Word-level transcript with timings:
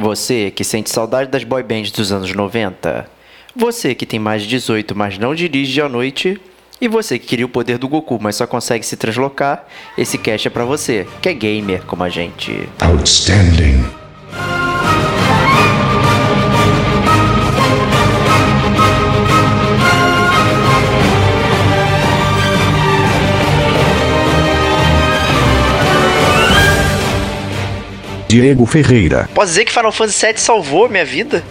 Você 0.00 0.52
que 0.52 0.62
sente 0.62 0.90
saudade 0.90 1.28
das 1.28 1.42
boy 1.42 1.60
bands 1.60 1.90
dos 1.90 2.12
anos 2.12 2.32
90. 2.32 3.10
Você 3.56 3.96
que 3.96 4.06
tem 4.06 4.20
mais 4.20 4.42
de 4.42 4.48
18, 4.48 4.94
mas 4.94 5.18
não 5.18 5.34
dirige 5.34 5.80
à 5.80 5.88
noite. 5.88 6.40
E 6.80 6.86
você 6.86 7.18
que 7.18 7.26
queria 7.26 7.44
o 7.44 7.48
poder 7.48 7.78
do 7.78 7.88
Goku, 7.88 8.16
mas 8.20 8.36
só 8.36 8.46
consegue 8.46 8.86
se 8.86 8.96
translocar. 8.96 9.66
Esse 9.96 10.16
cast 10.16 10.46
é 10.46 10.50
pra 10.52 10.64
você, 10.64 11.04
que 11.20 11.28
é 11.28 11.34
gamer 11.34 11.82
como 11.82 12.04
a 12.04 12.08
gente. 12.08 12.68
Outstanding. 12.80 13.97
Diego 28.28 28.66
Ferreira. 28.66 29.26
Posso 29.34 29.48
dizer 29.48 29.64
que 29.64 29.72
Final 29.72 29.90
Fantasy 29.90 30.26
VII 30.26 30.36
salvou 30.36 30.86
minha 30.86 31.04
vida? 31.04 31.42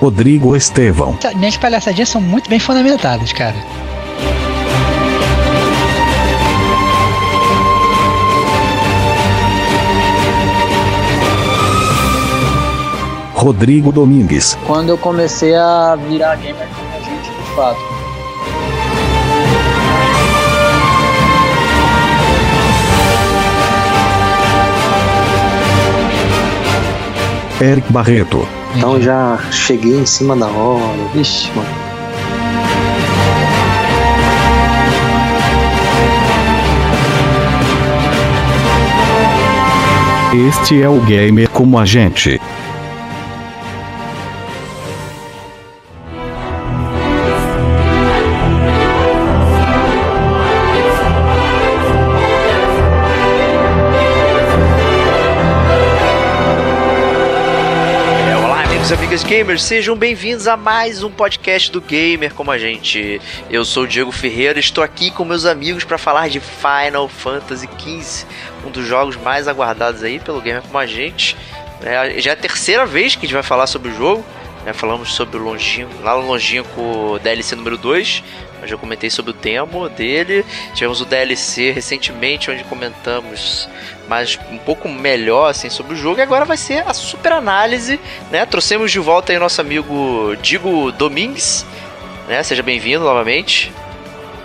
Rodrigo 0.00 0.54
Estevão. 0.56 1.16
Minhas 1.36 1.56
palhaçadinhas 1.56 2.08
são 2.08 2.20
muito 2.20 2.50
bem 2.50 2.58
fundamentadas, 2.58 3.32
cara. 3.32 3.56
Rodrigo 13.36 13.92
Domingues. 13.92 14.56
Quando 14.66 14.88
eu 14.88 14.96
comecei 14.96 15.54
a 15.54 15.94
virar 15.94 16.36
gamer 16.36 16.66
com 16.68 16.96
a 16.96 17.00
gente, 17.00 17.30
de 17.30 17.54
fato. 17.54 17.78
Eric 27.60 27.92
Barreto. 27.92 28.48
Então 28.74 28.98
já 29.00 29.38
cheguei 29.52 29.98
em 29.98 30.06
cima 30.06 30.34
da 30.34 30.46
hora. 30.46 30.96
Vixe, 31.12 31.50
mano. 31.54 31.68
Este 40.48 40.82
é 40.82 40.88
o 40.88 41.00
Gamer 41.00 41.50
como 41.50 41.78
a 41.78 41.84
gente. 41.84 42.40
Amigos 58.86 58.90
e 58.90 58.94
amigas 58.94 59.24
gamers, 59.24 59.62
sejam 59.64 59.96
bem-vindos 59.96 60.46
a 60.46 60.56
mais 60.56 61.02
um 61.02 61.10
podcast 61.10 61.72
do 61.72 61.80
Gamer 61.80 62.32
como 62.34 62.52
a 62.52 62.58
gente. 62.58 63.20
Eu 63.50 63.64
sou 63.64 63.82
o 63.82 63.86
Diego 63.86 64.12
Ferreira, 64.12 64.60
estou 64.60 64.84
aqui 64.84 65.10
com 65.10 65.24
meus 65.24 65.44
amigos 65.44 65.82
para 65.82 65.98
falar 65.98 66.28
de 66.28 66.38
Final 66.38 67.08
Fantasy 67.08 67.68
XV, 67.78 68.26
um 68.64 68.70
dos 68.70 68.86
jogos 68.86 69.16
mais 69.16 69.48
aguardados 69.48 70.04
aí 70.04 70.20
pelo 70.20 70.40
Gamer 70.40 70.62
como 70.62 70.78
a 70.78 70.86
gente. 70.86 71.36
É, 71.82 72.20
já 72.20 72.30
é 72.30 72.34
a 72.34 72.36
terceira 72.36 72.86
vez 72.86 73.16
que 73.16 73.20
a 73.20 73.26
gente 73.26 73.34
vai 73.34 73.42
falar 73.42 73.66
sobre 73.66 73.90
o 73.90 73.94
jogo. 73.94 74.24
né? 74.64 74.72
falamos 74.72 75.14
sobre 75.14 75.36
o 75.36 75.42
Longínquo, 75.42 76.02
lá 76.02 76.16
no 76.16 76.26
Longínquo 76.26 77.18
DLC 77.22 77.56
número 77.56 77.76
2, 77.76 78.22
eu 78.62 78.68
já 78.68 78.76
comentei 78.76 79.10
sobre 79.10 79.30
o 79.32 79.34
demo 79.34 79.88
dele. 79.88 80.44
Tivemos 80.74 81.00
o 81.00 81.04
DLC 81.04 81.70
recentemente, 81.70 82.50
onde 82.50 82.64
comentamos 82.64 83.68
mais 84.08 84.38
um 84.50 84.58
pouco 84.58 84.88
melhor 84.88 85.50
assim 85.50 85.68
sobre 85.68 85.94
o 85.94 85.96
jogo. 85.96 86.18
E 86.18 86.22
agora 86.22 86.44
vai 86.44 86.56
ser 86.56 86.86
a 86.86 86.94
super 86.94 87.32
análise, 87.32 88.00
né? 88.30 88.46
Trouxemos 88.46 88.90
de 88.90 88.98
volta 88.98 89.32
aí 89.32 89.38
nosso 89.38 89.60
amigo 89.60 90.36
Digo 90.40 90.92
Domingues, 90.92 91.66
né? 92.28 92.42
Seja 92.42 92.62
bem-vindo 92.62 93.04
novamente. 93.04 93.72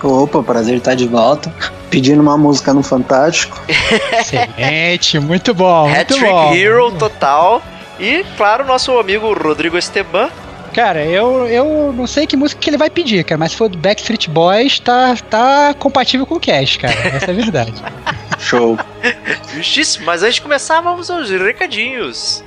Opa, 0.03 0.41
prazer 0.41 0.77
estar 0.77 0.95
de 0.95 1.07
volta. 1.07 1.53
Pedindo 1.89 2.21
uma 2.21 2.37
música 2.37 2.73
no 2.73 2.81
Fantástico. 2.81 3.61
Excelente, 4.11 5.19
muito 5.19 5.53
bom, 5.53 5.87
muito 5.87 5.99
Hat-Trick 5.99 6.31
bom. 6.31 6.53
Hero 6.55 6.91
total. 6.93 7.61
E, 7.99 8.25
claro, 8.35 8.65
nosso 8.65 8.97
amigo 8.97 9.31
Rodrigo 9.33 9.77
Esteban. 9.77 10.29
Cara, 10.73 11.03
eu, 11.05 11.47
eu 11.47 11.93
não 11.93 12.07
sei 12.07 12.25
que 12.25 12.37
música 12.37 12.61
que 12.61 12.69
ele 12.69 12.77
vai 12.77 12.89
pedir, 12.89 13.23
cara, 13.25 13.37
mas 13.37 13.51
se 13.51 13.57
for 13.57 13.67
do 13.67 13.77
Backstreet 13.77 14.29
Boys, 14.29 14.79
tá, 14.79 15.15
tá 15.29 15.73
compatível 15.73 16.25
com 16.25 16.35
o 16.35 16.39
Cash, 16.39 16.77
cara. 16.77 16.93
Essa 16.93 17.25
é 17.27 17.31
a 17.31 17.33
verdade. 17.33 17.73
Show. 18.39 18.77
Justíssimo. 19.53 20.05
Mas 20.05 20.23
antes 20.23 20.35
de 20.35 20.41
começar, 20.41 20.79
vamos 20.81 21.09
aos 21.09 21.29
recadinhos. 21.29 22.43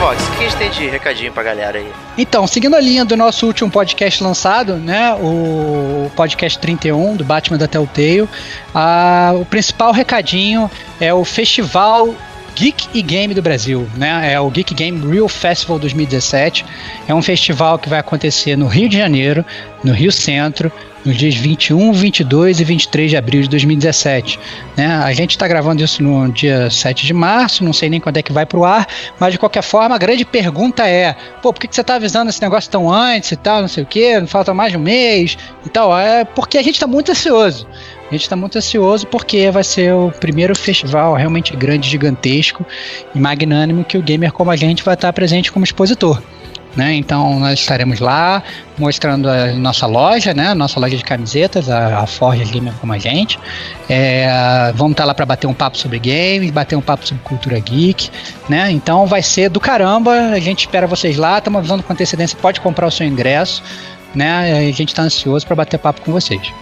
Estevox, 0.00 0.28
o 0.28 0.30
que 0.32 0.38
a 0.38 0.48
gente 0.48 0.56
tem 0.56 0.70
de 0.70 0.86
recadinho 0.88 1.30
pra 1.30 1.42
galera 1.42 1.78
aí? 1.78 1.92
Então, 2.16 2.46
seguindo 2.46 2.74
a 2.74 2.80
linha 2.80 3.04
do 3.04 3.16
nosso 3.18 3.46
último 3.46 3.70
podcast 3.70 4.24
lançado, 4.24 4.76
né, 4.76 5.12
o 5.14 6.10
podcast 6.16 6.58
31 6.58 7.16
do 7.16 7.24
Batman 7.24 7.58
da 7.58 7.68
Telltale, 7.68 8.26
a, 8.74 9.32
o 9.34 9.44
principal 9.44 9.92
recadinho 9.92 10.70
é 10.98 11.12
o 11.12 11.22
Festival 11.22 12.14
Geek 12.60 12.88
e 12.92 13.00
Game 13.00 13.32
do 13.32 13.40
Brasil, 13.40 13.88
né? 13.96 14.34
É 14.34 14.38
o 14.38 14.50
Geek 14.50 14.74
Game 14.74 15.10
Real 15.10 15.26
Festival 15.30 15.78
2017. 15.78 16.66
É 17.08 17.14
um 17.14 17.22
festival 17.22 17.78
que 17.78 17.88
vai 17.88 17.98
acontecer 17.98 18.54
no 18.54 18.66
Rio 18.66 18.86
de 18.86 18.98
Janeiro, 18.98 19.42
no 19.82 19.94
Rio 19.94 20.12
Centro, 20.12 20.70
nos 21.02 21.16
dias 21.16 21.34
21, 21.36 21.90
22 21.90 22.60
e 22.60 22.64
23 22.64 23.10
de 23.12 23.16
abril 23.16 23.40
de 23.40 23.48
2017. 23.48 24.38
Né? 24.76 24.86
A 24.86 25.10
gente 25.14 25.30
está 25.30 25.48
gravando 25.48 25.82
isso 25.82 26.02
no 26.02 26.30
dia 26.30 26.68
7 26.68 27.06
de 27.06 27.14
março, 27.14 27.64
não 27.64 27.72
sei 27.72 27.88
nem 27.88 27.98
quando 27.98 28.18
é 28.18 28.22
que 28.22 28.30
vai 28.30 28.44
pro 28.44 28.62
ar, 28.62 28.86
mas 29.18 29.32
de 29.32 29.38
qualquer 29.38 29.62
forma, 29.62 29.94
a 29.94 29.98
grande 29.98 30.26
pergunta 30.26 30.86
é: 30.86 31.16
pô, 31.40 31.54
por 31.54 31.60
que, 31.60 31.66
que 31.66 31.74
você 31.74 31.80
está 31.80 31.94
avisando 31.94 32.28
esse 32.28 32.42
negócio 32.42 32.70
tão 32.70 32.92
antes 32.92 33.32
e 33.32 33.36
tal, 33.36 33.62
não 33.62 33.68
sei 33.68 33.84
o 33.84 33.86
quê, 33.86 34.20
não 34.20 34.26
falta 34.26 34.52
mais 34.52 34.70
de 34.70 34.76
um 34.76 34.82
mês 34.82 35.38
e 35.64 35.70
tal? 35.70 35.98
É 35.98 36.26
porque 36.26 36.58
a 36.58 36.62
gente 36.62 36.74
está 36.74 36.86
muito 36.86 37.10
ansioso. 37.10 37.66
A 38.10 38.14
gente 38.14 38.22
está 38.22 38.34
muito 38.34 38.58
ansioso 38.58 39.06
porque 39.06 39.48
vai 39.52 39.62
ser 39.62 39.94
o 39.94 40.10
primeiro 40.10 40.56
festival 40.56 41.14
realmente 41.14 41.54
grande, 41.56 41.88
gigantesco 41.88 42.66
e 43.14 43.20
magnânimo 43.20 43.84
que 43.84 43.96
o 43.96 44.02
gamer 44.02 44.32
como 44.32 44.50
a 44.50 44.56
gente 44.56 44.82
vai 44.82 44.94
estar 44.94 45.12
presente 45.12 45.52
como 45.52 45.64
expositor. 45.64 46.20
Né? 46.74 46.94
Então 46.94 47.38
nós 47.38 47.60
estaremos 47.60 48.00
lá 48.00 48.42
mostrando 48.76 49.28
a 49.28 49.52
nossa 49.52 49.86
loja, 49.86 50.34
né? 50.34 50.54
Nossa 50.54 50.78
loja 50.78 50.96
de 50.96 51.04
camisetas, 51.04 51.68
a, 51.68 52.00
a 52.00 52.06
Forja 52.06 52.44
Gamer 52.44 52.72
como 52.80 52.92
a 52.92 52.98
gente. 52.98 53.38
É, 53.88 54.72
vamos 54.74 54.92
estar 54.92 55.04
lá 55.04 55.14
para 55.14 55.26
bater 55.26 55.46
um 55.46 55.54
papo 55.54 55.78
sobre 55.78 55.98
games, 56.00 56.50
bater 56.50 56.76
um 56.76 56.80
papo 56.80 57.06
sobre 57.06 57.22
cultura 57.22 57.58
geek, 57.60 58.10
né? 58.48 58.72
Então 58.72 59.06
vai 59.06 59.22
ser 59.22 59.48
do 59.48 59.60
caramba. 59.60 60.12
A 60.32 60.40
gente 60.40 60.60
espera 60.60 60.86
vocês 60.86 61.16
lá. 61.16 61.38
Estamos 61.38 61.58
avisando 61.58 61.82
com 61.82 61.92
antecedência. 61.92 62.38
Pode 62.40 62.60
comprar 62.60 62.86
o 62.86 62.90
seu 62.90 63.06
ingresso, 63.06 63.62
né? 64.14 64.68
A 64.68 64.72
gente 64.72 64.88
está 64.88 65.02
ansioso 65.02 65.46
para 65.46 65.56
bater 65.56 65.78
papo 65.78 66.00
com 66.02 66.12
vocês. 66.12 66.52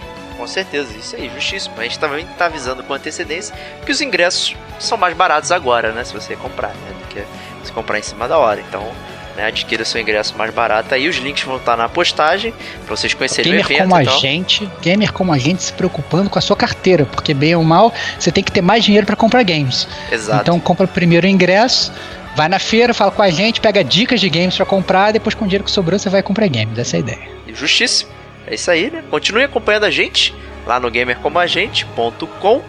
Certeza, 0.49 0.97
isso 0.97 1.15
aí, 1.15 1.29
justíssimo. 1.33 1.75
A 1.77 1.83
gente 1.83 1.99
também 1.99 2.25
tá 2.37 2.45
avisando 2.47 2.83
com 2.83 2.93
antecedência 2.93 3.55
que 3.85 3.91
os 3.91 4.01
ingressos 4.01 4.55
são 4.79 4.97
mais 4.97 5.15
baratos 5.15 5.51
agora, 5.51 5.91
né? 5.91 6.03
Se 6.03 6.13
você 6.13 6.35
comprar, 6.35 6.69
né? 6.69 6.95
Do 6.99 7.07
que 7.07 7.23
se 7.63 7.71
comprar 7.71 7.99
em 7.99 8.01
cima 8.01 8.27
da 8.27 8.37
hora. 8.37 8.59
Então, 8.59 8.91
né, 9.39 9.45
adquira 9.45 9.85
seu 9.85 10.01
ingresso 10.01 10.35
mais 10.37 10.53
barato. 10.53 10.93
Aí 10.93 11.07
os 11.07 11.17
links 11.17 11.43
vão 11.43 11.57
estar 11.57 11.77
na 11.77 11.87
postagem 11.87 12.53
para 12.85 12.95
vocês 12.95 13.13
conhecerem 13.13 13.51
gamer 13.51 13.65
o 13.65 13.71
evento. 13.71 13.83
como 13.83 13.95
a 13.95 14.03
gente, 14.03 14.69
gamer 14.81 15.13
como 15.13 15.31
a 15.31 15.37
gente 15.37 15.63
se 15.63 15.71
preocupando 15.71 16.29
com 16.29 16.37
a 16.37 16.41
sua 16.41 16.55
carteira, 16.55 17.05
porque 17.05 17.33
bem 17.33 17.55
ou 17.55 17.63
mal, 17.63 17.93
você 18.19 18.31
tem 18.31 18.43
que 18.43 18.51
ter 18.51 18.61
mais 18.61 18.83
dinheiro 18.83 19.05
para 19.05 19.15
comprar 19.15 19.43
games. 19.43 19.87
Exato. 20.11 20.41
Então 20.41 20.59
compra 20.59 20.87
primeiro 20.87 21.25
o 21.25 21.29
ingresso, 21.29 21.93
vai 22.35 22.49
na 22.49 22.59
feira, 22.59 22.93
fala 22.93 23.11
com 23.11 23.21
a 23.21 23.29
gente, 23.29 23.61
pega 23.61 23.83
dicas 23.83 24.19
de 24.19 24.29
games 24.29 24.55
para 24.57 24.65
comprar, 24.65 25.11
depois 25.11 25.35
com 25.35 25.45
o 25.45 25.47
dinheiro 25.47 25.63
que 25.63 25.71
sobrou 25.71 25.97
você 25.97 26.09
vai 26.09 26.21
comprar 26.21 26.47
games. 26.47 26.77
Essa 26.77 26.95
é 26.95 26.97
a 26.97 26.99
ideia. 26.99 27.29
Justíssimo. 27.53 28.18
É 28.49 28.55
isso 28.55 28.71
aí, 28.71 28.89
né? 28.89 29.03
Continue 29.09 29.43
acompanhando 29.43 29.83
a 29.83 29.91
gente 29.91 30.33
lá 30.65 30.79
no 30.79 30.89
gamercomagente.com. 30.89 32.63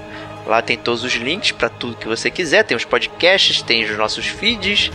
Lá 0.46 0.60
tem 0.60 0.76
todos 0.76 1.02
os 1.04 1.14
links 1.14 1.52
para 1.52 1.68
tudo 1.68 1.96
que 1.96 2.08
você 2.08 2.28
quiser. 2.30 2.64
Tem 2.64 2.76
os 2.76 2.84
podcasts, 2.84 3.62
tem 3.62 3.84
os 3.84 3.96
nossos 3.96 4.26
feeds, 4.26 4.90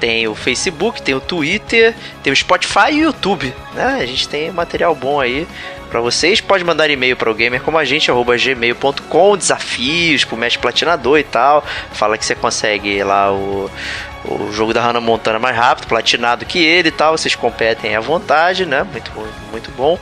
tem 0.00 0.26
o 0.26 0.34
Facebook, 0.34 1.02
tem 1.02 1.14
o 1.14 1.20
Twitter, 1.20 1.94
tem 2.22 2.32
o 2.32 2.36
Spotify 2.36 2.92
e 2.92 3.02
o 3.02 3.04
YouTube. 3.04 3.54
Né? 3.74 3.98
A 4.00 4.06
gente 4.06 4.26
tem 4.28 4.50
material 4.50 4.94
bom 4.94 5.20
aí 5.20 5.46
para 5.90 6.00
vocês. 6.00 6.40
Pode 6.40 6.64
mandar 6.64 6.88
e-mail 6.90 7.16
para 7.16 7.30
o 7.30 7.34
gamercomagente.gmail.com, 7.34 9.36
desafios 9.36 10.24
pro 10.24 10.36
mestre 10.36 10.60
platinador 10.60 11.18
e 11.18 11.24
tal. 11.24 11.64
Fala 11.92 12.18
que 12.18 12.24
você 12.24 12.34
consegue 12.34 13.04
lá 13.04 13.32
o, 13.32 13.70
o 14.24 14.50
jogo 14.52 14.72
da 14.72 14.80
Hannah 14.80 15.00
Montana 15.00 15.38
mais 15.38 15.56
rápido, 15.56 15.86
platinado 15.86 16.44
que 16.46 16.58
ele 16.58 16.88
e 16.88 16.92
tal. 16.92 17.16
Vocês 17.16 17.36
competem 17.36 17.94
à 17.94 18.00
vontade, 18.00 18.66
né? 18.66 18.82
Muito, 18.82 19.12
muito 19.52 19.70
bom. 19.72 19.96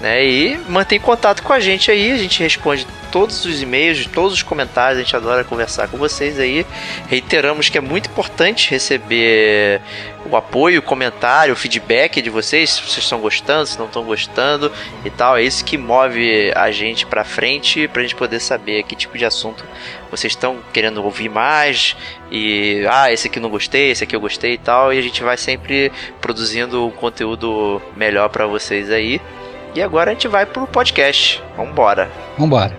Né? 0.00 0.24
E 0.24 0.58
mantém 0.68 0.98
contato 0.98 1.42
com 1.42 1.52
a 1.52 1.60
gente 1.60 1.90
aí, 1.90 2.10
a 2.12 2.16
gente 2.16 2.42
responde 2.42 2.86
todos 3.12 3.44
os 3.44 3.60
e-mails, 3.60 4.06
todos 4.06 4.34
os 4.34 4.42
comentários, 4.42 4.98
a 4.98 5.02
gente 5.02 5.14
adora 5.14 5.44
conversar 5.44 5.88
com 5.88 5.98
vocês 5.98 6.38
aí. 6.38 6.64
Reiteramos 7.08 7.68
que 7.68 7.76
é 7.76 7.80
muito 7.80 8.08
importante 8.08 8.70
receber 8.70 9.80
o 10.24 10.36
apoio, 10.36 10.78
o 10.78 10.82
comentário, 10.82 11.52
o 11.52 11.56
feedback 11.56 12.22
de 12.22 12.30
vocês, 12.30 12.70
se 12.70 12.82
vocês 12.82 12.98
estão 12.98 13.20
gostando, 13.20 13.66
se 13.66 13.78
não 13.78 13.86
estão 13.86 14.04
gostando 14.04 14.72
e 15.04 15.10
tal. 15.10 15.36
É 15.36 15.42
isso 15.42 15.64
que 15.64 15.76
move 15.76 16.52
a 16.54 16.70
gente 16.70 17.04
pra 17.04 17.24
frente, 17.24 17.88
pra 17.88 18.02
gente 18.02 18.14
poder 18.14 18.40
saber 18.40 18.82
que 18.84 18.94
tipo 18.94 19.18
de 19.18 19.24
assunto 19.24 19.64
vocês 20.10 20.32
estão 20.32 20.58
querendo 20.72 21.02
ouvir 21.04 21.28
mais 21.28 21.96
e 22.30 22.84
ah, 22.88 23.12
esse 23.12 23.28
aqui 23.28 23.38
não 23.38 23.50
gostei, 23.50 23.90
esse 23.90 24.04
aqui 24.04 24.14
eu 24.14 24.20
gostei 24.20 24.54
e 24.54 24.58
tal, 24.58 24.92
e 24.92 24.98
a 24.98 25.02
gente 25.02 25.22
vai 25.22 25.36
sempre 25.36 25.92
produzindo 26.20 26.86
um 26.86 26.90
conteúdo 26.90 27.80
melhor 27.96 28.28
para 28.28 28.46
vocês 28.46 28.90
aí. 28.90 29.20
E 29.74 29.82
agora 29.82 30.10
a 30.10 30.12
gente 30.12 30.28
vai 30.28 30.46
pro 30.46 30.66
podcast. 30.66 31.42
Vambora. 31.56 32.10
Vambora. 32.38 32.76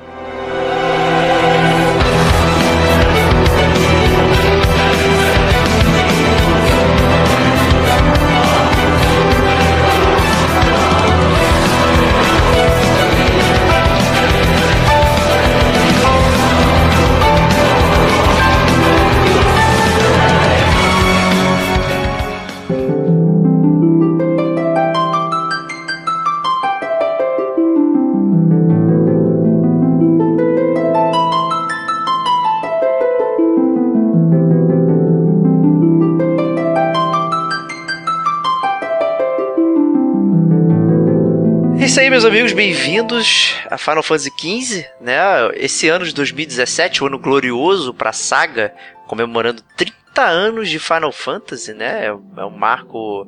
Isso 41.92 42.00
aí, 42.00 42.10
meus 42.10 42.24
amigos, 42.24 42.54
bem-vindos 42.54 43.54
a 43.70 43.78
Final 43.78 44.02
Fantasy 44.02 44.32
XV, 44.40 44.86
né? 45.02 45.20
Esse 45.56 45.90
ano 45.90 46.06
de 46.06 46.14
2017, 46.14 47.02
o 47.02 47.04
um 47.04 47.08
ano 47.08 47.20
glorioso 47.20 47.94
para 47.94 48.12
a 48.12 48.14
saga, 48.14 48.74
comemorando 49.08 49.62
30 49.76 50.22
anos 50.22 50.70
de 50.70 50.80
Final 50.80 51.12
Fantasy, 51.12 51.74
né? 51.74 52.06
É 52.06 52.46
um 52.46 52.50
marco 52.50 53.28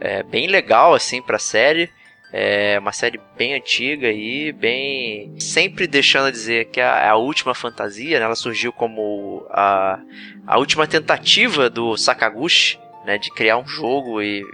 é, 0.00 0.22
bem 0.22 0.46
legal 0.46 0.94
assim 0.94 1.20
para 1.20 1.36
a 1.36 1.38
série. 1.38 1.90
É 2.32 2.78
uma 2.78 2.92
série 2.92 3.20
bem 3.36 3.52
antiga 3.52 4.10
e 4.10 4.52
bem. 4.52 5.34
Sempre 5.38 5.86
deixando 5.86 6.28
a 6.28 6.30
dizer 6.30 6.70
que 6.70 6.80
é 6.80 6.84
a, 6.84 7.10
a 7.10 7.16
última 7.16 7.54
fantasia, 7.54 8.18
né? 8.18 8.24
ela 8.24 8.34
surgiu 8.34 8.72
como 8.72 9.46
a, 9.50 10.00
a 10.46 10.58
última 10.58 10.86
tentativa 10.86 11.68
do 11.68 11.94
Sakaguchi 11.94 12.78
né, 13.08 13.16
de 13.16 13.30
criar 13.30 13.56
um 13.56 13.66
jogo 13.66 14.20
e, 14.20 14.44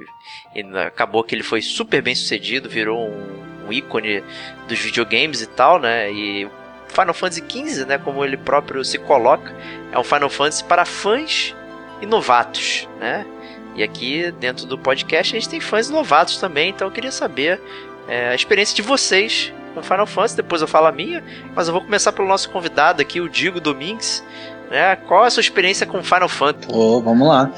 e, 0.54 0.62
acabou 0.78 1.24
que 1.24 1.34
ele 1.34 1.42
foi 1.42 1.60
super 1.60 2.00
bem 2.00 2.14
sucedido, 2.14 2.68
virou 2.68 3.08
um, 3.08 3.66
um, 3.66 3.72
ícone 3.72 4.22
dos 4.68 4.78
videogames 4.78 5.42
e 5.42 5.46
tal, 5.48 5.80
né? 5.80 6.08
E 6.12 6.48
Final 6.86 7.12
Fantasy 7.12 7.42
XV, 7.50 7.84
né, 7.84 7.98
como 7.98 8.24
ele 8.24 8.36
próprio 8.36 8.84
se 8.84 8.96
coloca, 8.96 9.52
é 9.90 9.98
um 9.98 10.04
Final 10.04 10.30
Fantasy 10.30 10.62
para 10.62 10.84
fãs 10.84 11.52
e 12.00 12.06
novatos, 12.06 12.88
né? 13.00 13.26
E 13.74 13.82
aqui 13.82 14.30
dentro 14.38 14.66
do 14.66 14.78
podcast 14.78 15.34
a 15.34 15.40
gente 15.40 15.50
tem 15.50 15.60
fãs 15.60 15.90
novatos 15.90 16.36
também, 16.36 16.70
então 16.70 16.86
eu 16.86 16.92
queria 16.92 17.10
saber 17.10 17.60
é, 18.06 18.28
a 18.28 18.36
experiência 18.36 18.76
de 18.76 18.82
vocês 18.82 19.52
com 19.74 19.82
Final 19.82 20.06
Fantasy. 20.06 20.36
Depois 20.36 20.62
eu 20.62 20.68
falo 20.68 20.86
a 20.86 20.92
minha, 20.92 21.24
mas 21.56 21.66
eu 21.66 21.72
vou 21.72 21.82
começar 21.82 22.12
pelo 22.12 22.28
nosso 22.28 22.48
convidado 22.50 23.02
aqui, 23.02 23.20
o 23.20 23.28
Digo 23.28 23.60
Domingues. 23.60 24.22
Né? 24.70 24.94
Qual 25.08 25.24
é 25.24 25.26
a 25.26 25.30
sua 25.30 25.40
experiência 25.40 25.84
com 25.84 26.04
Final 26.04 26.28
Fantasy? 26.28 26.68
Oh, 26.72 27.00
vamos 27.00 27.26
lá. 27.26 27.50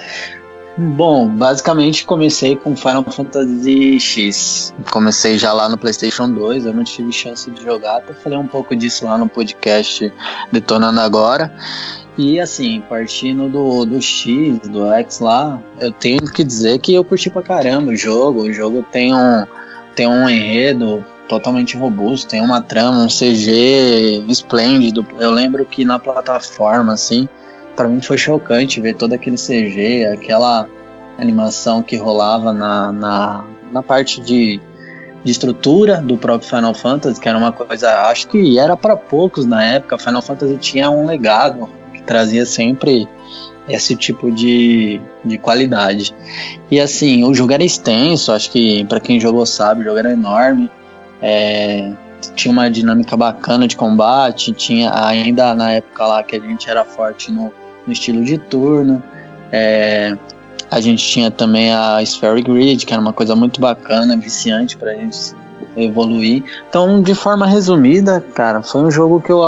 Bom, 0.78 1.26
basicamente 1.28 2.04
comecei 2.04 2.54
com 2.54 2.76
Final 2.76 3.04
Fantasy 3.04 3.98
X. 3.98 4.74
Comecei 4.90 5.38
já 5.38 5.50
lá 5.52 5.70
no 5.70 5.78
PlayStation 5.78 6.30
2, 6.30 6.66
eu 6.66 6.74
não 6.74 6.84
tive 6.84 7.10
chance 7.12 7.50
de 7.50 7.62
jogar, 7.62 7.96
até 7.96 8.12
falei 8.12 8.38
um 8.38 8.46
pouco 8.46 8.76
disso 8.76 9.06
lá 9.06 9.16
no 9.16 9.26
podcast 9.26 10.12
Detonando 10.52 11.00
Agora. 11.00 11.50
E 12.18 12.38
assim, 12.38 12.82
partindo 12.88 13.48
do, 13.48 13.86
do 13.86 14.02
X, 14.02 14.58
do 14.68 14.86
X 14.92 15.20
lá, 15.20 15.58
eu 15.80 15.92
tenho 15.92 16.20
que 16.30 16.44
dizer 16.44 16.78
que 16.78 16.94
eu 16.94 17.04
curti 17.04 17.30
pra 17.30 17.42
caramba 17.42 17.92
o 17.92 17.96
jogo. 17.96 18.42
O 18.42 18.52
jogo 18.52 18.84
tem 18.92 19.14
um, 19.14 19.46
tem 19.94 20.06
um 20.06 20.28
enredo 20.28 21.04
totalmente 21.26 21.76
robusto, 21.76 22.28
tem 22.28 22.42
uma 22.42 22.60
trama, 22.60 23.04
um 23.04 23.08
CG 23.08 24.24
esplêndido. 24.28 25.06
Eu 25.18 25.30
lembro 25.30 25.64
que 25.64 25.84
na 25.84 25.98
plataforma, 25.98 26.92
assim, 26.92 27.28
para 27.76 27.88
mim 27.88 28.00
foi 28.00 28.16
chocante 28.16 28.80
ver 28.80 28.94
todo 28.94 29.12
aquele 29.12 29.36
CG, 29.36 30.06
aquela 30.06 30.66
animação 31.18 31.82
que 31.82 31.96
rolava 31.96 32.52
na, 32.52 32.90
na, 32.90 33.44
na 33.70 33.82
parte 33.82 34.20
de, 34.20 34.60
de 35.22 35.30
estrutura 35.30 36.00
do 36.00 36.16
próprio 36.16 36.48
Final 36.48 36.74
Fantasy, 36.74 37.20
que 37.20 37.28
era 37.28 37.36
uma 37.36 37.52
coisa, 37.52 38.08
acho 38.08 38.28
que 38.28 38.58
era 38.58 38.76
para 38.76 38.96
poucos 38.96 39.44
na 39.44 39.62
época. 39.62 39.98
Final 39.98 40.22
Fantasy 40.22 40.56
tinha 40.56 40.90
um 40.90 41.06
legado 41.06 41.68
que 41.92 42.02
trazia 42.02 42.46
sempre 42.46 43.06
esse 43.68 43.94
tipo 43.96 44.30
de, 44.30 45.00
de 45.24 45.38
qualidade. 45.38 46.14
E 46.70 46.80
assim, 46.80 47.24
o 47.24 47.34
jogo 47.34 47.52
era 47.52 47.64
extenso, 47.64 48.32
acho 48.32 48.50
que 48.50 48.84
para 48.84 49.00
quem 49.00 49.20
jogou 49.20 49.44
sabe, 49.44 49.82
o 49.82 49.84
jogo 49.84 49.98
era 49.98 50.12
enorme. 50.12 50.70
É, 51.20 51.92
tinha 52.34 52.52
uma 52.52 52.70
dinâmica 52.70 53.16
bacana 53.16 53.66
de 53.66 53.76
combate, 53.76 54.52
tinha 54.52 54.92
ainda 54.94 55.54
na 55.54 55.72
época 55.72 56.06
lá 56.06 56.22
que 56.22 56.36
a 56.36 56.40
gente 56.40 56.68
era 56.68 56.84
forte 56.84 57.32
no, 57.32 57.52
no 57.86 57.92
estilo 57.92 58.24
de 58.24 58.38
turno. 58.38 59.02
É, 59.52 60.16
a 60.70 60.80
gente 60.80 61.06
tinha 61.06 61.30
também 61.30 61.72
a 61.72 62.02
Sphere 62.02 62.42
Grid, 62.42 62.84
que 62.84 62.92
era 62.92 63.00
uma 63.00 63.12
coisa 63.12 63.36
muito 63.36 63.60
bacana, 63.60 64.16
viciante 64.16 64.76
pra 64.76 64.94
gente 64.94 65.34
evoluir. 65.76 66.42
Então, 66.68 67.00
de 67.02 67.14
forma 67.14 67.46
resumida, 67.46 68.24
cara, 68.34 68.62
foi 68.62 68.82
um 68.82 68.90
jogo 68.90 69.20
que 69.20 69.30
eu, 69.30 69.42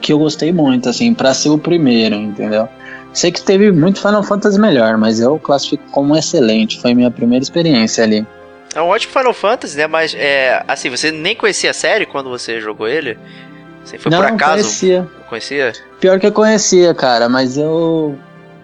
que 0.00 0.12
eu 0.12 0.18
gostei 0.18 0.52
muito, 0.52 0.88
assim, 0.88 1.12
pra 1.12 1.34
ser 1.34 1.50
o 1.50 1.58
primeiro, 1.58 2.14
entendeu? 2.14 2.68
Sei 3.12 3.32
que 3.32 3.42
teve 3.42 3.72
muito 3.72 4.00
Final 4.00 4.22
Fantasy 4.22 4.60
melhor, 4.60 4.98
mas 4.98 5.20
eu 5.20 5.38
classifico 5.38 5.82
como 5.90 6.16
excelente. 6.16 6.78
Foi 6.80 6.94
minha 6.94 7.10
primeira 7.10 7.42
experiência 7.42 8.04
ali. 8.04 8.26
É 8.74 8.82
um 8.82 8.88
ótimo 8.88 9.14
Final 9.14 9.32
Fantasy, 9.32 9.74
né? 9.78 9.86
Mas, 9.86 10.14
é, 10.14 10.62
assim, 10.68 10.90
você 10.90 11.10
nem 11.10 11.34
conhecia 11.34 11.70
a 11.70 11.74
série 11.74 12.04
quando 12.04 12.28
você 12.28 12.60
jogou 12.60 12.86
ele? 12.86 13.18
Você 13.86 13.98
foi 13.98 14.10
não, 14.10 14.18
por 14.18 14.26
acaso? 14.26 14.62
Conhecia. 14.62 15.08
Conhecia? 15.28 15.72
Pior 16.00 16.18
que 16.18 16.26
eu 16.26 16.32
conhecia, 16.32 16.92
cara, 16.92 17.28
mas 17.28 17.56
eu. 17.56 18.16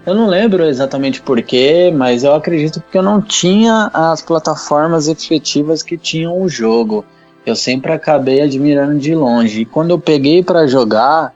Eu 0.05 0.17
não 0.17 0.27
lembro 0.27 0.65
exatamente 0.65 1.23
porquê, 1.23 1.93
mas 1.95 2.25
eu 2.25 2.35
acredito 2.35 2.83
que 2.91 2.99
eu 2.99 3.05
não 3.05 3.23
tinha 3.23 3.89
as 3.95 4.21
plataformas 4.21 5.07
efetivas 5.07 5.81
que 5.81 5.97
tinham 5.97 6.43
o 6.43 6.49
jogo. 6.49 7.05
Eu 7.47 7.55
sempre 7.55 7.93
acabei 7.93 8.41
admirando 8.41 8.99
de 8.99 9.15
longe. 9.15 9.61
E 9.61 9.65
quando 9.65 9.91
eu 9.91 10.01
peguei 10.01 10.43
para 10.43 10.67
jogar, 10.67 11.33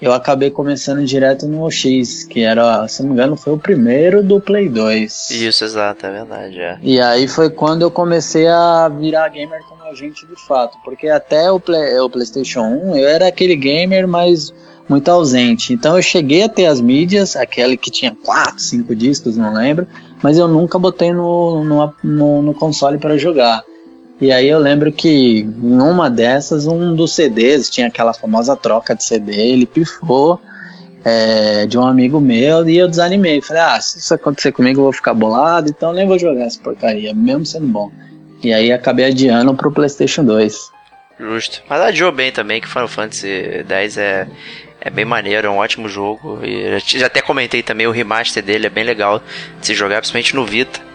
eu 0.00 0.12
acabei 0.12 0.50
começando 0.50 1.04
direto 1.04 1.46
no 1.46 1.70
X, 1.70 2.24
que 2.24 2.40
era, 2.40 2.88
se 2.88 3.02
não 3.02 3.10
me 3.10 3.14
engano, 3.14 3.36
foi 3.36 3.52
o 3.52 3.58
primeiro 3.58 4.22
do 4.22 4.40
Play 4.40 4.68
2. 4.68 5.30
Isso, 5.30 5.64
exato, 5.64 6.06
é 6.06 6.10
verdade. 6.10 6.58
É. 6.58 6.78
E 6.82 7.00
aí 7.00 7.28
foi 7.28 7.50
quando 7.50 7.82
eu 7.82 7.90
comecei 7.90 8.48
a 8.48 8.88
virar 8.88 9.28
gamer 9.28 9.62
como 9.68 9.82
agente 9.84 10.26
de 10.26 10.36
fato, 10.46 10.78
porque 10.84 11.08
até 11.08 11.50
o, 11.50 11.60
Play, 11.60 11.98
o 11.98 12.08
PlayStation 12.08 12.62
1 12.62 12.96
eu 12.96 13.08
era 13.08 13.26
aquele 13.26 13.56
gamer, 13.56 14.08
mas 14.08 14.52
muito 14.88 15.08
ausente. 15.08 15.72
Então 15.72 15.96
eu 15.96 16.02
cheguei 16.02 16.42
a 16.42 16.48
ter 16.48 16.66
as 16.66 16.80
mídias, 16.80 17.36
aquele 17.36 17.76
que 17.76 17.90
tinha 17.90 18.16
4, 18.24 18.58
5 18.58 18.94
discos, 18.96 19.36
não 19.36 19.52
lembro, 19.52 19.86
mas 20.22 20.36
eu 20.36 20.48
nunca 20.48 20.78
botei 20.78 21.12
no, 21.12 21.62
no, 21.62 21.94
no, 22.02 22.42
no 22.42 22.54
console 22.54 22.98
para 22.98 23.16
jogar. 23.16 23.62
E 24.20 24.30
aí 24.30 24.48
eu 24.48 24.58
lembro 24.58 24.92
que 24.92 25.40
em 25.40 25.80
uma 25.80 26.10
dessas, 26.10 26.66
um 26.66 26.94
dos 26.94 27.14
CDs, 27.14 27.70
tinha 27.70 27.86
aquela 27.86 28.12
famosa 28.12 28.54
troca 28.54 28.94
de 28.94 29.02
CD, 29.02 29.32
ele 29.34 29.64
pifou 29.64 30.38
é, 31.02 31.66
de 31.66 31.78
um 31.78 31.86
amigo 31.86 32.20
meu 32.20 32.68
e 32.68 32.76
eu 32.76 32.86
desanimei. 32.86 33.40
Falei, 33.40 33.62
ah, 33.62 33.80
se 33.80 33.98
isso 33.98 34.12
acontecer 34.12 34.52
comigo 34.52 34.80
eu 34.80 34.84
vou 34.84 34.92
ficar 34.92 35.14
bolado, 35.14 35.70
então 35.70 35.94
nem 35.94 36.06
vou 36.06 36.18
jogar 36.18 36.44
essa 36.44 36.60
porcaria, 36.60 37.14
mesmo 37.14 37.46
sendo 37.46 37.66
bom. 37.66 37.90
E 38.42 38.52
aí 38.52 38.70
acabei 38.70 39.06
adiando 39.06 39.54
pro 39.54 39.72
Playstation 39.72 40.22
2. 40.22 40.70
Justo. 41.18 41.62
Mas 41.68 41.80
adiou 41.80 42.12
bem 42.12 42.30
também 42.30 42.60
que 42.60 42.68
Final 42.68 42.88
Fantasy 42.88 43.64
X 43.66 43.96
é, 43.96 44.26
é 44.82 44.90
bem 44.90 45.06
maneiro, 45.06 45.46
é 45.46 45.50
um 45.50 45.56
ótimo 45.56 45.88
jogo. 45.88 46.40
E 46.44 46.78
já 46.80 47.06
até 47.06 47.22
comentei 47.22 47.62
também 47.62 47.86
o 47.86 47.90
remaster 47.90 48.42
dele, 48.42 48.66
é 48.66 48.70
bem 48.70 48.84
legal 48.84 49.22
de 49.60 49.66
se 49.66 49.74
jogar, 49.74 49.96
principalmente 50.00 50.36
no 50.36 50.44
Vita 50.44 50.89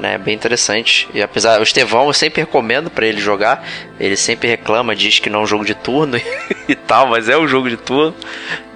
né? 0.00 0.18
Bem 0.18 0.34
interessante. 0.34 1.08
E 1.14 1.22
apesar, 1.22 1.60
o 1.60 1.62
Estevão 1.62 2.06
eu 2.06 2.12
sempre 2.12 2.40
recomendo 2.40 2.90
para 2.90 3.06
ele 3.06 3.20
jogar. 3.20 3.64
Ele 3.98 4.16
sempre 4.16 4.48
reclama, 4.48 4.96
diz 4.96 5.18
que 5.18 5.30
não 5.30 5.40
é 5.40 5.42
um 5.42 5.46
jogo 5.46 5.64
de 5.64 5.74
turno 5.74 6.20
e 6.68 6.74
tal, 6.74 7.06
mas 7.08 7.28
é 7.28 7.38
um 7.38 7.46
jogo 7.46 7.68
de 7.68 7.76
turno. 7.76 8.14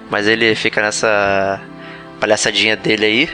Mas 0.09 0.27
ele 0.27 0.53
fica 0.55 0.81
nessa 0.81 1.59
palhaçadinha 2.19 2.75
dele 2.75 3.05
aí. 3.05 3.29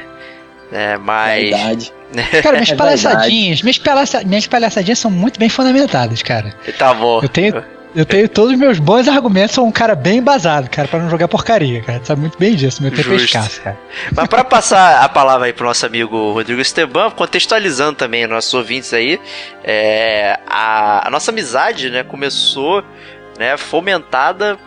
Né? 0.71 0.98
Mas. 0.98 1.50
Verdade. 1.50 1.93
Cara, 2.43 2.53
minhas 2.53 2.69
É 2.71 2.75
palhaçadinhas, 2.75 3.62
minhas, 3.62 3.77
palhaça, 3.77 4.24
minhas 4.25 4.48
palhaçadinhas 4.48 5.00
são 5.00 5.10
muito 5.10 5.39
bem 5.39 5.48
fundamentadas, 5.48 6.21
cara. 6.21 6.53
Tá 6.77 6.93
bom. 6.93 7.21
Eu 7.24 7.29
tenho, 7.29 7.63
eu 7.95 8.05
tenho 8.05 8.27
todos 8.29 8.53
os 8.53 8.57
meus 8.57 8.79
bons 8.79 9.07
argumentos, 9.07 9.55
sou 9.55 9.65
um 9.65 9.71
cara 9.71 9.95
bem 9.95 10.19
embasado, 10.19 10.69
cara, 10.69 10.88
pra 10.88 11.00
não 11.00 11.10
jogar 11.10 11.27
porcaria, 11.27 11.81
cara. 11.81 12.00
Tu 12.00 12.07
sabe 12.07 12.21
muito 12.21 12.38
bem 12.38 12.55
disso, 12.55 12.81
meu 12.81 12.91
tempo 12.91 13.12
é 13.12 13.15
escasso, 13.15 13.62
cara. 13.62 13.77
Mas 14.15 14.27
para 14.27 14.43
passar 14.43 15.03
a 15.03 15.10
palavra 15.10 15.48
aí 15.48 15.53
pro 15.53 15.65
nosso 15.65 15.86
amigo 15.86 16.31
Rodrigo 16.31 16.62
Esteban, 16.62 17.12
contextualizando 17.12 17.98
também 17.98 18.25
nossos 18.27 18.53
ouvintes 18.53 18.93
aí, 18.93 19.19
é, 19.63 20.39
a, 20.48 21.07
a 21.07 21.12
nossa 21.12 21.31
amizade, 21.31 21.89
né, 21.89 22.03
começou, 22.03 22.83
né, 23.38 23.57
fomentada 23.57 24.57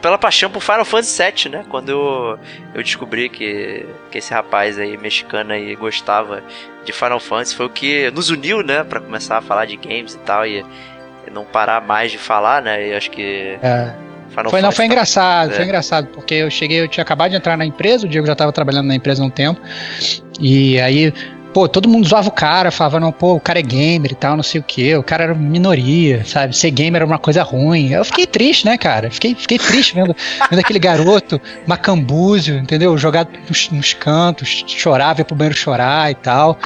pela 0.00 0.16
paixão 0.16 0.50
por 0.50 0.62
Final 0.62 0.84
Fantasy 0.84 1.22
VII, 1.22 1.52
né? 1.52 1.64
Quando 1.68 1.90
eu, 1.90 2.38
eu 2.74 2.82
descobri 2.82 3.28
que, 3.28 3.86
que 4.10 4.18
esse 4.18 4.32
rapaz 4.32 4.78
aí, 4.78 4.96
mexicano 4.96 5.52
aí, 5.52 5.74
gostava 5.76 6.42
de 6.84 6.92
Final 6.92 7.20
Fantasy, 7.20 7.54
foi 7.54 7.66
o 7.66 7.70
que 7.70 8.10
nos 8.10 8.30
uniu, 8.30 8.62
né? 8.62 8.82
Pra 8.82 9.00
começar 9.00 9.36
a 9.36 9.42
falar 9.42 9.66
de 9.66 9.76
games 9.76 10.14
e 10.14 10.18
tal, 10.18 10.46
e 10.46 10.64
não 11.32 11.44
parar 11.44 11.80
mais 11.80 12.10
de 12.10 12.18
falar, 12.18 12.62
né? 12.62 12.88
E 12.88 12.94
acho 12.94 13.10
que 13.10 13.58
É. 13.62 13.90
Final 14.30 14.50
Foi, 14.50 14.62
não, 14.62 14.70
foi 14.70 14.84
engraçado, 14.86 15.50
É. 15.50 15.54
foi 15.56 15.64
engraçado, 15.64 16.06
porque 16.08 16.34
eu 16.34 16.50
cheguei, 16.50 16.80
eu 16.80 16.86
tinha 16.86 17.02
acabado 17.02 17.30
de 17.32 17.36
entrar 17.36 17.56
na 17.56 17.66
empresa, 17.66 18.06
o 18.06 18.08
Diego 18.08 18.26
já 18.26 18.36
tava 18.36 18.52
trabalhando 18.52 18.86
na 18.86 18.94
empresa 18.94 19.22
há 19.24 19.26
um 19.26 19.30
tempo, 19.30 19.60
e 20.38 20.80
aí, 20.80 21.12
pô, 21.52 21.68
todo 21.68 21.88
mundo 21.88 22.06
zoava 22.06 22.28
o 22.28 22.30
cara, 22.30 22.70
falava, 22.70 23.00
não, 23.00 23.10
pô, 23.10 23.34
o 23.34 23.40
cara 23.40 23.58
é 23.58 23.62
gamer 23.62 24.12
e 24.12 24.14
tal, 24.14 24.36
não 24.36 24.42
sei 24.44 24.60
o 24.60 24.64
que, 24.64 24.94
o 24.94 25.02
cara 25.02 25.24
era 25.24 25.34
minoria, 25.34 26.24
sabe, 26.24 26.56
ser 26.56 26.70
gamer 26.70 27.00
era 27.02 27.06
uma 27.06 27.18
coisa 27.18 27.42
ruim. 27.42 27.90
Eu 27.90 28.04
fiquei 28.04 28.24
triste, 28.24 28.64
né, 28.66 28.78
cara, 28.78 29.10
fiquei, 29.10 29.34
fiquei 29.34 29.58
triste 29.58 29.94
vendo, 29.96 30.14
vendo 30.48 30.60
aquele 30.60 30.78
garoto 30.78 31.40
macambúzio, 31.66 32.56
entendeu, 32.56 32.96
jogado 32.96 33.30
nos, 33.48 33.68
nos 33.70 33.94
cantos, 33.94 34.64
chorava, 34.68 35.22
ia 35.22 35.24
pro 35.24 35.34
banheiro 35.34 35.58
chorar 35.58 36.08
e 36.08 36.14
tal. 36.14 36.56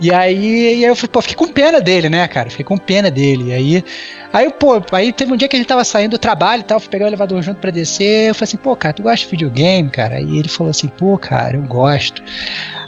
E 0.00 0.12
aí, 0.12 0.80
e 0.80 0.84
aí 0.84 0.84
eu 0.84 0.96
pô, 1.08 1.22
fiquei 1.22 1.36
com 1.36 1.46
pena 1.48 1.80
dele, 1.80 2.08
né, 2.08 2.26
cara? 2.26 2.50
Fiquei 2.50 2.64
com 2.64 2.76
pena 2.76 3.10
dele. 3.10 3.50
E 3.50 3.52
aí, 3.52 3.84
aí, 4.32 4.50
pô, 4.50 4.82
aí 4.92 5.12
teve 5.12 5.32
um 5.32 5.36
dia 5.36 5.48
que 5.48 5.56
a 5.56 5.58
gente 5.58 5.68
tava 5.68 5.84
saindo 5.84 6.12
do 6.12 6.18
trabalho 6.18 6.60
e 6.60 6.64
tal, 6.64 6.80
fui 6.80 6.88
pegar 6.88 7.04
o 7.04 7.08
elevador 7.08 7.40
junto 7.42 7.60
pra 7.60 7.70
descer. 7.70 8.28
Eu 8.28 8.34
falei 8.34 8.48
assim, 8.48 8.56
pô, 8.56 8.74
cara, 8.74 8.94
tu 8.94 9.02
gosta 9.02 9.24
de 9.24 9.30
videogame, 9.30 9.88
cara? 9.90 10.20
E 10.20 10.38
ele 10.38 10.48
falou 10.48 10.70
assim, 10.70 10.88
pô, 10.88 11.16
cara, 11.16 11.56
eu 11.56 11.62
gosto. 11.62 12.22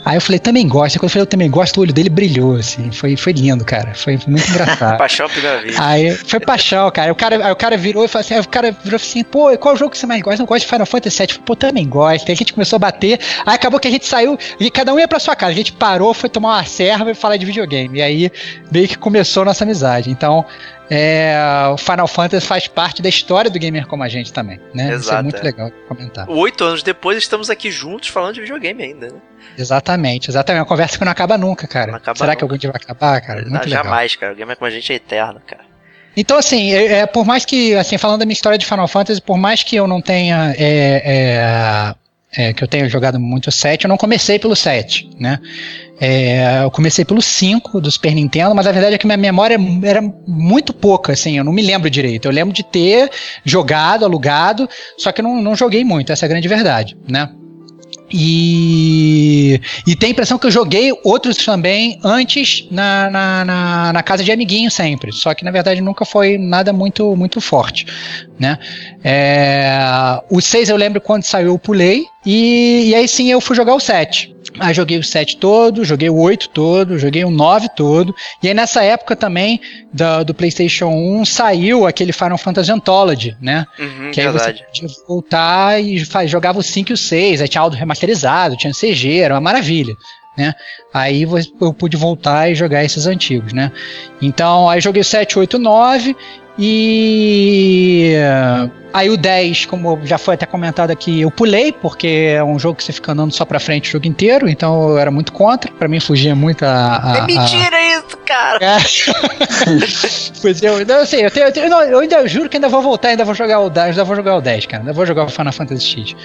Aí 0.07 0.15
eu 0.15 0.21
falei, 0.21 0.39
também 0.39 0.65
gosto. 0.65 0.97
Quando 0.99 1.03
eu 1.03 1.09
falei, 1.09 1.23
eu 1.23 1.27
também 1.27 1.49
gosto, 1.49 1.77
o 1.77 1.81
olho 1.81 1.91
dele 1.91 2.09
brilhou, 2.09 2.55
assim. 2.55 2.91
Foi, 2.91 3.17
foi 3.17 3.33
lindo, 3.33 3.65
cara. 3.65 3.93
Foi 3.93 4.17
muito 4.25 4.49
engraçado. 4.49 4.95
Paixão 4.99 5.27
primeira 5.27 5.61
vez. 5.61 5.77
Aí 5.77 6.11
foi 6.11 6.39
paixão, 6.39 6.89
cara. 6.91 7.07
Aí 7.07 7.11
o 7.11 7.15
cara, 7.15 7.51
o 7.51 7.55
cara 7.57 7.75
virou 7.75 8.05
e 8.05 8.07
falou 8.07 8.21
assim: 8.25 8.39
o 8.39 8.47
cara 8.47 8.71
virou 8.71 8.95
assim, 8.95 9.21
pô, 9.21 9.51
e 9.51 9.57
qual 9.57 9.75
jogo 9.75 9.91
que 9.91 9.97
você 9.97 10.05
mais 10.05 10.21
gosta? 10.21 10.39
Não 10.39 10.45
gosto 10.45 10.61
de 10.63 10.69
Final 10.69 10.85
Fantasy 10.85 11.17
VII. 11.17 11.27
Falei, 11.27 11.43
pô, 11.45 11.55
também 11.57 11.87
gosto. 11.87 12.29
Aí 12.29 12.33
a 12.33 12.37
gente 12.37 12.53
começou 12.53 12.77
a 12.77 12.79
bater. 12.79 13.19
Aí 13.45 13.55
acabou 13.55 13.81
que 13.81 13.87
a 13.89 13.91
gente 13.91 14.05
saiu 14.05 14.37
e 14.57 14.71
cada 14.71 14.93
um 14.93 14.99
ia 14.99 15.09
pra 15.09 15.19
sua 15.19 15.35
casa. 15.35 15.51
A 15.51 15.55
gente 15.55 15.73
parou, 15.73 16.13
foi 16.13 16.29
tomar 16.29 16.49
uma 16.55 16.63
e 17.09 17.13
falar 17.13 17.37
de 17.37 17.45
videogame. 17.45 17.99
E 17.99 18.01
aí 18.01 18.31
meio 18.71 18.87
que 18.87 18.97
começou 18.97 19.43
a 19.43 19.45
nossa 19.47 19.63
amizade. 19.63 20.09
Então, 20.09 20.45
é, 20.89 21.35
o 21.71 21.77
Final 21.77 22.07
Fantasy 22.07 22.45
faz 22.45 22.67
parte 22.67 23.01
da 23.01 23.09
história 23.09 23.51
do 23.51 23.59
gamer 23.59 23.85
como 23.87 24.03
a 24.03 24.07
gente 24.07 24.31
também, 24.31 24.59
né? 24.73 24.85
Isso 24.85 24.91
é 24.91 24.95
Exato, 24.95 25.23
muito 25.23 25.37
é. 25.37 25.43
legal 25.43 25.71
comentar. 25.87 26.29
Oito 26.29 26.63
anos 26.63 26.81
depois, 26.81 27.17
estamos 27.17 27.49
aqui 27.49 27.69
juntos 27.69 28.09
falando 28.09 28.35
de 28.35 28.41
videogame 28.41 28.83
ainda, 28.83 29.07
né? 29.07 29.19
Exatamente, 29.57 30.29
exatamente. 30.29 30.59
É 30.59 30.61
uma 30.61 30.67
conversa 30.67 30.97
que 30.97 31.03
não 31.03 31.11
acaba 31.11 31.37
nunca, 31.37 31.67
cara. 31.67 31.97
Acaba 31.97 32.17
Será 32.17 32.35
que 32.35 32.41
nunca. 32.41 32.53
algum 32.53 32.57
dia 32.57 32.71
vai 32.71 32.81
acabar, 32.81 33.21
cara? 33.21 33.41
Não, 33.41 33.51
Muito 33.51 33.65
legal. 33.65 33.83
jamais, 33.83 34.15
cara. 34.15 34.33
O 34.33 34.35
gamer 34.35 34.55
com 34.55 34.65
a 34.65 34.69
gente 34.69 34.91
é 34.91 34.95
eterno, 34.95 35.41
cara. 35.45 35.65
Então, 36.15 36.35
assim, 36.35 36.73
é, 36.73 36.99
é, 36.99 37.05
por 37.05 37.25
mais 37.25 37.45
que, 37.45 37.75
assim, 37.75 37.97
falando 37.97 38.19
da 38.19 38.25
minha 38.25 38.33
história 38.33 38.57
de 38.57 38.65
Final 38.65 38.87
Fantasy, 38.87 39.21
por 39.21 39.37
mais 39.37 39.61
que 39.61 39.75
eu 39.75 39.87
não 39.87 40.01
tenha, 40.01 40.51
é, 40.57 41.01
é, 41.05 41.95
é, 42.35 42.53
que 42.53 42.63
eu 42.63 42.67
tenha 42.67 42.89
jogado 42.89 43.19
muito 43.19 43.47
o 43.47 43.51
7, 43.51 43.85
eu 43.85 43.89
não 43.89 43.97
comecei 43.97 44.37
pelo 44.37 44.55
7, 44.55 45.09
né? 45.19 45.39
É, 45.99 46.63
eu 46.63 46.69
comecei 46.69 47.03
pelo 47.03 47.21
5 47.21 47.81
do 47.81 47.89
Super 47.89 48.13
Nintendo, 48.13 48.53
mas 48.53 48.67
a 48.67 48.71
verdade 48.71 48.95
é 48.95 48.97
que 48.97 49.07
minha 49.07 49.17
memória 49.17 49.57
era 49.83 50.01
muito 50.27 50.73
pouca, 50.73 51.13
assim, 51.13 51.37
eu 51.37 51.43
não 51.43 51.51
me 51.51 51.61
lembro 51.61 51.89
direito. 51.89 52.27
Eu 52.27 52.31
lembro 52.31 52.53
de 52.53 52.63
ter 52.63 53.09
jogado, 53.43 54.05
alugado, 54.05 54.69
só 54.97 55.11
que 55.11 55.21
eu 55.21 55.23
não, 55.23 55.41
não 55.41 55.55
joguei 55.55 55.83
muito, 55.83 56.11
essa 56.11 56.25
é 56.25 56.27
a 56.27 56.29
grande 56.29 56.47
verdade, 56.47 56.97
né? 57.09 57.29
E, 58.11 59.59
e 59.85 59.95
tem 59.95 60.09
a 60.09 60.11
impressão 60.11 60.37
que 60.37 60.47
eu 60.47 60.51
joguei 60.51 60.97
outros 61.03 61.37
também 61.37 61.99
antes 62.03 62.65
na, 62.71 63.09
na, 63.09 63.45
na, 63.45 63.93
na 63.93 64.03
casa 64.03 64.23
de 64.23 64.31
amiguinho 64.31 64.71
sempre. 64.71 65.11
Só 65.11 65.33
que 65.33 65.43
na 65.43 65.51
verdade 65.51 65.81
nunca 65.81 66.05
foi 66.05 66.37
nada 66.37 66.71
muito 66.71 67.15
muito 67.15 67.41
forte. 67.41 67.85
Né? 68.39 68.57
É, 69.03 70.21
o 70.29 70.39
6 70.39 70.69
eu 70.69 70.77
lembro 70.77 71.01
quando 71.01 71.23
saiu 71.23 71.47
eu 71.49 71.59
pulei. 71.59 72.05
E, 72.25 72.89
e 72.89 72.95
aí 72.95 73.07
sim 73.07 73.29
eu 73.29 73.41
fui 73.41 73.55
jogar 73.55 73.75
o 73.75 73.79
7. 73.79 74.35
Aí 74.59 74.73
joguei 74.73 74.97
o 74.97 75.03
7 75.03 75.37
todo, 75.37 75.83
joguei 75.85 76.09
o 76.09 76.17
8 76.19 76.49
todo, 76.49 76.97
joguei 76.97 77.23
o 77.25 77.29
9 77.29 77.67
todo. 77.75 78.13
E 78.41 78.47
aí 78.47 78.53
nessa 78.53 78.83
época 78.83 79.15
também 79.15 79.59
da- 79.93 80.23
do 80.23 80.33
PlayStation 80.33 80.87
1 80.87 81.25
saiu 81.25 81.85
aquele 81.85 82.11
Final 82.11 82.37
Fantasy 82.37 82.71
Anthology, 82.71 83.35
né? 83.41 83.65
Uhum, 83.79 84.11
Que 84.11 84.21
aí 84.21 84.27
verdade. 84.27 84.63
você 84.73 84.81
podia 84.81 84.95
voltar 85.07 85.81
e 85.83 86.03
faz, 86.05 86.29
jogava 86.29 86.59
o 86.59 86.63
5 86.63 86.91
e 86.91 86.93
o 86.93 86.97
6, 86.97 87.41
aí 87.41 87.47
tinha 87.47 87.61
áudio 87.61 87.79
remasterizado, 87.79 88.55
tinha 88.57 88.73
CG, 88.73 89.19
era 89.19 89.33
uma 89.33 89.41
maravilha. 89.41 89.93
Né? 90.37 90.53
Aí 90.93 91.23
eu 91.59 91.73
pude 91.73 91.97
voltar 91.97 92.51
e 92.51 92.53
jogar 92.53 92.83
esses 92.83 93.07
antigos, 93.07 93.53
né? 93.53 93.71
Então, 94.21 94.69
aí 94.69 94.79
joguei 94.79 95.01
o 95.01 95.05
7, 95.05 95.39
8, 95.39 95.57
9 95.57 96.15
e 96.59 98.13
aí 98.93 99.09
o 99.09 99.17
10, 99.17 99.65
como 99.65 99.99
já 100.03 100.17
foi 100.17 100.35
até 100.35 100.45
comentado 100.45 100.91
aqui, 100.91 101.21
eu 101.21 101.29
pulei, 101.31 101.71
porque 101.71 102.33
é 102.35 102.43
um 102.43 102.57
jogo 102.57 102.75
que 102.77 102.83
você 102.83 102.91
fica 102.93 103.11
andando 103.11 103.31
só 103.33 103.45
pra 103.45 103.59
frente 103.59 103.89
o 103.89 103.91
jogo 103.91 104.07
inteiro, 104.07 104.47
então 104.49 104.89
eu 104.89 104.97
era 104.97 105.11
muito 105.11 105.31
contra, 105.31 105.71
pra 105.71 105.87
mim 105.87 105.99
fugia 105.99 106.35
muito 106.35 106.63
a, 106.63 106.67
a- 107.13 107.17
É 107.17 107.19
a- 107.21 107.25
mentira 107.25 107.77
isso, 107.97 108.17
cara! 108.25 108.59
é. 108.63 108.77
pois 110.41 110.61
eu, 110.61 110.85
não, 110.85 110.95
eu 110.95 111.05
sei, 111.05 111.25
eu, 111.25 111.31
tenho, 111.31 111.45
eu, 111.47 111.51
tenho- 111.51 111.69
não, 111.69 111.81
eu 111.83 111.99
ainda 111.99 112.27
juro 112.27 112.49
que 112.49 112.57
ainda 112.57 112.69
vou 112.69 112.81
voltar, 112.81 113.09
ainda 113.09 113.25
vou 113.25 113.35
jogar 113.35 113.59
o 113.59 113.69
10, 113.69 113.89
ainda 113.89 114.03
vou 114.03 114.15
jogar 114.15 114.35
o 114.37 114.41
10, 114.41 114.65
cara. 114.65 114.81
Ainda 114.83 114.93
vou 114.93 115.05
jogar 115.05 115.25
o 115.25 115.29
Final 115.29 115.53
Fantasy 115.53 115.85
X. 115.87 116.15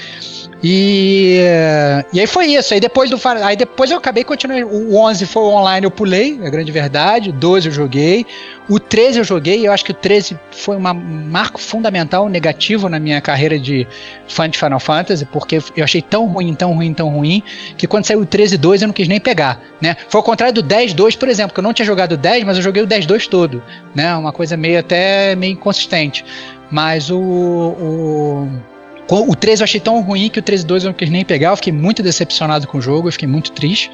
E, 0.65 1.41
e 2.13 2.21
aí 2.21 2.27
foi 2.27 2.47
isso. 2.47 2.73
Aí 2.73 2.79
depois 2.79 3.11
do 3.11 3.19
aí 3.43 3.57
depois 3.57 3.91
eu 3.91 3.99
acabei 3.99 4.23
continuando. 4.23 4.69
O 4.69 4.97
11 4.97 5.27
foi 5.27 5.43
online, 5.43 5.85
eu 5.87 5.91
pulei, 5.91 6.39
é 6.41 6.47
a 6.47 6.51
grande 6.51 6.71
verdade. 6.71 7.31
O 7.31 7.33
12 7.33 7.67
eu 7.69 7.73
joguei. 7.75 8.25
O 8.69 8.79
13 8.79 9.19
eu 9.19 9.25
joguei, 9.25 9.67
eu 9.67 9.73
acho 9.73 9.85
que 9.85 9.91
o 9.91 9.95
13 9.95 10.39
foi 10.53 10.77
um 10.77 10.81
marco 10.81 11.61
fundamental 11.61 12.29
negativo 12.29 12.62
na 12.89 12.99
minha 12.99 13.21
carreira 13.21 13.59
de 13.59 13.87
fã 14.29 14.49
de 14.49 14.59
Final 14.59 14.81
Fantasy, 14.81 15.27
porque 15.27 15.59
eu 15.77 15.85
achei 15.85 16.03
tão 16.03 16.27
ruim, 16.27 16.55
tão 16.55 16.75
ruim, 16.75 16.95
tão 16.95 17.09
ruim, 17.09 17.43
que 17.77 17.87
quando 17.87 18.07
saiu 18.07 18.21
o 18.21 18.27
13.2 18.27 18.83
eu 18.83 18.89
não 18.89 18.95
quis 18.95 19.09
nem 19.09 19.21
pegar, 19.21 19.61
né? 19.81 19.97
Foi 20.09 20.19
ao 20.19 20.25
contrário 20.25 20.55
do 20.55 20.63
10.2, 20.63 21.17
por 21.17 21.29
exemplo, 21.29 21.55
que 21.55 21.61
eu 21.61 21.65
não 21.65 21.73
tinha 21.73 21.87
jogado 21.87 22.13
o 22.13 22.17
10, 22.17 22.45
mas 22.45 22.57
eu 22.57 22.63
joguei 22.63 22.83
o 22.83 22.87
10.2 22.87 23.29
todo, 23.29 23.63
né? 23.95 24.15
Uma 24.15 24.33
coisa 24.33 24.57
meio 24.57 24.79
até 24.79 25.35
meio 25.35 25.53
inconsistente. 25.53 26.25
Mas 26.71 27.11
o, 27.11 27.19
o 27.19 28.49
o 29.09 29.35
13 29.35 29.63
eu 29.63 29.65
achei 29.65 29.81
tão 29.81 30.01
ruim 30.01 30.29
que 30.29 30.39
o 30.39 30.43
13.2 30.43 30.83
eu 30.83 30.87
não 30.87 30.93
quis 30.93 31.11
nem 31.11 31.25
pegar, 31.25 31.51
eu 31.51 31.57
fiquei 31.57 31.73
muito 31.73 32.03
decepcionado 32.03 32.67
com 32.67 32.79
o 32.79 32.81
jogo, 32.81 33.09
eu 33.09 33.13
fiquei 33.13 33.29
muito 33.29 33.53
triste. 33.53 33.91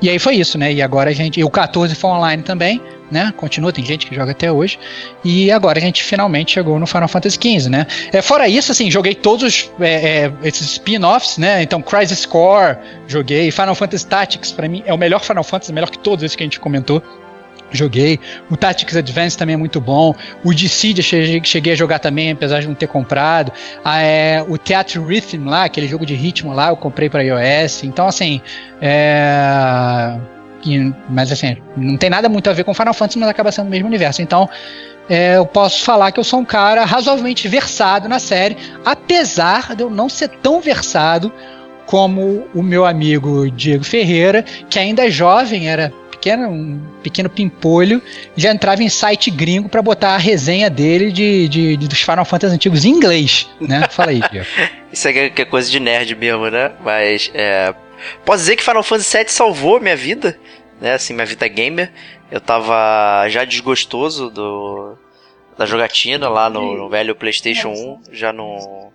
E 0.00 0.10
aí 0.10 0.18
foi 0.18 0.36
isso, 0.36 0.58
né? 0.58 0.72
E 0.72 0.82
agora 0.82 1.10
a 1.10 1.12
gente. 1.12 1.40
E 1.40 1.44
o 1.44 1.50
14 1.50 1.94
foi 1.94 2.10
online 2.10 2.42
também, 2.42 2.80
né? 3.10 3.32
Continua, 3.36 3.72
tem 3.72 3.84
gente 3.84 4.06
que 4.06 4.14
joga 4.14 4.32
até 4.32 4.52
hoje. 4.52 4.78
E 5.24 5.50
agora 5.50 5.78
a 5.78 5.80
gente 5.80 6.02
finalmente 6.02 6.52
chegou 6.52 6.78
no 6.78 6.86
Final 6.86 7.08
Fantasy 7.08 7.36
XV, 7.36 7.70
né? 7.70 7.86
É, 8.12 8.20
fora 8.20 8.46
isso, 8.48 8.72
assim, 8.72 8.90
joguei 8.90 9.14
todos 9.14 9.42
os, 9.42 9.70
é, 9.80 10.26
é, 10.26 10.32
esses 10.42 10.72
spin-offs, 10.72 11.38
né? 11.38 11.62
Então, 11.62 11.80
Crisis 11.80 12.26
Core, 12.26 12.76
joguei. 13.06 13.50
Final 13.50 13.74
Fantasy 13.74 14.06
Tactics, 14.06 14.52
pra 14.52 14.68
mim, 14.68 14.82
é 14.86 14.92
o 14.92 14.98
melhor 14.98 15.22
Final 15.22 15.44
Fantasy, 15.44 15.72
melhor 15.72 15.90
que 15.90 15.98
todos 15.98 16.22
esses 16.22 16.36
que 16.36 16.42
a 16.42 16.46
gente 16.46 16.60
comentou. 16.60 17.02
Joguei. 17.76 18.18
O 18.50 18.56
Tactics 18.56 18.96
Advance 18.96 19.36
também 19.36 19.54
é 19.54 19.56
muito 19.56 19.80
bom. 19.80 20.14
O 20.42 20.52
Dissidia 20.52 21.02
cheguei, 21.02 21.72
a 21.72 21.76
jogar 21.76 21.98
também, 21.98 22.32
apesar 22.32 22.60
de 22.60 22.66
não 22.66 22.74
ter 22.74 22.88
comprado. 22.88 23.52
Ah, 23.84 24.00
é, 24.02 24.44
o 24.48 24.58
Theatre 24.58 24.98
Rhythm 24.98 25.48
lá, 25.48 25.64
aquele 25.64 25.86
jogo 25.86 26.04
de 26.04 26.14
ritmo 26.14 26.52
lá, 26.52 26.68
eu 26.70 26.76
comprei 26.76 27.08
para 27.08 27.22
iOS. 27.22 27.84
Então, 27.84 28.06
assim. 28.08 28.40
É... 28.80 30.16
e- 30.64 30.92
mas 31.08 31.30
assim, 31.30 31.56
não 31.76 31.96
tem 31.96 32.10
nada 32.10 32.28
muito 32.28 32.50
a 32.50 32.52
ver 32.52 32.64
com 32.64 32.74
Final 32.74 32.94
Fantasy, 32.94 33.18
mas 33.18 33.28
acaba 33.28 33.52
sendo 33.52 33.68
o 33.68 33.70
mesmo 33.70 33.86
universo. 33.86 34.22
Então, 34.22 34.48
é, 35.08 35.36
eu 35.36 35.46
posso 35.46 35.82
falar 35.84 36.10
que 36.10 36.18
eu 36.18 36.24
sou 36.24 36.40
um 36.40 36.44
cara 36.44 36.84
razoavelmente 36.84 37.46
versado 37.46 38.08
na 38.08 38.18
série, 38.18 38.56
apesar 38.84 39.74
de 39.74 39.82
eu 39.82 39.90
não 39.90 40.08
ser 40.08 40.28
tão 40.28 40.60
versado 40.60 41.32
como 41.86 42.46
o 42.52 42.62
meu 42.62 42.84
amigo 42.84 43.48
Diego 43.48 43.84
Ferreira, 43.84 44.42
que 44.68 44.78
ainda 44.78 45.06
é 45.06 45.10
jovem, 45.10 45.68
era 45.68 45.92
pequeno, 46.26 46.48
um 46.48 46.80
pequeno 47.02 47.30
pimpolho, 47.30 48.02
já 48.36 48.50
entrava 48.50 48.82
em 48.82 48.88
site 48.88 49.30
gringo 49.30 49.68
para 49.68 49.80
botar 49.80 50.14
a 50.14 50.18
resenha 50.18 50.68
dele 50.68 51.12
de, 51.12 51.48
de- 51.48 51.76
de- 51.76 51.88
dos 51.88 52.00
Final 52.00 52.24
Fantasy 52.24 52.52
antigos 52.54 52.84
em 52.84 52.88
inglês, 52.90 53.48
né? 53.60 53.86
Fala 53.90 54.10
aí, 54.10 54.20
Diego. 54.30 54.46
Isso 54.92 55.08
aqui 55.08 55.18
é 55.20 55.30
que 55.30 55.42
é 55.42 55.44
coisa 55.44 55.70
de 55.70 55.78
nerd 55.78 56.14
mesmo, 56.16 56.50
né? 56.50 56.72
Mas 56.84 57.30
é. 57.32 57.72
Posso 58.24 58.38
dizer 58.40 58.56
que 58.56 58.62
Final 58.64 58.82
Fantasy 58.82 59.16
VII 59.18 59.28
salvou 59.28 59.78
minha 59.80 59.96
vida, 59.96 60.36
né? 60.80 60.94
Assim, 60.94 61.14
minha 61.14 61.26
vida 61.26 61.46
gamer. 61.46 61.92
Eu 62.30 62.40
tava 62.40 63.28
já 63.28 63.44
desgostoso 63.44 64.28
do 64.30 64.96
da 65.56 65.64
jogatina 65.64 66.28
lá 66.28 66.50
no, 66.50 66.76
no 66.76 66.88
velho 66.90 67.14
PlayStation 67.14 67.68
1, 67.70 68.00
já 68.12 68.30
não 68.30 68.92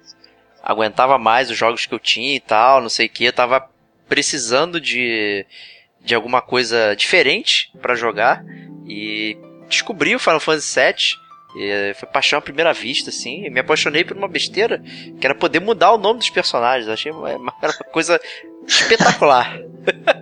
aguentava 0.61 1.17
mais 1.17 1.49
os 1.49 1.57
jogos 1.57 1.87
que 1.87 1.93
eu 1.93 1.97
tinha 1.97 2.35
e 2.35 2.39
tal, 2.39 2.81
não 2.81 2.89
sei 2.89 3.07
o 3.07 3.09
que. 3.09 3.23
Eu 3.25 3.33
tava 3.33 3.67
precisando 4.07 4.79
de 4.79 5.43
de 6.03 6.15
alguma 6.15 6.41
coisa 6.41 6.95
diferente 6.95 7.71
para 7.81 7.95
jogar 7.95 8.43
e 8.85 9.37
descobri 9.67 10.15
o 10.15 10.19
Final 10.19 10.39
Fantasy 10.39 10.79
VII. 10.79 11.21
E 11.53 11.93
foi 11.95 12.07
paixão 12.07 12.39
à 12.39 12.41
primeira 12.41 12.71
vista, 12.71 13.09
assim. 13.09 13.49
me 13.49 13.59
apaixonei 13.59 14.05
por 14.05 14.15
uma 14.15 14.27
besteira 14.27 14.81
que 15.19 15.25
era 15.25 15.35
poder 15.35 15.59
mudar 15.59 15.91
o 15.91 15.97
nome 15.97 16.19
dos 16.19 16.29
personagens. 16.29 16.87
Achei 16.87 17.11
uma, 17.11 17.35
uma 17.35 17.51
coisa 17.91 18.19
espetacular. 18.65 19.59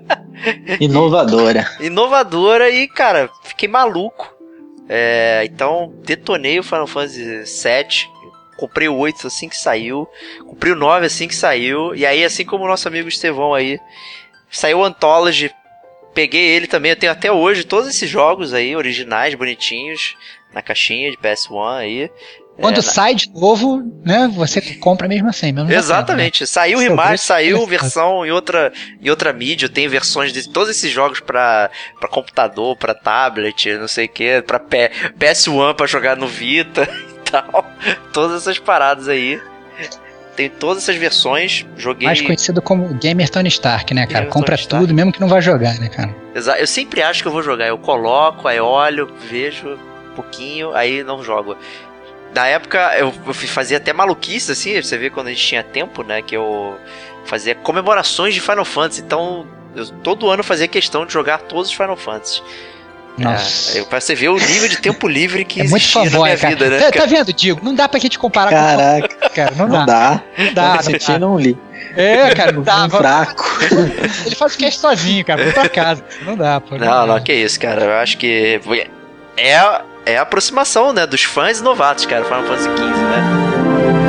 Inovadora. 0.80 1.70
Inovadora 1.80 2.70
e, 2.70 2.88
cara, 2.88 3.30
fiquei 3.44 3.68
maluco. 3.68 4.36
É, 4.88 5.44
então, 5.46 5.94
detonei 6.04 6.60
o 6.60 6.64
Final 6.64 6.88
Fantasy 6.88 7.44
VII. 7.44 8.20
Comprei 8.58 8.90
o 8.90 8.98
8 8.98 9.28
assim 9.28 9.48
que 9.48 9.56
saiu. 9.56 10.08
Comprei 10.46 10.74
o 10.74 10.76
9 10.76 11.06
assim 11.06 11.28
que 11.28 11.36
saiu. 11.36 11.94
E 11.96 12.06
aí, 12.06 12.24
assim 12.24 12.44
como 12.44 12.66
o 12.66 12.68
nosso 12.68 12.88
amigo 12.88 13.08
Estevão 13.08 13.54
aí, 13.54 13.80
saiu 14.50 14.80
o 14.80 14.84
Anthology. 14.84 15.52
Peguei 16.14 16.42
ele 16.42 16.68
também. 16.68 16.92
Eu 16.92 16.96
tenho 16.96 17.12
até 17.12 17.32
hoje 17.32 17.64
todos 17.64 17.90
esses 17.90 18.10
jogos 18.10 18.54
aí, 18.54 18.76
originais, 18.76 19.36
bonitinhos, 19.36 20.16
na 20.54 20.62
caixinha 20.62 21.12
de 21.12 21.18
PS1 21.18 21.78
aí. 21.78 22.12
Quando 22.60 22.80
é, 22.80 22.82
sai 22.82 23.16
de 23.16 23.30
novo, 23.32 23.82
né, 24.06 24.30
você 24.34 24.62
compra 24.76 25.08
mesmo 25.08 25.30
assim. 25.30 25.52
Mesmo 25.52 25.72
Exatamente. 25.72 26.42
Né? 26.42 26.48
Saiu 26.48 26.80
remaster, 26.80 27.20
saiu 27.20 27.66
versão 27.66 28.26
em 28.26 28.32
outra, 28.32 28.74
em 29.02 29.10
outra 29.10 29.32
mídia. 29.32 29.70
Tem 29.70 29.88
versões 29.88 30.34
de 30.34 30.48
todos 30.50 30.70
esses 30.70 30.92
jogos 30.92 31.22
para 31.22 31.70
computador, 32.10 32.76
para 32.76 32.94
tablet, 32.94 33.78
não 33.78 33.88
sei 33.88 34.06
o 34.06 34.10
que, 34.10 34.42
pra 34.42 34.60
PS1 34.60 35.74
para 35.74 35.88
jogar 35.88 36.18
no 36.18 36.28
Vita 36.28 36.84
e 37.16 37.32
tal. 37.32 37.66
Todas 38.12 38.42
essas 38.42 38.60
paradas 38.60 39.08
aí. 39.08 39.42
Tem 40.40 40.50
todas 40.50 40.84
essas 40.84 40.96
versões. 40.96 41.66
Joguei. 41.76 42.08
Mais 42.08 42.22
conhecido 42.22 42.62
como 42.62 42.88
Gamer 42.94 43.30
Tony 43.30 43.50
Stark, 43.50 43.94
né, 43.94 44.08
cara? 44.08 44.20
Gamer 44.20 44.32
Compra 44.32 44.58
tudo, 44.58 44.94
mesmo 44.94 45.12
que 45.12 45.20
não 45.20 45.28
vá 45.28 45.42
jogar, 45.42 45.78
né, 45.78 45.90
cara? 45.90 46.16
Exato. 46.34 46.58
Eu 46.58 46.66
sempre 46.66 47.04
acho 47.04 47.22
que 47.22 47.28
eu 47.28 47.32
vou 47.34 47.44
jogar. 47.44 47.68
Eu 47.68 47.78
coloco, 47.78 48.48
aí 48.48 48.58
olho, 48.58 49.14
vejo 49.30 49.68
um 49.68 50.16
pouquinho, 50.16 50.74
aí 50.74 51.04
não 51.04 51.22
jogo. 51.22 51.58
Na 52.34 52.48
época 52.48 52.96
eu, 52.98 53.14
eu 53.28 53.34
fazia 53.34 53.76
até 53.76 53.92
maluquice, 53.92 54.54
assim, 54.54 54.82
você 54.82 54.98
vê 54.98 55.10
quando 55.10 55.28
a 55.28 55.32
gente 55.32 55.46
tinha 55.46 55.62
tempo, 55.62 56.04
né? 56.04 56.22
Que 56.22 56.38
eu 56.38 56.80
fazia 57.26 57.54
comemorações 57.54 58.34
de 58.34 58.40
Final 58.40 58.64
Fantasy. 58.64 59.02
Então, 59.02 59.46
eu, 59.76 59.88
todo 59.88 60.30
ano 60.30 60.42
fazia 60.42 60.70
questão 60.70 61.06
de 61.06 61.12
jogar 61.12 61.40
todos 61.40 61.68
os 61.68 61.76
Final 61.76 61.98
Fantasy. 61.98 62.42
Nossa. 63.18 63.78
É, 63.80 63.84
pra 63.84 64.00
você 64.00 64.16
ver 64.16 64.30
o 64.30 64.38
nível 64.38 64.70
de 64.70 64.78
tempo 64.78 65.08
livre 65.08 65.44
que 65.44 65.62
é 65.62 65.64
muito 65.66 65.88
fanboy, 65.92 66.24
minha 66.30 66.38
cara. 66.38 66.56
vida, 66.56 66.70
né? 66.70 66.80
Tá, 66.80 67.00
tá 67.00 67.06
vendo, 67.06 67.34
Digo? 67.34 67.60
Não 67.64 67.76
dá 67.76 67.90
pra 67.90 68.00
gente 68.00 68.18
comparar 68.18 68.50
Caraca. 68.50 69.10
com 69.16 69.30
cara. 69.30 69.54
Não, 69.58 69.68
não 69.68 69.86
dá. 69.86 69.86
dá. 69.86 70.22
Não 70.38 70.54
dá. 70.54 70.64
Não, 70.64 70.92
Não 70.92 71.00
dá. 71.08 71.20
não 71.20 71.40
li. 71.40 71.58
É, 71.96 72.34
cara, 72.34 72.52
não 72.52 72.62
dá. 72.64 72.86
Um 72.86 72.90
fraco. 72.90 73.60
Ele 74.26 74.36
faz 74.36 74.56
o 74.56 74.58
cast 74.58 74.80
sozinho, 74.80 75.26
cara. 75.26 75.44
Vai 75.44 75.54
pra 75.54 75.70
casa. 75.70 76.04
Não 76.22 76.36
dá, 76.38 76.62
pô. 76.62 76.78
Não, 76.78 77.08
não, 77.08 77.20
que 77.22 77.34
isso, 77.34 77.60
cara. 77.60 77.84
Eu 77.84 77.94
acho 77.96 78.18
que 78.18 78.60
é, 79.38 79.82
é 80.06 80.18
a 80.18 80.22
aproximação, 80.22 80.94
né, 80.94 81.06
dos 81.06 81.24
fãs 81.24 81.62
novatos, 81.62 82.06
cara, 82.06 82.24
Final 82.24 82.44
Fantasy 82.44 82.70
XV, 82.70 82.84
né? 82.86 84.09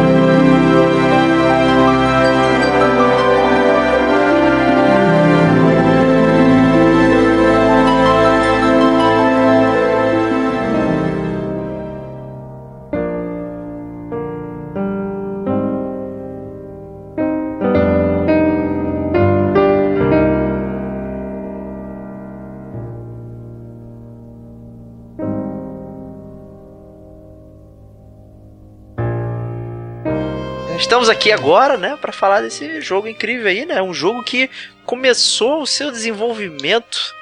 Estamos 30.81 31.11
aqui 31.11 31.31
agora, 31.31 31.77
né, 31.77 31.97
para 32.01 32.11
falar 32.11 32.41
desse 32.41 32.81
jogo 32.81 33.07
incrível 33.07 33.47
aí, 33.47 33.67
né? 33.67 33.83
Um 33.83 33.93
jogo 33.93 34.25
que 34.25 34.49
começou 34.85 35.63
o 35.63 35.67
seu 35.67 35.93
desenvolvimento, 35.93 37.15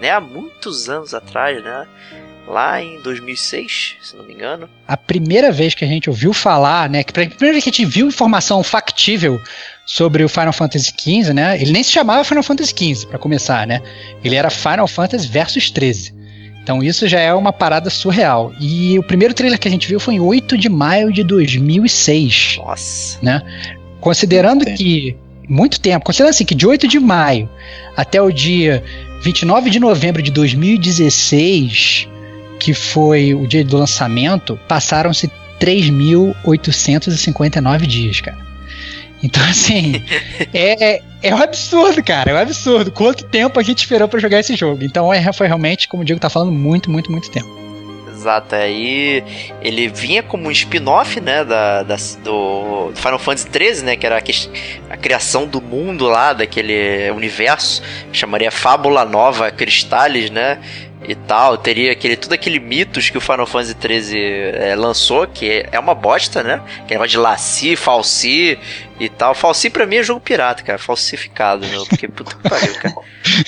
né, 0.00 0.10
há 0.10 0.20
muitos 0.20 0.88
anos 0.88 1.12
atrás, 1.12 1.62
né? 1.62 1.86
Lá 2.46 2.80
em 2.80 3.00
2006, 3.02 3.96
se 4.00 4.16
não 4.16 4.24
me 4.24 4.32
engano. 4.32 4.70
A 4.86 4.96
primeira 4.96 5.52
vez 5.52 5.74
que 5.74 5.84
a 5.84 5.88
gente 5.88 6.08
ouviu 6.08 6.32
falar, 6.32 6.88
né, 6.88 7.02
que 7.02 7.10
a 7.10 7.28
primeira 7.28 7.52
vez 7.52 7.64
que 7.64 7.70
a 7.70 7.72
gente 7.72 7.84
viu 7.84 8.06
informação 8.06 8.62
factível 8.62 9.40
sobre 9.84 10.24
o 10.24 10.28
Final 10.28 10.52
Fantasy 10.52 10.94
XV, 10.96 11.34
né? 11.34 11.60
Ele 11.60 11.72
nem 11.72 11.82
se 11.82 11.90
chamava 11.90 12.22
Final 12.24 12.44
Fantasy 12.44 12.72
XV 12.94 13.08
para 13.08 13.18
começar, 13.18 13.66
né? 13.66 13.82
Ele 14.24 14.36
era 14.36 14.48
Final 14.50 14.86
Fantasy 14.86 15.26
Versus 15.26 15.68
13. 15.70 16.19
Então 16.62 16.82
isso 16.82 17.08
já 17.08 17.20
é 17.20 17.32
uma 17.32 17.52
parada 17.52 17.90
surreal. 17.90 18.52
E 18.60 18.98
o 18.98 19.02
primeiro 19.02 19.34
trailer 19.34 19.58
que 19.58 19.68
a 19.68 19.70
gente 19.70 19.88
viu 19.88 19.98
foi 19.98 20.14
em 20.14 20.20
8 20.20 20.58
de 20.58 20.68
maio 20.68 21.12
de 21.12 21.24
2006. 21.24 22.58
Nossa. 22.58 23.18
Né? 23.22 23.42
Considerando 24.00 24.64
que. 24.64 25.16
Muito 25.48 25.80
tempo. 25.80 26.04
Considerando 26.04 26.30
assim 26.30 26.44
que 26.44 26.54
de 26.54 26.64
8 26.64 26.86
de 26.86 27.00
maio 27.00 27.50
até 27.96 28.22
o 28.22 28.30
dia 28.30 28.84
29 29.22 29.68
de 29.68 29.80
novembro 29.80 30.22
de 30.22 30.30
2016, 30.30 32.06
que 32.60 32.72
foi 32.72 33.34
o 33.34 33.48
dia 33.48 33.64
do 33.64 33.76
lançamento, 33.76 34.56
passaram-se 34.68 35.28
3.859 35.60 37.86
dias, 37.86 38.20
cara. 38.20 38.38
Então, 39.22 39.44
assim, 39.44 40.02
é, 40.54 41.02
é, 41.22 41.28
é, 41.28 41.34
um 41.34 41.42
absurdo, 41.42 42.02
cara. 42.02 42.30
É 42.30 42.34
um 42.34 42.38
absurdo. 42.38 42.90
Quanto 42.90 43.24
tempo 43.24 43.58
a 43.58 43.62
gente 43.62 43.78
esperou 43.78 44.08
para 44.08 44.20
jogar 44.20 44.40
esse 44.40 44.54
jogo? 44.56 44.82
Então, 44.82 45.12
é, 45.12 45.32
foi 45.32 45.46
realmente, 45.46 45.88
como 45.88 46.02
o 46.02 46.06
Diego 46.06 46.20
tá 46.20 46.30
falando, 46.30 46.52
muito, 46.52 46.90
muito, 46.90 47.10
muito 47.10 47.30
tempo. 47.30 47.60
Exato, 48.20 48.54
aí 48.54 49.24
ele 49.62 49.88
vinha 49.88 50.22
como 50.22 50.46
um 50.46 50.50
spin-off, 50.50 51.18
né, 51.22 51.42
da, 51.42 51.82
da, 51.82 51.96
do 52.22 52.92
Final 52.94 53.18
Fantasy 53.18 53.48
XIII, 53.50 53.82
né, 53.82 53.96
que 53.96 54.04
era 54.04 54.18
a, 54.18 54.92
a, 54.92 54.96
criação 54.98 55.46
do 55.46 55.58
mundo 55.58 56.04
lá, 56.04 56.34
daquele 56.34 57.10
universo, 57.12 57.82
chamaria 58.12 58.50
Fábula 58.50 59.06
Nova 59.06 59.50
Cristales, 59.50 60.28
né, 60.28 60.58
e 61.02 61.14
tal, 61.14 61.56
teria 61.56 61.92
aquele, 61.92 62.16
tudo 62.16 62.34
aquele 62.34 62.60
mitos 62.60 63.08
que 63.08 63.16
o 63.16 63.20
Final 63.20 63.46
Fantasy 63.46 63.74
XIII 63.80 64.20
é, 64.54 64.74
lançou, 64.76 65.26
que 65.26 65.66
é 65.70 65.78
uma 65.78 65.94
bosta, 65.94 66.42
né? 66.42 66.62
Que 66.86 66.92
negócio 66.92 67.10
de 67.10 67.16
Laci, 67.16 67.74
Falsi 67.74 68.58
e 68.98 69.08
tal. 69.08 69.34
Falsi 69.34 69.70
pra 69.70 69.86
mim 69.86 69.96
é 69.96 70.02
jogo 70.02 70.20
pirata, 70.20 70.62
cara. 70.62 70.78
Falsificado, 70.78 71.66
meu. 71.66 71.86
Porque 71.86 72.06
puta 72.06 72.36
que 72.36 72.48
pariu, 72.48 72.74
cara. 72.74 72.94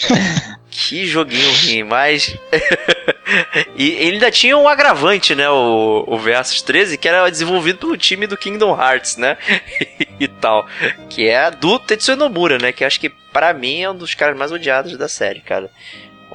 que 0.71 1.07
joguinho 1.07 1.47
ruim, 1.61 1.83
mas. 1.85 2.35
e 3.77 3.91
ele 3.91 4.15
ainda 4.15 4.31
tinha 4.31 4.57
um 4.57 4.67
agravante, 4.67 5.35
né? 5.35 5.49
O, 5.51 6.05
o 6.07 6.19
Versus 6.19 6.63
13, 6.63 6.97
que 6.97 7.07
era 7.07 7.29
desenvolvido 7.29 7.81
pelo 7.81 7.99
time 7.99 8.27
do 8.27 8.37
Kingdom 8.37 8.81
Hearts, 8.81 9.19
né? 9.19 9.37
e 10.19 10.27
tal. 10.27 10.67
Que 11.11 11.29
é 11.29 11.51
do 11.51 11.79
Tetsuya 11.79 12.17
Nomura, 12.17 12.57
né? 12.57 12.73
Que 12.73 12.83
acho 12.83 12.99
que 12.99 13.11
para 13.11 13.53
mim 13.53 13.83
é 13.83 13.91
um 13.91 13.97
dos 13.97 14.15
caras 14.15 14.37
mais 14.39 14.51
odiados 14.51 14.97
da 14.97 15.09
série, 15.09 15.41
cara 15.41 15.71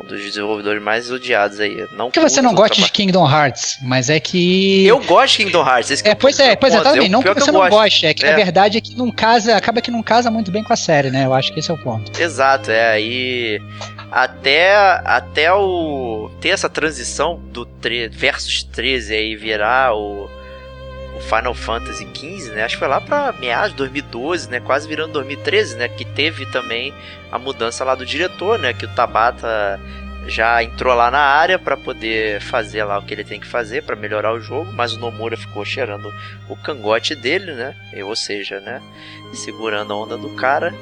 um 0.04 0.08
dos 0.08 0.22
desenvolvedores 0.22 0.82
mais 0.82 1.12
odiados 1.12 1.60
aí. 1.60 1.88
Não 1.92 2.12
que 2.12 2.20
você 2.20 2.42
não 2.42 2.54
gosta 2.54 2.76
de 2.76 2.92
Kingdom 2.92 3.30
Hearts, 3.30 3.78
mas 3.82 4.10
é 4.10 4.20
que. 4.20 4.86
Eu 4.86 5.00
gosto 5.04 5.38
de 5.38 5.46
Kingdom 5.46 5.66
Hearts. 5.68 6.04
é, 6.04 6.16
pois 6.16 6.40
é, 6.40 6.56
pois 6.56 6.74
é, 6.74 6.78
exatamente. 6.78 7.10
Não 7.10 7.22
que 7.22 7.34
você 7.34 7.52
não 7.52 7.70
goste, 7.70 8.06
é 8.06 8.14
que 8.14 8.26
é. 8.26 8.32
na 8.32 8.36
verdade 8.36 8.78
é 8.78 8.82
que 8.82 8.96
não 8.96 9.12
casa, 9.12 9.56
acaba 9.56 9.82
que 9.82 9.92
não 9.92 10.04
casa 10.04 10.30
muito 10.30 10.52
bem 10.52 10.64
com 10.64 10.74
a 10.74 10.78
série, 10.78 11.10
né? 11.10 11.26
Eu 11.26 11.34
acho 11.34 11.54
que 11.54 11.60
esse 11.60 11.72
é 11.72 11.74
o 11.74 11.78
ponto. 11.78 12.20
Exato, 12.20 12.72
é. 12.72 12.92
Aí. 12.92 13.62
Até, 14.12 14.76
até 15.04 15.52
o. 15.54 16.30
ter 16.40 16.50
essa 16.50 16.70
transição 16.70 17.40
do 17.52 17.66
3, 17.66 18.14
versus 18.16 18.64
13 18.64 19.14
aí 19.14 19.36
virar 19.36 19.96
o. 19.96 20.30
O 21.18 21.20
Final 21.20 21.54
Fantasy 21.56 22.08
XV, 22.14 22.52
né? 22.52 22.64
Acho 22.64 22.76
que 22.76 22.80
foi 22.80 22.88
lá 22.88 23.02
pra 23.02 23.34
meados 23.34 23.72
de 23.72 23.78
2012, 23.78 24.50
né? 24.50 24.60
Quase 24.60 24.88
virando 24.88 25.14
2013, 25.14 25.76
né? 25.76 25.90
Que 25.90 26.06
teve 26.06 26.46
também 26.52 26.94
a 27.32 27.40
mudança 27.40 27.84
lá 27.84 27.96
do 27.96 28.06
diretor, 28.06 28.60
né? 28.60 28.72
Que 28.72 28.86
o 28.86 28.90
Tabata 28.90 29.80
já 30.28 30.62
entrou 30.62 30.94
lá 30.94 31.10
na 31.10 31.20
área 31.20 31.58
para 31.58 31.76
poder 31.76 32.42
fazer 32.42 32.84
lá 32.84 33.00
o 33.00 33.02
que 33.02 33.14
ele 33.14 33.24
tem 33.24 33.40
que 33.40 33.48
fazer 33.48 33.84
para 33.84 33.96
melhorar 33.96 34.34
o 34.34 34.40
jogo, 34.42 34.72
mas 34.74 34.94
o 34.94 35.00
Nomura 35.00 35.38
ficou 35.38 35.64
cheirando 35.64 36.14
o 36.50 36.56
cangote 36.56 37.16
dele, 37.16 37.54
né? 37.54 37.76
Ou 38.04 38.16
seja, 38.16 38.60
né? 38.60 38.82
Segurando 39.34 39.94
a 39.94 39.96
onda 39.96 40.18
do 40.18 40.30
cara. 40.36 40.74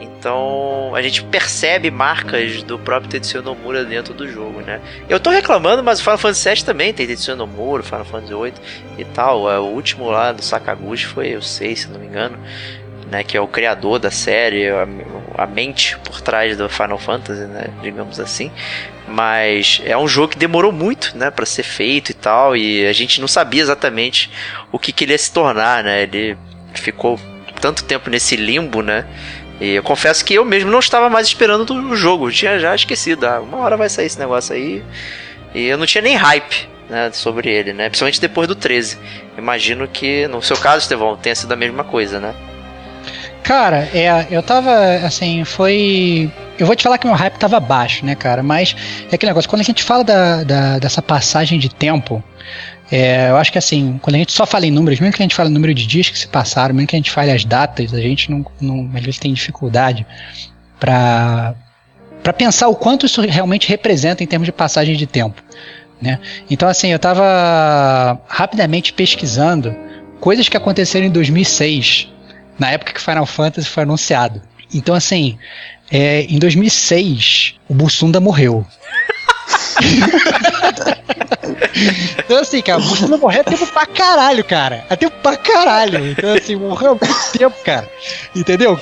Então 0.00 0.94
a 0.94 1.02
gente 1.02 1.22
percebe 1.24 1.90
marcas 1.90 2.62
do 2.62 2.78
próprio 2.78 3.10
Tetsuya 3.10 3.42
Nomura 3.42 3.84
dentro 3.84 4.12
do 4.12 4.28
jogo, 4.28 4.60
né? 4.60 4.80
Eu 5.08 5.18
tô 5.18 5.30
reclamando, 5.30 5.82
mas 5.82 6.00
o 6.00 6.02
Final 6.02 6.18
Fantasy 6.18 6.48
VII 6.48 6.64
também 6.64 6.92
tem 6.92 7.06
Tetsuya 7.06 7.36
Nomura, 7.36 7.82
Final 7.82 8.04
Fantasy 8.04 8.34
VIII 8.34 8.54
e 8.98 9.04
tal. 9.04 9.50
É, 9.50 9.58
o 9.58 9.64
último 9.64 10.10
lá 10.10 10.32
do 10.32 10.42
Sakaguchi 10.42 11.06
foi 11.06 11.36
o 11.36 11.42
6, 11.42 11.80
se 11.80 11.88
não 11.88 12.00
me 12.00 12.06
engano 12.06 12.38
né, 13.10 13.22
que 13.22 13.36
é 13.36 13.40
o 13.40 13.46
criador 13.46 13.98
da 13.98 14.10
série, 14.10 14.68
a, 14.68 14.86
a, 15.36 15.46
mente 15.46 15.96
por 15.98 16.20
trás 16.20 16.56
do 16.56 16.68
Final 16.68 16.98
Fantasy, 16.98 17.42
né, 17.42 17.68
digamos 17.82 18.18
assim. 18.18 18.50
Mas 19.06 19.80
é 19.84 19.96
um 19.96 20.08
jogo 20.08 20.28
que 20.28 20.38
demorou 20.38 20.72
muito, 20.72 21.16
né, 21.16 21.30
para 21.30 21.46
ser 21.46 21.62
feito 21.62 22.10
e 22.10 22.14
tal, 22.14 22.56
e 22.56 22.86
a 22.86 22.92
gente 22.92 23.20
não 23.20 23.28
sabia 23.28 23.62
exatamente 23.62 24.30
o 24.72 24.78
que, 24.78 24.92
que 24.92 25.04
ele 25.04 25.12
ia 25.12 25.18
se 25.18 25.32
tornar, 25.32 25.84
né? 25.84 26.02
Ele 26.02 26.36
ficou 26.74 27.18
tanto 27.60 27.84
tempo 27.84 28.10
nesse 28.10 28.36
limbo, 28.36 28.82
né? 28.82 29.06
E 29.60 29.70
eu 29.70 29.82
confesso 29.82 30.24
que 30.24 30.34
eu 30.34 30.44
mesmo 30.44 30.70
não 30.70 30.78
estava 30.78 31.08
mais 31.08 31.26
esperando 31.26 31.70
o 31.72 31.96
jogo, 31.96 32.28
eu 32.28 32.32
tinha 32.32 32.58
já 32.58 32.74
esquecido. 32.74 33.26
Ah, 33.26 33.40
uma 33.40 33.58
hora 33.58 33.76
vai 33.76 33.88
sair 33.88 34.06
esse 34.06 34.18
negócio 34.18 34.54
aí. 34.54 34.82
E 35.54 35.64
eu 35.64 35.78
não 35.78 35.86
tinha 35.86 36.02
nem 36.02 36.14
hype 36.14 36.68
né, 36.88 37.10
sobre 37.12 37.50
ele, 37.50 37.72
né? 37.72 37.88
Principalmente 37.88 38.20
depois 38.20 38.46
do 38.46 38.54
13. 38.54 38.98
Imagino 39.38 39.88
que, 39.88 40.26
no 40.28 40.42
seu 40.42 40.56
caso, 40.56 40.82
Estevão, 40.82 41.16
tenha 41.16 41.34
sido 41.34 41.52
a 41.52 41.56
mesma 41.56 41.84
coisa, 41.84 42.20
né? 42.20 42.34
Cara, 43.42 43.88
é, 43.94 44.26
eu 44.30 44.42
tava, 44.42 44.74
assim, 45.06 45.44
foi. 45.44 46.30
Eu 46.58 46.66
vou 46.66 46.74
te 46.74 46.82
falar 46.82 46.98
que 46.98 47.06
meu 47.06 47.14
hype 47.14 47.38
tava 47.38 47.60
baixo, 47.60 48.04
né, 48.04 48.16
cara? 48.16 48.42
Mas 48.42 48.74
é 49.10 49.14
aquele 49.14 49.30
negócio, 49.30 49.48
quando 49.48 49.60
a 49.60 49.64
gente 49.64 49.84
fala 49.84 50.02
da, 50.02 50.42
da 50.42 50.78
dessa 50.80 51.00
passagem 51.00 51.58
de 51.58 51.68
tempo, 51.68 52.22
é, 52.90 53.30
eu 53.30 53.36
acho 53.36 53.50
que 53.50 53.58
assim, 53.58 53.98
quando 54.00 54.14
a 54.14 54.18
gente 54.18 54.32
só 54.32 54.46
fala 54.46 54.66
em 54.66 54.70
números, 54.70 55.00
mesmo 55.00 55.14
que 55.14 55.22
a 55.22 55.24
gente 55.24 55.34
fale 55.34 55.50
o 55.50 55.52
número 55.52 55.74
de 55.74 55.86
dias 55.86 56.08
que 56.08 56.18
se 56.18 56.28
passaram, 56.28 56.74
mesmo 56.74 56.88
que 56.88 56.96
a 56.96 56.98
gente 56.98 57.10
fale 57.10 57.32
as 57.32 57.44
datas, 57.44 57.92
a 57.92 58.00
gente 58.00 58.30
não, 58.30 58.46
não 58.60 58.90
às 58.94 59.02
vezes 59.02 59.18
tem 59.18 59.32
dificuldade 59.32 60.06
para 60.78 61.54
pensar 62.36 62.68
o 62.68 62.76
quanto 62.76 63.06
isso 63.06 63.20
realmente 63.22 63.68
representa 63.68 64.22
em 64.22 64.26
termos 64.26 64.46
de 64.46 64.52
passagem 64.52 64.96
de 64.96 65.06
tempo. 65.06 65.42
Né? 66.00 66.20
Então, 66.50 66.68
assim, 66.68 66.88
eu 66.90 66.96
estava 66.96 68.20
rapidamente 68.28 68.92
pesquisando 68.92 69.74
coisas 70.20 70.48
que 70.48 70.56
aconteceram 70.56 71.06
em 71.06 71.10
2006 71.10 72.08
na 72.58 72.70
época 72.70 72.92
que 72.92 73.00
Final 73.00 73.26
Fantasy 73.26 73.68
foi 73.68 73.82
anunciado. 73.82 74.42
Então, 74.72 74.94
assim, 74.94 75.38
é, 75.90 76.22
em 76.22 76.38
2006, 76.38 77.54
o 77.68 77.74
Bussunda 77.74 78.20
morreu. 78.20 78.64
então, 82.18 82.38
assim, 82.38 82.62
cara, 82.62 82.80
Bussunda 82.80 83.16
morreu 83.16 83.44
tempo 83.44 83.66
pra 83.66 83.86
caralho, 83.86 84.44
cara. 84.44 84.84
É 84.88 84.96
tempo 84.96 85.16
pra 85.22 85.36
caralho. 85.36 86.06
Então, 86.10 86.34
assim, 86.34 86.56
morreu 86.56 86.92
há 87.00 87.04
muito 87.04 87.38
tempo, 87.38 87.56
cara. 87.64 87.88
Entendeu? 88.34 88.78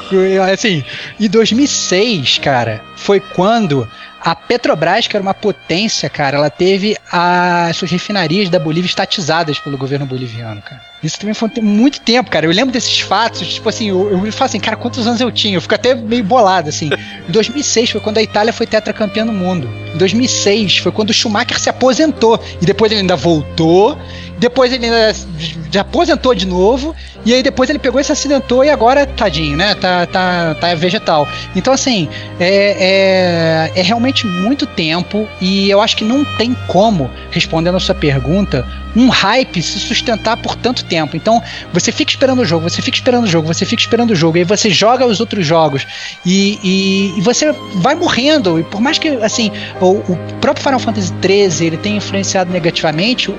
Assim, 0.53 0.85
em 1.19 1.29
2006, 1.29 2.39
cara, 2.39 2.83
foi 2.97 3.21
quando 3.21 3.89
a 4.25 4.35
Petrobras, 4.35 5.07
que 5.07 5.15
era 5.15 5.23
uma 5.23 5.35
potência, 5.35 6.09
cara, 6.09 6.39
ela 6.39 6.49
teve 6.49 6.97
as 7.13 7.77
suas 7.77 7.91
refinarias 7.91 8.49
da 8.49 8.59
Bolívia 8.59 8.89
estatizadas 8.89 9.59
pelo 9.59 9.77
governo 9.77 10.07
boliviano, 10.07 10.63
cara. 10.63 10.81
Isso 11.03 11.21
também 11.21 11.35
foi 11.35 11.51
muito 11.61 12.01
tempo, 12.01 12.31
cara. 12.31 12.47
Eu 12.47 12.51
lembro 12.51 12.73
desses 12.73 13.01
fatos, 13.01 13.47
tipo 13.47 13.69
assim, 13.69 13.91
eu, 13.91 14.11
eu 14.11 14.19
me 14.19 14.33
falo 14.33 14.47
assim, 14.47 14.59
cara, 14.59 14.75
quantos 14.79 15.07
anos 15.07 15.21
eu 15.21 15.31
tinha? 15.31 15.59
Eu 15.59 15.61
fico 15.61 15.75
até 15.75 15.95
meio 15.95 16.25
bolado, 16.25 16.71
assim. 16.71 16.89
Em 17.29 17.31
2006 17.31 17.91
foi 17.91 18.01
quando 18.01 18.17
a 18.17 18.23
Itália 18.23 18.55
foi 18.55 18.67
tetracampeã 18.67 19.27
no 19.27 19.33
mundo. 19.33 19.69
Em 19.95 19.99
2006 19.99 20.79
foi 20.79 20.91
quando 20.91 21.11
o 21.11 21.13
Schumacher 21.13 21.61
se 21.61 21.69
aposentou. 21.69 22.43
E 22.63 22.65
depois 22.65 22.91
ele 22.91 23.03
ainda 23.03 23.17
voltou. 23.17 23.99
Depois 24.45 24.71
ele 24.75 24.85
ainda 24.85 25.15
se 25.15 25.79
aposentou 25.79 26.35
de 26.35 26.47
novo. 26.47 26.95
E 27.25 27.33
aí 27.33 27.43
depois 27.43 27.71
ele 27.71 27.79
pegou 27.79 27.99
e 27.99 28.05
se 28.05 28.13
acidentou 28.13 28.63
e 28.63 28.69
agora, 28.69 29.07
tadinho, 29.07 29.57
né? 29.57 29.75
Tá, 29.75 30.05
tá, 30.05 30.55
tá 30.61 30.75
vegetal. 30.75 31.27
Então, 31.57 31.73
assim, 31.73 32.11
é, 32.39 33.71
é, 33.75 33.81
é 33.81 33.83
realmente 33.83 34.27
muito 34.27 34.67
tempo. 34.67 35.27
E 35.41 35.71
eu 35.71 35.81
acho 35.81 35.97
que 35.97 36.05
não 36.05 36.27
tem 36.37 36.55
como, 36.67 37.11
respondendo 37.31 37.77
a 37.79 37.81
sua 37.81 37.95
pergunta, 37.95 38.67
um 38.95 39.09
hype 39.09 39.63
se 39.63 39.81
sustentar 39.81 40.37
por 40.37 40.55
tanto 40.55 40.85
tempo. 40.85 41.17
Então, 41.17 41.43
você 41.73 41.91
fica 41.91 42.11
esperando 42.11 42.43
o 42.43 42.45
jogo, 42.45 42.69
você 42.69 42.83
fica 42.83 42.97
esperando 42.97 43.25
o 43.25 43.27
jogo, 43.27 43.47
você 43.47 43.65
fica 43.65 43.81
esperando 43.81 44.11
o 44.11 44.15
jogo, 44.15 44.37
e 44.37 44.41
aí 44.41 44.45
você 44.45 44.71
joga 44.71 45.07
os 45.07 45.21
outros 45.21 45.47
jogos 45.47 45.87
e, 46.25 46.59
e, 46.63 47.19
e 47.19 47.21
você 47.23 47.53
vai 47.77 47.95
morrendo. 47.95 48.61
E 48.61 48.63
por 48.65 48.81
mais 48.81 48.99
que, 48.99 49.09
assim, 49.09 49.51
o, 49.81 49.93
o 50.13 50.19
próprio 50.41 50.63
Final 50.63 50.79
Fantasy 50.79 51.13
XIII 51.23 51.67
ele 51.67 51.77
tenha 51.77 51.97
influenciado 51.97 52.53
negativamente, 52.53 53.35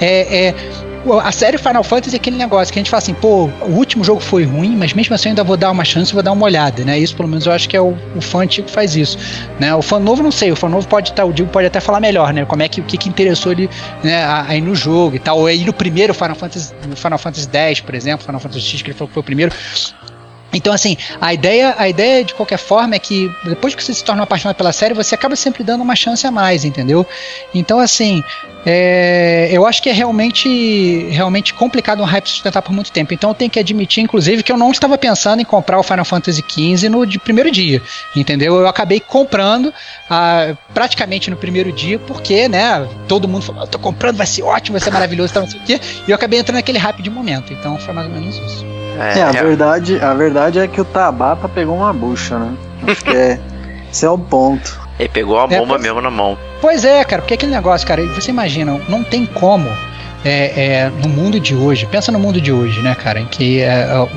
é, 0.00 0.46
é 0.47 0.47
a 1.22 1.32
série 1.32 1.56
Final 1.58 1.82
Fantasy 1.82 2.16
é 2.16 2.18
aquele 2.18 2.36
negócio 2.36 2.72
que 2.72 2.78
a 2.78 2.80
gente 2.80 2.90
fala 2.90 2.98
assim, 2.98 3.14
pô, 3.14 3.48
o 3.62 3.70
último 3.76 4.04
jogo 4.04 4.20
foi 4.20 4.44
ruim, 4.44 4.76
mas 4.76 4.92
mesmo 4.92 5.14
assim 5.14 5.28
eu 5.28 5.30
ainda 5.30 5.44
vou 5.44 5.56
dar 5.56 5.70
uma 5.70 5.84
chance, 5.84 6.12
vou 6.12 6.22
dar 6.22 6.32
uma 6.32 6.44
olhada, 6.44 6.84
né? 6.84 6.98
Isso 6.98 7.16
pelo 7.16 7.28
menos 7.28 7.46
eu 7.46 7.52
acho 7.52 7.68
que 7.68 7.76
é 7.76 7.80
o, 7.80 7.96
o 8.14 8.20
fã 8.20 8.40
antigo 8.40 8.66
que 8.66 8.72
faz 8.72 8.96
isso, 8.96 9.18
né? 9.58 9.74
O 9.74 9.82
fã 9.82 9.98
novo 9.98 10.22
não 10.22 10.30
sei, 10.30 10.52
o 10.52 10.56
fã 10.56 10.68
novo 10.68 10.86
pode 10.86 11.10
estar, 11.10 11.22
tá, 11.22 11.28
o 11.28 11.32
Digo 11.32 11.48
pode 11.48 11.66
até 11.66 11.80
falar 11.80 12.00
melhor, 12.00 12.32
né? 12.32 12.44
Como 12.44 12.62
é 12.62 12.68
que 12.68 12.80
o 12.80 12.84
que, 12.84 12.98
que 12.98 13.08
interessou 13.08 13.52
ele, 13.52 13.70
né, 14.02 14.24
aí 14.46 14.60
no 14.60 14.74
jogo 14.74 15.16
e 15.16 15.18
tal, 15.18 15.38
ou 15.38 15.46
aí 15.46 15.64
no 15.64 15.72
primeiro 15.72 16.12
Final 16.12 16.34
Fantasy, 16.34 16.74
Final 16.96 17.18
Fantasy 17.18 17.48
X, 17.52 17.80
por 17.80 17.94
exemplo, 17.94 18.26
Final 18.26 18.40
Fantasy 18.40 18.60
X 18.60 18.82
que 18.82 18.90
ele 18.90 18.98
falou 18.98 19.08
que 19.08 19.14
foi 19.14 19.20
o 19.20 19.24
primeiro, 19.24 19.52
então, 20.52 20.72
assim, 20.72 20.96
a 21.20 21.34
ideia, 21.34 21.74
a 21.76 21.88
ideia 21.88 22.24
de 22.24 22.34
qualquer 22.34 22.58
forma 22.58 22.94
é 22.94 22.98
que 22.98 23.30
depois 23.44 23.74
que 23.74 23.84
você 23.84 23.92
se 23.92 24.02
torna 24.02 24.22
apaixonado 24.22 24.56
pela 24.56 24.72
série, 24.72 24.94
você 24.94 25.14
acaba 25.14 25.36
sempre 25.36 25.62
dando 25.62 25.82
uma 25.82 25.94
chance 25.94 26.26
a 26.26 26.30
mais, 26.30 26.64
entendeu? 26.64 27.06
Então, 27.54 27.78
assim, 27.78 28.22
é, 28.64 29.48
eu 29.52 29.66
acho 29.66 29.82
que 29.82 29.90
é 29.90 29.92
realmente, 29.92 31.06
realmente 31.10 31.52
complicado 31.52 32.00
um 32.00 32.04
hype 32.04 32.26
sustentar 32.26 32.62
por 32.62 32.72
muito 32.72 32.90
tempo. 32.90 33.12
Então, 33.12 33.30
eu 33.30 33.34
tenho 33.34 33.50
que 33.50 33.58
admitir, 33.58 34.02
inclusive, 34.02 34.42
que 34.42 34.50
eu 34.50 34.56
não 34.56 34.70
estava 34.70 34.96
pensando 34.96 35.40
em 35.40 35.44
comprar 35.44 35.78
o 35.78 35.82
Final 35.82 36.04
Fantasy 36.04 36.42
XV 36.48 36.88
no 36.88 37.06
de 37.06 37.18
primeiro 37.18 37.50
dia, 37.50 37.82
entendeu? 38.16 38.56
Eu 38.56 38.68
acabei 38.68 39.00
comprando 39.00 39.72
ah, 40.08 40.54
praticamente 40.72 41.28
no 41.28 41.36
primeiro 41.36 41.70
dia, 41.70 41.98
porque, 41.98 42.48
né, 42.48 42.88
todo 43.06 43.28
mundo 43.28 43.44
falou, 43.44 43.62
eu 43.62 43.68
tô 43.68 43.78
comprando, 43.78 44.16
vai 44.16 44.26
ser 44.26 44.42
ótimo, 44.42 44.78
vai 44.78 44.80
ser 44.80 44.90
maravilhoso, 44.90 45.32
tal, 45.32 45.42
não 45.42 45.50
sei 45.50 45.60
o 45.60 45.62
quê, 45.64 45.80
e 46.06 46.10
eu 46.10 46.14
acabei 46.14 46.38
entrando 46.38 46.56
naquele 46.56 46.78
hype 46.78 47.02
de 47.02 47.10
momento. 47.10 47.52
Então, 47.52 47.78
foi 47.78 47.92
mais 47.92 48.06
ou 48.06 48.14
menos 48.14 48.36
isso. 48.36 48.77
É, 48.98 49.18
é 49.18 49.22
a, 49.22 49.30
verdade, 49.30 50.00
a 50.00 50.14
verdade 50.14 50.58
é 50.58 50.66
que 50.66 50.80
o 50.80 50.84
Tabata 50.84 51.48
pegou 51.48 51.76
uma 51.76 51.92
bucha, 51.92 52.38
né? 52.38 52.54
Acho 52.86 53.04
que 53.04 53.16
é, 53.16 53.38
esse 53.90 54.04
é 54.04 54.10
o 54.10 54.18
ponto. 54.18 54.78
Ele 54.98 55.08
pegou 55.08 55.38
a 55.38 55.46
bomba 55.46 55.76
é, 55.76 55.78
mesmo 55.78 56.00
na 56.00 56.10
mão. 56.10 56.36
Pois 56.60 56.84
é, 56.84 57.04
cara, 57.04 57.22
porque 57.22 57.34
aquele 57.34 57.52
negócio, 57.52 57.86
cara, 57.86 58.04
você 58.06 58.30
imagina, 58.30 58.80
não 58.88 59.04
tem 59.04 59.24
como 59.24 59.68
é, 60.24 60.64
é, 60.64 60.90
no 61.02 61.08
mundo 61.08 61.38
de 61.38 61.54
hoje, 61.54 61.86
pensa 61.86 62.10
no 62.10 62.18
mundo 62.18 62.40
de 62.40 62.52
hoje, 62.52 62.80
né, 62.82 62.94
cara, 62.94 63.20
em 63.20 63.26
que 63.26 63.60
é, 63.60 63.66
é 63.66 64.08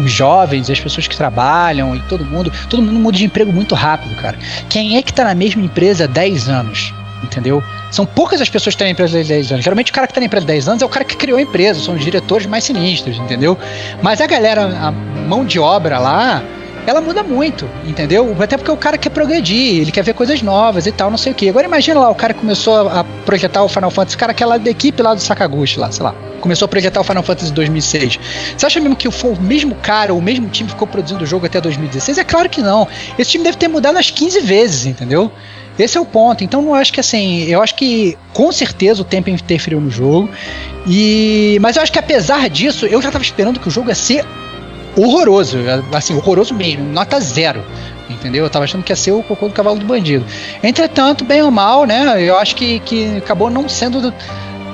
os 0.00 0.12
jovens, 0.12 0.68
as 0.68 0.78
pessoas 0.78 1.08
que 1.08 1.16
trabalham 1.16 1.96
e 1.96 2.00
todo 2.02 2.24
mundo, 2.24 2.52
todo 2.68 2.82
mundo 2.82 2.98
muda 2.98 3.16
de 3.16 3.24
emprego 3.24 3.52
muito 3.52 3.74
rápido, 3.74 4.14
cara. 4.16 4.38
Quem 4.68 4.98
é 4.98 5.02
que 5.02 5.12
tá 5.12 5.24
na 5.24 5.34
mesma 5.34 5.62
empresa 5.62 6.04
há 6.04 6.06
10 6.06 6.48
anos? 6.48 6.92
Entendeu? 7.22 7.62
São 7.90 8.04
poucas 8.04 8.40
as 8.40 8.48
pessoas 8.48 8.74
que 8.74 8.82
têm 8.82 8.92
empresa 8.92 9.22
de 9.22 9.28
10 9.28 9.52
anos. 9.52 9.64
Geralmente 9.64 9.90
o 9.90 9.94
cara 9.94 10.06
que 10.06 10.12
está 10.12 10.20
na 10.20 10.26
empresa 10.26 10.46
de 10.46 10.52
10 10.52 10.68
anos 10.68 10.82
é 10.82 10.86
o 10.86 10.88
cara 10.88 11.04
que 11.04 11.16
criou 11.16 11.38
a 11.38 11.42
empresa, 11.42 11.80
são 11.80 11.94
os 11.94 12.04
diretores 12.04 12.46
mais 12.46 12.64
sinistros, 12.64 13.16
entendeu? 13.18 13.56
Mas 14.02 14.20
a 14.20 14.26
galera, 14.26 14.64
a 14.64 14.90
mão 14.92 15.44
de 15.44 15.58
obra 15.58 15.98
lá, 15.98 16.42
ela 16.86 17.00
muda 17.00 17.22
muito, 17.22 17.68
entendeu? 17.84 18.34
Até 18.38 18.56
porque 18.56 18.70
o 18.70 18.76
cara 18.76 18.96
quer 18.96 19.10
progredir, 19.10 19.80
ele 19.80 19.90
quer 19.90 20.04
ver 20.04 20.14
coisas 20.14 20.40
novas 20.40 20.86
e 20.86 20.92
tal, 20.92 21.10
não 21.10 21.18
sei 21.18 21.32
o 21.32 21.34
que. 21.34 21.48
Agora 21.48 21.66
imagina 21.66 21.98
lá, 21.98 22.08
o 22.10 22.14
cara 22.14 22.32
começou 22.32 22.88
a 22.88 23.04
projetar 23.24 23.64
o 23.64 23.68
Final 23.68 23.90
Fantasy, 23.90 24.14
o 24.14 24.18
cara 24.18 24.30
aquela 24.30 24.56
da 24.56 24.70
equipe 24.70 25.02
lá 25.02 25.12
do 25.12 25.20
Sakaguchi 25.20 25.80
lá, 25.80 25.90
sei 25.90 26.04
lá, 26.04 26.14
começou 26.40 26.66
a 26.66 26.68
projetar 26.68 27.00
o 27.00 27.04
Final 27.04 27.24
Fantasy 27.24 27.52
2006. 27.52 28.20
Você 28.56 28.66
acha 28.66 28.78
mesmo 28.78 28.94
que 28.94 29.10
foi 29.10 29.32
o 29.32 29.40
mesmo 29.40 29.74
cara, 29.74 30.14
o 30.14 30.22
mesmo 30.22 30.48
time 30.48 30.68
que 30.68 30.74
ficou 30.74 30.86
produzindo 30.86 31.24
o 31.24 31.26
jogo 31.26 31.44
até 31.44 31.60
2016? 31.60 32.18
É 32.18 32.24
claro 32.24 32.48
que 32.48 32.62
não. 32.62 32.86
Esse 33.18 33.32
time 33.32 33.42
deve 33.42 33.56
ter 33.56 33.66
mudado 33.66 33.96
umas 33.96 34.12
15 34.12 34.40
vezes, 34.40 34.86
entendeu? 34.86 35.32
Esse 35.78 35.98
é 35.98 36.00
o 36.00 36.04
ponto. 36.06 36.42
Então, 36.42 36.66
eu 36.66 36.74
acho 36.74 36.92
que 36.92 37.00
assim, 37.00 37.44
eu 37.44 37.62
acho 37.62 37.74
que 37.74 38.16
com 38.32 38.50
certeza 38.50 39.02
o 39.02 39.04
tempo 39.04 39.28
interferiu 39.30 39.80
no 39.80 39.90
jogo. 39.90 40.28
E, 40.86 41.58
mas 41.60 41.76
eu 41.76 41.82
acho 41.82 41.92
que 41.92 41.98
apesar 41.98 42.48
disso, 42.48 42.86
eu 42.86 43.02
já 43.02 43.08
estava 43.08 43.24
esperando 43.24 43.60
que 43.60 43.68
o 43.68 43.70
jogo 43.70 43.88
ia 43.88 43.94
ser 43.94 44.24
horroroso, 44.96 45.58
assim, 45.92 46.14
horroroso 46.16 46.54
mesmo, 46.54 46.84
nota 46.84 47.20
zero. 47.20 47.62
Entendeu? 48.08 48.44
Eu 48.44 48.50
tava 48.50 48.64
achando 48.64 48.82
que 48.84 48.92
ia 48.92 48.96
ser 48.96 49.12
o 49.12 49.22
cocô 49.22 49.48
do 49.48 49.52
cavalo 49.52 49.78
do 49.78 49.84
bandido. 49.84 50.24
Entretanto, 50.62 51.24
bem 51.24 51.42
ou 51.42 51.50
mal, 51.50 51.84
né? 51.84 52.22
Eu 52.22 52.38
acho 52.38 52.54
que, 52.54 52.78
que 52.80 53.16
acabou 53.18 53.50
não 53.50 53.68
sendo 53.68 54.14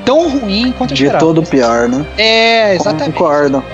tão 0.05 0.29
ruim 0.29 0.73
quanto 0.77 0.91
eu 0.93 0.97
De 0.97 1.05
esperava. 1.05 1.25
todo 1.25 1.43
pior, 1.43 1.89
né? 1.89 2.05
É, 2.19 2.75
exatamente. 2.75 3.13
Concordo. 3.13 3.65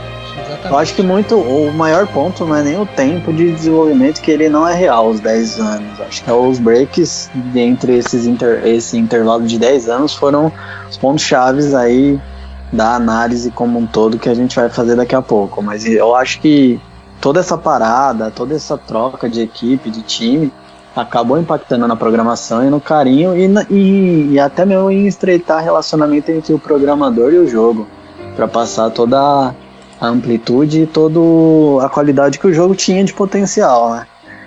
Exatamente. 0.59 0.73
Eu 0.73 0.79
acho 0.79 0.95
que 0.95 1.03
muito 1.03 1.37
o 1.37 1.73
maior 1.73 2.07
ponto 2.09 2.45
não 2.45 2.57
é 2.57 2.63
nem 2.63 2.81
o 2.81 2.87
tempo 2.87 3.33
de 3.33 3.53
desenvolvimento, 3.53 4.21
que 4.21 4.31
ele 4.31 4.49
não 4.49 4.67
é 4.67 4.75
real, 4.75 5.09
os 5.09 5.21
10 5.21 5.61
anos. 5.61 6.01
Acho 6.01 6.25
que 6.25 6.31
é 6.31 6.33
os 6.33 6.59
breaks 6.59 7.31
entre 7.55 7.97
esses 7.97 8.27
inter, 8.27 8.67
esse 8.67 8.97
intervalo 8.99 9.47
de 9.47 9.59
10 9.59 9.89
anos 9.89 10.15
foram 10.15 10.53
os 10.89 10.97
pontos 10.97 11.23
chaves 11.23 11.75
aí 11.75 12.21
da 12.73 12.95
análise 12.95 13.51
como 13.51 13.79
um 13.79 13.87
todo 13.87 14.19
que 14.19 14.29
a 14.29 14.35
gente 14.35 14.57
vai 14.57 14.69
fazer 14.69 14.97
daqui 14.97 15.15
a 15.15 15.23
pouco. 15.23 15.63
Mas 15.63 15.87
eu 15.87 16.15
acho 16.15 16.41
que 16.41 16.81
toda 17.21 17.41
essa 17.41 17.57
parada, 17.57 18.31
toda 18.31 18.55
essa 18.55 18.77
troca 18.77 19.29
de 19.29 19.41
equipe, 19.41 19.91
de 19.91 20.03
time, 20.03 20.53
acabou 20.95 21.39
impactando 21.39 21.87
na 21.87 21.95
programação 21.95 22.67
e 22.67 22.71
no 22.71 22.81
carinho 22.81 23.37
e, 23.37 23.47
e, 23.71 24.33
e 24.33 24.41
até 24.41 24.67
mesmo 24.67 24.91
em 24.91 25.07
estreitar 25.07 25.63
relacionamento 25.63 26.33
entre 26.33 26.53
o 26.53 26.59
programador 26.59 27.33
e 27.33 27.39
o 27.39 27.47
jogo, 27.47 27.87
para 28.35 28.49
passar 28.49 28.91
toda 28.91 29.19
a 29.19 29.55
a 30.01 30.09
amplitude 30.09 30.83
e 30.83 30.87
toda 30.87 31.19
a 31.85 31.89
qualidade 31.89 32.39
que 32.39 32.47
o 32.47 32.55
jogo 32.55 32.75
tinha 32.75 33.05
de 33.05 33.13
potencial, 33.13 33.91
né? 33.93 34.07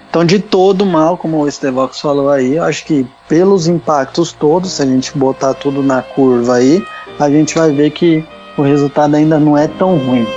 Então, 0.10 0.26
de 0.26 0.40
todo 0.40 0.86
mal, 0.86 1.18
como 1.18 1.38
o 1.38 1.48
Estevox 1.48 2.02
falou 2.02 2.30
aí, 2.30 2.58
eu 2.58 2.64
acho 2.64 2.86
que 2.86 3.08
pelos 3.30 3.68
impactos 3.68 4.34
todos, 4.34 4.74
se 4.74 4.82
a 4.82 4.86
gente 4.86 5.18
botar 5.18 5.54
tudo 5.54 5.82
na 5.82 6.02
curva 6.02 6.56
aí, 6.56 6.86
a 7.18 7.30
gente 7.30 7.56
vai 7.58 7.72
ver 7.72 7.92
que 7.92 8.26
o 8.58 8.62
resultado 8.62 9.16
ainda 9.16 9.40
não 9.40 9.58
é 9.58 9.70
tão 9.70 9.98
ruim. 9.98 10.28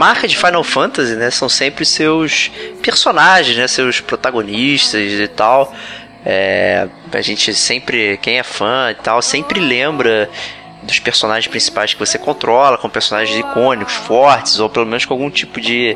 Marca 0.00 0.26
de 0.26 0.34
Final 0.34 0.64
Fantasy, 0.64 1.14
né, 1.14 1.30
são 1.30 1.46
sempre 1.46 1.84
seus 1.84 2.50
personagens, 2.80 3.54
né, 3.54 3.68
seus 3.68 4.00
protagonistas 4.00 5.12
e 5.12 5.28
tal. 5.28 5.74
É, 6.24 6.88
a 7.12 7.20
gente 7.20 7.52
sempre, 7.52 8.16
quem 8.22 8.38
é 8.38 8.42
fã 8.42 8.90
e 8.92 8.94
tal, 8.94 9.20
sempre 9.20 9.60
lembra 9.60 10.30
dos 10.82 10.98
personagens 10.98 11.46
principais 11.48 11.92
que 11.92 12.00
você 12.00 12.18
controla, 12.18 12.78
com 12.78 12.88
personagens 12.88 13.38
icônicos, 13.38 13.92
fortes, 13.92 14.58
ou 14.58 14.70
pelo 14.70 14.86
menos 14.86 15.04
com 15.04 15.12
algum 15.12 15.28
tipo 15.28 15.60
de 15.60 15.94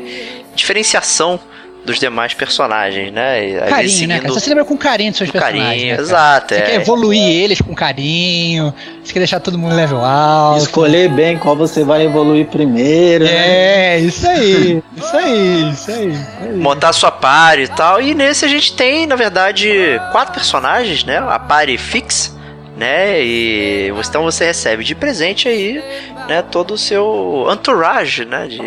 diferenciação 0.53 1.39
dos 1.85 1.99
demais 1.99 2.33
personagens, 2.33 3.13
né? 3.13 3.59
Às 3.63 3.69
carinho, 3.69 4.07
né, 4.07 4.19
cara? 4.19 4.33
Você 4.33 4.39
se 4.39 4.49
lembra 4.49 4.65
com 4.65 4.75
carinho 4.75 5.11
dos 5.11 5.19
seus 5.19 5.29
personagens. 5.29 5.63
Carinho, 5.63 5.95
né, 5.95 6.01
exato. 6.01 6.53
Você 6.53 6.61
é. 6.61 6.65
quer 6.65 6.75
evoluir 6.75 7.21
eles 7.21 7.61
com 7.61 7.75
carinho, 7.75 8.73
você 9.03 9.13
quer 9.13 9.19
deixar 9.19 9.39
todo 9.39 9.57
mundo 9.57 9.75
level 9.75 10.03
alto. 10.03 10.63
Escolher 10.63 11.09
bem 11.09 11.37
qual 11.37 11.55
você 11.55 11.83
vai 11.83 12.03
evoluir 12.03 12.47
primeiro. 12.47 13.25
É, 13.25 13.29
né? 13.29 13.99
isso 13.99 14.27
aí, 14.27 14.83
isso 14.97 15.17
aí, 15.17 15.69
isso 15.69 15.91
aí, 15.91 16.11
isso 16.11 16.41
aí. 16.41 16.53
Montar 16.55 16.91
sua 16.91 17.11
party 17.11 17.63
e 17.63 17.67
tal. 17.67 18.01
E 18.01 18.15
nesse 18.15 18.43
a 18.45 18.47
gente 18.47 18.75
tem, 18.75 19.05
na 19.05 19.15
verdade, 19.15 19.69
quatro 20.11 20.33
personagens, 20.33 21.03
né? 21.03 21.17
A 21.17 21.37
party 21.37 21.77
fix, 21.77 22.35
né? 22.75 23.23
E 23.23 23.93
então 24.09 24.23
você 24.23 24.45
recebe 24.45 24.83
de 24.83 24.95
presente 24.95 25.47
aí, 25.47 25.83
né? 26.27 26.41
Todo 26.41 26.73
o 26.73 26.77
seu 26.77 27.47
entourage, 27.51 28.25
né? 28.25 28.47
De, 28.47 28.59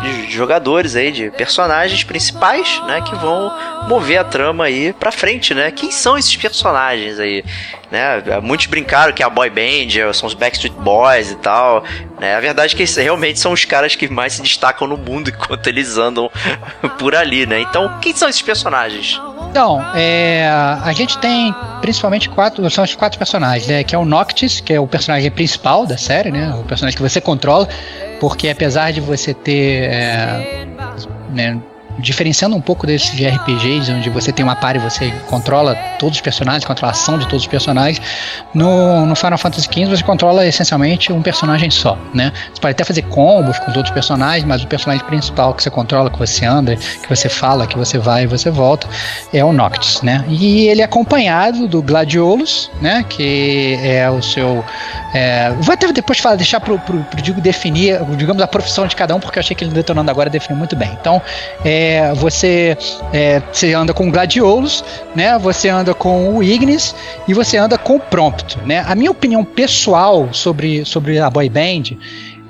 de 0.00 0.30
jogadores 0.30 0.96
aí, 0.96 1.12
de 1.12 1.30
personagens 1.30 2.02
principais, 2.04 2.80
né? 2.86 3.00
Que 3.02 3.14
vão 3.16 3.52
mover 3.88 4.18
a 4.18 4.24
trama 4.24 4.64
aí 4.64 4.92
pra 4.92 5.12
frente, 5.12 5.54
né? 5.54 5.70
Quem 5.70 5.90
são 5.90 6.16
esses 6.16 6.34
personagens 6.36 7.18
aí? 7.18 7.44
Né? 7.90 8.22
Muitos 8.42 8.66
brincaram 8.66 9.12
que 9.12 9.22
é 9.22 9.26
a 9.26 9.30
boy 9.30 9.50
band, 9.50 10.12
são 10.14 10.26
os 10.26 10.34
Backstreet 10.34 10.74
Boys 10.74 11.30
e 11.32 11.36
tal. 11.36 11.84
Né? 12.18 12.36
A 12.36 12.40
verdade 12.40 12.74
é 12.74 12.76
que 12.76 12.82
esses 12.82 12.96
realmente 12.96 13.38
são 13.38 13.52
os 13.52 13.64
caras 13.64 13.96
que 13.96 14.08
mais 14.08 14.34
se 14.34 14.42
destacam 14.42 14.86
no 14.86 14.96
mundo 14.96 15.30
enquanto 15.34 15.66
eles 15.66 15.96
andam 15.98 16.30
por 16.98 17.14
ali, 17.14 17.46
né? 17.46 17.60
Então, 17.60 17.98
quem 18.00 18.14
são 18.14 18.28
esses 18.28 18.42
personagens? 18.42 19.20
Então, 19.50 19.84
é, 19.96 20.48
a 20.48 20.92
gente 20.92 21.18
tem 21.18 21.52
principalmente 21.80 22.28
quatro, 22.28 22.70
são 22.70 22.84
os 22.84 22.94
quatro 22.94 23.18
personagens, 23.18 23.66
né? 23.66 23.82
Que 23.82 23.96
é 23.96 23.98
o 23.98 24.04
Noctis, 24.04 24.60
que 24.60 24.72
é 24.72 24.78
o 24.78 24.86
personagem 24.86 25.28
principal 25.28 25.84
da 25.86 25.98
série, 25.98 26.30
né? 26.30 26.54
O 26.54 26.62
personagem 26.62 26.96
que 26.96 27.02
você 27.02 27.20
controla, 27.20 27.68
porque 28.20 28.48
apesar 28.48 28.92
de 28.92 29.00
você 29.00 29.34
ter 29.34 29.90
é, 29.90 30.68
né, 31.30 31.60
diferenciando 32.00 32.56
um 32.56 32.60
pouco 32.60 32.86
desses 32.86 33.14
de 33.14 33.26
RPGs, 33.26 33.92
onde 33.92 34.10
você 34.10 34.32
tem 34.32 34.44
uma 34.44 34.56
party 34.56 34.78
e 34.78 34.82
você 34.82 35.10
controla 35.28 35.74
todos 35.98 36.16
os 36.16 36.20
personagens, 36.20 36.64
controla 36.64 36.92
a 36.92 36.94
ação 36.94 37.18
de 37.18 37.26
todos 37.26 37.42
os 37.42 37.48
personagens, 37.48 38.00
no, 38.54 39.06
no 39.06 39.14
Final 39.14 39.38
Fantasy 39.38 39.68
XV 39.72 39.86
você 39.86 40.02
controla 40.02 40.46
essencialmente 40.46 41.12
um 41.12 41.22
personagem 41.22 41.70
só, 41.70 41.96
né? 42.14 42.32
Você 42.52 42.60
pode 42.60 42.72
até 42.72 42.84
fazer 42.84 43.02
combos 43.02 43.58
com 43.58 43.70
os 43.70 43.76
outros 43.76 43.92
personagens, 43.92 44.44
mas 44.44 44.62
o 44.62 44.66
personagem 44.66 45.04
principal 45.06 45.54
que 45.54 45.62
você 45.62 45.70
controla, 45.70 46.10
que 46.10 46.18
você 46.18 46.44
anda, 46.44 46.76
que 46.76 47.08
você 47.08 47.28
fala, 47.28 47.66
que 47.66 47.76
você 47.76 47.98
vai 47.98 48.24
e 48.24 48.26
você 48.26 48.50
volta, 48.50 48.88
é 49.32 49.44
o 49.44 49.52
Noctis, 49.52 50.02
né? 50.02 50.24
E 50.28 50.68
ele 50.68 50.80
é 50.80 50.84
acompanhado 50.84 51.68
do 51.68 51.82
Gladiolus, 51.82 52.70
né? 52.80 53.04
Que 53.08 53.78
é 53.82 54.10
o 54.10 54.22
seu... 54.22 54.64
É, 55.12 55.50
vou 55.60 55.72
até 55.72 55.90
depois 55.92 56.18
falar, 56.18 56.36
deixar 56.36 56.60
pro, 56.60 56.78
pro, 56.78 57.02
pro 57.04 57.20
Digo 57.20 57.40
definir, 57.40 58.00
digamos, 58.16 58.42
a 58.42 58.46
profissão 58.46 58.86
de 58.86 58.96
cada 58.96 59.14
um, 59.14 59.20
porque 59.20 59.38
eu 59.38 59.40
achei 59.40 59.54
que 59.54 59.64
ele 59.64 59.72
detonando 59.72 60.10
agora 60.10 60.30
definiu 60.30 60.56
muito 60.56 60.74
bem. 60.76 60.90
Então, 61.00 61.20
é, 61.64 61.89
você, 62.14 62.76
é, 63.12 63.40
você 63.52 63.74
anda 63.74 63.92
com 63.92 64.08
o 64.08 64.10
Gladiolus, 64.10 64.84
né? 65.14 65.38
Você 65.38 65.68
anda 65.68 65.94
com 65.94 66.36
o 66.36 66.42
Ignis 66.42 66.94
e 67.26 67.34
você 67.34 67.56
anda 67.56 67.78
com 67.78 67.96
o 67.96 68.00
Prompto, 68.00 68.58
né? 68.66 68.84
A 68.86 68.94
minha 68.94 69.10
opinião 69.10 69.44
pessoal 69.44 70.28
sobre, 70.32 70.84
sobre 70.84 71.18
a 71.18 71.30
boy 71.30 71.48
band 71.48 71.96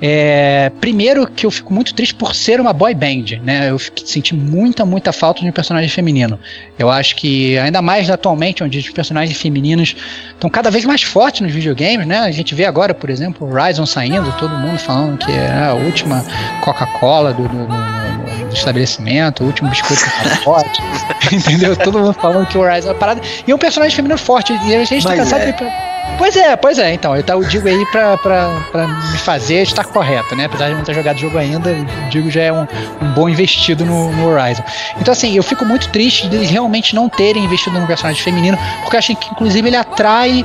é, 0.02 0.72
primeiro 0.80 1.26
que 1.26 1.44
eu 1.44 1.50
fico 1.50 1.74
muito 1.74 1.92
triste 1.94 2.14
por 2.14 2.34
ser 2.34 2.58
uma 2.58 2.72
boy 2.72 2.94
band, 2.94 3.40
né? 3.42 3.70
Eu 3.70 3.78
senti 3.78 4.34
muita, 4.34 4.86
muita 4.86 5.12
falta 5.12 5.42
de 5.42 5.48
um 5.48 5.52
personagem 5.52 5.90
feminino. 5.90 6.38
Eu 6.78 6.90
acho 6.90 7.14
que, 7.16 7.58
ainda 7.58 7.82
mais 7.82 8.08
atualmente, 8.08 8.64
onde 8.64 8.78
os 8.78 8.88
personagens 8.90 9.36
femininos 9.36 9.94
estão 10.32 10.48
cada 10.48 10.70
vez 10.70 10.86
mais 10.86 11.02
fortes 11.02 11.42
nos 11.42 11.52
videogames, 11.52 12.06
né? 12.06 12.20
A 12.20 12.30
gente 12.30 12.54
vê 12.54 12.64
agora, 12.64 12.94
por 12.94 13.10
exemplo, 13.10 13.46
o 13.46 13.52
Horizon 13.52 13.84
saindo, 13.84 14.32
todo 14.38 14.54
mundo 14.56 14.78
falando 14.78 15.18
que 15.18 15.30
é 15.30 15.64
a 15.64 15.74
última 15.74 16.24
Coca-Cola 16.62 17.34
do, 17.34 17.42
do, 17.42 17.66
do, 17.66 18.46
do, 18.46 18.54
estabelecimento, 18.54 19.44
o 19.44 19.46
último 19.46 19.68
biscoito 19.68 20.02
forte, 20.42 20.80
entendeu? 21.30 21.76
Todo 21.76 21.98
mundo 21.98 22.14
falando 22.14 22.46
que 22.46 22.56
o 22.56 22.62
Horizon 22.62 22.88
é 22.88 22.92
uma 22.92 22.98
parada. 22.98 23.20
E 23.46 23.50
é 23.50 23.54
um 23.54 23.58
personagem 23.58 23.94
feminino 23.94 24.18
forte, 24.18 24.54
e 24.64 24.74
a 24.74 24.84
gente 24.84 25.04
Mas 25.04 25.04
tá 25.04 25.16
cansado 25.16 25.42
é. 25.42 25.52
de 25.52 25.90
Pois 26.18 26.36
é, 26.36 26.56
pois 26.56 26.78
é, 26.78 26.92
então. 26.94 27.16
Eu, 27.16 27.44
digo 27.44 27.68
aí 27.68 27.86
pra, 27.86 28.16
pra, 28.18 28.50
pra 28.70 28.86
me 28.88 29.18
fazer 29.18 29.62
estar 29.62 29.84
correto, 29.90 30.34
né? 30.34 30.46
Apesar 30.46 30.68
de 30.68 30.74
não 30.74 30.82
ter 30.82 30.94
jogado 30.94 31.16
o 31.16 31.20
jogo 31.20 31.38
ainda, 31.38 31.74
digo 32.10 32.30
já 32.30 32.42
é 32.42 32.52
um, 32.52 32.66
um 33.02 33.12
bom 33.14 33.28
investido 33.28 33.84
no, 33.84 34.12
no, 34.12 34.28
Horizon. 34.28 34.62
Então, 35.00 35.12
assim, 35.12 35.36
eu 35.36 35.42
fico 35.42 35.64
muito 35.64 35.88
triste 35.88 36.28
de 36.28 36.36
eles 36.36 36.50
realmente 36.50 36.94
não 36.94 37.08
terem 37.08 37.44
investido 37.44 37.78
no 37.78 37.86
personagem 37.86 38.22
feminino, 38.22 38.58
porque 38.82 38.96
eu 38.96 38.98
acho 38.98 39.16
que, 39.16 39.30
inclusive, 39.30 39.68
ele 39.68 39.76
atrai 39.76 40.44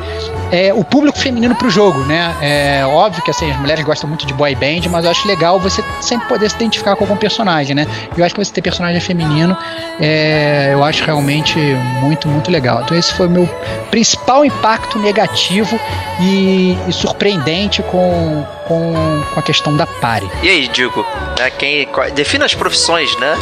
é, 0.51 0.73
o 0.73 0.83
público 0.83 1.17
feminino 1.17 1.55
pro 1.55 1.69
jogo, 1.69 1.99
né? 2.05 2.33
É 2.41 2.85
óbvio 2.85 3.23
que 3.23 3.31
assim, 3.31 3.49
as 3.51 3.57
mulheres 3.57 3.83
gostam 3.83 4.07
muito 4.07 4.25
de 4.25 4.33
boy 4.33 4.53
band, 4.55 4.89
mas 4.89 5.05
eu 5.05 5.11
acho 5.11 5.27
legal 5.27 5.59
você 5.59 5.83
sempre 6.01 6.27
poder 6.27 6.49
se 6.49 6.55
identificar 6.55 6.95
com 6.95 7.03
algum 7.03 7.17
personagem, 7.17 7.75
né? 7.75 7.87
Eu 8.17 8.23
acho 8.23 8.33
que 8.33 8.43
você 8.43 8.51
ter 8.51 8.61
personagem 8.61 8.99
feminino, 9.01 9.57
é, 9.99 10.69
eu 10.73 10.83
acho 10.83 11.03
realmente 11.03 11.59
muito, 12.01 12.27
muito 12.27 12.51
legal. 12.51 12.81
Então 12.83 12.97
esse 12.97 13.13
foi 13.13 13.27
o 13.27 13.29
meu 13.29 13.47
principal 13.89 14.45
impacto 14.45 14.99
negativo 14.99 15.79
e, 16.19 16.77
e 16.87 16.93
surpreendente 16.93 17.81
com, 17.83 18.45
com, 18.67 18.93
com, 19.33 19.39
a 19.39 19.43
questão 19.43 19.75
da 19.75 19.87
pare. 19.87 20.29
E 20.41 20.49
aí, 20.49 20.67
Diego, 20.67 21.05
né, 21.39 21.49
quem, 21.51 21.87
defina 22.13 22.45
as 22.45 22.53
profissões, 22.55 23.15
né? 23.19 23.37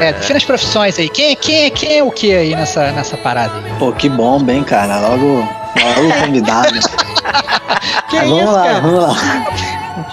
É, 0.00 0.12
defina 0.12 0.36
as 0.36 0.44
profissões 0.44 0.98
aí. 0.98 1.08
Quem, 1.08 1.34
quem, 1.36 1.70
quem 1.70 1.98
é 1.98 2.02
o 2.02 2.10
que 2.10 2.34
aí 2.34 2.54
nessa, 2.54 2.92
nessa 2.92 3.16
parada 3.16 3.54
aí? 3.56 3.72
Pô, 3.78 3.92
que 3.92 4.08
bom, 4.08 4.42
bem, 4.42 4.62
cara. 4.62 5.00
Logo 5.00 5.48
Olha 5.76 6.08
o 6.08 6.20
convidado. 6.20 6.72
que 8.08 8.16
vamos 8.16 8.42
isso, 8.42 8.52
lá, 8.52 8.64
cara? 8.64 8.80
vamos 8.80 9.00
lá. 9.00 9.14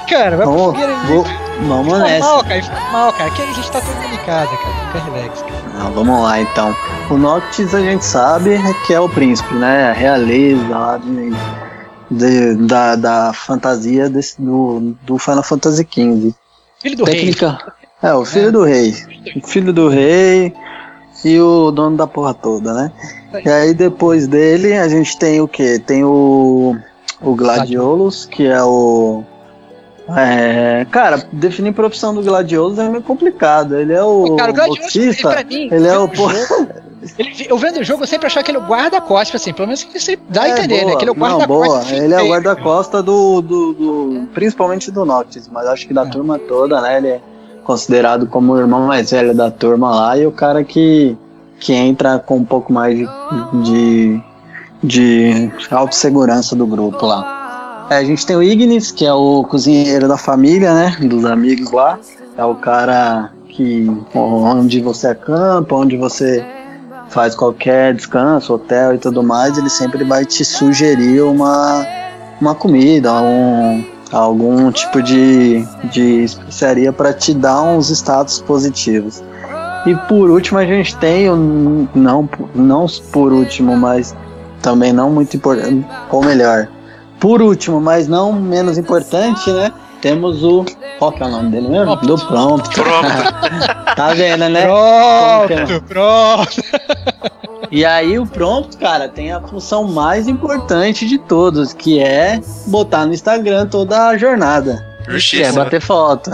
Cara, 0.09 0.37
vai 0.37 0.45
vamos, 0.45 0.77
vou, 1.07 1.25
vamos 1.67 1.99
nessa. 1.99 2.25
Mal, 2.25 2.43
cara, 2.43 2.61
mal, 2.91 3.13
cara. 3.13 3.29
Aqui 3.29 3.41
a 3.41 3.45
gente 3.45 3.71
tá 3.71 3.81
todo 3.81 3.95
mundo 3.95 4.13
em 4.13 4.25
casa, 4.25 4.57
cara. 4.57 4.73
Fica 4.91 5.11
relax, 5.11 5.41
cara. 5.41 5.83
Não, 5.83 5.91
vamos 5.91 6.23
lá 6.23 6.39
então. 6.39 6.75
O 7.09 7.17
Noctis 7.17 7.73
a 7.73 7.81
gente 7.81 8.05
sabe 8.05 8.59
que 8.85 8.93
é 8.93 8.99
o 8.99 9.09
príncipe, 9.09 9.53
né? 9.55 9.89
A 9.89 9.93
realeza 9.93 10.67
lá 10.69 10.97
de, 10.97 11.33
de, 12.09 12.55
da, 12.55 12.95
da 12.95 13.33
fantasia 13.33 14.09
desse, 14.09 14.41
do, 14.41 14.95
do 15.03 15.17
Final 15.17 15.43
Fantasy 15.43 15.87
XV. 15.89 16.33
Filho 16.79 16.97
do 16.97 17.03
Técnica, 17.05 17.49
rei. 18.01 18.11
É, 18.11 18.13
o 18.13 18.25
filho 18.25 18.47
é. 18.47 18.51
do 18.51 18.63
rei. 18.63 18.93
O 19.35 19.47
filho 19.47 19.73
do 19.73 19.89
rei 19.89 20.53
e 21.25 21.39
o 21.39 21.71
dono 21.71 21.97
da 21.97 22.07
porra 22.07 22.33
toda, 22.33 22.73
né? 22.73 22.91
E 23.43 23.49
aí 23.49 23.73
depois 23.73 24.27
dele 24.27 24.73
a 24.73 24.87
gente 24.87 25.17
tem 25.17 25.41
o 25.41 25.47
que? 25.47 25.79
Tem 25.79 26.03
o, 26.03 26.75
o 27.21 27.35
Gladiolus, 27.35 28.25
que 28.25 28.45
é 28.45 28.63
o. 28.63 29.23
É, 30.15 30.85
cara, 30.89 31.27
definir 31.33 31.73
profissão 31.73 32.13
do 32.13 32.21
Gladiolus 32.21 32.79
é 32.79 32.87
meio 32.87 33.03
complicado. 33.03 33.75
Ele 33.75 33.93
é 33.93 34.03
o. 34.03 34.35
Cara, 34.37 34.51
o 34.51 34.55
Gladiolus, 34.55 34.79
boxista, 34.79 35.43
mim, 35.43 35.69
ele 35.71 35.87
é 35.87 35.97
o. 35.97 36.09
Ele, 37.17 37.47
eu 37.49 37.57
vendo 37.57 37.79
o 37.79 37.83
jogo, 37.83 38.03
eu 38.03 38.07
sempre 38.07 38.27
achava 38.27 38.43
que 38.43 38.51
ele 38.51 38.57
é 38.57 38.61
o 38.61 38.65
guarda-costas, 38.65 39.41
assim, 39.41 39.53
pelo 39.53 39.67
menos 39.67 39.83
que 39.83 39.99
você 39.99 40.17
dá 40.29 40.43
a 40.43 40.49
é, 40.49 40.51
entender, 40.51 40.81
boa. 40.81 40.91
né? 40.91 40.95
Que 40.97 41.03
ele 41.03 41.09
é 41.09 41.13
o 41.13 41.15
guarda-costas. 41.15 41.91
Ele 41.91 42.13
é 42.13 42.21
o 42.21 42.27
guarda-costas 42.29 43.03
do, 43.03 43.41
do, 43.41 43.73
do, 43.73 44.27
Principalmente 44.33 44.91
do 44.91 45.05
Noctis, 45.05 45.47
mas 45.47 45.67
acho 45.67 45.87
que 45.87 45.93
da 45.93 46.03
é. 46.03 46.09
turma 46.09 46.39
toda, 46.39 46.81
né? 46.81 46.97
Ele 46.97 47.07
é 47.09 47.21
considerado 47.63 48.27
como 48.27 48.53
o 48.53 48.59
irmão 48.59 48.87
mais 48.87 49.11
velho 49.11 49.35
da 49.35 49.51
turma 49.51 49.93
lá 49.93 50.17
e 50.17 50.25
o 50.25 50.31
cara 50.31 50.63
que 50.63 51.17
que 51.59 51.73
entra 51.73 52.19
com 52.19 52.37
um 52.37 52.45
pouco 52.45 52.71
mais 52.71 52.97
de, 52.97 53.07
de, 53.63 54.21
de 54.83 55.51
autossegurança 55.71 56.55
do 56.55 56.67
grupo 56.67 57.05
lá. 57.05 57.87
É, 57.89 57.95
a 57.97 58.03
gente 58.03 58.25
tem 58.25 58.35
o 58.35 58.43
Ignis, 58.43 58.91
que 58.91 59.05
é 59.05 59.13
o 59.13 59.43
cozinheiro 59.43 60.07
da 60.07 60.17
família, 60.17 60.73
né? 60.73 60.97
Dos 61.01 61.25
amigos 61.25 61.71
lá. 61.71 61.99
É 62.37 62.45
o 62.45 62.55
cara 62.55 63.31
que 63.49 63.87
onde 64.13 64.81
você 64.81 65.07
acampa, 65.07 65.75
onde 65.75 65.97
você 65.97 66.45
faz 67.09 67.35
qualquer 67.35 67.93
descanso, 67.93 68.53
hotel 68.53 68.95
e 68.95 68.97
tudo 68.97 69.23
mais, 69.23 69.57
ele 69.57 69.69
sempre 69.69 70.03
vai 70.03 70.25
te 70.25 70.43
sugerir 70.43 71.21
uma, 71.21 71.85
uma 72.39 72.53
comida, 72.53 73.13
um, 73.21 73.83
algum 74.11 74.71
tipo 74.71 75.01
de, 75.01 75.65
de 75.91 76.23
especiaria 76.23 76.91
para 76.91 77.13
te 77.13 77.33
dar 77.33 77.61
uns 77.61 77.89
status 77.89 78.39
positivos. 78.41 79.23
E 79.85 79.95
por 80.07 80.29
último 80.29 80.59
a 80.59 80.65
gente 80.65 80.95
tem, 80.97 81.27
não, 81.95 82.29
não 82.53 82.85
por 83.11 83.31
último, 83.31 83.77
mas 83.77 84.15
também 84.61 84.91
não 84.91 85.09
muito 85.09 85.37
importante, 85.37 85.85
ou 86.11 86.23
melhor, 86.23 86.67
por 87.19 87.41
último, 87.41 87.79
mas 87.79 88.07
não 88.07 88.33
menos 88.33 88.77
importante, 88.77 89.49
né? 89.51 89.71
Temos 90.01 90.43
o. 90.43 90.63
Qual 90.99 91.11
que 91.11 91.21
é 91.23 91.25
o 91.25 91.29
nome 91.29 91.49
dele 91.51 91.67
mesmo? 91.67 91.85
Pronto. 91.97 92.05
Do 92.07 92.27
Prompt. 92.27 92.69
Pronto. 92.75 93.07
tá 93.95 94.13
vendo, 94.13 94.47
né? 94.49 94.65
Pronto, 94.65 95.83
pronto. 95.87 96.61
E 97.71 97.83
aí 97.83 98.17
o 98.17 98.25
prompt, 98.25 98.77
cara, 98.77 99.09
tem 99.09 99.31
a 99.31 99.41
função 99.41 99.83
mais 99.85 100.27
importante 100.27 101.05
de 101.07 101.17
todos, 101.17 101.73
que 101.73 101.99
é 101.99 102.39
botar 102.67 103.05
no 103.05 103.13
Instagram 103.13 103.65
toda 103.67 104.07
a 104.07 104.17
jornada. 104.17 104.85
Que 105.03 105.09
é 105.09 105.13
Justíssimo. 105.13 105.55
bater 105.55 105.81
foto. 105.81 106.31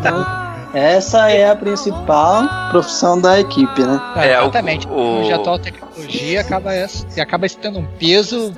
Então, 0.00 0.26
essa 0.72 1.30
é 1.30 1.50
a 1.50 1.56
principal 1.56 2.44
profissão 2.70 3.20
da 3.20 3.38
equipe, 3.40 3.82
né? 3.82 4.00
É, 4.16 4.28
É, 4.32 4.38
o- 4.38 4.42
exatamente. 4.44 4.88
o- 4.88 5.20
Hoje 5.20 5.32
a 5.32 5.36
atual 5.36 5.58
tecnologia 5.58 6.40
acaba, 6.40 6.72
essa- 6.74 7.06
acaba 7.20 7.46
tendo 7.48 7.78
um 7.78 7.86
peso, 7.98 8.54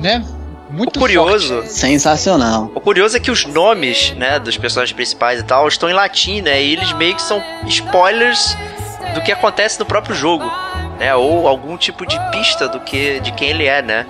né? 0.00 0.24
Muito 0.70 0.96
O 0.96 1.00
curioso, 1.00 1.54
forte. 1.62 1.72
Sensacional. 1.72 2.70
o 2.74 2.80
curioso 2.80 3.16
é 3.16 3.20
que 3.20 3.30
os 3.30 3.44
nomes, 3.46 4.12
né, 4.12 4.38
dos 4.38 4.56
personagens 4.56 4.94
principais 4.94 5.40
e 5.40 5.42
tal, 5.42 5.66
estão 5.66 5.88
em 5.88 5.94
latim, 5.94 6.40
né? 6.42 6.62
E 6.62 6.72
eles 6.74 6.92
meio 6.92 7.14
que 7.14 7.22
são 7.22 7.42
spoilers 7.66 8.56
do 9.14 9.22
que 9.22 9.32
acontece 9.32 9.78
no 9.80 9.86
próprio 9.86 10.14
jogo, 10.14 10.44
né? 10.98 11.14
Ou 11.14 11.48
algum 11.48 11.76
tipo 11.76 12.04
de 12.06 12.18
pista 12.30 12.68
do 12.68 12.80
que 12.80 13.18
de 13.20 13.32
quem 13.32 13.50
ele 13.50 13.64
é, 13.66 13.80
né? 13.80 14.06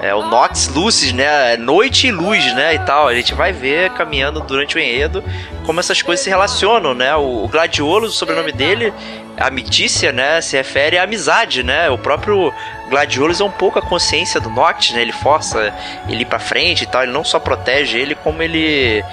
É 0.00 0.14
o 0.14 0.24
Nox 0.28 0.68
Lucis, 0.68 1.12
né? 1.12 1.56
Noite 1.56 2.06
e 2.06 2.12
luz, 2.12 2.54
né? 2.54 2.74
E 2.74 2.78
tal. 2.80 3.08
A 3.08 3.14
gente 3.14 3.34
vai 3.34 3.52
ver 3.52 3.90
caminhando 3.90 4.40
durante 4.40 4.76
o 4.76 4.78
enredo 4.78 5.22
como 5.66 5.80
essas 5.80 6.00
coisas 6.00 6.22
se 6.22 6.30
relacionam, 6.30 6.94
né? 6.94 7.14
O, 7.16 7.44
o 7.44 7.48
Gladiolo, 7.48 8.06
o 8.06 8.10
sobrenome 8.10 8.52
dele, 8.52 8.92
a 9.36 9.50
Mitícia, 9.50 10.12
né? 10.12 10.40
Se 10.40 10.56
refere 10.56 10.96
à 10.96 11.02
amizade, 11.02 11.64
né? 11.64 11.90
O 11.90 11.98
próprio 11.98 12.52
Gladiolus 12.88 13.40
é 13.40 13.44
um 13.44 13.50
pouco 13.50 13.78
a 13.78 13.82
consciência 13.82 14.40
do 14.40 14.50
Noct, 14.50 14.94
né? 14.94 15.02
Ele 15.02 15.12
força 15.12 15.72
ele 16.08 16.22
ir 16.22 16.26
pra 16.26 16.38
frente 16.38 16.82
e 16.82 16.86
tal. 16.86 17.02
Ele 17.02 17.12
não 17.12 17.24
só 17.24 17.38
protege 17.38 17.98
ele, 17.98 18.14
como 18.14 18.42
ele 18.42 19.04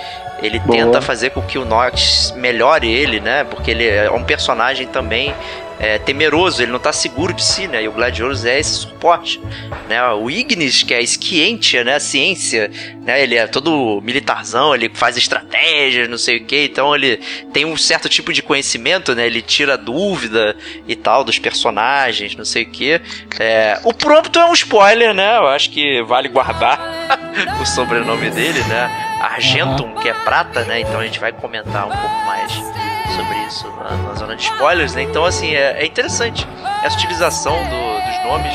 ele 0.42 0.60
Boa. 0.60 0.78
tenta 0.78 1.02
fazer 1.02 1.30
com 1.30 1.42
que 1.42 1.58
o 1.58 1.66
Noct 1.66 2.34
melhore 2.36 2.92
ele, 2.92 3.20
né? 3.20 3.44
Porque 3.46 3.72
ele 3.72 3.88
é 3.88 4.12
um 4.12 4.24
personagem 4.24 4.88
também 4.88 5.34
é, 5.80 5.98
temeroso, 5.98 6.62
ele 6.62 6.72
não 6.72 6.80
tá 6.80 6.94
seguro 6.94 7.34
de 7.34 7.44
si, 7.44 7.68
né? 7.68 7.84
E 7.84 7.88
o 7.88 7.92
Gladiolus 7.92 8.46
é 8.46 8.60
esse 8.60 8.76
suporte, 8.76 9.42
né? 9.90 10.02
O 10.14 10.30
Ignis, 10.30 10.84
que 10.84 10.94
é 10.94 10.98
a 10.98 11.02
esquientia, 11.02 11.84
né? 11.84 11.96
A 11.96 12.00
ciência, 12.00 12.72
né? 13.02 13.22
Ele 13.22 13.36
é 13.36 13.46
todo 13.48 14.02
militarzão, 14.02 14.74
ele 14.74 14.90
faz 14.94 15.18
estratégias, 15.18 16.10
não 16.10 16.18
sei 16.18 16.38
o 16.38 16.46
que, 16.46 16.66
então 16.66 16.96
ele 16.96 17.18
tem 17.52 17.66
um 17.66 17.76
certo 17.76 18.08
tipo 18.08 18.32
de 18.32 18.42
conhecimento, 18.42 19.14
né? 19.14 19.26
Ele 19.26 19.42
tira 19.42 19.78
dúvida 19.78 20.56
e 20.88 20.96
tal 20.96 21.24
dos 21.24 21.38
personagens, 21.40 22.36
não 22.36 22.46
sei 22.46 22.64
o 22.64 22.70
que. 22.70 23.02
É, 23.40 23.80
o 23.84 23.94
Prompto 23.94 24.40
é 24.40 24.46
um 24.46 24.54
spoiler, 24.54 25.14
né? 25.14 25.38
Eu 25.38 25.48
acho 25.48 25.70
que 25.72 26.02
vale 26.04 26.30
guardar 26.30 26.80
o 27.62 27.66
sobrenome 27.66 28.30
dele, 28.30 28.60
né? 28.64 28.90
Argentum, 29.22 29.94
que 29.96 30.08
é 30.08 30.14
prata, 30.14 30.64
né? 30.64 30.80
Então 30.80 31.00
a 31.00 31.04
gente 31.04 31.20
vai 31.20 31.32
comentar 31.32 31.86
um 31.86 31.92
pouco 31.92 32.26
mais 32.26 32.95
sobre 33.16 33.38
isso 33.48 33.68
na, 33.78 33.92
na 33.98 34.14
zona 34.16 34.36
de 34.36 34.44
spoilers, 34.44 34.94
né? 34.96 35.04
Então, 35.04 35.24
assim, 35.26 35.54
é, 35.56 35.82
é 35.82 35.86
interessante 35.86 36.46
essa 36.84 36.96
utilização 36.98 37.54
do- 37.64 38.06
dos 38.06 38.24
nomes. 38.26 38.54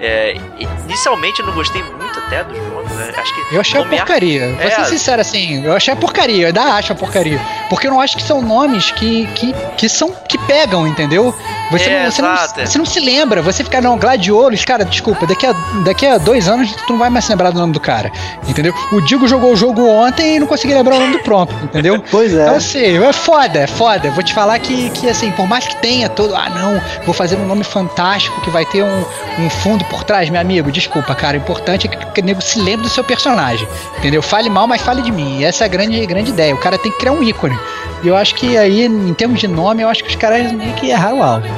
É, 0.00 0.36
inicialmente 0.84 1.40
eu 1.40 1.46
não 1.46 1.52
gostei 1.54 1.82
muito 1.82 2.18
até 2.20 2.44
dos 2.44 2.56
nomes, 2.68 2.92
né? 2.92 3.12
Acho 3.16 3.34
que 3.34 3.54
Eu 3.54 3.60
achei 3.60 3.80
nomear- 3.80 4.06
porcaria. 4.06 4.52
Vou 4.54 4.60
É. 4.62 4.70
ser 4.70 4.84
sincero 4.86 5.20
assim, 5.20 5.64
eu 5.64 5.74
achei 5.74 5.92
a 5.92 5.96
porcaria, 5.96 6.42
eu 6.42 6.46
ainda 6.48 6.62
acho 6.74 6.92
a 6.92 6.94
porcaria. 6.94 7.40
Porque 7.68 7.86
eu 7.86 7.90
não 7.90 8.00
acho 8.00 8.16
que 8.16 8.22
são 8.22 8.40
nomes 8.40 8.90
que, 8.92 9.26
que, 9.34 9.52
que 9.76 9.88
são. 9.88 10.12
que 10.28 10.38
pegam, 10.38 10.86
entendeu? 10.86 11.34
Você, 11.70 11.90
É, 11.90 12.04
não, 12.04 12.10
você, 12.10 12.22
não, 12.22 12.32
é. 12.34 12.66
você 12.66 12.78
não 12.78 12.86
se 12.86 13.00
lembra, 13.00 13.42
você 13.42 13.62
fica, 13.64 13.80
não, 13.80 13.98
Gladiolos, 13.98 14.64
cara, 14.64 14.84
desculpa, 14.84 15.26
daqui 15.26 15.44
a, 15.46 15.52
daqui 15.84 16.06
a 16.06 16.16
dois 16.16 16.48
anos 16.48 16.70
tu 16.86 16.92
não 16.92 16.98
vai 16.98 17.10
mais 17.10 17.24
se 17.26 17.30
lembrar 17.30 17.50
do 17.50 17.58
nome 17.58 17.72
do 17.74 17.80
cara, 17.80 18.10
entendeu? 18.48 18.72
O 18.92 19.00
Digo 19.02 19.26
jogou 19.28 19.52
o 19.52 19.56
jogo 19.56 19.86
ontem 19.86 20.36
e 20.36 20.38
não 20.40 20.46
conseguia 20.46 20.76
lembrar 20.76 20.96
o 20.96 21.00
nome 21.00 21.12
do 21.18 21.22
pronto, 21.22 21.54
entendeu? 21.62 22.02
Pois 22.10 22.32
é. 22.32 22.42
Então, 22.42 22.56
assim, 22.56 23.04
é 23.04 23.12
foda, 23.12 23.58
é 23.60 23.66
foda. 23.66 24.10
Vou 24.12 24.22
te 24.22 24.32
falar 24.32 24.58
que, 24.60 24.88
que, 24.90 25.08
assim, 25.10 25.30
por 25.32 25.46
mais 25.46 25.66
que 25.66 25.76
tenha 25.76 26.08
todo. 26.08 26.34
Ah, 26.34 26.48
não, 26.50 26.80
vou 27.04 27.14
fazer 27.14 27.36
um 27.36 27.46
nome 27.46 27.64
fantástico 27.64 28.40
que 28.42 28.50
vai 28.50 28.64
ter 28.66 28.82
um, 28.82 29.04
um 29.38 29.50
fundo 29.50 29.84
por 29.88 30.04
trás, 30.04 30.30
meu 30.30 30.40
amigo. 30.40 30.70
Desculpa, 30.70 31.14
cara. 31.14 31.36
O 31.36 31.40
importante 31.40 31.86
é 31.86 31.90
que, 31.90 32.20
o 32.20 32.24
nego 32.24 32.40
se 32.40 32.60
lembre 32.60 32.82
do 32.82 32.88
seu 32.88 33.04
personagem. 33.04 33.66
Entendeu? 33.98 34.22
Fale 34.22 34.48
mal, 34.48 34.66
mas 34.66 34.82
fale 34.82 35.02
de 35.02 35.10
mim. 35.10 35.38
E 35.38 35.44
essa 35.44 35.64
é 35.64 35.66
a 35.66 35.68
grande, 35.68 36.04
grande 36.06 36.30
ideia. 36.30 36.54
O 36.54 36.58
cara 36.58 36.78
tem 36.78 36.90
que 36.92 36.98
criar 36.98 37.12
um 37.12 37.22
ícone. 37.22 37.58
E 38.02 38.08
eu 38.08 38.16
acho 38.16 38.34
que 38.34 38.56
aí, 38.56 38.84
em 38.84 39.14
termos 39.14 39.40
de 39.40 39.48
nome, 39.48 39.82
eu 39.82 39.88
acho 39.88 40.02
que 40.04 40.10
os 40.10 40.16
caras 40.16 40.52
meio 40.52 40.72
que 40.74 40.90
erraram 40.90 41.18
o 41.18 41.22
alvo. 41.22 41.48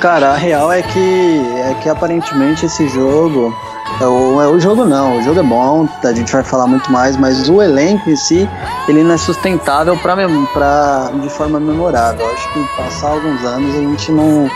Cara, 0.00 0.32
a 0.32 0.36
real 0.36 0.70
é 0.70 0.82
que 0.82 1.40
é 1.58 1.74
que 1.82 1.88
aparentemente 1.88 2.66
esse 2.66 2.88
jogo. 2.88 3.54
É 4.00 4.04
o, 4.04 4.42
é 4.42 4.48
o 4.48 4.60
jogo 4.60 4.84
não, 4.84 5.18
o 5.18 5.22
jogo 5.22 5.40
é 5.40 5.42
bom, 5.42 5.88
a 6.04 6.12
gente 6.12 6.30
vai 6.30 6.42
falar 6.42 6.66
muito 6.66 6.90
mais, 6.92 7.16
mas 7.16 7.48
o 7.48 7.62
elenco 7.62 8.10
em 8.10 8.16
si, 8.16 8.48
ele 8.88 9.02
não 9.02 9.14
é 9.14 9.16
sustentável 9.16 9.96
pra, 9.98 10.16
pra, 10.52 11.10
de 11.14 11.30
forma 11.30 11.58
memorável. 11.58 12.28
Acho 12.30 12.52
que 12.52 12.76
passar 12.76 13.10
alguns 13.10 13.42
anos 13.44 13.74
a 13.74 13.78
gente 13.78 14.12
não, 14.12 14.50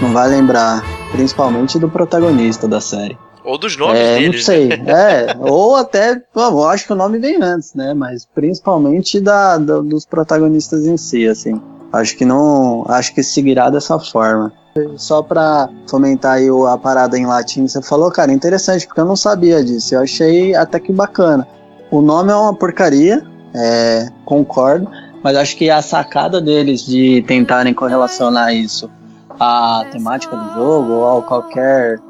não 0.00 0.12
vai 0.12 0.28
lembrar, 0.28 0.82
principalmente 1.12 1.78
do 1.78 1.88
protagonista 1.88 2.66
da 2.66 2.80
série. 2.80 3.16
Ou 3.44 3.58
dos 3.58 3.76
nomes 3.76 3.98
é, 4.00 4.18
deles. 4.18 4.36
não 4.36 4.42
sei, 4.42 4.72
é, 4.86 5.36
ou 5.38 5.76
até, 5.76 6.22
eu 6.34 6.64
acho 6.66 6.86
que 6.86 6.92
o 6.92 6.96
nome 6.96 7.18
vem 7.18 7.42
antes, 7.42 7.74
né, 7.74 7.92
mas 7.92 8.26
principalmente 8.34 9.20
da, 9.20 9.58
da- 9.58 9.80
dos 9.80 10.06
protagonistas 10.06 10.86
em 10.86 10.96
si, 10.96 11.28
assim. 11.28 11.60
Acho 11.92 12.16
que 12.16 12.24
não, 12.24 12.84
acho 12.88 13.14
que 13.14 13.22
seguirá 13.22 13.70
dessa 13.70 13.98
forma. 14.00 14.52
Só 14.96 15.22
pra 15.22 15.68
fomentar 15.88 16.32
aí 16.38 16.48
a 16.68 16.76
parada 16.76 17.16
em 17.16 17.24
latim, 17.24 17.68
você 17.68 17.80
falou, 17.80 18.10
cara, 18.10 18.32
interessante, 18.32 18.84
porque 18.86 19.00
eu 19.00 19.04
não 19.04 19.14
sabia 19.14 19.62
disso. 19.62 19.94
Eu 19.94 20.00
achei 20.00 20.56
até 20.56 20.80
que 20.80 20.92
bacana. 20.92 21.46
O 21.92 22.00
nome 22.00 22.32
é 22.32 22.34
uma 22.34 22.52
porcaria, 22.52 23.22
é, 23.54 24.08
concordo, 24.24 24.90
mas 25.22 25.36
acho 25.36 25.56
que 25.56 25.70
a 25.70 25.80
sacada 25.80 26.40
deles 26.40 26.84
de 26.84 27.22
tentarem 27.28 27.72
correlacionar 27.72 28.52
isso 28.52 28.90
à 29.38 29.84
temática 29.90 30.36
do 30.36 30.54
jogo 30.54 30.92
ou 30.92 31.18
a 31.18 31.22
qualquer 31.22 32.00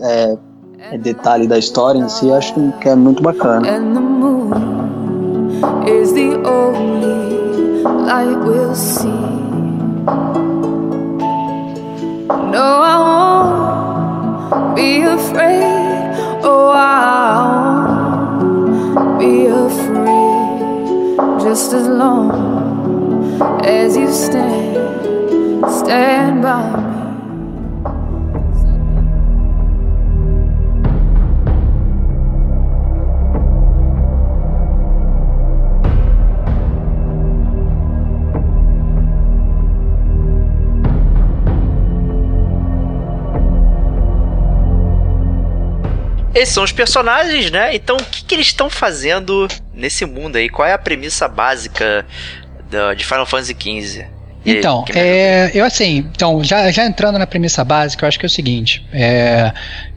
é, 0.00 0.38
detalhe 0.98 1.46
da 1.46 1.58
história 1.58 1.98
em 1.98 2.08
si, 2.08 2.30
acho 2.32 2.54
que 2.80 2.88
é 2.88 2.94
muito 2.94 3.22
bacana. 3.22 3.66
Oh. 6.50 6.88
Just 21.48 21.72
as 21.72 21.88
long 21.88 22.30
as 23.64 23.96
you 23.96 24.08
stand, 24.10 25.07
stand 25.68 26.40
by 26.40 26.80
me. 26.80 27.08
Esses 46.34 46.54
são 46.54 46.62
os 46.62 46.70
personagens, 46.70 47.50
né? 47.50 47.74
Então, 47.74 47.96
o 47.96 48.04
que, 48.04 48.24
que 48.24 48.34
eles 48.34 48.46
estão 48.46 48.70
fazendo 48.70 49.48
nesse 49.74 50.06
mundo 50.06 50.36
aí? 50.36 50.48
Qual 50.48 50.66
é 50.66 50.72
a 50.72 50.78
premissa 50.78 51.26
básica 51.26 52.06
de 52.96 53.04
Final 53.04 53.26
Fantasy 53.26 53.56
XV? 53.58 54.17
Então, 54.50 54.84
é, 54.94 55.50
eu 55.54 55.64
assim, 55.64 55.98
então, 55.98 56.42
já, 56.42 56.70
já 56.70 56.86
entrando 56.86 57.18
na 57.18 57.26
premissa 57.26 57.64
básica, 57.64 58.04
eu 58.04 58.08
acho 58.08 58.18
que 58.18 58.26
é 58.26 58.28
o 58.28 58.30
seguinte, 58.30 58.84
é, 58.92 59.52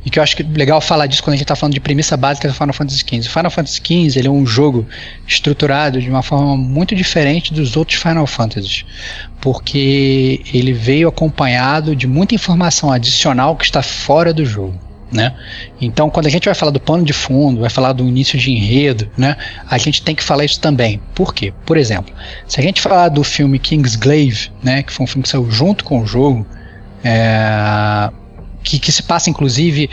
e 0.06 0.10
que 0.10 0.20
eu 0.20 0.24
acho 0.24 0.36
que 0.36 0.44
é 0.44 0.46
legal 0.56 0.82
falar 0.82 1.08
disso 1.08 1.24
quando 1.24 1.34
a 1.34 1.38
gente 1.38 1.44
está 1.44 1.56
falando 1.56 1.74
de 1.74 1.80
premissa 1.80 2.18
básica 2.18 2.48
do 2.48 2.54
Final 2.54 2.74
Fantasy 2.74 3.00
XV. 3.00 3.20
O 3.20 3.32
Final 3.32 3.52
Fantasy 3.52 3.82
XV 3.84 4.20
ele 4.20 4.28
é 4.28 4.32
um 4.32 4.46
jogo 4.46 4.86
estruturado 5.28 6.02
de 6.02 6.10
uma 6.10 6.24
forma 6.24 6.58
muito 6.58 6.96
diferente 6.96 7.54
dos 7.54 7.78
outros 7.78 8.02
Final 8.02 8.28
Fantasies, 8.28 8.86
porque 9.40 10.42
ele 10.54 10.74
veio 10.74 11.08
acompanhado 11.08 11.96
de 11.96 12.08
muita 12.08 12.36
informação 12.36 12.92
adicional 12.92 13.56
que 13.56 13.66
está 13.66 13.82
fora 13.82 14.34
do 14.34 14.46
jogo. 14.46 14.91
Né? 15.12 15.36
Então, 15.82 16.10
quando 16.10 16.28
a 16.28 16.30
gente 16.30 16.46
vai 16.46 16.56
falar 16.56 16.72
do 16.72 16.80
pano 16.80 17.04
de 17.04 17.12
fundo, 17.12 17.60
vai 17.62 17.70
falar 17.70 17.92
do 17.92 18.08
início 18.08 18.40
de 18.40 18.50
enredo, 18.50 19.10
né? 19.18 19.36
a 19.70 19.78
gente 19.78 20.02
tem 20.02 20.16
que 20.16 20.24
falar 20.24 20.46
isso 20.46 20.60
também. 20.60 21.02
Por 21.14 21.34
quê? 21.34 21.54
Por 21.66 21.76
exemplo, 21.76 22.14
se 22.48 22.62
a 22.62 22.64
gente 22.64 22.80
falar 22.80 23.10
do 23.10 23.22
filme 23.22 23.60
Kingsglaive, 23.60 24.50
né, 24.64 24.84
que 24.84 24.94
foi 24.94 25.04
um 25.04 25.08
filme 25.08 25.24
que 25.24 25.30
saiu 25.30 25.52
junto 25.52 25.84
com 25.84 26.02
o 26.02 26.06
jogo, 26.06 26.48
é, 27.04 28.10
que, 28.64 28.80
que 28.80 28.92
se 28.92 29.04
passa 29.04 29.30
inclusive 29.30 29.90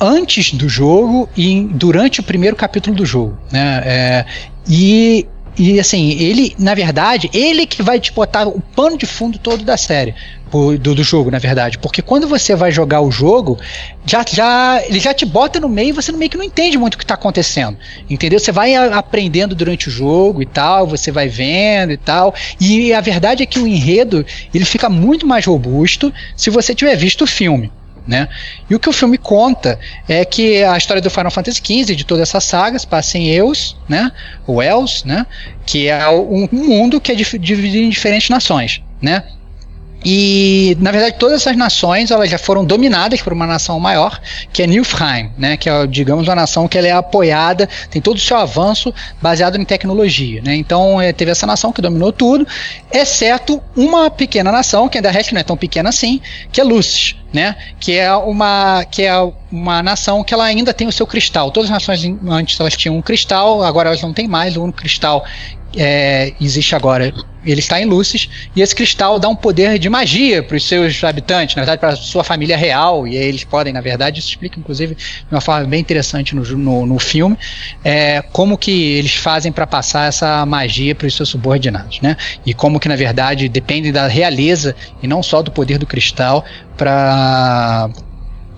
antes 0.00 0.54
do 0.54 0.68
jogo 0.68 1.28
e 1.36 1.68
durante 1.72 2.20
o 2.20 2.22
primeiro 2.22 2.56
capítulo 2.56 2.96
do 2.96 3.04
jogo, 3.04 3.38
né? 3.52 3.82
É, 3.84 4.26
e 4.68 5.26
e 5.60 5.78
assim, 5.78 6.12
ele, 6.12 6.56
na 6.58 6.74
verdade, 6.74 7.28
ele 7.34 7.66
que 7.66 7.82
vai 7.82 8.00
te 8.00 8.10
botar 8.12 8.48
o 8.48 8.62
pano 8.74 8.96
de 8.96 9.04
fundo 9.04 9.38
todo 9.38 9.62
da 9.62 9.76
série, 9.76 10.14
do, 10.50 10.94
do 10.94 11.04
jogo, 11.04 11.30
na 11.30 11.38
verdade. 11.38 11.76
Porque 11.76 12.00
quando 12.00 12.26
você 12.26 12.56
vai 12.56 12.72
jogar 12.72 13.02
o 13.02 13.10
jogo, 13.10 13.58
já, 14.06 14.24
já, 14.26 14.82
ele 14.86 14.98
já 14.98 15.12
te 15.12 15.26
bota 15.26 15.60
no 15.60 15.68
meio 15.68 15.90
e 15.90 15.92
você 15.92 16.12
meio 16.12 16.30
que 16.30 16.38
não 16.38 16.44
entende 16.46 16.78
muito 16.78 16.94
o 16.94 16.96
que 16.96 17.04
está 17.04 17.12
acontecendo. 17.12 17.76
Entendeu? 18.08 18.40
Você 18.40 18.50
vai 18.50 18.74
aprendendo 18.74 19.54
durante 19.54 19.88
o 19.88 19.90
jogo 19.90 20.40
e 20.40 20.46
tal, 20.46 20.86
você 20.86 21.12
vai 21.12 21.28
vendo 21.28 21.92
e 21.92 21.98
tal. 21.98 22.34
E 22.58 22.94
a 22.94 23.02
verdade 23.02 23.42
é 23.42 23.46
que 23.46 23.58
o 23.58 23.66
enredo 23.66 24.24
ele 24.54 24.64
fica 24.64 24.88
muito 24.88 25.26
mais 25.26 25.44
robusto 25.44 26.10
se 26.34 26.48
você 26.48 26.74
tiver 26.74 26.96
visto 26.96 27.24
o 27.24 27.26
filme. 27.26 27.70
Né? 28.06 28.28
E 28.68 28.74
o 28.74 28.80
que 28.80 28.88
o 28.88 28.92
filme 28.92 29.18
conta 29.18 29.78
é 30.08 30.24
que 30.24 30.62
a 30.64 30.76
história 30.76 31.02
do 31.02 31.10
Final 31.10 31.30
Fantasy 31.30 31.60
XV, 31.64 31.94
de 31.94 32.04
toda 32.04 32.22
essa 32.22 32.40
saga, 32.40 32.78
se 32.78 32.86
passa 32.86 33.18
em 33.18 33.28
Eos, 33.28 33.76
né? 33.88 34.10
o 34.46 34.62
Els, 34.62 35.04
né? 35.04 35.26
que 35.66 35.88
é 35.88 36.08
um 36.08 36.48
mundo 36.50 37.00
que 37.00 37.12
é 37.12 37.14
dividido 37.14 37.76
em 37.76 37.90
diferentes 37.90 38.28
nações. 38.28 38.82
Né? 39.00 39.22
E, 40.04 40.76
na 40.80 40.90
verdade, 40.90 41.16
todas 41.18 41.42
essas 41.42 41.56
nações 41.56 42.10
elas 42.10 42.30
já 42.30 42.38
foram 42.38 42.64
dominadas 42.64 43.20
por 43.20 43.32
uma 43.32 43.46
nação 43.46 43.78
maior, 43.78 44.20
que 44.52 44.62
é 44.62 44.66
Nilfheim, 44.66 45.30
né, 45.36 45.56
que 45.56 45.68
é, 45.68 45.86
digamos, 45.86 46.26
uma 46.26 46.34
nação 46.34 46.66
que 46.66 46.78
ela 46.78 46.88
é 46.88 46.92
apoiada, 46.92 47.68
tem 47.90 48.00
todo 48.00 48.16
o 48.16 48.20
seu 48.20 48.36
avanço 48.36 48.94
baseado 49.20 49.58
em 49.58 49.64
tecnologia. 49.64 50.40
Né? 50.42 50.56
Então, 50.56 51.00
é, 51.00 51.12
teve 51.12 51.30
essa 51.30 51.46
nação 51.46 51.72
que 51.72 51.82
dominou 51.82 52.12
tudo, 52.12 52.46
exceto 52.90 53.62
uma 53.76 54.10
pequena 54.10 54.50
nação, 54.50 54.88
que 54.88 54.96
ainda 54.96 55.10
resta 55.10 55.34
não 55.34 55.40
é 55.40 55.44
tão 55.44 55.56
pequena 55.56 55.90
assim, 55.90 56.20
que 56.50 56.60
é 56.60 56.64
Lucis. 56.64 57.16
Né? 57.32 57.54
Que 57.78 57.96
é 57.96 58.12
uma 58.12 58.84
que 58.90 59.04
é 59.04 59.14
uma 59.52 59.80
nação 59.84 60.24
que 60.24 60.34
ela 60.34 60.42
ainda 60.42 60.74
tem 60.74 60.88
o 60.88 60.92
seu 60.92 61.06
cristal. 61.06 61.52
Todas 61.52 61.70
as 61.70 61.74
nações 61.74 62.04
antes 62.28 62.58
elas 62.58 62.76
tinham 62.76 62.96
um 62.96 63.00
cristal, 63.00 63.62
agora 63.62 63.90
elas 63.90 64.02
não 64.02 64.12
têm 64.12 64.26
mais. 64.26 64.56
O 64.56 64.64
único 64.64 64.78
cristal 64.78 65.24
é, 65.76 66.32
existe 66.40 66.74
agora. 66.74 67.14
Ele 67.44 67.60
está 67.60 67.80
em 67.80 67.84
Lucis 67.84 68.28
e 68.54 68.60
esse 68.60 68.74
cristal 68.74 69.18
dá 69.18 69.28
um 69.28 69.36
poder 69.36 69.78
de 69.78 69.88
magia 69.88 70.42
para 70.42 70.56
os 70.56 70.66
seus 70.66 71.02
habitantes, 71.04 71.56
na 71.56 71.62
verdade 71.62 71.80
para 71.80 71.90
a 71.90 71.96
sua 71.96 72.22
família 72.22 72.56
real. 72.56 73.06
E 73.06 73.16
eles 73.16 73.44
podem, 73.44 73.72
na 73.72 73.80
verdade, 73.80 74.20
isso 74.20 74.28
explica 74.28 74.58
inclusive 74.58 74.94
de 74.94 75.26
uma 75.30 75.40
forma 75.40 75.66
bem 75.66 75.80
interessante 75.80 76.34
no, 76.34 76.42
no, 76.42 76.86
no 76.86 76.98
filme, 76.98 77.36
é, 77.84 78.22
como 78.32 78.58
que 78.58 78.70
eles 78.70 79.14
fazem 79.14 79.50
para 79.50 79.66
passar 79.66 80.08
essa 80.08 80.44
magia 80.44 80.94
para 80.94 81.06
os 81.06 81.14
seus 81.14 81.28
subordinados, 81.28 82.00
né? 82.00 82.16
E 82.44 82.52
como 82.52 82.78
que 82.78 82.88
na 82.88 82.96
verdade 82.96 83.48
depende 83.48 83.92
da 83.92 84.06
realeza 84.06 84.74
e 85.02 85.06
não 85.06 85.22
só 85.22 85.42
do 85.42 85.50
poder 85.50 85.78
do 85.78 85.86
cristal 85.86 86.44
para 86.76 87.88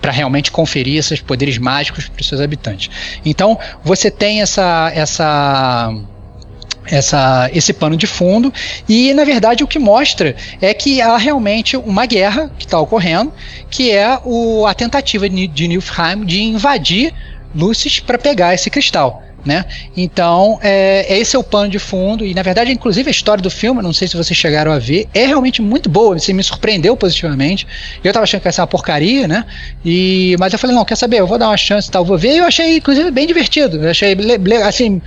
para 0.00 0.10
realmente 0.10 0.50
conferir 0.50 0.98
esses 0.98 1.20
poderes 1.20 1.58
mágicos 1.58 2.08
para 2.08 2.20
os 2.20 2.26
seus 2.26 2.40
habitantes. 2.40 2.90
Então 3.24 3.56
você 3.84 4.10
tem 4.10 4.42
essa 4.42 4.90
essa 4.92 5.94
essa, 6.84 7.50
esse 7.52 7.72
pano 7.72 7.96
de 7.96 8.06
fundo 8.06 8.52
e 8.88 9.14
na 9.14 9.24
verdade 9.24 9.62
o 9.62 9.66
que 9.66 9.78
mostra 9.78 10.34
é 10.60 10.74
que 10.74 11.00
há 11.00 11.16
realmente 11.16 11.76
uma 11.76 12.06
guerra 12.06 12.50
que 12.58 12.64
está 12.64 12.78
ocorrendo 12.78 13.32
que 13.70 13.90
é 13.90 14.18
o, 14.24 14.66
a 14.66 14.74
tentativa 14.74 15.28
de, 15.28 15.68
Nilfheim 15.68 16.24
de 16.24 16.42
invadir 16.42 17.14
Lucis 17.54 18.00
para 18.00 18.18
pegar 18.18 18.54
esse 18.54 18.68
cristal 18.70 19.22
né? 19.44 19.64
Então, 19.96 20.58
é, 20.62 21.18
esse 21.18 21.34
é 21.34 21.38
o 21.38 21.42
pano 21.42 21.68
de 21.68 21.78
fundo, 21.78 22.24
e 22.24 22.32
na 22.32 22.42
verdade, 22.42 22.70
inclusive 22.70 23.08
a 23.08 23.10
história 23.10 23.42
do 23.42 23.50
filme, 23.50 23.82
não 23.82 23.92
sei 23.92 24.06
se 24.06 24.16
vocês 24.16 24.36
chegaram 24.38 24.70
a 24.70 24.78
ver, 24.78 25.08
é 25.12 25.26
realmente 25.26 25.60
muito 25.60 25.88
boa, 25.88 26.18
você 26.18 26.32
me 26.32 26.42
surpreendeu 26.42 26.96
positivamente. 26.96 27.66
Eu 28.02 28.12
tava 28.12 28.24
achando 28.24 28.40
que 28.40 28.48
ia 28.48 28.52
ser 28.52 28.60
uma 28.60 28.66
porcaria, 28.66 29.26
né? 29.26 29.44
E, 29.84 30.36
mas 30.38 30.52
eu 30.52 30.58
falei, 30.58 30.76
não, 30.76 30.84
quer 30.84 30.96
saber, 30.96 31.18
eu 31.20 31.26
vou 31.26 31.38
dar 31.38 31.48
uma 31.48 31.56
chance 31.56 31.88
e 31.88 31.90
tal, 31.90 32.04
vou 32.04 32.16
ver, 32.16 32.34
e 32.34 32.38
eu 32.38 32.44
achei, 32.44 32.76
inclusive, 32.76 33.10
bem 33.10 33.26
divertido. 33.26 33.82
Eu 33.82 33.90
achei, 33.90 34.16
assim, 34.64 35.02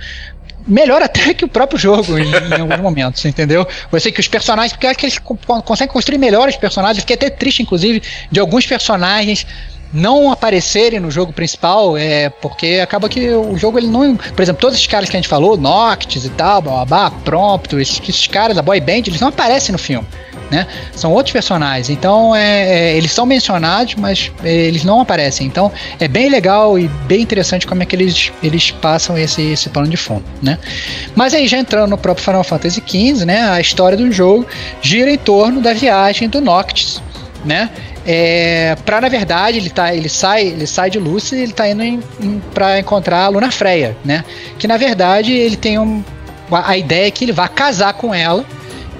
melhor 0.66 1.02
até 1.02 1.32
que 1.32 1.44
o 1.44 1.48
próprio 1.48 1.78
jogo 1.78 2.18
em, 2.18 2.28
em 2.28 2.60
alguns 2.60 2.80
momentos, 2.80 3.24
entendeu? 3.24 3.66
Você 3.90 4.10
que 4.10 4.20
os 4.20 4.28
personagens, 4.28 4.72
porque 4.72 4.86
eu 4.86 4.90
acho 4.90 4.98
que 4.98 5.06
eles 5.06 5.18
conseguem 5.18 5.92
construir 5.92 6.18
melhores 6.18 6.56
personagens, 6.56 7.00
fiquei 7.00 7.16
até 7.16 7.30
triste, 7.30 7.62
inclusive, 7.62 8.02
de 8.30 8.40
alguns 8.40 8.66
personagens 8.66 9.46
não 9.92 10.32
aparecerem 10.32 10.98
no 10.98 11.10
jogo 11.10 11.32
principal, 11.32 11.96
é 11.96 12.28
porque 12.28 12.80
acaba 12.82 13.08
que 13.08 13.30
o 13.30 13.56
jogo 13.56 13.78
ele 13.78 13.86
não, 13.86 14.16
por 14.16 14.42
exemplo, 14.42 14.60
todos 14.60 14.76
esses 14.76 14.86
caras 14.86 15.08
que 15.08 15.16
a 15.16 15.20
gente 15.20 15.28
falou, 15.28 15.56
Noctis 15.56 16.24
e 16.24 16.30
tal, 16.30 16.60
Babá, 16.60 17.10
Prompto, 17.10 17.78
esses, 17.78 18.00
esses 18.00 18.26
caras 18.26 18.56
da 18.56 18.62
boy 18.62 18.80
band, 18.80 19.04
eles 19.06 19.20
não 19.20 19.28
aparecem 19.28 19.72
no 19.72 19.78
filme 19.78 20.06
né? 20.50 20.66
São 20.94 21.12
outros 21.12 21.32
personagens. 21.32 21.90
Então, 21.90 22.34
é, 22.34 22.92
é, 22.92 22.96
eles 22.96 23.12
são 23.12 23.26
mencionados, 23.26 23.94
mas 23.96 24.30
é, 24.44 24.52
eles 24.52 24.84
não 24.84 25.00
aparecem. 25.00 25.46
Então, 25.46 25.72
é 25.98 26.08
bem 26.08 26.28
legal 26.28 26.78
e 26.78 26.88
bem 27.06 27.22
interessante 27.22 27.66
como 27.66 27.82
é 27.82 27.86
que 27.86 27.96
eles, 27.96 28.32
eles 28.42 28.70
passam 28.70 29.18
esse, 29.18 29.42
esse 29.42 29.68
plano 29.68 29.88
de 29.88 29.96
fundo, 29.96 30.24
né? 30.42 30.58
Mas 31.14 31.34
aí, 31.34 31.46
já 31.46 31.58
entrando 31.58 31.90
no 31.90 31.98
próprio 31.98 32.24
Final 32.24 32.44
Fantasy 32.44 32.82
XV, 32.86 33.24
né? 33.24 33.50
A 33.50 33.60
história 33.60 33.96
do 33.96 34.10
jogo 34.10 34.46
gira 34.80 35.10
em 35.10 35.18
torno 35.18 35.60
da 35.60 35.72
viagem 35.72 36.28
do 36.28 36.40
Noctis, 36.40 37.00
né? 37.44 37.70
É, 38.08 38.76
pra, 38.84 39.00
na 39.00 39.08
verdade, 39.08 39.58
ele, 39.58 39.68
tá, 39.68 39.92
ele, 39.92 40.08
sai, 40.08 40.46
ele 40.46 40.66
sai 40.66 40.90
de 40.90 40.98
Lucy 40.98 41.34
e 41.34 41.40
ele 41.40 41.52
tá 41.52 41.68
indo 41.68 41.82
em, 41.82 42.00
em, 42.20 42.40
pra 42.54 42.78
encontrar 42.78 43.24
a 43.24 43.28
Luna 43.28 43.50
Freya, 43.50 43.96
né? 44.04 44.24
Que, 44.58 44.68
na 44.68 44.76
verdade, 44.76 45.32
ele 45.32 45.56
tem 45.56 45.76
um, 45.76 46.04
a 46.50 46.76
ideia 46.76 47.08
é 47.08 47.10
que 47.10 47.24
ele 47.24 47.32
vai 47.32 47.48
casar 47.48 47.94
com 47.94 48.14
ela 48.14 48.44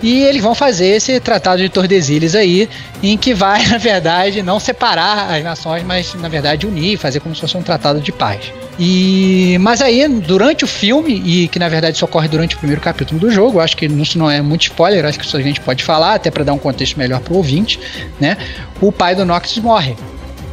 e 0.03 0.23
eles 0.23 0.43
vão 0.43 0.55
fazer 0.55 0.89
esse 0.89 1.19
tratado 1.21 1.63
de 1.63 1.69
Tordesilhas 1.69 2.35
aí, 2.35 2.69
em 3.03 3.17
que 3.17 3.35
vai, 3.35 3.65
na 3.69 3.79
verdade, 3.79 4.43
não 4.43 4.61
separar 4.61 5.35
as 5.35 5.43
nações, 5.43 5.83
mas 5.85 6.15
na 6.15 6.29
verdade 6.29 6.67
unir, 6.67 6.99
fazer 6.99 7.21
como 7.21 7.35
se 7.35 7.41
fosse 7.41 7.57
um 7.57 7.63
tratado 7.63 8.01
de 8.01 8.13
paz. 8.13 8.53
E 8.79 9.57
mas 9.61 9.81
aí 9.81 10.07
durante 10.07 10.65
o 10.65 10.67
filme 10.67 11.15
e 11.25 11.49
que 11.49 11.59
na 11.59 11.69
verdade 11.69 11.97
isso 11.97 12.05
ocorre 12.05 12.29
durante 12.29 12.57
o 12.57 12.59
primeiro 12.59 12.81
capítulo 12.81 13.19
do 13.19 13.31
jogo, 13.31 13.59
acho 13.59 13.77
que 13.77 13.87
isso 13.87 14.19
não 14.19 14.31
é 14.31 14.43
muito 14.43 14.63
spoiler, 14.63 15.05
acho 15.07 15.19
que 15.19 15.25
isso 15.25 15.37
a 15.37 15.41
gente 15.41 15.61
pode 15.61 15.83
falar 15.83 16.15
até 16.15 16.31
para 16.31 16.45
dar 16.45 16.53
um 16.53 16.59
contexto 16.59 16.99
melhor 16.99 17.21
para 17.21 17.33
o 17.33 17.37
ouvinte, 17.39 17.81
né? 18.21 18.37
O 18.81 18.93
pai 18.93 19.15
do 19.15 19.25
Noxus 19.25 19.59
morre. 19.59 19.97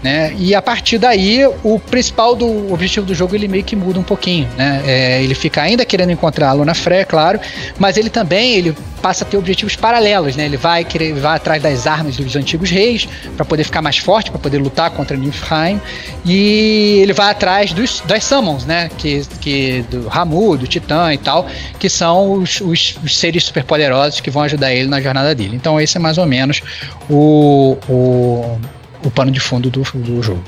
Né? 0.03 0.35
E 0.37 0.53
a 0.53 0.61
partir 0.61 0.97
daí, 0.97 1.47
o 1.63 1.79
principal 1.79 2.35
do 2.35 2.73
objetivo 2.73 3.05
do 3.05 3.15
jogo 3.15 3.35
ele 3.35 3.47
meio 3.47 3.63
que 3.63 3.73
muda 3.73 3.97
um 3.97 4.03
pouquinho, 4.03 4.49
né? 4.57 4.83
É, 4.85 5.23
ele 5.23 5.33
fica 5.33 5.61
ainda 5.61 5.85
querendo 5.85 6.11
encontrar 6.11 6.49
a 6.49 6.53
Luna 6.53 6.73
Freya, 6.73 7.05
claro, 7.05 7.39
mas 7.79 7.95
ele 7.95 8.09
também 8.09 8.55
ele 8.55 8.75
passa 9.01 9.23
a 9.23 9.27
ter 9.27 9.37
objetivos 9.37 9.77
paralelos, 9.77 10.35
né? 10.35 10.45
Ele 10.45 10.57
vai 10.57 10.83
querer 10.83 11.13
vai 11.13 11.37
atrás 11.37 11.63
das 11.63 11.87
armas 11.87 12.17
dos 12.17 12.35
antigos 12.35 12.69
reis 12.69 13.07
para 13.37 13.45
poder 13.45 13.63
ficar 13.63 13.81
mais 13.81 13.97
forte, 13.97 14.29
para 14.29 14.39
poder 14.39 14.57
lutar 14.57 14.91
contra 14.91 15.15
Niflheim, 15.15 15.79
e 16.25 16.99
ele 17.01 17.13
vai 17.13 17.31
atrás 17.31 17.71
dos 17.71 18.01
das 18.01 18.25
summons, 18.25 18.65
né? 18.65 18.89
Que, 18.97 19.21
que 19.39 19.85
do 19.89 20.09
Ramu, 20.09 20.57
do 20.57 20.67
Titã 20.67 21.13
e 21.13 21.17
tal, 21.17 21.47
que 21.79 21.89
são 21.89 22.33
os, 22.33 22.59
os, 22.59 22.97
os 23.01 23.17
seres 23.17 23.45
superpoderosos 23.45 24.19
que 24.19 24.29
vão 24.29 24.43
ajudar 24.43 24.73
ele 24.73 24.89
na 24.89 24.99
jornada 24.99 25.33
dele. 25.33 25.55
Então 25.55 25.79
esse 25.79 25.95
é 25.95 25.99
mais 25.99 26.17
ou 26.17 26.25
menos 26.25 26.61
o, 27.09 27.77
o 27.87 28.59
o 29.03 29.11
pano 29.11 29.31
de 29.31 29.39
fundo 29.39 29.69
do, 29.69 29.81
do 29.81 30.21
jogo. 30.21 30.43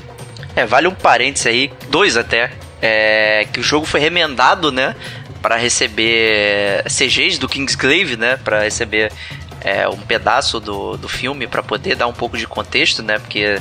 É, 0.54 0.64
vale 0.64 0.88
um 0.88 0.94
parênteses 0.94 1.46
aí, 1.46 1.70
dois 1.90 2.16
até, 2.16 2.50
é, 2.80 3.46
que 3.52 3.60
o 3.60 3.62
jogo 3.62 3.86
foi 3.86 4.00
remendado, 4.00 4.72
né, 4.72 4.94
para 5.42 5.56
receber 5.56 6.82
CGs 6.84 7.38
do 7.38 7.48
Kingsglaive, 7.48 8.16
né, 8.16 8.38
para 8.42 8.62
receber 8.62 9.12
é, 9.60 9.86
um 9.88 9.98
pedaço 9.98 10.58
do, 10.58 10.96
do 10.96 11.08
filme 11.08 11.46
para 11.46 11.62
poder 11.62 11.94
dar 11.94 12.06
um 12.06 12.12
pouco 12.12 12.38
de 12.38 12.46
contexto, 12.46 13.02
né, 13.02 13.18
porque 13.18 13.60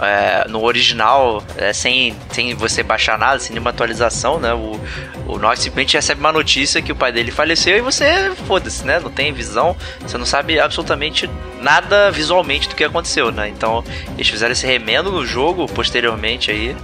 é, 0.00 0.46
no 0.48 0.62
original, 0.62 1.42
é, 1.56 1.72
sem, 1.72 2.14
sem 2.30 2.54
você 2.54 2.82
baixar 2.82 3.18
nada, 3.18 3.38
sem 3.38 3.52
nenhuma 3.52 3.70
atualização, 3.70 4.38
né? 4.38 4.52
O, 4.52 4.78
o 5.26 5.38
Nox 5.38 5.60
simplesmente 5.60 5.94
recebe 5.94 6.20
uma 6.20 6.32
notícia 6.32 6.82
que 6.82 6.92
o 6.92 6.96
pai 6.96 7.12
dele 7.12 7.30
faleceu 7.30 7.76
e 7.76 7.80
você, 7.80 8.32
foda-se, 8.46 8.84
né? 8.84 9.00
Não 9.00 9.10
tem 9.10 9.32
visão, 9.32 9.76
você 10.00 10.16
não 10.18 10.26
sabe 10.26 10.60
absolutamente 10.60 11.28
nada 11.60 12.10
visualmente 12.10 12.68
do 12.68 12.74
que 12.74 12.84
aconteceu, 12.84 13.32
né? 13.32 13.48
Então, 13.48 13.82
eles 14.14 14.28
fizeram 14.28 14.52
esse 14.52 14.66
remendo 14.66 15.10
no 15.10 15.26
jogo 15.26 15.66
posteriormente 15.66 16.50
aí. 16.50 16.76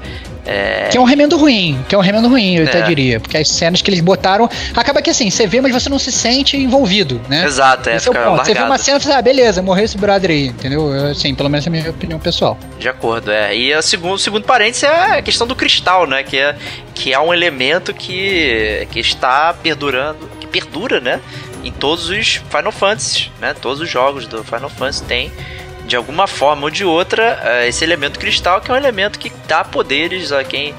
É... 0.45 0.89
Que 0.91 0.99
é 0.99 1.01
um 1.01 1.05
remendo 1.05 1.37
ruim, 1.37 1.83
que 1.89 1.95
é 1.95 1.99
um 1.99 2.01
remendo 2.01 2.29
ruim, 2.29 2.57
eu 2.57 2.65
é. 2.65 2.69
até 2.69 2.83
diria. 2.83 3.21
Porque 3.21 3.37
as 3.37 3.49
cenas 3.49 3.81
que 3.81 3.91
eles 3.91 4.01
botaram. 4.01 4.49
Acaba 4.75 5.01
que 5.01 5.11
assim, 5.11 5.31
você 5.31 5.47
vê, 5.47 5.61
mas 5.61 5.73
você 5.73 5.89
não 5.89 5.99
se 5.99 6.11
sente 6.11 6.57
envolvido, 6.57 7.21
né? 7.29 7.45
Exato, 7.45 7.89
é. 7.89 7.97
Esse 7.97 8.09
é 8.09 8.11
o 8.11 8.15
ponto. 8.15 8.45
Você 8.45 8.55
vê 8.55 8.61
uma 8.61 8.79
cena 8.79 8.99
e 8.99 9.01
fala, 9.01 9.19
ah, 9.19 9.23
beleza, 9.23 9.63
morreu 9.63 9.85
esse 9.85 9.97
brother 9.97 10.31
aí, 10.31 10.47
entendeu? 10.49 10.93
Assim, 11.11 11.35
pelo 11.35 11.49
menos 11.49 11.67
é 11.67 11.69
a 11.69 11.73
minha 11.73 11.91
opinião 11.91 12.19
pessoal. 12.19 12.59
De 12.79 12.89
acordo, 12.89 13.31
é. 13.31 13.57
E 13.57 13.75
o 13.75 13.83
segundo, 13.83 14.19
segundo 14.19 14.45
parênteses 14.45 14.85
é 14.85 15.19
a 15.19 15.23
questão 15.23 15.47
do 15.47 15.55
cristal, 15.55 16.07
né? 16.07 16.23
Que 16.23 16.39
é, 16.39 16.57
que 16.95 17.13
é 17.13 17.19
um 17.21 17.33
elemento 17.33 17.95
que, 17.95 18.87
que 18.91 18.99
está 18.99 19.55
perdurando, 19.55 20.29
que 20.41 20.47
perdura, 20.47 21.01
né? 21.01 21.21
Em 21.65 21.71
todos 21.71 22.09
os 22.09 22.43
Final 22.51 22.73
Fantasy, 22.73 23.31
né? 23.41 23.55
Todos 23.55 23.81
os 23.81 23.89
jogos 23.89 24.27
do 24.27 24.43
Final 24.43 24.69
Fantasy 24.69 25.05
tem 25.05 25.31
de 25.93 25.97
alguma 25.97 26.27
forma 26.27 26.63
ou 26.65 26.71
de 26.71 26.87
outra, 26.87 27.39
é, 27.45 27.69
esse 27.69 27.85
elemento 27.85 28.19
cristal, 28.19 28.63
que 28.63 28.71
é 28.71 28.75
um 28.75 28.77
elemento 28.79 29.19
que 29.19 29.31
dá 29.47 29.63
poderes 29.63 30.33
a 30.33 30.43
quem 30.43 30.75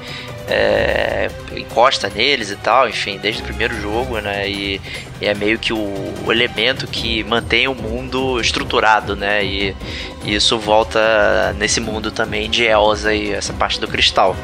é, 0.48 1.30
encosta 1.56 2.10
neles 2.12 2.50
e 2.50 2.56
tal, 2.56 2.88
enfim, 2.88 3.16
desde 3.22 3.40
o 3.40 3.44
primeiro 3.44 3.80
jogo, 3.80 4.18
né? 4.18 4.50
E, 4.50 4.80
e 5.20 5.26
é 5.26 5.32
meio 5.32 5.56
que 5.56 5.72
o, 5.72 5.76
o, 5.76 6.32
elemento 6.32 6.88
que 6.88 7.22
mantém 7.22 7.68
o 7.68 7.76
mundo 7.76 8.40
estruturado, 8.40 9.14
né? 9.14 9.44
E, 9.44 9.76
e, 10.24 10.34
isso 10.34 10.58
volta 10.58 11.54
nesse 11.60 11.78
mundo 11.78 12.10
também 12.10 12.50
de 12.50 12.64
Elsa 12.64 13.14
e 13.14 13.30
essa 13.30 13.52
parte 13.52 13.78
do 13.78 13.86
cristal. 13.86 14.34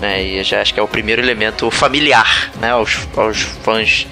Né, 0.00 0.22
e 0.22 0.44
já 0.44 0.60
acho 0.62 0.74
que 0.74 0.80
é 0.80 0.82
o 0.82 0.88
primeiro 0.88 1.22
elemento 1.22 1.70
familiar 1.70 2.50
né, 2.60 2.70
aos, 2.70 2.98
aos 3.16 3.40
fãs, 3.40 4.06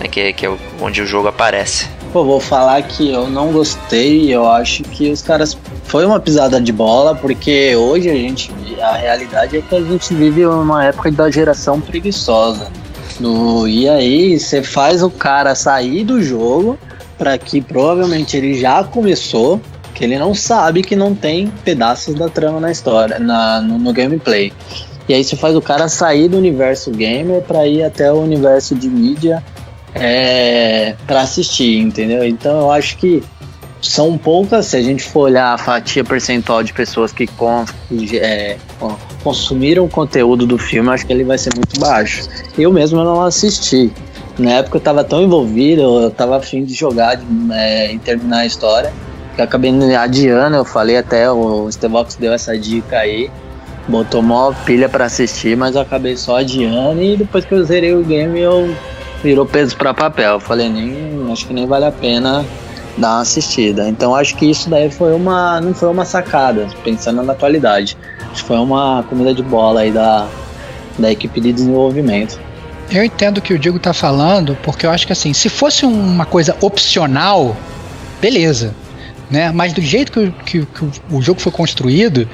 né, 0.00 0.08
que, 0.08 0.32
que 0.32 0.44
é 0.44 0.50
onde 0.80 1.00
o 1.00 1.06
jogo 1.06 1.28
aparece. 1.28 1.88
Pô, 2.12 2.24
vou 2.24 2.40
falar 2.40 2.80
que 2.82 3.10
eu 3.10 3.28
não 3.28 3.52
gostei, 3.52 4.34
eu 4.34 4.48
acho 4.48 4.82
que 4.82 5.10
os 5.10 5.22
caras. 5.22 5.56
Foi 5.84 6.04
uma 6.04 6.20
pisada 6.20 6.60
de 6.60 6.72
bola, 6.72 7.14
porque 7.14 7.74
hoje 7.76 8.08
a 8.08 8.14
gente. 8.14 8.50
A 8.80 8.96
realidade 8.96 9.58
é 9.58 9.62
que 9.62 9.74
a 9.74 9.80
gente 9.80 10.14
vive 10.14 10.46
uma 10.46 10.84
época 10.84 11.10
da 11.10 11.30
geração 11.30 11.80
preguiçosa. 11.80 12.70
No, 13.20 13.66
e 13.66 13.88
aí 13.88 14.38
você 14.38 14.62
faz 14.62 15.02
o 15.02 15.10
cara 15.10 15.54
sair 15.54 16.04
do 16.04 16.22
jogo 16.22 16.78
para 17.18 17.36
que 17.36 17.60
provavelmente 17.60 18.36
ele 18.36 18.54
já 18.54 18.84
começou 18.84 19.60
que 19.98 20.04
ele 20.04 20.16
não 20.16 20.32
sabe 20.32 20.82
que 20.82 20.94
não 20.94 21.12
tem 21.12 21.48
pedaços 21.64 22.14
da 22.14 22.28
trama 22.28 22.60
na 22.60 22.70
história, 22.70 23.18
na, 23.18 23.60
no, 23.60 23.78
no 23.78 23.92
gameplay. 23.92 24.52
E 25.08 25.14
aí 25.14 25.24
você 25.24 25.34
faz 25.34 25.56
o 25.56 25.60
cara 25.60 25.88
sair 25.88 26.28
do 26.28 26.36
universo 26.36 26.92
gamer 26.92 27.42
para 27.42 27.66
ir 27.66 27.82
até 27.82 28.12
o 28.12 28.20
universo 28.20 28.76
de 28.76 28.88
mídia 28.88 29.42
é, 29.94 30.94
para 31.06 31.22
assistir, 31.22 31.78
entendeu? 31.78 32.24
Então 32.24 32.60
eu 32.60 32.72
acho 32.72 32.96
que 32.96 33.22
são 33.80 34.18
poucas, 34.18 34.66
se 34.66 34.76
a 34.76 34.82
gente 34.82 35.04
for 35.04 35.20
olhar 35.20 35.54
a 35.54 35.58
fatia 35.58 36.02
percentual 36.02 36.62
de 36.62 36.72
pessoas 36.72 37.12
que 37.12 37.26
com, 37.26 37.64
é, 38.12 38.56
consumiram 39.22 39.84
o 39.84 39.88
conteúdo 39.88 40.46
do 40.46 40.58
filme, 40.58 40.90
acho 40.90 41.06
que 41.06 41.12
ele 41.12 41.24
vai 41.24 41.38
ser 41.38 41.54
muito 41.54 41.78
baixo. 41.78 42.28
Eu 42.58 42.72
mesmo 42.72 43.02
não 43.04 43.22
assisti. 43.22 43.92
Na 44.38 44.52
época 44.54 44.76
eu 44.76 44.80
estava 44.80 45.04
tão 45.04 45.22
envolvido, 45.22 45.82
eu 45.82 46.08
estava 46.08 46.36
afim 46.36 46.64
de 46.64 46.74
jogar 46.74 47.16
de, 47.16 47.24
é, 47.52 47.92
e 47.92 47.98
terminar 47.98 48.38
a 48.38 48.46
história, 48.46 48.92
que 49.34 49.40
eu 49.40 49.44
acabei 49.44 49.72
adiando, 49.94 50.56
eu 50.56 50.64
falei 50.64 50.96
até, 50.96 51.30
o 51.30 51.70
Stevox 51.70 52.16
deu 52.16 52.32
essa 52.32 52.56
dica 52.58 52.98
aí, 52.98 53.30
botou 53.88 54.22
mó 54.22 54.52
pilha 54.64 54.88
para 54.88 55.06
assistir, 55.06 55.56
mas 55.56 55.74
eu 55.74 55.80
acabei 55.80 56.16
só 56.16 56.38
adiando 56.38 57.02
e 57.02 57.16
depois 57.16 57.44
que 57.44 57.54
eu 57.54 57.64
zerei 57.64 57.94
o 57.94 58.02
game 58.04 58.38
eu 58.38 58.74
virou 59.22 59.46
peso 59.46 59.76
para 59.76 59.92
papel. 59.94 60.34
Eu 60.34 60.40
falei, 60.40 60.68
nem, 60.68 61.32
acho 61.32 61.46
que 61.46 61.52
nem 61.52 61.66
vale 61.66 61.84
a 61.84 61.92
pena 61.92 62.44
dar 62.96 63.14
uma 63.14 63.20
assistida. 63.20 63.88
Então 63.88 64.14
acho 64.14 64.36
que 64.36 64.50
isso 64.50 64.68
daí 64.68 64.90
foi 64.90 65.14
uma. 65.14 65.60
não 65.60 65.72
foi 65.72 65.88
uma 65.88 66.04
sacada, 66.04 66.66
pensando 66.84 67.22
na 67.22 67.32
atualidade. 67.32 67.96
Acho 68.30 68.42
que 68.42 68.48
foi 68.48 68.58
uma 68.58 69.04
comida 69.08 69.32
de 69.32 69.42
bola 69.42 69.80
aí 69.80 69.90
da, 69.90 70.26
da 70.98 71.10
equipe 71.10 71.40
de 71.40 71.52
desenvolvimento. 71.52 72.38
Eu 72.90 73.04
entendo 73.04 73.38
o 73.38 73.42
que 73.42 73.52
o 73.52 73.58
Diego 73.58 73.78
tá 73.78 73.92
falando, 73.92 74.56
porque 74.62 74.86
eu 74.86 74.90
acho 74.90 75.06
que 75.06 75.12
assim, 75.12 75.32
se 75.32 75.48
fosse 75.48 75.84
uma 75.84 76.24
coisa 76.24 76.56
opcional, 76.60 77.56
beleza. 78.20 78.74
Né? 79.30 79.52
Mas 79.52 79.74
do 79.74 79.82
jeito 79.82 80.10
que, 80.10 80.30
que, 80.44 80.66
que 80.66 80.84
o 81.10 81.20
jogo 81.20 81.38
foi 81.38 81.52
construído, 81.52 82.26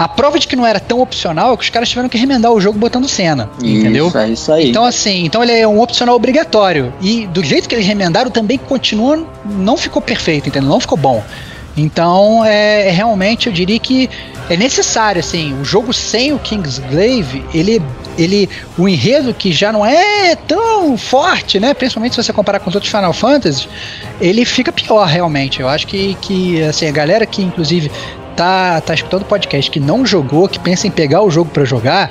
a 0.00 0.08
prova 0.08 0.38
de 0.38 0.48
que 0.48 0.56
não 0.56 0.64
era 0.64 0.80
tão 0.80 0.98
opcional 1.02 1.52
é 1.52 1.56
que 1.58 1.62
os 1.62 1.68
caras 1.68 1.86
tiveram 1.86 2.08
que 2.08 2.16
remendar 2.16 2.50
o 2.50 2.58
jogo 2.58 2.78
botando 2.78 3.06
cena. 3.06 3.50
Isso, 3.58 3.66
entendeu? 3.66 4.10
É 4.14 4.30
isso 4.30 4.50
aí. 4.50 4.70
Então, 4.70 4.82
assim, 4.82 5.26
então 5.26 5.42
ele 5.42 5.52
é 5.52 5.68
um 5.68 5.78
opcional 5.78 6.16
obrigatório. 6.16 6.90
E 7.02 7.26
do 7.26 7.44
jeito 7.44 7.68
que 7.68 7.74
eles 7.74 7.86
remendaram, 7.86 8.30
também 8.30 8.56
continua. 8.56 9.22
Não 9.44 9.76
ficou 9.76 10.00
perfeito, 10.00 10.48
entendeu? 10.48 10.70
Não 10.70 10.80
ficou 10.80 10.96
bom. 10.96 11.22
Então, 11.76 12.42
é, 12.46 12.88
é, 12.88 12.90
realmente, 12.90 13.46
eu 13.46 13.52
diria 13.52 13.78
que 13.78 14.08
é 14.48 14.56
necessário, 14.56 15.20
assim, 15.20 15.52
o 15.60 15.66
jogo 15.66 15.92
sem 15.92 16.32
o 16.32 16.38
Kingsglaive, 16.38 17.44
ele, 17.52 17.80
ele, 18.18 18.48
o 18.78 18.88
enredo 18.88 19.34
que 19.34 19.52
já 19.52 19.70
não 19.70 19.84
é 19.84 20.34
tão 20.34 20.96
forte, 20.96 21.60
né, 21.60 21.72
principalmente 21.72 22.16
se 22.16 22.22
você 22.22 22.32
comparar 22.32 22.58
com 22.58 22.68
os 22.68 22.74
outros 22.74 22.90
Final 22.90 23.12
Fantasy, 23.12 23.68
ele 24.20 24.44
fica 24.44 24.72
pior, 24.72 25.06
realmente. 25.06 25.60
Eu 25.60 25.68
acho 25.68 25.86
que, 25.86 26.16
que 26.20 26.62
assim, 26.62 26.88
a 26.88 26.90
galera 26.90 27.24
que, 27.24 27.42
inclusive, 27.42 27.90
tá, 28.36 28.80
tá 28.80 28.94
escutando 28.94 29.22
o 29.22 29.26
podcast 29.26 29.70
que 29.70 29.80
não 29.80 30.04
jogou, 30.04 30.48
que 30.48 30.58
pensa 30.58 30.86
em 30.86 30.90
pegar 30.90 31.22
o 31.22 31.30
jogo 31.30 31.50
para 31.50 31.64
jogar, 31.64 32.10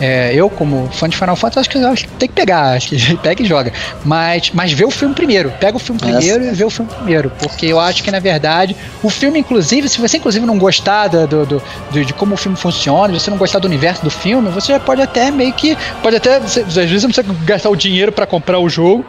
é, 0.00 0.32
eu, 0.34 0.48
como 0.48 0.88
fã 0.90 1.06
de 1.06 1.16
Final 1.16 1.36
Fantasy, 1.36 1.60
acho 1.60 1.70
que, 1.70 1.78
acho 1.78 2.08
que 2.08 2.14
tem 2.14 2.28
que 2.28 2.34
pegar, 2.34 2.72
acho 2.72 2.88
que 2.88 3.16
pega 3.18 3.42
e 3.42 3.46
joga. 3.46 3.70
Mas, 4.02 4.50
mas 4.54 4.72
vê 4.72 4.84
o 4.84 4.90
filme 4.90 5.14
primeiro. 5.14 5.52
Pega 5.60 5.76
o 5.76 5.78
filme 5.78 6.00
primeiro 6.00 6.42
e 6.42 6.50
vê 6.52 6.64
o 6.64 6.70
filme 6.70 6.90
primeiro. 6.90 7.30
Porque 7.38 7.66
eu 7.66 7.78
acho 7.78 8.02
que, 8.02 8.10
na 8.10 8.18
verdade, 8.18 8.74
o 9.02 9.10
filme, 9.10 9.38
inclusive, 9.38 9.90
se 9.90 10.00
você 10.00 10.16
inclusive 10.16 10.46
não 10.46 10.58
gostar 10.58 11.08
do, 11.08 11.26
do, 11.26 11.62
do, 11.90 12.04
de 12.04 12.14
como 12.14 12.34
o 12.34 12.36
filme 12.38 12.56
funciona, 12.56 13.12
se 13.12 13.20
você 13.20 13.30
não 13.30 13.36
gostar 13.36 13.58
do 13.58 13.66
universo 13.66 14.02
do 14.02 14.10
filme, 14.10 14.48
você 14.48 14.78
pode 14.78 15.02
até 15.02 15.30
meio 15.30 15.52
que. 15.52 15.76
Pode 16.02 16.16
até. 16.16 16.36
às 16.36 16.54
vezes 16.54 16.74
você 16.74 17.06
não 17.06 17.12
precisa 17.12 17.36
gastar 17.44 17.68
o 17.68 17.76
dinheiro 17.76 18.10
para 18.10 18.26
comprar 18.26 18.58
o 18.58 18.70
jogo. 18.70 19.04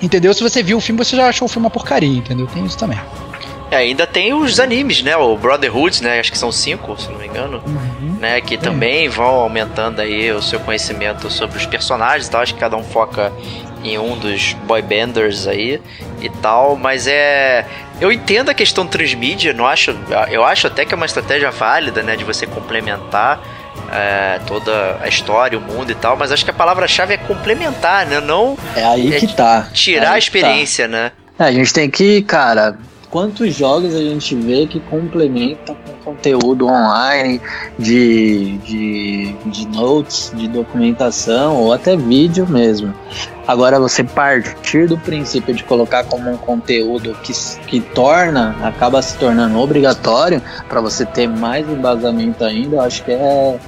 Entendeu? 0.00 0.32
Se 0.32 0.42
você 0.42 0.62
viu 0.62 0.78
o 0.78 0.80
filme, 0.80 1.04
você 1.04 1.16
já 1.16 1.28
achou 1.28 1.46
o 1.46 1.48
filme 1.48 1.66
uma 1.66 1.70
porcaria, 1.70 2.16
entendeu? 2.16 2.46
Tem 2.46 2.64
isso 2.64 2.78
também. 2.78 2.98
É, 3.70 3.76
ainda 3.76 4.06
tem 4.06 4.32
os 4.32 4.58
animes, 4.58 5.02
né? 5.02 5.16
O 5.16 5.36
Brotherhood, 5.36 6.02
né? 6.02 6.18
Acho 6.18 6.32
que 6.32 6.38
são 6.38 6.50
cinco, 6.50 6.98
se 6.98 7.10
não 7.10 7.18
me 7.18 7.26
engano. 7.26 7.62
Uhum. 7.66 8.16
Né? 8.18 8.40
Que 8.40 8.56
também 8.56 9.08
vão 9.08 9.26
aumentando 9.26 10.00
aí 10.00 10.32
o 10.32 10.40
seu 10.40 10.58
conhecimento 10.60 11.30
sobre 11.30 11.58
os 11.58 11.66
personagens 11.66 12.26
e 12.26 12.30
tal. 12.30 12.40
Acho 12.40 12.54
que 12.54 12.60
cada 12.60 12.76
um 12.76 12.82
foca 12.82 13.30
em 13.84 13.98
um 13.98 14.16
dos 14.18 14.54
boybanders 14.64 15.46
aí 15.46 15.80
e 16.20 16.28
tal. 16.28 16.76
Mas 16.76 17.06
é. 17.06 17.66
Eu 18.00 18.12
entendo 18.12 18.48
a 18.48 18.54
questão 18.54 18.86
transmídia, 18.86 19.52
não 19.52 19.66
acho. 19.66 19.94
Eu 20.30 20.44
acho 20.44 20.66
até 20.66 20.84
que 20.84 20.94
é 20.94 20.96
uma 20.96 21.06
estratégia 21.06 21.50
válida, 21.50 22.02
né? 22.02 22.16
De 22.16 22.24
você 22.24 22.46
complementar. 22.46 23.40
É, 23.90 24.38
toda 24.46 24.98
a 25.00 25.08
história, 25.08 25.56
o 25.56 25.62
mundo 25.62 25.90
e 25.90 25.94
tal, 25.94 26.14
mas 26.14 26.30
acho 26.30 26.44
que 26.44 26.50
a 26.50 26.54
palavra-chave 26.54 27.14
é 27.14 27.16
complementar, 27.16 28.04
né? 28.04 28.20
Não 28.20 28.58
é 28.76 28.84
aí 28.84 29.14
é 29.14 29.18
que 29.18 29.28
tá. 29.28 29.66
Tirar 29.72 30.10
é 30.10 30.14
a 30.14 30.18
experiência, 30.18 30.84
tá. 30.84 30.90
né? 30.90 31.12
É, 31.38 31.44
a 31.44 31.52
gente 31.52 31.72
tem 31.72 31.88
que, 31.88 32.20
cara, 32.20 32.76
quantos 33.10 33.54
jogos 33.54 33.94
a 33.94 34.00
gente 34.00 34.34
vê 34.34 34.66
que 34.66 34.80
complementam 34.80 35.76
com 35.86 36.12
conteúdo 36.12 36.66
online, 36.66 37.40
de, 37.78 38.58
de, 38.58 39.32
de 39.46 39.68
notes, 39.68 40.32
de 40.34 40.48
documentação 40.48 41.56
ou 41.56 41.72
até 41.72 41.96
vídeo 41.96 42.46
mesmo. 42.46 42.94
Agora, 43.46 43.80
você 43.80 44.04
partir 44.04 44.86
do 44.86 44.98
princípio 44.98 45.54
de 45.54 45.64
colocar 45.64 46.04
como 46.04 46.30
um 46.30 46.36
conteúdo 46.36 47.14
que, 47.22 47.32
que 47.66 47.80
torna, 47.80 48.54
acaba 48.62 49.00
se 49.00 49.16
tornando 49.16 49.58
obrigatório 49.58 50.42
para 50.68 50.80
você 50.80 51.06
ter 51.06 51.26
mais 51.26 51.68
embasamento 51.68 52.44
ainda, 52.44 52.76
eu 52.76 52.80
acho 52.80 53.02
que 53.04 53.12
é. 53.12 53.58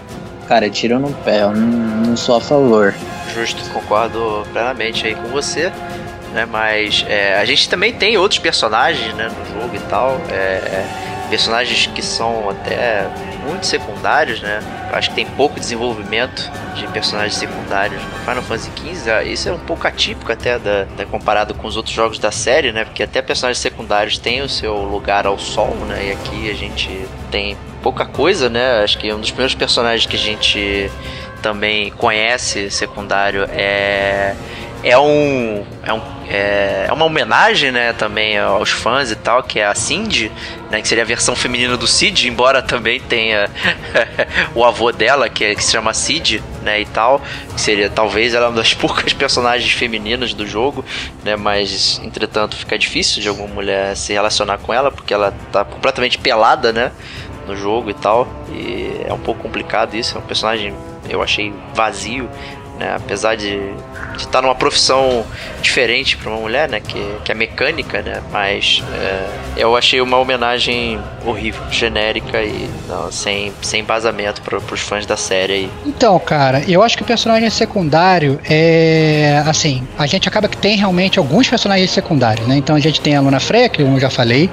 Cara, 0.47 0.67
é 0.67 0.71
tiro 0.71 0.99
no 0.99 1.13
pé, 1.13 1.43
eu 1.43 1.53
não, 1.53 2.07
não 2.09 2.17
sou 2.17 2.37
a 2.37 2.41
favor. 2.41 2.93
Justo, 3.33 3.63
concordo 3.71 4.45
plenamente 4.53 5.07
aí 5.07 5.15
com 5.15 5.29
você 5.29 5.71
né? 6.33 6.47
Mas 6.47 7.05
é, 7.09 7.39
a 7.39 7.45
gente 7.45 7.69
também 7.69 7.93
tem 7.93 8.17
outros 8.17 8.39
personagens, 8.39 9.15
né, 9.15 9.29
no 9.29 9.61
jogo 9.61 9.75
e 9.75 9.81
tal. 9.81 10.21
É, 10.31 10.35
é, 10.35 10.87
personagens 11.31 11.87
que 11.87 12.03
são 12.03 12.51
até 12.51 13.09
muito 13.47 13.65
secundários, 13.65 14.43
né? 14.43 14.61
Eu 14.91 14.99
acho 14.99 15.11
que 15.11 15.15
tem 15.15 15.25
pouco 15.25 15.59
desenvolvimento 15.59 16.51
de 16.75 16.87
personagens 16.89 17.37
secundários 17.37 18.03
no 18.03 18.19
Final 18.19 18.43
Fantasy 18.43 18.71
XV. 18.77 19.11
Ah, 19.11 19.23
isso 19.23 19.49
é 19.49 19.53
um 19.53 19.59
pouco 19.59 19.87
atípico 19.87 20.31
até 20.31 20.59
da, 20.59 20.85
da, 20.85 21.07
comparado 21.07 21.55
com 21.55 21.67
os 21.67 21.77
outros 21.77 21.95
jogos 21.95 22.19
da 22.19 22.33
série, 22.33 22.73
né? 22.73 22.85
Porque 22.85 23.03
até 23.03 23.23
personagens 23.23 23.63
secundários 23.63 24.19
têm 24.19 24.43
o 24.43 24.49
seu 24.49 24.83
lugar 24.83 25.25
ao 25.25 25.39
sol, 25.39 25.75
né? 25.87 26.09
E 26.09 26.13
aqui 26.13 26.51
a 26.51 26.55
gente 26.55 26.91
tem 27.31 27.57
pouca 27.81 28.05
coisa, 28.05 28.51
né? 28.51 28.83
Acho 28.83 28.99
que 28.99 29.13
um 29.13 29.21
dos 29.21 29.31
primeiros 29.31 29.55
personagens 29.55 30.07
que 30.07 30.17
a 30.17 30.19
gente 30.19 30.91
também 31.41 31.91
conhece 31.93 32.71
secundário 32.71 33.45
é 33.51 34.35
é 34.83 34.99
um 34.99 35.65
é, 35.83 35.93
um, 35.93 36.01
é, 36.29 36.87
é 36.89 36.93
uma 36.93 37.05
homenagem, 37.05 37.73
né, 37.73 37.93
também 37.93 38.39
aos 38.39 38.71
fãs 38.71 39.11
e 39.11 39.17
tal, 39.17 39.43
que 39.43 39.59
é 39.59 39.67
a 39.67 39.75
Cindy, 39.75 40.31
né, 40.71 40.81
que 40.81 40.89
seria 40.89 41.05
a 41.05 41.07
versão 41.07 41.35
feminina 41.35 41.77
do 41.77 41.87
Cid, 41.87 42.29
embora 42.29 42.63
também 42.63 43.01
tenha 43.01 43.51
o 44.55 44.65
avô 44.65 44.93
dela, 44.93 45.29
que, 45.29 45.45
é, 45.45 45.55
que 45.55 45.65
se 45.65 45.73
chama 45.73 45.93
Cid, 45.95 46.43
né, 46.63 46.81
e 46.81 46.87
tal, 46.87 47.21
que 47.55 47.61
seria 47.61 47.91
talvez 47.91 48.35
ela 48.35 48.49
uma 48.49 48.57
das 48.57 48.73
poucas 48.75 49.13
personagens 49.13 49.73
femininas 49.73 50.33
do 50.35 50.47
jogo, 50.47 50.85
né, 51.25 51.37
mas 51.37 52.01
entretanto 52.05 52.57
fica 52.57 52.79
difícil 52.79 53.23
de 53.23 53.29
alguma 53.29 53.49
mulher 53.49 53.97
se 53.97 54.13
relacionar 54.13 54.59
com 54.59 54.73
ela, 54.73 54.91
porque 54.91 55.13
ela 55.13 55.35
tá 55.51 55.65
completamente 55.65 56.19
pelada, 56.19 56.73
né, 56.73 56.93
no 57.47 57.57
jogo 57.57 57.91
e 57.91 57.95
tal, 57.95 58.29
e 58.51 59.01
é 59.05 59.13
um 59.13 59.19
pouco 59.19 59.43
complicado 59.43 59.95
isso, 59.95 60.17
é 60.17 60.21
um 60.21 60.25
personagem 60.25 60.75
eu 61.09 61.23
achei 61.23 61.53
vazio, 61.75 62.29
né? 62.81 62.95
Apesar 62.97 63.37
de 63.37 63.61
estar 64.17 64.31
tá 64.33 64.43
numa 64.43 64.55
profissão 64.55 65.25
diferente 65.61 66.17
para 66.17 66.31
uma 66.31 66.41
mulher, 66.41 66.69
né? 66.69 66.81
Que, 66.81 67.17
que 67.25 67.31
é 67.31 67.35
mecânica, 67.35 68.01
né? 68.01 68.23
Mas 68.33 68.83
é, 68.95 69.27
eu 69.57 69.77
achei 69.77 70.01
uma 70.01 70.17
homenagem 70.19 70.99
horrível, 71.25 71.63
genérica 71.71 72.43
e 72.43 72.69
não, 72.89 73.13
sem, 73.13 73.53
sem 73.61 73.81
embasamento 73.81 74.41
para 74.41 74.57
os 74.57 74.81
fãs 74.81 75.05
da 75.05 75.17
série 75.17 75.53
aí. 75.53 75.71
Então, 75.85 76.19
cara, 76.19 76.63
eu 76.67 76.83
acho 76.83 76.97
que 76.97 77.03
o 77.03 77.07
personagem 77.07 77.49
secundário 77.51 78.41
é 78.49 79.43
assim, 79.47 79.87
a 79.99 80.07
gente 80.07 80.27
acaba 80.27 80.49
que 80.49 80.57
tem 80.57 80.77
realmente 80.77 81.19
alguns 81.19 81.49
personagens 81.49 81.91
secundários, 81.91 82.47
né? 82.47 82.57
Então 82.57 82.75
a 82.75 82.81
gente 82.81 83.01
tem 83.01 83.15
a 83.15 83.21
Luna 83.21 83.41
Freya, 83.41 83.69
que 83.69 83.83
eu 83.83 84.01
já 84.01 84.09
falei, 84.09 84.51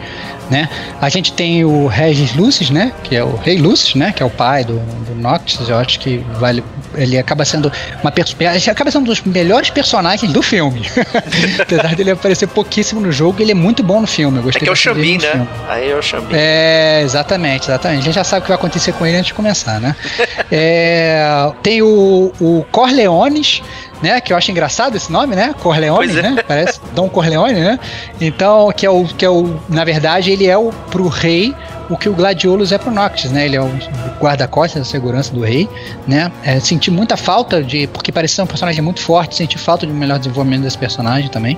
né? 0.50 0.70
A 1.02 1.10
gente 1.10 1.34
tem 1.34 1.64
o 1.64 1.88
Regis 1.88 2.34
Lucis, 2.36 2.70
né? 2.70 2.92
Que 3.04 3.16
é 3.16 3.24
o 3.24 3.36
Rei 3.36 3.58
Lucis, 3.58 3.96
né? 3.96 4.12
Que 4.12 4.24
é 4.24 4.26
o 4.26 4.30
pai 4.30 4.64
do, 4.64 4.80
do 4.80 5.16
Noctis. 5.16 5.68
Eu 5.68 5.78
acho 5.78 6.00
que 6.00 6.24
vale, 6.40 6.64
ele 6.96 7.18
acaba 7.18 7.46
sendo 7.46 7.72
uma 8.02 8.14
ele 8.18 8.70
acaba 8.70 8.92
sendo 8.92 9.04
um 9.04 9.06
dos 9.06 9.22
melhores 9.22 9.70
personagens 9.70 10.32
do 10.32 10.42
filme. 10.42 10.82
Apesar 11.60 11.96
dele 11.96 12.12
aparecer 12.12 12.48
pouquíssimo 12.48 13.02
no 13.02 13.12
jogo, 13.12 13.42
ele 13.42 13.52
é 13.52 13.56
muito 13.56 13.84
bom 13.84 14.02
no 14.02 14.08
filme. 14.08 14.38
Eu 14.38 14.44
gostei 14.44 14.62
é 14.62 14.64
que 14.64 14.70
é 14.70 14.72
o 14.72 14.76
Xambin, 14.76 15.18
né? 15.18 15.32
Filme. 15.32 15.48
Aí 15.70 15.92
é 15.92 15.96
o 15.96 16.02
Xambin. 16.02 16.36
É, 16.36 17.02
exatamente, 17.04 17.66
exatamente. 17.66 18.02
A 18.02 18.04
gente 18.04 18.16
já 18.16 18.24
sabe 18.24 18.40
o 18.40 18.44
que 18.44 18.50
vai 18.50 18.58
acontecer 18.58 18.94
com 18.94 19.06
ele 19.06 19.18
antes 19.18 19.28
de 19.28 19.34
começar, 19.34 19.80
né? 19.80 19.96
é, 20.52 21.52
tem 21.62 21.82
o, 21.82 22.32
o 22.40 22.66
Corleones, 22.72 23.62
né? 24.02 24.22
Que 24.22 24.34
eu 24.34 24.38
acho 24.38 24.52
engraçado 24.52 24.96
esse 24.96 25.12
nome, 25.12 25.36
né? 25.36 25.54
Corleone, 25.62 26.18
é. 26.18 26.22
né? 26.22 26.44
Parece 26.48 26.80
Dom 26.94 27.10
Corleone, 27.10 27.60
né? 27.60 27.80
Então, 28.20 28.72
que 28.72 28.86
é 28.86 28.90
o 28.90 29.06
que 29.06 29.26
é 29.26 29.30
o, 29.30 29.60
na 29.70 29.84
verdade, 29.84 30.32
ele 30.32 30.48
é 30.48 30.58
o 30.58 30.72
pro 30.90 31.08
rei 31.08 31.56
o 31.90 31.98
que 31.98 32.10
o 32.10 32.14
Gladiolus 32.14 32.72
é 32.72 32.78
pro 32.78 32.92
Noctis, 32.92 33.32
né? 33.32 33.46
Ele 33.46 33.56
é 33.56 33.62
o 33.62 33.72
guarda-costas 34.20 34.82
da 34.82 34.86
segurança 34.86 35.34
do 35.34 35.42
rei, 35.42 35.68
né? 36.08 36.32
É, 36.44 36.60
senti 36.60 36.92
muita 36.92 37.16
falta 37.16 37.64
de. 37.64 37.88
Porque 37.88 38.12
parecia 38.12 38.44
um 38.44 38.48
personagem 38.48 38.82
muito 38.82 39.02
forte, 39.02 39.36
senti 39.36 39.58
falta 39.58 39.86
de 39.86 39.92
um 39.92 39.96
melhor 39.96 40.20
desenvolvimento 40.20 40.64
desse 40.64 40.78
personagem 40.78 41.30
também. 41.30 41.58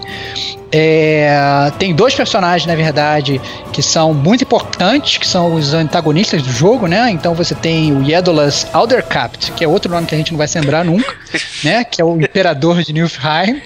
É, 0.71 1.71
tem 1.79 1.95
dois 1.95 2.13
personagens, 2.13 2.67
na 2.67 2.75
verdade, 2.75 3.41
que 3.73 3.81
são 3.81 4.13
muito 4.13 4.43
importantes, 4.43 5.17
que 5.17 5.25
são 5.25 5.55
os 5.55 5.73
antagonistas 5.73 6.43
do 6.43 6.51
jogo, 6.51 6.85
né? 6.85 7.09
Então 7.09 7.33
você 7.33 7.55
tem 7.55 7.91
o 7.91 8.03
Yedolas 8.03 8.67
Aldercapt, 8.71 9.51
que 9.53 9.63
é 9.63 9.67
outro 9.67 9.91
nome 9.91 10.05
que 10.05 10.13
a 10.13 10.17
gente 10.17 10.31
não 10.31 10.37
vai 10.37 10.47
se 10.47 10.59
lembrar 10.59 10.85
nunca, 10.85 11.15
né? 11.63 11.83
Que 11.83 12.01
é 12.01 12.05
o 12.05 12.15
imperador 12.21 12.83
de 12.83 12.93
Nilfheim. 12.93 13.61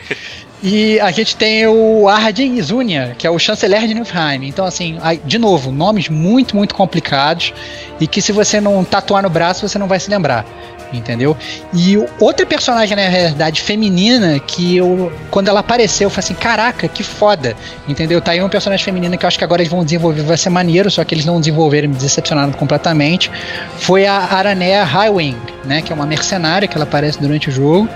E 0.65 0.97
a 1.01 1.11
gente 1.11 1.35
tem 1.35 1.67
o 1.67 2.07
Arden 2.07 2.57
Izunia, 2.57 3.13
que 3.17 3.27
é 3.27 3.29
o 3.29 3.37
chanceler 3.37 3.85
de 3.85 3.93
Nilfheim. 3.93 4.47
Então, 4.47 4.63
assim, 4.63 4.97
de 5.25 5.37
novo, 5.37 5.73
nomes 5.73 6.07
muito, 6.07 6.55
muito 6.55 6.73
complicados 6.73 7.53
e 7.99 8.07
que 8.07 8.21
se 8.21 8.31
você 8.31 8.61
não 8.61 8.81
tatuar 8.81 9.23
no 9.23 9.29
braço, 9.29 9.67
você 9.67 9.77
não 9.77 9.89
vai 9.89 9.99
se 9.99 10.09
lembrar. 10.09 10.45
Entendeu? 10.93 11.35
E 11.73 11.97
outra 12.19 12.45
personagem, 12.45 12.95
na 12.95 13.09
realidade, 13.09 13.61
feminina, 13.61 14.39
que 14.39 14.77
eu, 14.77 15.11
quando 15.31 15.49
ela 15.49 15.59
apareceu, 15.59 16.05
eu 16.05 16.09
falei 16.09 16.23
assim: 16.23 16.35
caraca, 16.35 16.87
que 16.87 17.03
foda. 17.03 17.57
Entendeu? 17.87 18.21
Tá 18.21 18.31
aí 18.31 18.39
uma 18.39 18.47
personagem 18.47 18.85
feminina 18.85 19.17
que 19.17 19.25
eu 19.25 19.27
acho 19.27 19.37
que 19.37 19.43
agora 19.43 19.61
eles 19.61 19.71
vão 19.71 19.83
desenvolver, 19.83 20.21
vai 20.21 20.37
ser 20.37 20.51
maneiro, 20.51 20.91
só 20.91 21.03
que 21.03 21.13
eles 21.15 21.25
não 21.25 21.39
desenvolveram, 21.39 21.89
me 21.89 21.95
decepcionaram 21.95 22.53
completamente. 22.53 23.29
Foi 23.79 24.05
a 24.05 24.17
Aranea 24.17 24.83
Highwing, 24.83 25.35
né? 25.65 25.81
Que 25.81 25.91
é 25.91 25.95
uma 25.95 26.05
mercenária 26.05 26.67
que 26.67 26.77
ela 26.77 26.85
aparece 26.85 27.19
durante 27.19 27.49
o 27.49 27.51
jogo 27.51 27.89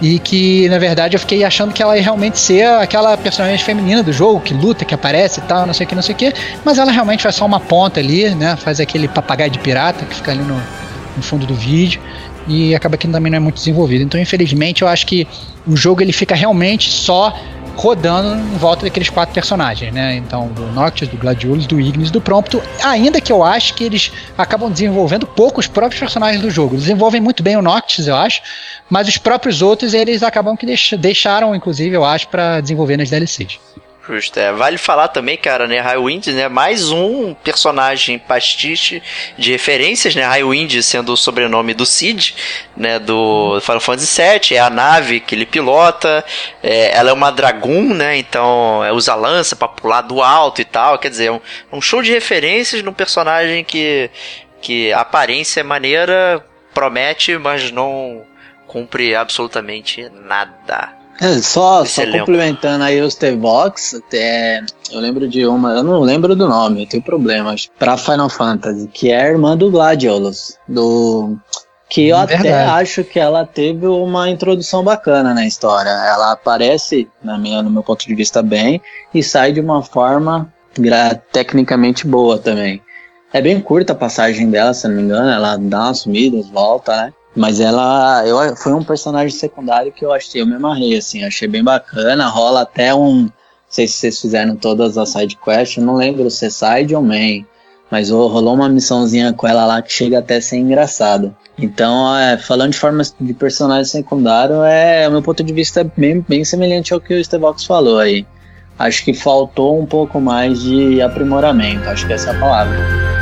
e 0.00 0.18
que 0.18 0.68
na 0.68 0.78
verdade 0.78 1.16
eu 1.16 1.20
fiquei 1.20 1.44
achando 1.44 1.72
que 1.72 1.82
ela 1.82 1.96
ia 1.96 2.02
realmente 2.02 2.38
ser 2.38 2.64
aquela 2.66 3.16
personagem 3.16 3.58
feminina 3.58 4.02
do 4.02 4.12
jogo 4.12 4.40
que 4.40 4.54
luta, 4.54 4.84
que 4.84 4.94
aparece 4.94 5.40
e 5.40 5.42
tal, 5.42 5.66
não 5.66 5.74
sei 5.74 5.86
o 5.86 5.88
que, 5.88 5.94
não 5.94 6.02
sei 6.02 6.14
o 6.14 6.18
que, 6.18 6.32
mas 6.64 6.78
ela 6.78 6.92
realmente 6.92 7.22
faz 7.22 7.34
só 7.34 7.44
uma 7.44 7.60
ponta 7.60 8.00
ali, 8.00 8.34
né? 8.34 8.56
Faz 8.56 8.80
aquele 8.80 9.08
papagaio 9.08 9.50
de 9.50 9.58
pirata 9.58 10.04
que 10.04 10.14
fica 10.14 10.30
ali 10.30 10.42
no, 10.42 10.60
no 11.16 11.22
fundo 11.22 11.46
do 11.46 11.54
vídeo 11.54 12.00
e 12.46 12.74
acaba 12.74 12.96
que 12.96 13.06
também 13.06 13.30
não 13.30 13.36
é 13.36 13.40
muito 13.40 13.56
desenvolvido. 13.56 14.02
Então, 14.02 14.20
infelizmente, 14.20 14.82
eu 14.82 14.88
acho 14.88 15.06
que 15.06 15.28
o 15.66 15.76
jogo 15.76 16.00
ele 16.00 16.12
fica 16.12 16.34
realmente 16.34 16.90
só 16.90 17.38
rodando 17.78 18.34
em 18.34 18.58
volta 18.58 18.82
daqueles 18.82 19.08
quatro 19.08 19.32
personagens, 19.32 19.94
né? 19.94 20.16
Então, 20.16 20.48
do 20.48 20.66
Noctis, 20.72 21.06
do 21.06 21.16
Gladiolus, 21.16 21.64
do 21.64 21.80
Ignis, 21.80 22.10
do 22.10 22.20
Prompto, 22.20 22.60
ainda 22.82 23.20
que 23.20 23.32
eu 23.32 23.44
acho 23.44 23.74
que 23.74 23.84
eles 23.84 24.10
acabam 24.36 24.70
desenvolvendo 24.70 25.24
pouco 25.24 25.60
os 25.60 25.68
próprios 25.68 26.00
personagens 26.00 26.42
do 26.42 26.50
jogo. 26.50 26.76
Desenvolvem 26.76 27.20
muito 27.20 27.40
bem 27.40 27.56
o 27.56 27.62
Noctis, 27.62 28.08
eu 28.08 28.16
acho, 28.16 28.42
mas 28.90 29.06
os 29.06 29.16
próprios 29.16 29.62
outros 29.62 29.94
eles 29.94 30.24
acabam 30.24 30.56
que 30.56 30.66
deixaram, 30.96 31.54
inclusive, 31.54 31.94
eu 31.94 32.04
acho, 32.04 32.26
para 32.26 32.60
desenvolver 32.60 32.96
nas 32.96 33.10
DLCs. 33.10 33.60
Justo, 34.08 34.40
é. 34.40 34.50
Vale 34.52 34.78
falar 34.78 35.08
também, 35.08 35.36
cara, 35.36 35.66
né? 35.66 35.80
Highwind, 35.80 36.28
né? 36.28 36.48
Mais 36.48 36.90
um 36.90 37.34
personagem 37.34 38.18
pastiche 38.18 39.02
de 39.36 39.52
referências, 39.52 40.14
né? 40.14 40.24
Highwind 40.24 40.82
sendo 40.82 41.12
o 41.12 41.16
sobrenome 41.16 41.74
do 41.74 41.84
Cid, 41.84 42.34
né? 42.74 42.98
Do 42.98 43.60
Final 43.60 43.80
Fantasy 43.80 44.22
VII, 44.22 44.56
é 44.56 44.60
a 44.60 44.70
nave 44.70 45.20
que 45.20 45.34
ele 45.34 45.44
pilota, 45.44 46.24
é, 46.62 46.96
ela 46.96 47.10
é 47.10 47.12
uma 47.12 47.30
Dragoon, 47.30 47.92
né? 47.92 48.16
Então 48.16 48.82
é, 48.82 48.90
usa 48.92 49.14
lança 49.14 49.54
pra 49.54 49.68
pular 49.68 50.00
do 50.00 50.22
alto 50.22 50.62
e 50.62 50.64
tal. 50.64 50.98
Quer 50.98 51.10
dizer, 51.10 51.26
é 51.26 51.32
um, 51.32 51.40
um 51.70 51.80
show 51.82 52.00
de 52.02 52.10
referências 52.10 52.82
num 52.82 52.94
personagem 52.94 53.62
que, 53.62 54.10
que 54.62 54.90
a 54.90 55.00
aparência 55.00 55.60
é 55.60 55.62
maneira, 55.62 56.42
promete, 56.72 57.36
mas 57.36 57.70
não 57.70 58.24
cumpre 58.66 59.14
absolutamente 59.14 60.08
nada. 60.08 60.97
É, 61.20 61.38
só, 61.38 61.84
só 61.84 62.06
complementando 62.10 62.84
aí 62.84 63.00
os 63.00 63.14
T-Box, 63.16 63.96
até 63.96 64.62
eu 64.92 65.00
lembro 65.00 65.28
de 65.28 65.44
uma, 65.46 65.72
eu 65.72 65.82
não 65.82 66.00
lembro 66.00 66.36
do 66.36 66.46
nome, 66.46 66.84
eu 66.84 66.88
tenho 66.88 67.02
problemas, 67.02 67.68
pra 67.78 67.96
Final 67.96 68.28
Fantasy, 68.28 68.88
que 68.88 69.10
é 69.10 69.22
a 69.22 69.28
irmã 69.28 69.56
do 69.56 69.70
Gladiolus, 69.70 70.56
do 70.68 71.36
que 71.88 72.08
eu 72.08 72.18
Verdade. 72.18 72.48
até 72.48 72.64
acho 72.64 73.02
que 73.02 73.18
ela 73.18 73.44
teve 73.44 73.86
uma 73.86 74.28
introdução 74.28 74.84
bacana 74.84 75.32
na 75.32 75.46
história. 75.46 75.88
Ela 75.88 76.32
aparece, 76.32 77.08
na 77.22 77.38
minha, 77.38 77.62
no 77.62 77.70
meu 77.70 77.82
ponto 77.82 78.06
de 78.06 78.14
vista, 78.14 78.42
bem 78.42 78.80
e 79.12 79.22
sai 79.22 79.52
de 79.52 79.60
uma 79.60 79.82
forma 79.82 80.52
tecnicamente 81.32 82.06
boa 82.06 82.38
também. 82.38 82.80
É 83.32 83.40
bem 83.40 83.60
curta 83.60 83.92
a 83.92 83.96
passagem 83.96 84.50
dela, 84.50 84.72
se 84.72 84.86
não 84.86 84.94
me 84.94 85.02
engano, 85.02 85.30
ela 85.30 85.56
dá 85.56 85.86
umas 85.86 86.00
sumidas, 86.00 86.48
volta, 86.48 86.94
né? 86.96 87.12
Mas 87.38 87.60
ela 87.60 88.26
eu, 88.26 88.56
foi 88.56 88.72
um 88.72 88.82
personagem 88.82 89.30
secundário 89.30 89.92
que 89.92 90.04
eu 90.04 90.12
achei, 90.12 90.42
eu 90.42 90.46
me 90.46 90.56
amarrei, 90.56 90.96
assim, 90.98 91.22
achei 91.22 91.46
bem 91.46 91.62
bacana. 91.62 92.26
Rola 92.26 92.62
até 92.62 92.92
um. 92.92 93.22
Não 93.22 93.32
sei 93.68 93.86
se 93.86 93.94
vocês 93.94 94.20
fizeram 94.20 94.56
todas 94.56 94.98
as 94.98 95.10
side 95.10 95.36
quests, 95.36 95.76
eu 95.76 95.84
não 95.84 95.94
lembro 95.94 96.28
se 96.30 96.46
é 96.46 96.50
side 96.50 96.96
ou 96.96 97.02
main. 97.02 97.46
Mas 97.88 98.10
rolou 98.10 98.54
uma 98.54 98.68
missãozinha 98.68 99.32
com 99.32 99.46
ela 99.46 99.64
lá 99.64 99.80
que 99.80 99.92
chega 99.92 100.18
até 100.18 100.36
a 100.36 100.42
ser 100.42 100.56
engraçado. 100.56 101.34
Então, 101.56 102.14
é, 102.16 102.36
falando 102.36 102.72
de 102.72 102.78
forma 102.78 103.02
de 103.20 103.34
personagem 103.34 103.84
secundário, 103.84 104.64
é, 104.64 105.06
o 105.06 105.12
meu 105.12 105.22
ponto 105.22 105.42
de 105.42 105.52
vista 105.52 105.82
é 105.82 105.84
bem, 105.84 106.24
bem 106.28 106.44
semelhante 106.44 106.92
ao 106.92 107.00
que 107.00 107.14
o 107.14 107.24
Stevox 107.24 107.64
falou 107.64 107.98
aí. 107.98 108.26
Acho 108.76 109.04
que 109.04 109.14
faltou 109.14 109.80
um 109.80 109.86
pouco 109.86 110.20
mais 110.20 110.60
de 110.60 111.00
aprimoramento, 111.00 111.88
acho 111.88 112.06
que 112.06 112.12
essa 112.12 112.30
é 112.30 112.36
a 112.36 112.40
palavra. 112.40 113.17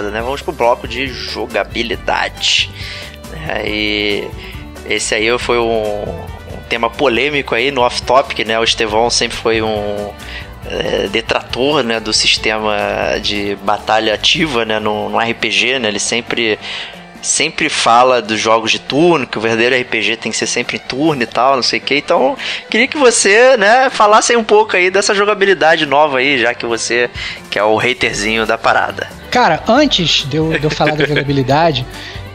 Jogada, 0.00 0.10
né? 0.10 0.20
Vamos 0.22 0.42
pro 0.42 0.52
bloco 0.52 0.88
de 0.88 1.06
jogabilidade. 1.08 2.70
É, 3.48 3.68
e 3.68 4.28
esse 4.88 5.14
aí 5.14 5.38
foi 5.38 5.58
um, 5.58 6.02
um 6.02 6.62
tema 6.68 6.88
polêmico 6.88 7.54
aí 7.54 7.70
no 7.70 7.82
off-topic, 7.82 8.46
né? 8.46 8.58
O 8.58 8.64
Estevão 8.64 9.10
sempre 9.10 9.36
foi 9.36 9.62
um 9.62 10.12
é, 10.66 11.08
detrator 11.08 11.82
né, 11.82 12.00
do 12.00 12.12
sistema 12.12 12.76
de 13.22 13.56
batalha 13.56 14.14
ativa 14.14 14.64
né, 14.64 14.78
no, 14.78 15.08
no 15.08 15.18
RPG, 15.18 15.78
né? 15.78 15.88
Ele 15.88 16.00
sempre 16.00 16.58
sempre 17.22 17.68
fala 17.68 18.20
dos 18.22 18.38
jogos 18.38 18.70
de 18.70 18.78
turno, 18.78 19.26
que 19.26 19.38
o 19.38 19.40
verdadeiro 19.40 19.76
RPG 19.76 20.16
tem 20.16 20.32
que 20.32 20.38
ser 20.38 20.46
sempre 20.46 20.76
em 20.76 20.80
turno 20.80 21.22
e 21.22 21.26
tal, 21.26 21.56
não 21.56 21.62
sei 21.62 21.78
o 21.78 21.82
que. 21.82 21.96
Então, 21.96 22.36
queria 22.68 22.86
que 22.86 22.96
você, 22.96 23.56
né, 23.56 23.90
falasse 23.90 24.34
um 24.36 24.44
pouco 24.44 24.76
aí 24.76 24.90
dessa 24.90 25.14
jogabilidade 25.14 25.86
nova 25.86 26.18
aí, 26.18 26.38
já 26.38 26.54
que 26.54 26.66
você 26.66 27.10
que 27.50 27.58
é 27.58 27.64
o 27.64 27.78
haterzinho 27.78 28.46
da 28.46 28.56
parada. 28.56 29.08
Cara, 29.30 29.62
antes 29.68 30.28
de 30.28 30.36
eu, 30.36 30.50
de 30.58 30.64
eu 30.64 30.70
falar 30.70 30.96
da 30.96 31.04
jogabilidade, 31.06 31.86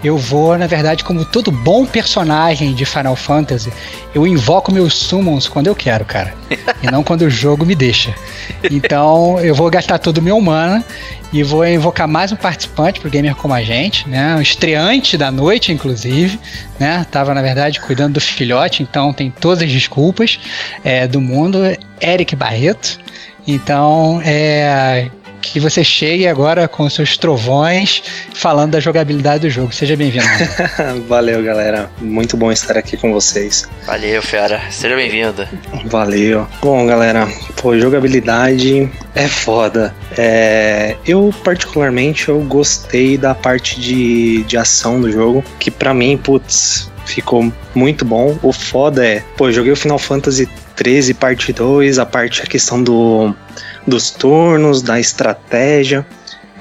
eu 0.03 0.17
vou, 0.17 0.57
na 0.57 0.67
verdade, 0.67 1.03
como 1.03 1.25
todo 1.25 1.51
bom 1.51 1.85
personagem 1.85 2.73
de 2.73 2.85
Final 2.85 3.15
Fantasy, 3.15 3.71
eu 4.13 4.25
invoco 4.27 4.71
meus 4.71 4.93
summons 4.93 5.47
quando 5.47 5.67
eu 5.67 5.75
quero, 5.75 6.05
cara. 6.05 6.33
e 6.81 6.91
não 6.91 7.03
quando 7.03 7.23
o 7.23 7.29
jogo 7.29 7.65
me 7.65 7.75
deixa. 7.75 8.13
Então, 8.69 9.39
eu 9.39 9.55
vou 9.55 9.69
gastar 9.69 9.97
todo 9.97 10.19
o 10.19 10.21
meu 10.21 10.39
mana 10.39 10.83
e 11.33 11.43
vou 11.43 11.65
invocar 11.67 12.07
mais 12.07 12.31
um 12.31 12.35
participante 12.35 12.99
pro 12.99 13.09
gamer 13.09 13.35
como 13.35 13.53
a 13.53 13.61
gente, 13.61 14.07
né? 14.07 14.35
Um 14.35 14.41
estreante 14.41 15.17
da 15.17 15.31
noite, 15.31 15.71
inclusive, 15.71 16.39
né? 16.79 17.05
Tava, 17.09 17.33
na 17.33 17.41
verdade, 17.41 17.81
cuidando 17.81 18.13
do 18.13 18.21
filhote, 18.21 18.83
então 18.83 19.11
tem 19.11 19.29
todas 19.31 19.63
as 19.63 19.71
desculpas 19.71 20.39
é, 20.83 21.07
do 21.07 21.19
mundo. 21.19 21.59
Eric 21.99 22.35
Barreto. 22.35 22.99
Então, 23.47 24.21
é, 24.23 25.09
que 25.51 25.59
você 25.59 25.83
chegue 25.83 26.27
agora 26.27 26.67
com 26.67 26.89
seus 26.89 27.17
trovões 27.17 28.03
falando 28.33 28.71
da 28.71 28.79
jogabilidade 28.79 29.41
do 29.41 29.49
jogo. 29.49 29.73
Seja 29.73 29.95
bem-vindo. 29.95 30.25
Valeu, 31.07 31.43
galera. 31.43 31.89
Muito 31.99 32.35
bom 32.35 32.51
estar 32.51 32.77
aqui 32.77 32.97
com 32.97 33.11
vocês. 33.13 33.67
Valeu, 33.85 34.21
fera. 34.21 34.61
Seja 34.71 34.95
bem-vindo. 34.95 35.47
Valeu. 35.85 36.47
Bom, 36.61 36.85
galera, 36.85 37.27
pô, 37.61 37.77
jogabilidade 37.77 38.89
é 39.13 39.27
foda. 39.27 39.93
É, 40.17 40.95
eu, 41.05 41.33
particularmente, 41.43 42.29
eu 42.29 42.39
gostei 42.41 43.17
da 43.17 43.35
parte 43.35 43.79
de, 43.79 44.43
de 44.43 44.57
ação 44.57 44.99
do 44.99 45.11
jogo, 45.11 45.43
que 45.59 45.69
para 45.69 45.93
mim, 45.93 46.17
putz, 46.17 46.91
ficou 47.05 47.51
muito 47.73 48.03
bom. 48.03 48.37
O 48.41 48.51
foda 48.51 49.05
é, 49.05 49.23
pô, 49.37 49.51
joguei 49.51 49.71
o 49.71 49.75
Final 49.75 49.99
Fantasy 49.99 50.49
13 50.75 51.13
parte 51.13 51.53
2, 51.53 51.99
a 51.99 52.05
parte, 52.05 52.41
a 52.41 52.45
questão 52.45 52.83
do 52.83 53.33
dos 53.85 54.11
turnos, 54.11 54.81
da 54.81 54.99
estratégia. 54.99 56.05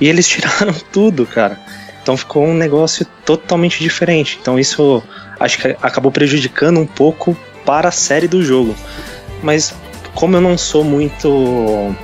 E 0.01 0.09
eles 0.09 0.27
tiraram 0.29 0.75
tudo, 0.93 1.27
cara. 1.27 1.59
Então 2.03 2.16
ficou 2.16 2.45
um 2.45 2.55
negócio 2.55 3.07
totalmente 3.25 3.83
diferente. 3.83 4.39
Então 4.41 4.59
isso 4.59 5.03
acho 5.41 5.59
que 5.59 5.77
acabou 5.83 6.12
prejudicando 6.12 6.79
um 6.79 6.87
pouco 6.87 7.37
para 7.64 7.89
a 7.89 7.93
série 7.93 8.29
do 8.29 8.43
jogo. 8.43 8.75
Mas 9.43 9.75
como 10.14 10.37
eu 10.37 10.41
não 10.41 10.57
sou 10.57 10.85
muito 10.85 11.95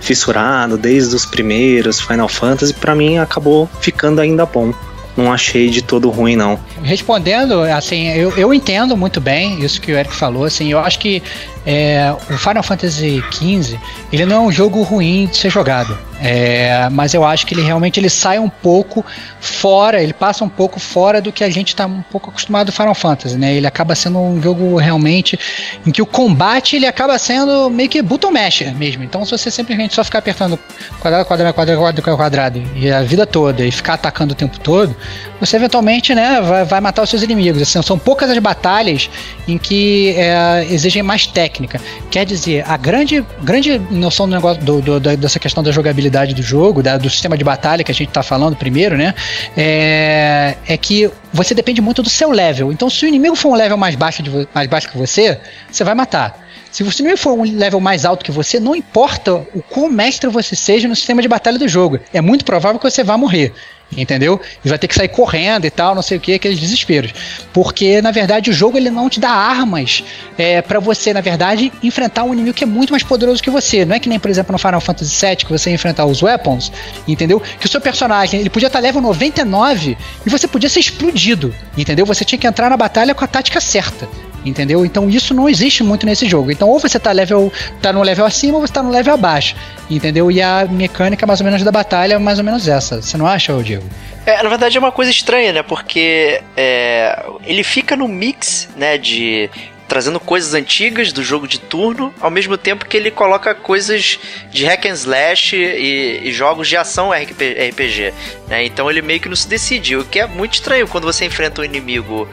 fissurado 0.00 0.76
desde 0.76 1.14
os 1.14 1.24
primeiros 1.24 2.00
Final 2.00 2.28
Fantasy, 2.28 2.74
pra 2.74 2.94
mim 2.94 3.18
acabou 3.18 3.68
ficando 3.80 4.20
ainda 4.20 4.44
bom. 4.44 4.72
Não 5.16 5.32
achei 5.32 5.70
de 5.70 5.82
todo 5.82 6.10
ruim, 6.10 6.36
não. 6.36 6.58
Respondendo, 6.82 7.62
assim, 7.62 8.08
eu, 8.08 8.36
eu 8.36 8.52
entendo 8.52 8.96
muito 8.96 9.20
bem 9.20 9.62
isso 9.64 9.80
que 9.80 9.92
o 9.92 9.96
Eric 9.96 10.14
falou, 10.14 10.44
assim, 10.44 10.70
eu 10.70 10.80
acho 10.80 10.98
que 10.98 11.22
é, 11.64 12.14
o 12.30 12.36
Final 12.36 12.62
Fantasy 12.62 13.22
XV, 13.30 13.78
ele 14.12 14.26
não 14.26 14.36
é 14.36 14.40
um 14.40 14.52
jogo 14.52 14.82
ruim 14.82 15.26
de 15.26 15.36
ser 15.36 15.50
jogado. 15.50 15.96
É, 16.26 16.88
mas 16.90 17.12
eu 17.12 17.22
acho 17.22 17.46
que 17.46 17.52
ele 17.52 17.60
realmente 17.60 18.00
ele 18.00 18.08
sai 18.08 18.38
um 18.38 18.48
pouco 18.48 19.04
fora, 19.38 20.02
ele 20.02 20.14
passa 20.14 20.42
um 20.42 20.48
pouco 20.48 20.80
fora 20.80 21.20
do 21.20 21.30
que 21.30 21.44
a 21.44 21.50
gente 21.50 21.68
está 21.68 21.84
um 21.84 22.00
pouco 22.00 22.30
acostumado 22.30 22.68
do 22.68 22.72
Final 22.72 22.94
Fantasy, 22.94 23.36
né? 23.36 23.54
Ele 23.54 23.66
acaba 23.66 23.94
sendo 23.94 24.18
um 24.18 24.40
jogo 24.40 24.76
realmente 24.76 25.38
em 25.86 25.90
que 25.90 26.00
o 26.00 26.06
combate 26.06 26.76
ele 26.76 26.86
acaba 26.86 27.18
sendo 27.18 27.68
meio 27.68 27.90
que 27.90 28.00
button 28.00 28.30
masher 28.30 28.74
mesmo. 28.74 29.04
Então 29.04 29.22
se 29.26 29.32
você 29.32 29.50
simplesmente 29.50 29.94
só 29.94 30.02
ficar 30.02 30.20
apertando 30.20 30.58
quadrado, 30.98 31.26
quadrado, 31.26 31.54
quadrado, 31.54 31.78
quadrado, 31.78 32.16
quadrado 32.16 32.62
e 32.74 32.90
a 32.90 33.02
vida 33.02 33.26
toda 33.26 33.62
e 33.62 33.70
ficar 33.70 33.94
atacando 33.94 34.32
o 34.32 34.34
tempo 34.34 34.58
todo, 34.58 34.96
você 35.38 35.56
eventualmente, 35.56 36.14
né, 36.14 36.40
vai, 36.40 36.64
vai 36.64 36.80
matar 36.80 37.02
os 37.02 37.10
seus 37.10 37.22
inimigos. 37.22 37.60
Assim, 37.60 37.82
são 37.82 37.98
poucas 37.98 38.30
as 38.30 38.38
batalhas 38.38 39.10
em 39.46 39.58
que 39.58 40.14
é, 40.16 40.66
exigem 40.70 41.02
mais 41.02 41.26
técnica. 41.26 41.78
Quer 42.10 42.24
dizer, 42.24 42.64
a 42.66 42.78
grande, 42.78 43.22
grande 43.42 43.78
noção 43.90 44.26
do 44.26 44.34
negócio 44.34 44.62
do, 44.62 44.80
do, 44.80 45.00
dessa 45.18 45.38
questão 45.38 45.62
da 45.62 45.70
jogabilidade 45.70 46.13
do 46.34 46.42
jogo, 46.42 46.82
da, 46.82 46.96
do 46.96 47.10
sistema 47.10 47.36
de 47.36 47.42
batalha 47.42 47.82
que 47.82 47.90
a 47.90 47.94
gente 47.94 48.08
está 48.08 48.22
falando 48.22 48.54
primeiro, 48.54 48.96
né? 48.96 49.14
É, 49.56 50.56
é 50.66 50.76
que 50.76 51.10
você 51.32 51.54
depende 51.54 51.80
muito 51.80 52.02
do 52.02 52.08
seu 52.08 52.30
level. 52.30 52.72
Então, 52.72 52.88
se 52.88 53.04
o 53.04 53.08
inimigo 53.08 53.34
for 53.34 53.50
um 53.50 53.54
level 53.54 53.76
mais 53.76 53.94
baixo, 53.96 54.22
de, 54.22 54.48
mais 54.54 54.68
baixo 54.68 54.88
que 54.88 54.96
você, 54.96 55.40
você 55.70 55.82
vai 55.82 55.94
matar. 55.94 56.44
Se 56.70 56.82
você 56.82 57.02
não 57.02 57.16
for 57.16 57.38
um 57.38 57.42
level 57.42 57.80
mais 57.80 58.04
alto 58.04 58.24
que 58.24 58.32
você, 58.32 58.58
não 58.58 58.74
importa 58.74 59.34
o 59.54 59.62
quão 59.62 59.88
mestre 59.88 60.28
você 60.28 60.56
seja 60.56 60.88
no 60.88 60.96
sistema 60.96 61.22
de 61.22 61.28
batalha 61.28 61.58
do 61.58 61.68
jogo, 61.68 62.00
é 62.12 62.20
muito 62.20 62.44
provável 62.44 62.80
que 62.80 62.90
você 62.90 63.04
vá 63.04 63.16
morrer 63.16 63.52
entendeu? 63.96 64.40
E 64.64 64.68
vai 64.68 64.78
ter 64.78 64.88
que 64.88 64.94
sair 64.94 65.08
correndo 65.08 65.64
e 65.64 65.70
tal, 65.70 65.94
não 65.94 66.02
sei 66.02 66.16
o 66.16 66.20
que, 66.20 66.34
aqueles 66.34 66.58
desesperos. 66.58 67.12
Porque, 67.52 68.00
na 68.02 68.10
verdade, 68.10 68.50
o 68.50 68.52
jogo 68.52 68.76
ele 68.76 68.90
não 68.90 69.08
te 69.08 69.20
dá 69.20 69.30
armas 69.30 70.04
é, 70.36 70.60
para 70.62 70.80
você, 70.80 71.12
na 71.12 71.20
verdade, 71.20 71.72
enfrentar 71.82 72.24
um 72.24 72.32
inimigo 72.32 72.56
que 72.56 72.64
é 72.64 72.66
muito 72.66 72.90
mais 72.90 73.02
poderoso 73.02 73.42
que 73.42 73.50
você. 73.50 73.84
Não 73.84 73.96
é 73.96 74.00
que 74.00 74.08
nem, 74.08 74.18
por 74.18 74.30
exemplo, 74.30 74.52
no 74.52 74.58
Final 74.58 74.80
Fantasy 74.80 75.26
VII, 75.26 75.36
que 75.36 75.52
você 75.52 75.70
enfrentar 75.70 76.04
os 76.04 76.22
weapons, 76.22 76.72
entendeu? 77.06 77.40
Que 77.40 77.66
o 77.66 77.68
seu 77.68 77.80
personagem, 77.80 78.40
ele 78.40 78.50
podia 78.50 78.66
estar 78.66 78.80
level 78.80 79.00
99 79.00 79.96
e 80.26 80.30
você 80.30 80.46
podia 80.48 80.68
ser 80.68 80.80
explodido, 80.80 81.54
entendeu? 81.76 82.06
Você 82.06 82.24
tinha 82.24 82.38
que 82.38 82.46
entrar 82.46 82.70
na 82.70 82.76
batalha 82.76 83.14
com 83.14 83.24
a 83.24 83.28
tática 83.28 83.60
certa 83.60 84.08
entendeu? 84.44 84.84
Então 84.84 85.08
isso 85.08 85.34
não 85.34 85.48
existe 85.48 85.82
muito 85.82 86.06
nesse 86.06 86.28
jogo. 86.28 86.50
Então 86.50 86.68
ou 86.68 86.78
você 86.78 86.98
tá 86.98 87.12
level 87.12 87.52
tá 87.80 87.92
no 87.92 88.02
level 88.02 88.24
acima 88.24 88.56
ou 88.56 88.60
você 88.60 88.72
tá 88.72 88.82
no 88.82 88.90
level 88.90 89.14
abaixo, 89.14 89.54
entendeu? 89.90 90.30
E 90.30 90.40
a 90.42 90.66
mecânica 90.68 91.26
mais 91.26 91.40
ou 91.40 91.44
menos 91.44 91.62
da 91.62 91.72
batalha 91.72 92.14
é 92.14 92.18
mais 92.18 92.38
ou 92.38 92.44
menos 92.44 92.68
essa. 92.68 93.00
Você 93.00 93.16
não 93.16 93.26
acha, 93.26 93.52
Diego? 93.62 93.84
É, 94.26 94.42
na 94.42 94.48
verdade 94.48 94.76
é 94.76 94.80
uma 94.80 94.92
coisa 94.92 95.10
estranha, 95.10 95.52
né? 95.52 95.62
Porque 95.62 96.40
é, 96.56 97.24
ele 97.44 97.62
fica 97.62 97.94
no 97.94 98.08
mix, 98.08 98.68
né, 98.76 98.96
de 98.96 99.50
trazendo 99.86 100.18
coisas 100.18 100.54
antigas 100.54 101.12
do 101.12 101.22
jogo 101.22 101.46
de 101.46 101.60
turno, 101.60 102.12
ao 102.20 102.30
mesmo 102.30 102.56
tempo 102.56 102.86
que 102.86 102.96
ele 102.96 103.10
coloca 103.10 103.54
coisas 103.54 104.18
de 104.50 104.64
hack 104.64 104.86
and 104.86 104.94
slash 104.94 105.54
e, 105.54 106.20
e 106.24 106.32
jogos 106.32 106.68
de 106.68 106.76
ação 106.76 107.10
RPG, 107.10 108.12
né? 108.48 108.64
Então 108.64 108.90
ele 108.90 109.02
meio 109.02 109.20
que 109.20 109.28
não 109.28 109.36
se 109.36 109.46
decide, 109.46 109.96
o 109.96 110.04
que 110.04 110.20
é 110.20 110.26
muito 110.26 110.54
estranho 110.54 110.88
quando 110.88 111.04
você 111.04 111.26
enfrenta 111.26 111.60
um 111.60 111.64
inimigo 111.64 112.28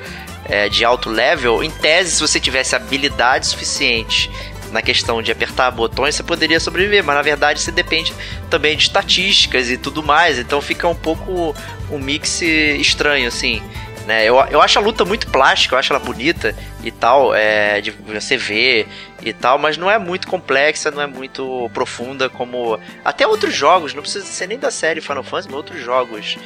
é, 0.51 0.67
de 0.67 0.83
alto 0.83 1.09
level, 1.09 1.63
em 1.63 1.71
tese, 1.71 2.11
se 2.11 2.21
você 2.21 2.37
tivesse 2.37 2.75
habilidade 2.75 3.47
suficiente 3.47 4.29
na 4.69 4.81
questão 4.81 5.21
de 5.21 5.31
apertar 5.31 5.71
botões, 5.71 6.15
você 6.15 6.23
poderia 6.23 6.59
sobreviver, 6.59 7.03
mas 7.03 7.15
na 7.15 7.21
verdade 7.21 7.61
você 7.61 7.71
depende 7.71 8.13
também 8.49 8.75
de 8.75 8.83
estatísticas 8.83 9.69
e 9.69 9.77
tudo 9.77 10.03
mais, 10.03 10.37
então 10.37 10.61
fica 10.61 10.89
um 10.89 10.95
pouco 10.95 11.55
um 11.89 11.97
mix 11.97 12.41
estranho, 12.41 13.29
assim. 13.29 13.61
Né? 14.05 14.25
Eu, 14.25 14.35
eu 14.49 14.61
acho 14.61 14.77
a 14.77 14.81
luta 14.81 15.05
muito 15.05 15.27
plástica, 15.27 15.75
eu 15.75 15.79
acho 15.79 15.93
ela 15.93 16.03
bonita 16.03 16.53
e 16.83 16.91
tal, 16.91 17.33
é, 17.33 17.79
de 17.79 17.91
você 17.91 18.35
ver 18.35 18.87
e 19.21 19.31
tal, 19.31 19.57
mas 19.57 19.77
não 19.77 19.89
é 19.89 19.97
muito 19.97 20.27
complexa, 20.27 20.91
não 20.91 21.01
é 21.01 21.07
muito 21.07 21.69
profunda 21.73 22.29
como 22.29 22.77
até 23.05 23.25
outros 23.25 23.53
jogos, 23.53 23.93
não 23.93 24.01
precisa 24.01 24.25
ser 24.25 24.47
nem 24.47 24.59
da 24.59 24.71
série 24.71 24.99
Final 24.99 25.23
Fantasy, 25.23 25.47
mas 25.47 25.55
outros 25.55 25.81
jogos 25.81 26.37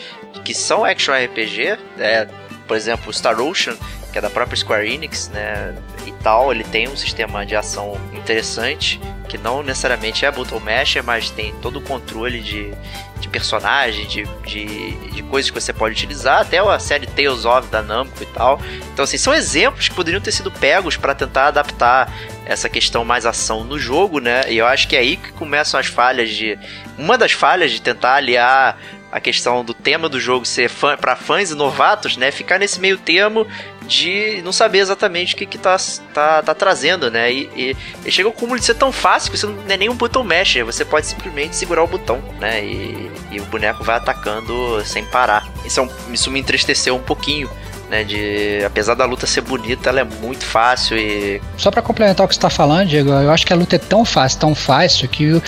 que 0.43 0.53
são 0.53 0.85
action 0.85 1.13
RPG, 1.15 1.77
é, 1.97 2.27
por 2.67 2.75
exemplo, 2.75 3.13
Star 3.13 3.39
Ocean, 3.39 3.75
que 4.15 4.19
é 4.19 4.21
da 4.21 4.29
própria 4.29 4.55
Square 4.55 4.89
Enix, 4.89 5.27
né, 5.27 5.75
e 6.05 6.11
tal, 6.23 6.49
ele 6.49 6.63
tem 6.63 6.87
um 6.87 6.95
sistema 6.95 7.45
de 7.45 7.53
ação 7.53 7.99
interessante, 8.13 8.97
que 9.27 9.37
não 9.37 9.61
necessariamente 9.61 10.25
é 10.25 10.31
button 10.31 10.57
masher, 10.61 11.03
mas 11.03 11.29
tem 11.29 11.53
todo 11.55 11.79
o 11.79 11.81
controle 11.81 12.39
de, 12.39 12.73
de 13.19 13.27
personagem, 13.27 14.07
de, 14.07 14.23
de, 14.45 14.95
de 15.09 15.23
coisas 15.23 15.51
que 15.51 15.59
você 15.59 15.73
pode 15.73 15.95
utilizar, 15.95 16.39
até 16.39 16.59
a 16.59 16.79
série 16.79 17.05
Tales 17.07 17.43
of 17.43 17.67
da 17.67 17.81
Namco 17.81 18.23
e 18.23 18.25
tal. 18.27 18.61
Então, 18.93 19.03
assim, 19.03 19.17
são 19.17 19.33
exemplos 19.33 19.89
que 19.89 19.95
poderiam 19.95 20.21
ter 20.21 20.31
sido 20.31 20.49
pegos 20.49 20.95
para 20.95 21.13
tentar 21.13 21.47
adaptar 21.47 22.09
essa 22.45 22.69
questão 22.69 23.03
mais 23.03 23.25
ação 23.25 23.65
no 23.65 23.77
jogo, 23.77 24.21
né? 24.21 24.49
E 24.49 24.57
eu 24.57 24.65
acho 24.65 24.87
que 24.87 24.95
é 24.95 24.99
aí 24.99 25.17
que 25.17 25.33
começam 25.33 25.77
as 25.77 25.87
falhas 25.87 26.29
de. 26.29 26.57
Uma 26.97 27.17
das 27.17 27.33
falhas 27.33 27.71
de 27.71 27.81
tentar 27.81 28.13
aliar 28.13 28.77
a 29.15 29.19
questão 29.21 29.63
do 29.63 29.73
tema 29.73 30.09
do 30.09 30.19
jogo 30.19 30.45
ser 30.45 30.69
fã, 30.69 30.97
para 30.97 31.15
fãs 31.15 31.49
e 31.49 31.55
novatos, 31.55 32.17
né? 32.17 32.31
Ficar 32.31 32.59
nesse 32.59 32.81
meio 32.81 32.97
termo 32.97 33.47
de 33.87 34.41
não 34.43 34.51
saber 34.51 34.79
exatamente 34.79 35.33
o 35.33 35.37
que, 35.37 35.45
que 35.45 35.57
tá, 35.57 35.77
tá, 36.13 36.41
tá 36.41 36.53
trazendo, 36.53 37.09
né? 37.09 37.31
E, 37.31 37.49
e, 37.55 37.77
e 38.05 38.11
chega 38.11 38.27
ao 38.27 38.33
cúmulo 38.33 38.59
de 38.59 38.65
ser 38.65 38.75
tão 38.75 38.91
fácil 38.91 39.31
que 39.31 39.37
você 39.37 39.45
não 39.45 39.57
é 39.67 39.77
nem 39.77 39.89
um 39.89 39.95
botão 39.95 40.23
mexe, 40.23 40.61
você 40.63 40.83
pode 40.83 41.07
simplesmente 41.07 41.55
segurar 41.55 41.83
o 41.83 41.87
botão, 41.87 42.21
né? 42.39 42.63
E, 42.63 43.11
e 43.31 43.39
o 43.39 43.45
boneco 43.45 43.83
vai 43.83 43.95
atacando 43.95 44.83
sem 44.85 45.05
parar. 45.05 45.47
Isso, 45.65 45.79
é 45.79 45.83
um, 45.83 45.89
isso 46.11 46.31
me 46.31 46.39
entristeceu 46.39 46.95
um 46.95 47.01
pouquinho. 47.01 47.49
Né, 47.95 48.03
de 48.03 48.61
apesar 48.65 48.93
da 48.93 49.05
luta 49.05 49.25
ser 49.25 49.39
bonita, 49.39 49.89
ela 49.89 50.01
é 50.01 50.03
muito 50.03 50.45
fácil 50.45 50.97
e 50.97 51.41
só 51.55 51.71
para 51.71 51.81
complementar 51.81 52.25
o 52.25 52.27
que 52.27 52.35
você 52.35 52.39
está 52.39 52.49
falando, 52.49 52.89
Diego, 52.89 53.09
eu 53.09 53.31
acho 53.31 53.45
que 53.45 53.53
a 53.53 53.55
luta 53.55 53.77
é 53.77 53.79
tão 53.79 54.03
fácil, 54.03 54.37
tão 54.37 54.53
fácil 54.53 55.07
que 55.07 55.41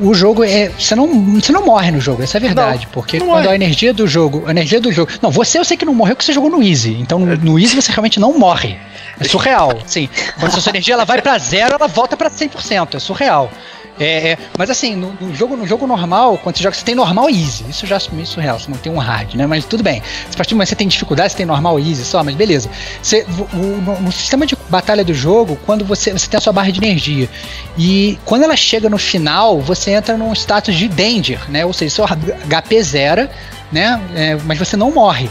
o 0.00 0.14
jogo 0.14 0.42
é. 0.42 0.70
Você 0.70 0.94
não, 0.94 1.34
você 1.34 1.52
não 1.52 1.66
morre 1.66 1.90
no 1.90 2.00
jogo, 2.00 2.22
essa 2.22 2.38
é 2.38 2.40
verdade. 2.40 2.86
Não, 2.86 2.92
porque 2.92 3.18
não 3.18 3.26
quando 3.26 3.44
morre. 3.44 3.52
a 3.52 3.54
energia 3.54 3.92
do 3.92 4.08
jogo. 4.08 4.44
A 4.46 4.50
energia 4.50 4.80
do 4.80 4.90
jogo. 4.90 5.12
Não, 5.20 5.30
você 5.30 5.58
eu 5.58 5.64
sei 5.64 5.76
que 5.76 5.84
não 5.84 5.92
morreu 5.92 6.16
porque 6.16 6.24
você 6.24 6.32
jogou 6.32 6.48
no 6.48 6.62
Easy. 6.62 6.96
Então 6.98 7.18
no, 7.18 7.36
no 7.36 7.58
Easy 7.58 7.76
você 7.76 7.92
realmente 7.92 8.18
não 8.18 8.38
morre. 8.38 8.78
É 9.18 9.24
surreal. 9.24 9.78
Sim. 9.84 10.08
Quando 10.38 10.56
a 10.56 10.60
sua 10.60 10.70
energia 10.70 10.94
ela 10.94 11.04
vai 11.04 11.20
para 11.20 11.36
zero, 11.36 11.74
ela 11.74 11.86
volta 11.86 12.16
para 12.16 12.30
100%. 12.30 12.94
É 12.94 12.98
surreal. 12.98 13.52
É, 14.00 14.30
é, 14.30 14.38
mas 14.56 14.70
assim, 14.70 14.96
no, 14.96 15.12
no, 15.20 15.34
jogo, 15.34 15.54
no 15.54 15.66
jogo 15.66 15.86
normal, 15.86 16.38
quando 16.38 16.56
você 16.56 16.62
joga, 16.62 16.74
você 16.74 16.84
tem 16.84 16.94
normal 16.94 17.28
e 17.28 17.34
easy. 17.34 17.66
Isso 17.68 17.86
já 17.86 17.96
é 17.96 18.24
surreal, 18.24 18.58
você 18.58 18.70
não 18.70 18.78
tem 18.78 18.90
um 18.90 18.96
hard, 18.96 19.34
né? 19.34 19.46
Mas 19.46 19.66
tudo 19.66 19.82
bem. 19.82 20.02
Se 20.30 20.34
partir 20.34 20.54
do 20.54 20.56
momento 20.56 20.68
você 20.70 20.74
tem 20.74 20.88
dificuldade, 20.88 21.32
você 21.32 21.36
tem 21.36 21.44
normal 21.46 21.78
e 21.78 21.90
easy 21.90 22.04
só, 22.04 22.24
mas 22.24 22.34
beleza. 22.34 22.70
Você, 23.02 23.26
o, 23.52 23.56
no, 23.56 24.00
no, 24.00 24.10
sistema 24.10 24.46
de 24.46 24.56
batalha 24.70 25.04
do 25.04 25.12
jogo, 25.12 25.58
quando 25.66 25.84
você, 25.84 26.12
você 26.14 26.26
tem 26.26 26.38
a 26.38 26.40
sua 26.40 26.52
barra 26.52 26.72
de 26.72 26.80
energia. 26.80 27.28
E 27.76 28.18
quando 28.24 28.44
ela 28.44 28.56
chega 28.56 28.88
no 28.88 28.96
final, 28.96 29.60
você 29.60 29.90
entra 29.90 30.16
num 30.16 30.32
status 30.32 30.74
de 30.74 30.88
danger, 30.88 31.38
né? 31.50 31.66
Ou 31.66 31.72
seja, 31.74 31.94
seu 31.96 32.04
HP 32.06 32.82
zera, 32.82 33.30
né? 33.70 34.00
É, 34.14 34.34
mas 34.46 34.58
você 34.58 34.78
não 34.78 34.90
morre. 34.90 35.28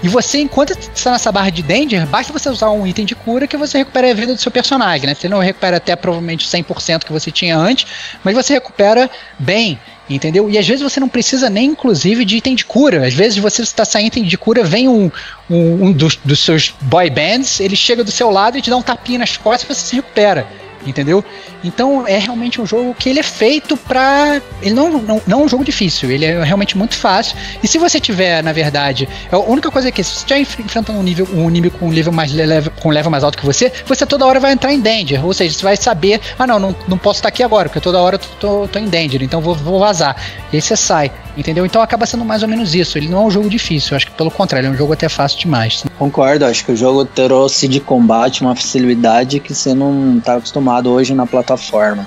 E 0.00 0.08
você, 0.08 0.38
enquanto 0.38 0.70
está 0.70 1.10
nessa 1.10 1.32
barra 1.32 1.50
de 1.50 1.62
Danger, 1.62 2.06
basta 2.06 2.32
você 2.32 2.48
usar 2.48 2.70
um 2.70 2.86
item 2.86 3.04
de 3.04 3.16
cura 3.16 3.48
que 3.48 3.56
você 3.56 3.78
recupera 3.78 4.08
a 4.10 4.14
vida 4.14 4.32
do 4.32 4.40
seu 4.40 4.50
personagem, 4.50 5.08
né? 5.08 5.14
Você 5.14 5.28
não 5.28 5.40
recupera 5.40 5.78
até 5.78 5.96
provavelmente 5.96 6.46
100% 6.46 7.04
que 7.04 7.12
você 7.12 7.32
tinha 7.32 7.56
antes, 7.56 7.86
mas 8.22 8.32
você 8.32 8.54
recupera 8.54 9.10
bem, 9.40 9.76
entendeu? 10.08 10.48
E 10.48 10.56
às 10.56 10.66
vezes 10.68 10.82
você 10.82 11.00
não 11.00 11.08
precisa 11.08 11.50
nem, 11.50 11.70
inclusive, 11.70 12.24
de 12.24 12.36
item 12.36 12.54
de 12.54 12.64
cura. 12.64 13.08
Às 13.08 13.14
vezes 13.14 13.38
você 13.38 13.62
está 13.62 13.84
saindo 13.84 14.06
item 14.06 14.24
de 14.24 14.38
cura, 14.38 14.62
vem 14.62 14.88
um, 14.88 15.10
um, 15.50 15.86
um 15.86 15.92
dos, 15.92 16.14
dos 16.24 16.38
seus 16.44 16.72
boy 16.82 17.10
bands, 17.10 17.58
ele 17.58 17.74
chega 17.74 18.04
do 18.04 18.12
seu 18.12 18.30
lado 18.30 18.56
e 18.56 18.62
te 18.62 18.70
dá 18.70 18.76
um 18.76 18.82
tapinha 18.82 19.18
nas 19.18 19.36
costas 19.36 19.64
e 19.64 19.74
você 19.74 19.88
se 19.88 19.96
recupera 19.96 20.46
entendeu? 20.86 21.24
Então 21.62 22.06
é 22.06 22.18
realmente 22.18 22.60
um 22.60 22.66
jogo 22.66 22.94
que 22.94 23.08
ele 23.08 23.20
é 23.20 23.22
feito 23.22 23.76
para 23.76 24.40
ele 24.62 24.74
não, 24.74 24.90
não, 24.90 25.22
não 25.26 25.40
é 25.40 25.44
um 25.44 25.48
jogo 25.48 25.64
difícil, 25.64 26.10
ele 26.10 26.24
é 26.24 26.42
realmente 26.42 26.76
muito 26.76 26.94
fácil. 26.96 27.36
E 27.62 27.68
se 27.68 27.78
você 27.78 28.00
tiver, 28.00 28.42
na 28.42 28.52
verdade, 28.52 29.08
a 29.30 29.38
única 29.38 29.70
coisa 29.70 29.88
é 29.88 29.92
que 29.92 30.02
se 30.02 30.10
você 30.10 30.34
estiver 30.34 30.40
enfrentando 30.40 30.98
um 30.98 31.02
nível 31.02 31.28
um 31.32 31.48
inimigo 31.48 31.78
com 31.78 31.86
um 31.86 31.92
nível 31.92 32.12
mais 32.12 32.32
level, 32.32 32.72
com 32.80 32.88
um 32.88 32.92
level 32.92 33.10
mais 33.10 33.24
alto 33.24 33.38
que 33.38 33.46
você, 33.46 33.72
você 33.86 34.06
toda 34.06 34.26
hora 34.26 34.40
vai 34.40 34.52
entrar 34.52 34.72
em 34.72 34.80
danger, 34.80 35.24
ou 35.24 35.32
seja, 35.32 35.56
você 35.56 35.62
vai 35.62 35.76
saber, 35.76 36.20
ah 36.38 36.46
não, 36.46 36.58
não, 36.58 36.76
não 36.86 36.98
posso 36.98 37.18
estar 37.18 37.28
aqui 37.28 37.42
agora, 37.42 37.68
porque 37.68 37.80
toda 37.80 38.00
hora 38.00 38.16
eu 38.16 38.18
tô, 38.18 38.28
tô, 38.40 38.68
tô 38.68 38.78
em 38.78 38.88
danger, 38.88 39.22
então 39.22 39.40
vou, 39.40 39.54
vou 39.54 39.78
vazar. 39.78 40.16
E 40.52 40.56
aí 40.56 40.62
você 40.62 40.76
sai, 40.76 41.10
entendeu? 41.38 41.64
Então 41.64 41.80
acaba 41.80 42.04
sendo 42.04 42.24
mais 42.24 42.42
ou 42.42 42.48
menos 42.48 42.74
isso. 42.74 42.98
Ele 42.98 43.08
não 43.08 43.22
é 43.22 43.24
um 43.26 43.30
jogo 43.30 43.48
difícil, 43.48 43.96
acho 43.96 44.06
que 44.06 44.12
pelo 44.12 44.30
contrário, 44.30 44.66
é 44.66 44.70
um 44.70 44.76
jogo 44.76 44.92
até 44.92 45.08
fácil 45.08 45.38
demais. 45.38 45.84
Concordo, 45.98 46.44
acho 46.44 46.64
que 46.64 46.72
o 46.72 46.76
jogo 46.76 47.04
trouxe 47.04 47.68
de 47.68 47.80
combate 47.80 48.42
uma 48.42 48.54
facilidade 48.54 49.40
que 49.40 49.54
você 49.54 49.74
não 49.74 50.20
tá 50.20 50.36
acostumado 50.36 50.90
hoje 50.90 51.14
na 51.14 51.26
plataforma. 51.26 52.06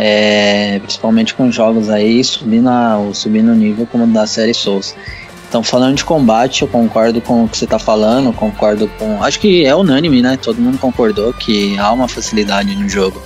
É, 0.00 0.78
principalmente 0.78 1.34
com 1.34 1.50
jogos 1.50 1.90
aí 1.90 2.22
subindo, 2.22 2.68
a, 2.68 3.00
subindo 3.12 3.50
o 3.50 3.54
nível 3.54 3.84
como 3.90 4.06
da 4.06 4.28
série 4.28 4.54
Souls. 4.54 4.94
Então, 5.48 5.62
falando 5.62 5.96
de 5.96 6.04
combate, 6.04 6.62
eu 6.62 6.68
concordo 6.68 7.20
com 7.22 7.44
o 7.44 7.48
que 7.48 7.56
você 7.56 7.64
está 7.64 7.78
falando, 7.78 8.32
concordo 8.34 8.86
com. 8.98 9.22
Acho 9.22 9.40
que 9.40 9.64
é 9.64 9.74
unânime, 9.74 10.20
né? 10.20 10.38
Todo 10.40 10.60
mundo 10.60 10.78
concordou 10.78 11.32
que 11.32 11.76
há 11.78 11.90
uma 11.90 12.06
facilidade 12.06 12.76
no 12.76 12.86
jogo. 12.86 13.20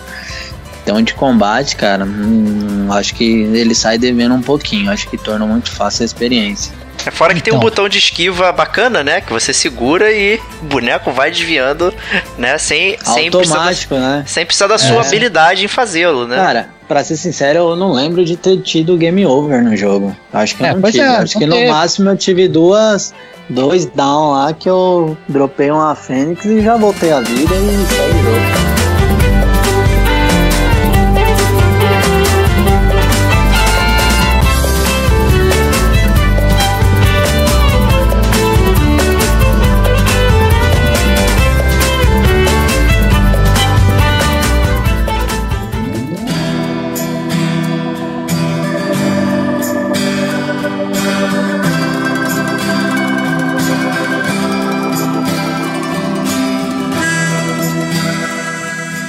Questão 0.85 1.03
de 1.03 1.14
combate, 1.14 1.76
cara, 1.76 2.05
hum, 2.05 2.89
acho 2.91 3.14
que 3.14 3.24
ele 3.24 3.74
sai 3.74 3.97
devendo 3.99 4.35
um 4.35 4.43
pouquinho. 4.43 4.91
Acho 4.91 5.09
que 5.09 5.16
torna 5.16 5.47
muito 5.47 5.70
fácil 5.70 6.03
a 6.03 6.07
experiência. 6.07 6.72
É 7.07 7.11
fora 7.11 7.35
que 7.35 7.41
tem 7.43 7.53
um 7.53 7.57
Então. 7.57 7.68
botão 7.68 7.89
de 7.89 7.99
esquiva 7.99 8.53
bacana, 8.53 9.03
né? 9.03 9.20
Que 9.20 9.33
você 9.33 9.53
segura 9.53 10.12
e 10.12 10.39
o 10.61 10.66
boneco 10.66 11.11
vai 11.11 11.30
desviando, 11.30 11.93
né? 12.39 12.59
Sem, 12.59 12.97
sem 13.03 13.30
precisar, 13.30 13.55
Automático, 13.57 13.95
né? 13.95 14.22
sem 14.26 14.45
precisar 14.47 14.66
da 14.68 14.78
sua 14.78 15.03
É. 15.03 15.07
habilidade 15.07 15.64
em 15.64 15.68
fazê-lo, 15.68 16.28
né? 16.28 16.37
Cara, 16.37 16.68
pra 16.87 17.03
ser 17.03 17.16
sincero, 17.16 17.59
eu 17.70 17.76
não 17.76 17.91
lembro 17.93 18.24
de 18.24 18.37
ter 18.37 18.59
tido 18.59 18.97
game 18.97 19.24
over 19.26 19.62
no 19.62 19.76
jogo. 19.76 20.14
Acho 20.33 20.57
que 20.57 20.62
eu 20.62 20.66
É, 20.66 20.74
não 20.74 20.80
pois 20.80 20.93
tive. 20.95 21.05
é, 21.05 21.09
Acho 21.09 21.41
não 21.41 21.41
que 21.41 21.47
no 21.47 21.68
máximo 21.72 22.11
eu 22.11 22.16
tive 22.16 22.47
duas, 22.47 23.12
dois 23.49 23.87
down 23.87 24.30
lá 24.33 24.53
que 24.53 24.68
eu 24.68 25.16
dropei 25.28 25.70
uma 25.72 25.95
Fênix 25.97 26.45
e 26.45 26.61
já 26.61 26.76
voltei 26.76 27.11
a 27.12 27.20
vida 27.20 27.55
e 27.55 27.95
saí 27.97 28.12
do 28.12 28.22
jogo. 28.22 28.62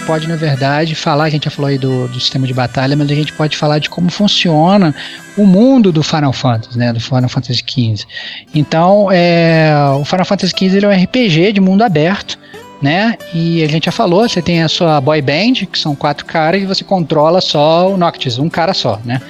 Pode, 0.06 0.28
na 0.28 0.36
verdade, 0.36 0.96
falar, 0.96 1.26
a 1.26 1.30
gente 1.30 1.46
já 1.46 1.52
falou 1.52 1.70
aí 1.70 1.78
do, 1.78 2.08
do 2.08 2.20
sistema 2.20 2.46
de 2.46 2.54
batalha, 2.54 2.96
mas 2.96 3.10
a 3.10 3.16
gente 3.16 3.34
pode 3.34 3.58
falar 3.58 3.80
de 3.80 3.90
como 3.90 4.10
funciona 4.10 4.94
o 5.38 5.46
mundo 5.46 5.92
do 5.92 6.04
Final 6.04 6.34
Fantasy, 6.34 6.78
né? 6.78 6.94
Do 6.94 7.00
Final 7.00 7.30
Fantasy 7.30 7.64
XV. 7.66 8.06
Então, 8.54 9.10
é, 9.12 9.74
o 10.00 10.06
Final 10.06 10.26
Fantasy 10.26 10.54
XV 10.58 10.78
ele 10.78 10.86
é 10.86 10.90
um 10.90 11.04
RPG 11.04 11.54
de 11.54 11.62
mundo 11.62 11.84
aberto, 11.84 12.38
né? 12.82 13.18
E 13.34 13.64
a 13.64 13.68
gente 13.68 13.86
já 13.86 13.92
falou, 13.92 14.28
você 14.28 14.42
tem 14.42 14.62
a 14.62 14.68
sua 14.68 15.00
boy 15.00 15.22
band, 15.22 15.66
que 15.72 15.80
são 15.80 15.96
quatro 15.96 16.26
caras, 16.26 16.62
e 16.62 16.66
você 16.66 16.84
controla 16.84 17.40
só 17.40 17.92
o 17.92 17.98
Noctis, 17.98 18.38
um 18.38 18.50
cara 18.50 18.74
só, 18.74 19.00
né? 19.06 19.22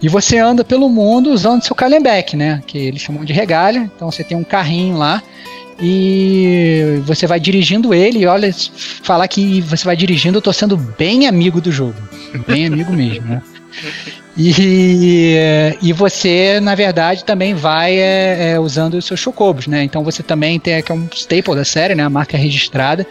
E 0.00 0.08
você 0.08 0.38
anda 0.38 0.62
pelo 0.62 0.88
mundo 0.88 1.32
usando 1.32 1.64
seu 1.64 1.74
Kalenbeck, 1.74 2.36
né? 2.36 2.62
Que 2.66 2.78
eles 2.78 3.00
chamam 3.00 3.24
de 3.24 3.32
regalha. 3.32 3.90
Então 3.96 4.10
você 4.10 4.22
tem 4.22 4.36
um 4.36 4.44
carrinho 4.44 4.96
lá 4.98 5.22
e 5.80 7.00
você 7.04 7.26
vai 7.26 7.38
dirigindo 7.38 7.94
ele. 7.94 8.20
E 8.20 8.26
olha, 8.26 8.50
falar 9.02 9.28
que 9.28 9.60
você 9.62 9.84
vai 9.84 9.96
dirigindo, 9.96 10.38
eu 10.38 10.42
tô 10.42 10.52
sendo 10.52 10.76
bem 10.76 11.26
amigo 11.26 11.60
do 11.60 11.70
jogo, 11.70 11.96
bem 12.46 12.66
amigo 12.66 12.92
mesmo, 12.92 13.26
né? 13.26 13.42
E, 14.40 15.76
e 15.82 15.92
você, 15.92 16.60
na 16.60 16.76
verdade, 16.76 17.24
também 17.24 17.54
vai 17.54 17.98
é, 17.98 18.52
é, 18.52 18.60
usando 18.60 18.94
os 18.94 19.04
seus 19.04 19.18
chocobos, 19.18 19.66
né? 19.66 19.82
Então 19.82 20.04
você 20.04 20.22
também 20.22 20.60
tem 20.60 20.80
que 20.80 20.92
é 20.92 20.94
um 20.94 21.08
staple 21.12 21.56
da 21.56 21.64
série, 21.64 21.96
né? 21.96 22.04
A 22.04 22.10
marca 22.10 22.36
registrada, 22.38 23.04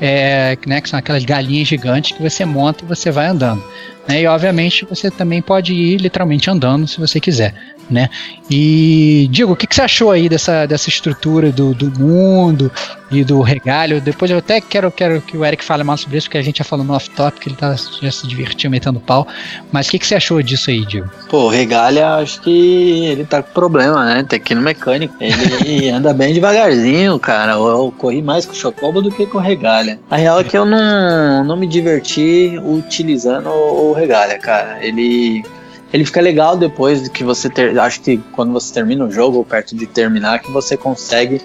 é, 0.00 0.56
né? 0.64 0.80
Que 0.80 0.88
são 0.88 0.96
aquelas 0.96 1.24
galinhas 1.24 1.66
gigantes 1.66 2.16
que 2.16 2.22
você 2.22 2.44
monta 2.44 2.84
e 2.84 2.86
você 2.86 3.10
vai 3.10 3.26
andando. 3.26 3.64
Né? 4.08 4.22
E 4.22 4.26
obviamente 4.26 4.84
você 4.84 5.10
também 5.10 5.42
pode 5.42 5.72
ir 5.72 5.98
literalmente 5.98 6.50
andando 6.50 6.86
se 6.86 6.98
você 6.98 7.20
quiser, 7.20 7.54
né? 7.90 8.08
E 8.50 9.28
Diego, 9.30 9.52
o 9.52 9.56
que, 9.56 9.66
que 9.66 9.74
você 9.74 9.82
achou 9.82 10.10
aí 10.10 10.28
dessa, 10.28 10.66
dessa 10.66 10.88
estrutura 10.88 11.52
do, 11.52 11.74
do 11.74 12.00
mundo 12.00 12.70
e 13.10 13.22
do 13.22 13.40
regalho? 13.40 14.00
Depois 14.00 14.30
eu 14.30 14.38
até 14.38 14.60
quero, 14.60 14.90
quero 14.90 15.20
que 15.20 15.36
o 15.36 15.44
Eric 15.44 15.64
fale 15.64 15.84
mais 15.84 16.00
sobre 16.00 16.18
isso, 16.18 16.26
porque 16.26 16.38
a 16.38 16.42
gente 16.42 16.58
já 16.58 16.64
falou 16.64 16.84
no 16.84 16.94
off-top, 16.94 17.38
que 17.38 17.48
ele 17.48 17.56
tá, 17.56 17.74
já 18.00 18.10
se 18.10 18.26
divertiu 18.26 18.70
metendo 18.70 18.98
pau. 19.00 19.26
Mas 19.70 19.86
o 19.86 19.90
que, 19.90 19.98
que 19.98 20.06
você 20.06 20.16
achou 20.16 20.42
disso 20.42 20.70
aí, 20.70 20.84
Diego? 20.84 21.08
Pô, 21.28 21.44
o 21.44 21.48
Regalha, 21.48 22.14
acho 22.16 22.40
que 22.40 23.04
ele 23.04 23.24
tá 23.24 23.42
com 23.42 23.52
problema, 23.52 24.04
né? 24.04 24.24
Tem 24.28 24.40
que 24.40 24.52
ir 24.52 24.56
no 24.56 24.62
mecânico. 24.62 25.14
Ele 25.20 25.90
anda 25.90 26.12
bem 26.12 26.32
devagarzinho, 26.32 27.18
cara. 27.18 27.52
Eu, 27.52 27.68
eu 27.68 27.94
corri 27.96 28.22
mais 28.22 28.46
com 28.46 28.52
o 28.52 28.56
Chocobo 28.56 29.00
do 29.02 29.10
que 29.10 29.26
com 29.26 29.38
o 29.38 29.40
Regalha. 29.40 30.00
A 30.10 30.16
real 30.16 30.40
é 30.40 30.44
que 30.44 30.56
eu 30.56 30.64
não, 30.64 31.44
não 31.44 31.56
me 31.56 31.66
diverti 31.66 32.60
utilizando 32.64 33.48
o, 33.48 33.89
Regalha, 33.92 34.38
cara. 34.38 34.78
Ele. 34.84 35.44
Ele 35.92 36.04
fica 36.04 36.20
legal 36.20 36.56
depois 36.56 37.08
que 37.08 37.24
você 37.24 37.50
ter. 37.50 37.78
Acho 37.78 38.00
que 38.00 38.18
quando 38.32 38.52
você 38.52 38.72
termina 38.72 39.04
o 39.04 39.10
jogo, 39.10 39.38
ou 39.38 39.44
perto 39.44 39.74
de 39.74 39.86
terminar, 39.86 40.38
que 40.38 40.50
você 40.52 40.76
consegue 40.76 41.40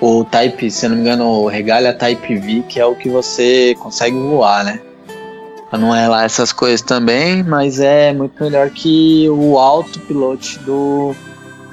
o 0.00 0.24
Type, 0.24 0.70
se 0.70 0.86
não 0.86 0.96
me 0.96 1.02
engano, 1.02 1.24
o 1.24 1.48
Regalha 1.48 1.92
Type 1.92 2.36
V, 2.36 2.64
que 2.68 2.78
é 2.78 2.84
o 2.84 2.94
que 2.94 3.08
você 3.08 3.74
consegue 3.80 4.16
voar, 4.16 4.64
né? 4.64 4.80
Não 5.72 5.94
é 5.94 6.08
lá 6.08 6.24
essas 6.24 6.52
coisas 6.52 6.80
também, 6.80 7.42
mas 7.42 7.78
é 7.80 8.12
muito 8.12 8.42
melhor 8.42 8.70
que 8.70 9.28
o 9.28 9.58
autopilote 9.58 10.58
do, 10.60 11.14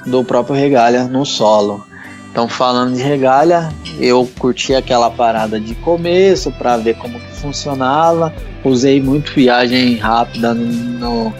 do 0.04 0.22
próprio 0.22 0.54
Regalha 0.54 1.04
no 1.04 1.24
solo. 1.24 1.85
Então, 2.36 2.46
falando 2.46 2.94
de 2.94 3.02
Regalha, 3.02 3.72
eu 3.98 4.28
curti 4.38 4.74
aquela 4.74 5.10
parada 5.10 5.58
de 5.58 5.74
começo 5.76 6.52
para 6.52 6.76
ver 6.76 6.94
como 6.96 7.18
que 7.18 7.32
funcionava. 7.36 8.30
Usei 8.62 9.00
muito 9.00 9.32
viagem 9.32 9.96
rápida 9.96 10.52
no. 10.52 11.32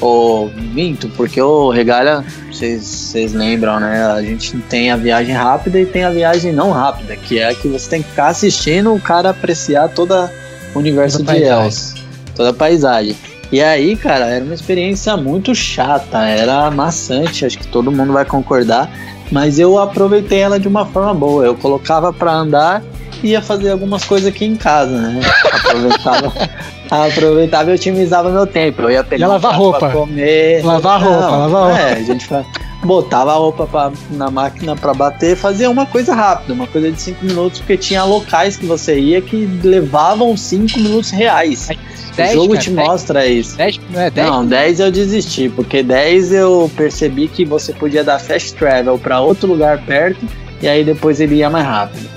O 0.00 0.50
minto, 0.74 1.08
porque 1.10 1.40
o 1.40 1.70
Regalha, 1.70 2.24
vocês 2.50 3.32
lembram, 3.34 3.78
né? 3.78 4.04
A 4.04 4.20
gente 4.20 4.58
tem 4.68 4.90
a 4.90 4.96
viagem 4.96 5.32
rápida 5.32 5.78
e 5.78 5.86
tem 5.86 6.02
a 6.02 6.10
viagem 6.10 6.52
não 6.52 6.72
rápida, 6.72 7.14
que 7.14 7.38
é 7.38 7.50
a 7.50 7.54
que 7.54 7.68
você 7.68 7.88
tem 7.88 8.02
que 8.02 8.08
ficar 8.08 8.26
assistindo 8.26 8.92
o 8.92 9.00
cara 9.00 9.30
apreciar 9.30 9.90
toda 9.90 10.28
o 10.74 10.80
universo 10.80 11.18
Toda 11.18 11.34
de. 11.34 11.44
Els, 11.44 11.94
toda 12.34 12.50
a 12.50 12.52
paisagem. 12.52 13.16
E 13.52 13.62
aí, 13.62 13.94
cara, 13.94 14.26
era 14.26 14.44
uma 14.44 14.54
experiência 14.54 15.16
muito 15.16 15.54
chata, 15.54 16.26
era 16.26 16.68
maçante, 16.68 17.46
acho 17.46 17.56
que 17.56 17.68
todo 17.68 17.92
mundo 17.92 18.12
vai 18.12 18.24
concordar, 18.24 18.90
mas 19.30 19.58
eu 19.58 19.78
aproveitei 19.78 20.38
ela 20.40 20.58
de 20.58 20.68
uma 20.68 20.84
forma 20.86 21.12
boa. 21.14 21.44
Eu 21.44 21.54
colocava 21.54 22.12
pra 22.12 22.32
andar 22.32 22.82
e 23.22 23.28
ia 23.30 23.40
fazer 23.42 23.70
algumas 23.70 24.04
coisas 24.04 24.28
aqui 24.28 24.44
em 24.44 24.56
casa, 24.56 24.92
né? 25.00 25.20
Aproveitava, 25.52 26.32
aproveitava 26.90 27.70
e 27.70 27.74
otimizava 27.74 28.30
meu 28.30 28.46
tempo. 28.46 28.82
Eu 28.82 28.90
ia 28.90 29.02
pegar 29.04 29.26
Ia 29.26 29.32
lavar 29.32 29.54
roupa. 29.54 29.78
pra 29.78 29.90
comer. 29.90 30.64
Lavar 30.64 31.02
roupa, 31.02 31.26
lavar 31.36 31.62
roupa. 31.70 31.78
É, 31.80 31.92
a 31.94 32.02
gente 32.02 32.26
fa- 32.26 32.44
botava 32.84 33.32
a 33.32 33.36
roupa 33.36 33.66
pra- 33.66 33.92
na 34.10 34.30
máquina 34.30 34.76
pra 34.76 34.92
bater, 34.94 35.36
fazia 35.36 35.68
uma 35.70 35.86
coisa 35.86 36.14
rápida, 36.14 36.52
uma 36.52 36.66
coisa 36.66 36.90
de 36.92 37.00
5 37.00 37.24
minutos, 37.24 37.58
porque 37.60 37.76
tinha 37.76 38.04
locais 38.04 38.56
que 38.56 38.66
você 38.66 38.98
ia 38.98 39.20
que 39.20 39.46
levavam 39.64 40.36
5 40.36 40.78
minutos 40.78 41.10
reais. 41.10 41.68
Dez, 42.16 42.30
o 42.30 42.34
jogo 42.34 42.48
cara, 42.54 42.60
te 42.62 42.70
dez. 42.70 42.88
mostra 42.88 43.26
isso. 43.26 43.56
10, 43.56 43.80
não 43.90 44.00
é 44.00 44.10
10? 44.10 44.26
Não, 44.30 44.46
10 44.46 44.80
eu 44.80 44.90
desisti, 44.90 45.48
porque 45.50 45.82
10 45.82 46.32
eu 46.32 46.70
percebi 46.76 47.28
que 47.28 47.44
você 47.44 47.72
podia 47.72 48.02
dar 48.04 48.18
fast 48.18 48.54
travel 48.54 48.98
pra 48.98 49.20
outro 49.20 49.48
lugar 49.48 49.82
perto 49.84 50.24
e 50.62 50.66
aí 50.68 50.82
depois 50.84 51.20
ele 51.20 51.34
ia 51.36 51.50
mais 51.50 51.66
rápido. 51.66 52.08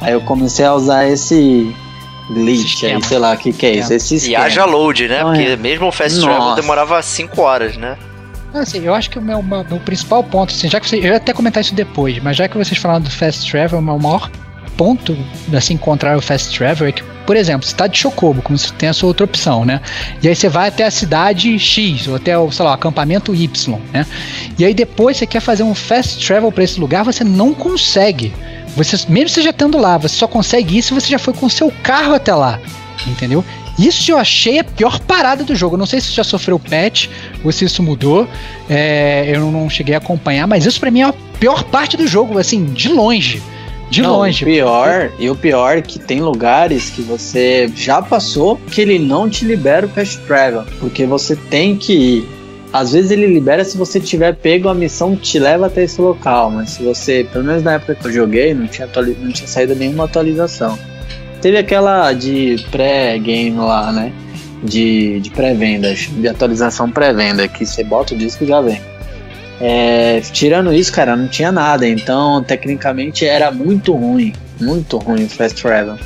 Aí 0.00 0.12
eu 0.12 0.20
comecei 0.22 0.64
a 0.64 0.74
usar 0.74 1.06
esse 1.08 1.72
glitch 2.30 2.70
Sistema. 2.72 2.96
aí, 2.98 3.04
sei 3.04 3.18
lá 3.18 3.32
o 3.34 3.36
que, 3.38 3.52
que 3.52 3.64
é 3.66 3.76
isso. 3.76 3.92
Esse 3.94 4.14
E 4.14 4.16
esquema. 4.18 4.44
haja 4.44 4.64
load, 4.64 5.08
né? 5.08 5.22
Não, 5.22 5.30
Porque 5.32 5.46
é. 5.48 5.56
mesmo 5.56 5.86
o 5.86 5.92
fast 5.92 6.20
travel 6.20 6.38
Nossa. 6.38 6.60
demorava 6.60 7.00
5 7.00 7.40
horas, 7.40 7.76
né? 7.76 7.96
Assim, 8.60 8.84
eu 8.84 8.94
acho 8.94 9.10
que 9.10 9.18
o 9.18 9.22
meu, 9.22 9.42
meu 9.42 9.64
principal 9.84 10.22
ponto, 10.24 10.52
assim, 10.52 10.68
já 10.68 10.80
que 10.80 10.88
você, 10.88 10.96
eu 10.96 11.04
ia 11.04 11.16
até 11.16 11.32
comentar 11.32 11.62
isso 11.62 11.74
depois, 11.74 12.22
mas 12.22 12.36
já 12.36 12.48
que 12.48 12.56
vocês 12.56 12.78
falaram 12.78 13.02
do 13.02 13.10
fast 13.10 13.50
travel, 13.50 13.78
o 13.78 13.82
maior 13.82 14.30
ponto 14.76 15.16
assim 15.54 15.74
encontrar 15.74 16.16
o 16.16 16.20
fast 16.20 16.56
travel 16.56 16.88
é 16.88 16.92
que, 16.92 17.02
por 17.26 17.34
exemplo, 17.34 17.66
você 17.66 17.74
tá 17.74 17.86
de 17.86 17.98
Chocobo, 17.98 18.42
como 18.42 18.58
você 18.58 18.72
tem 18.74 18.88
a 18.88 18.92
sua 18.92 19.08
outra 19.08 19.24
opção, 19.24 19.64
né? 19.64 19.80
E 20.22 20.28
aí 20.28 20.36
você 20.36 20.48
vai 20.48 20.68
até 20.68 20.84
a 20.84 20.90
cidade 20.90 21.58
X, 21.58 22.06
ou 22.06 22.16
até 22.16 22.38
o, 22.38 22.50
sei 22.50 22.64
lá, 22.64 22.72
o 22.72 22.74
acampamento 22.74 23.34
Y, 23.34 23.78
né? 23.92 24.06
E 24.58 24.64
aí 24.64 24.74
depois 24.74 25.16
você 25.16 25.26
quer 25.26 25.40
fazer 25.40 25.62
um 25.62 25.74
fast 25.74 26.24
travel 26.24 26.52
para 26.52 26.64
esse 26.64 26.78
lugar, 26.78 27.04
você 27.04 27.24
não 27.24 27.54
consegue. 27.54 28.32
Você, 28.76 28.96
mesmo 29.08 29.30
você 29.30 29.42
já 29.42 29.50
estando 29.50 29.78
lá, 29.78 29.96
você 29.96 30.14
só 30.14 30.28
consegue 30.28 30.76
isso 30.76 30.88
se 30.88 30.94
você 30.94 31.08
já 31.08 31.18
foi 31.18 31.32
com 31.32 31.46
o 31.46 31.50
seu 31.50 31.72
carro 31.82 32.14
até 32.14 32.34
lá, 32.34 32.60
entendeu? 33.06 33.44
Isso 33.78 34.10
eu 34.10 34.16
achei 34.16 34.58
a 34.58 34.64
pior 34.64 34.98
parada 35.00 35.44
do 35.44 35.54
jogo. 35.54 35.74
Eu 35.74 35.78
não 35.78 35.86
sei 35.86 36.00
se 36.00 36.12
já 36.12 36.24
sofreu 36.24 36.58
patch 36.58 37.08
ou 37.44 37.52
se 37.52 37.64
isso 37.64 37.82
mudou. 37.82 38.26
É, 38.68 39.30
eu 39.34 39.50
não 39.50 39.68
cheguei 39.68 39.94
a 39.94 39.98
acompanhar, 39.98 40.46
mas 40.46 40.64
isso 40.64 40.80
pra 40.80 40.90
mim 40.90 41.00
é 41.00 41.04
a 41.04 41.14
pior 41.38 41.62
parte 41.64 41.96
do 41.96 42.06
jogo, 42.06 42.38
assim, 42.38 42.64
de 42.64 42.88
longe. 42.88 43.42
De 43.90 44.02
Não, 44.02 44.18
longe. 44.18 44.44
O 44.44 44.46
pior, 44.46 45.12
e 45.18 45.30
o 45.30 45.34
pior 45.36 45.78
é 45.78 45.82
que 45.82 45.98
tem 45.98 46.20
lugares 46.20 46.90
que 46.90 47.02
você 47.02 47.70
já 47.74 48.02
passou 48.02 48.56
que 48.70 48.80
ele 48.80 48.98
não 48.98 49.28
te 49.28 49.44
libera 49.44 49.86
o 49.86 49.88
fast 49.88 50.18
travel. 50.22 50.64
Porque 50.80 51.04
você 51.04 51.36
tem 51.36 51.76
que 51.76 51.92
ir. 51.92 52.28
Às 52.72 52.92
vezes 52.92 53.10
ele 53.10 53.26
libera 53.26 53.64
se 53.64 53.76
você 53.76 54.00
tiver 54.00 54.34
pego 54.34 54.68
a 54.68 54.74
missão 54.74 55.14
que 55.14 55.22
te 55.22 55.38
leva 55.38 55.66
até 55.66 55.84
esse 55.84 56.00
local. 56.00 56.50
Mas 56.50 56.70
se 56.70 56.82
você, 56.82 57.26
pelo 57.30 57.44
menos 57.44 57.62
na 57.62 57.74
época 57.74 57.94
que 57.94 58.06
eu 58.06 58.12
joguei, 58.12 58.54
não 58.54 58.66
tinha, 58.66 58.88
não 59.20 59.32
tinha 59.32 59.46
saído 59.46 59.74
nenhuma 59.74 60.04
atualização. 60.04 60.76
Teve 61.40 61.58
aquela 61.58 62.12
de 62.12 62.64
pré-game 62.70 63.56
lá, 63.56 63.92
né? 63.92 64.12
De, 64.62 65.20
de 65.20 65.30
pré-venda, 65.30 65.94
de 65.94 66.28
atualização 66.28 66.90
pré-venda, 66.90 67.46
que 67.46 67.64
você 67.64 67.84
bota 67.84 68.14
o 68.14 68.18
disco 68.18 68.44
e 68.44 68.46
já 68.46 68.60
vem. 68.60 68.80
É, 69.60 70.20
tirando 70.32 70.72
isso, 70.72 70.92
cara, 70.92 71.16
não 71.16 71.28
tinha 71.28 71.52
nada. 71.52 71.86
Então, 71.86 72.42
tecnicamente, 72.42 73.24
era 73.24 73.50
muito 73.50 73.94
ruim. 73.94 74.32
Muito 74.60 74.96
ruim 74.98 75.24
o 75.24 75.28
Fast 75.28 75.60
Travel. 75.60 75.96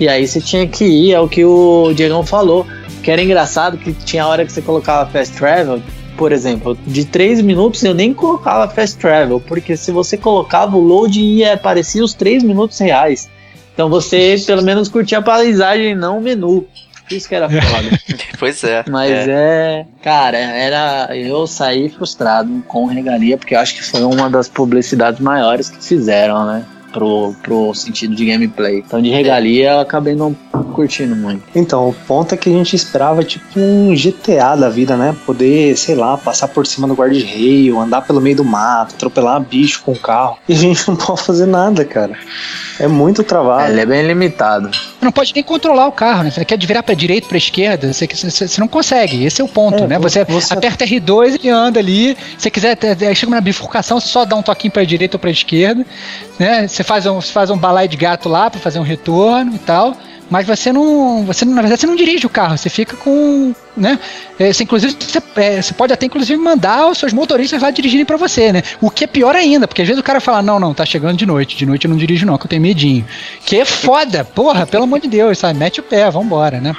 E 0.00 0.08
aí 0.08 0.26
você 0.26 0.40
tinha 0.40 0.66
que 0.66 0.84
ir, 0.84 1.12
é 1.12 1.20
o 1.20 1.28
que 1.28 1.44
o 1.44 1.92
Diegão 1.94 2.24
falou. 2.24 2.66
que 3.02 3.10
era 3.10 3.22
engraçado 3.22 3.76
que 3.76 3.92
tinha 3.92 4.26
hora 4.26 4.46
que 4.46 4.52
você 4.52 4.62
colocava 4.62 5.10
fast 5.10 5.36
travel, 5.36 5.82
por 6.16 6.32
exemplo, 6.32 6.76
de 6.86 7.04
3 7.04 7.42
minutos 7.42 7.82
eu 7.82 7.94
nem 7.94 8.12
colocava 8.12 8.68
fast 8.68 8.98
travel, 8.98 9.40
porque 9.40 9.76
se 9.76 9.90
você 9.90 10.16
colocava 10.16 10.76
o 10.76 10.80
load 10.80 11.20
ia 11.20 11.54
aparecer 11.54 12.02
os 12.02 12.14
3 12.14 12.42
minutos 12.42 12.78
reais. 12.78 13.28
Então 13.72 13.88
você 13.88 14.36
pelo 14.46 14.62
menos 14.62 14.88
curtia 14.88 15.18
a 15.18 15.22
paisagem, 15.22 15.94
não 15.94 16.18
o 16.18 16.20
menu. 16.20 16.66
Isso 17.10 17.28
que 17.28 17.34
era 17.34 17.48
foda. 17.48 17.98
Pois 18.38 18.64
é. 18.64 18.82
Mas 18.88 19.10
é. 19.10 19.28
é. 19.28 19.86
cara, 20.02 20.38
era. 20.38 21.14
Eu 21.14 21.46
saí 21.46 21.90
frustrado 21.90 22.62
com 22.66 22.86
regalia, 22.86 23.36
porque 23.36 23.54
eu 23.54 23.60
acho 23.60 23.74
que 23.74 23.82
foi 23.82 24.00
uma 24.02 24.30
das 24.30 24.48
publicidades 24.48 25.20
maiores 25.20 25.68
que 25.68 25.84
fizeram, 25.84 26.46
né? 26.46 26.64
Pro, 26.92 27.34
pro 27.42 27.74
sentido 27.74 28.14
de 28.14 28.26
gameplay. 28.26 28.78
Então 28.86 29.00
de 29.00 29.10
regalia 29.10 29.70
eu 29.72 29.80
acabei 29.80 30.14
não 30.14 30.34
curtindo 30.74 31.14
muito. 31.14 31.42
Então, 31.54 31.88
o 31.88 31.92
ponto 31.92 32.34
é 32.34 32.36
que 32.38 32.48
a 32.48 32.52
gente 32.52 32.74
esperava 32.74 33.22
tipo 33.22 33.58
um 33.58 33.94
GTA 33.94 34.56
da 34.56 34.68
vida, 34.68 34.96
né? 34.96 35.14
Poder, 35.26 35.76
sei 35.76 35.94
lá, 35.94 36.16
passar 36.16 36.48
por 36.48 36.66
cima 36.66 36.86
do 36.88 36.94
guarda-reio, 36.94 37.78
andar 37.78 38.02
pelo 38.02 38.20
meio 38.20 38.36
do 38.36 38.44
mato, 38.44 38.94
atropelar 38.94 39.40
bicho 39.40 39.82
com 39.84 39.94
carro. 39.94 40.38
E 40.48 40.52
a 40.52 40.56
gente 40.56 40.86
não 40.88 40.96
pode 40.96 41.22
fazer 41.22 41.46
nada, 41.46 41.84
cara. 41.84 42.14
É 42.78 42.86
muito 42.88 43.22
travado. 43.22 43.70
Ele 43.70 43.80
é 43.80 43.86
bem 43.86 44.06
limitado. 44.06 44.70
Você 44.72 45.04
não 45.04 45.12
pode 45.12 45.32
nem 45.34 45.42
controlar 45.44 45.86
o 45.86 45.92
carro, 45.92 46.24
né? 46.24 46.30
Você 46.30 46.44
quer 46.44 46.58
virar 46.64 46.82
pra 46.82 46.94
direita, 46.94 47.28
pra 47.28 47.36
esquerda, 47.38 47.92
você, 47.92 48.06
você, 48.06 48.48
você 48.48 48.60
não 48.60 48.68
consegue. 48.68 49.24
Esse 49.24 49.40
é 49.40 49.44
o 49.44 49.48
ponto, 49.48 49.84
É, 49.84 49.86
né? 49.86 49.98
Você, 49.98 50.24
você- 50.24 50.54
aperta 50.54 50.84
R2 50.84 51.40
e 51.42 51.48
anda 51.48 51.78
ali. 51.78 52.16
Se 52.36 52.42
você 52.44 52.50
quiser, 52.50 52.78
chega 53.14 53.30
na 53.32 53.40
bifurcação, 53.40 54.00
você 54.00 54.08
só 54.08 54.24
dá 54.24 54.34
um 54.36 54.42
toquinho 54.42 54.72
pra 54.72 54.84
direita 54.84 55.16
ou 55.16 55.20
pra 55.20 55.30
esquerda, 55.30 55.84
né? 56.38 56.66
Você 56.66 56.79
faz 56.82 57.06
um, 57.06 57.20
você 57.20 57.32
faz 57.32 57.50
um 57.50 57.56
balai 57.56 57.88
de 57.88 57.96
gato 57.96 58.28
lá 58.28 58.50
pra 58.50 58.60
fazer 58.60 58.78
um 58.78 58.84
retorno 58.84 59.54
e 59.54 59.58
tal. 59.58 59.96
Mas 60.30 60.46
você 60.46 60.72
não, 60.72 61.24
você 61.24 61.44
na 61.44 61.60
verdade 61.60 61.80
você 61.80 61.86
não 61.88 61.96
dirige 61.96 62.24
o 62.24 62.30
carro, 62.30 62.56
você 62.56 62.70
fica 62.70 62.96
com, 62.96 63.52
né? 63.76 63.98
É, 64.38 64.52
você, 64.52 64.62
inclusive 64.62 64.96
você, 64.96 65.20
é, 65.36 65.60
você 65.60 65.74
pode 65.74 65.92
até 65.92 66.06
inclusive 66.06 66.40
mandar 66.40 66.86
os 66.86 66.98
seus 66.98 67.12
motoristas 67.12 67.60
lá 67.60 67.70
dirigirem 67.72 68.06
pra 68.06 68.16
você, 68.16 68.52
né? 68.52 68.62
O 68.80 68.90
que 68.90 69.02
é 69.02 69.06
pior 69.08 69.34
ainda, 69.34 69.66
porque 69.66 69.82
às 69.82 69.88
vezes 69.88 70.00
o 70.00 70.04
cara 70.04 70.20
fala 70.20 70.40
não, 70.40 70.60
não, 70.60 70.72
tá 70.72 70.86
chegando 70.86 71.16
de 71.16 71.26
noite, 71.26 71.56
de 71.56 71.66
noite 71.66 71.84
eu 71.84 71.90
não 71.90 71.96
dirijo 71.96 72.24
não, 72.24 72.38
que 72.38 72.46
eu 72.46 72.48
tenho 72.48 72.62
medinho. 72.62 73.04
Que 73.44 73.56
é 73.56 73.64
foda, 73.64 74.24
porra, 74.24 74.64
pelo 74.68 74.84
amor 74.84 75.00
de 75.00 75.08
Deus, 75.08 75.36
sabe? 75.36 75.58
Mete 75.58 75.80
o 75.80 75.82
pé, 75.82 76.08
vambora, 76.08 76.60
né? 76.60 76.76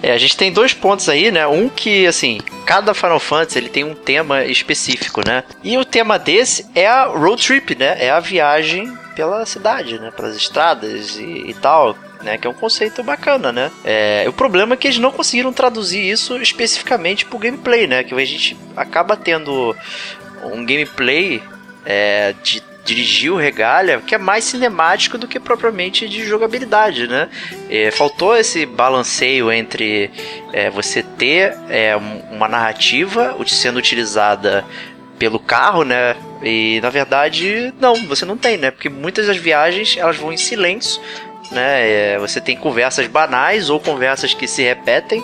É, 0.00 0.12
a 0.12 0.18
gente 0.18 0.36
tem 0.36 0.52
dois 0.52 0.72
pontos 0.72 1.08
aí, 1.08 1.32
né? 1.32 1.46
Um 1.46 1.68
que, 1.68 2.06
assim, 2.06 2.38
cada 2.64 2.94
Final 2.94 3.18
Fantasy 3.18 3.58
ele 3.58 3.70
tem 3.70 3.82
um 3.82 3.94
tema 3.94 4.44
específico, 4.44 5.22
né? 5.26 5.42
E 5.64 5.78
o 5.78 5.84
tema 5.84 6.18
desse 6.18 6.66
é 6.74 6.86
a 6.86 7.06
road 7.06 7.44
trip, 7.44 7.74
né? 7.74 7.96
É 7.98 8.10
a 8.10 8.20
viagem 8.20 8.92
pela 9.14 9.44
cidade, 9.46 9.98
né? 9.98 10.10
Pelas 10.10 10.36
estradas 10.36 11.16
e, 11.16 11.44
e 11.48 11.54
tal. 11.54 11.96
Né, 12.22 12.38
que 12.38 12.46
é 12.46 12.50
um 12.50 12.54
conceito 12.54 13.02
bacana, 13.02 13.52
né? 13.52 13.70
É, 13.84 14.24
o 14.26 14.32
problema 14.32 14.72
é 14.72 14.76
que 14.78 14.86
eles 14.86 14.98
não 14.98 15.10
conseguiram 15.10 15.52
traduzir 15.52 16.00
isso 16.00 16.40
especificamente 16.40 17.26
pro 17.26 17.36
gameplay, 17.38 17.86
né? 17.86 18.02
Que 18.02 18.14
a 18.14 18.24
gente 18.24 18.56
acaba 18.74 19.14
tendo 19.14 19.76
um 20.42 20.64
gameplay 20.64 21.42
é, 21.84 22.34
de 22.42 22.62
dirigir 22.82 23.30
o 23.30 23.36
regalha 23.36 24.00
que 24.00 24.14
é 24.14 24.18
mais 24.18 24.44
cinemático 24.44 25.16
do 25.18 25.26
que 25.28 25.38
propriamente 25.40 26.08
de 26.08 26.24
jogabilidade, 26.24 27.06
né? 27.06 27.28
É, 27.68 27.90
faltou 27.90 28.34
esse 28.34 28.64
balanceio 28.64 29.52
entre 29.52 30.10
é, 30.52 30.70
você 30.70 31.02
ter 31.02 31.54
é, 31.68 31.94
um- 31.94 32.20
uma 32.30 32.48
narrativa 32.48 33.36
sendo 33.46 33.78
utilizada 33.78 34.64
pelo 35.18 35.38
carro, 35.38 35.84
né? 35.84 36.16
E 36.42 36.80
na 36.82 36.90
verdade, 36.90 37.72
não, 37.80 37.94
você 38.06 38.24
não 38.24 38.36
tem, 38.36 38.56
né? 38.56 38.70
Porque 38.70 38.88
muitas 38.88 39.26
das 39.26 39.36
viagens 39.36 39.96
elas 39.96 40.16
vão 40.16 40.32
em 40.32 40.36
silêncio, 40.36 41.00
né? 41.50 42.14
É, 42.14 42.18
você 42.18 42.40
tem 42.40 42.56
conversas 42.56 43.06
banais 43.06 43.70
ou 43.70 43.80
conversas 43.80 44.34
que 44.34 44.46
se 44.46 44.62
repetem. 44.62 45.22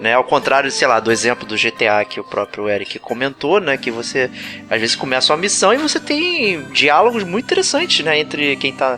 Né, 0.00 0.14
ao 0.14 0.22
contrário, 0.22 0.70
sei 0.70 0.86
lá, 0.86 1.00
do 1.00 1.10
exemplo 1.10 1.44
do 1.44 1.56
GTA 1.56 2.04
que 2.08 2.20
o 2.20 2.24
próprio 2.24 2.68
Eric 2.68 3.00
comentou, 3.00 3.58
né, 3.58 3.76
que 3.76 3.90
você 3.90 4.30
às 4.70 4.80
vezes 4.80 4.94
começa 4.94 5.32
uma 5.32 5.40
missão 5.40 5.74
e 5.74 5.76
você 5.76 5.98
tem 5.98 6.62
diálogos 6.66 7.24
muito 7.24 7.46
interessantes, 7.46 8.04
né, 8.04 8.16
entre 8.16 8.54
quem 8.58 8.72
tá, 8.72 8.96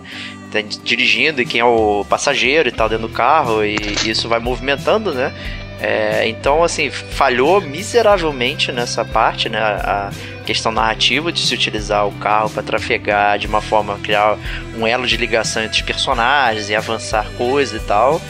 tá 0.53 0.61
dirigindo 0.61 1.41
e 1.41 1.47
quem 1.47 1.59
é 1.59 1.65
o 1.65 2.05
passageiro 2.07 2.69
e 2.69 2.73
tal 2.73 2.87
dentro 2.87 3.09
do 3.09 3.15
carro 3.15 3.65
e 3.65 3.79
isso 4.05 4.29
vai 4.29 4.41
movimentando, 4.41 5.15
né? 5.15 5.33
É, 5.81 6.29
então, 6.29 6.63
assim, 6.63 6.91
falhou 6.91 7.61
miseravelmente 7.61 8.71
nessa 8.71 9.03
parte, 9.03 9.49
né? 9.49 9.59
A 9.59 10.11
questão 10.45 10.71
narrativa 10.71 11.33
de 11.33 11.41
se 11.41 11.55
utilizar 11.55 12.07
o 12.07 12.13
carro 12.13 12.51
para 12.51 12.63
trafegar 12.63 13.39
de 13.39 13.47
uma 13.47 13.63
forma 13.63 13.99
criar 13.99 14.37
um 14.77 14.87
elo 14.87 15.07
de 15.07 15.17
ligação 15.17 15.63
entre 15.63 15.79
os 15.79 15.83
personagens 15.83 16.69
e 16.69 16.75
avançar 16.75 17.27
coisas 17.39 17.81
e 17.81 17.87
tal. 17.87 18.21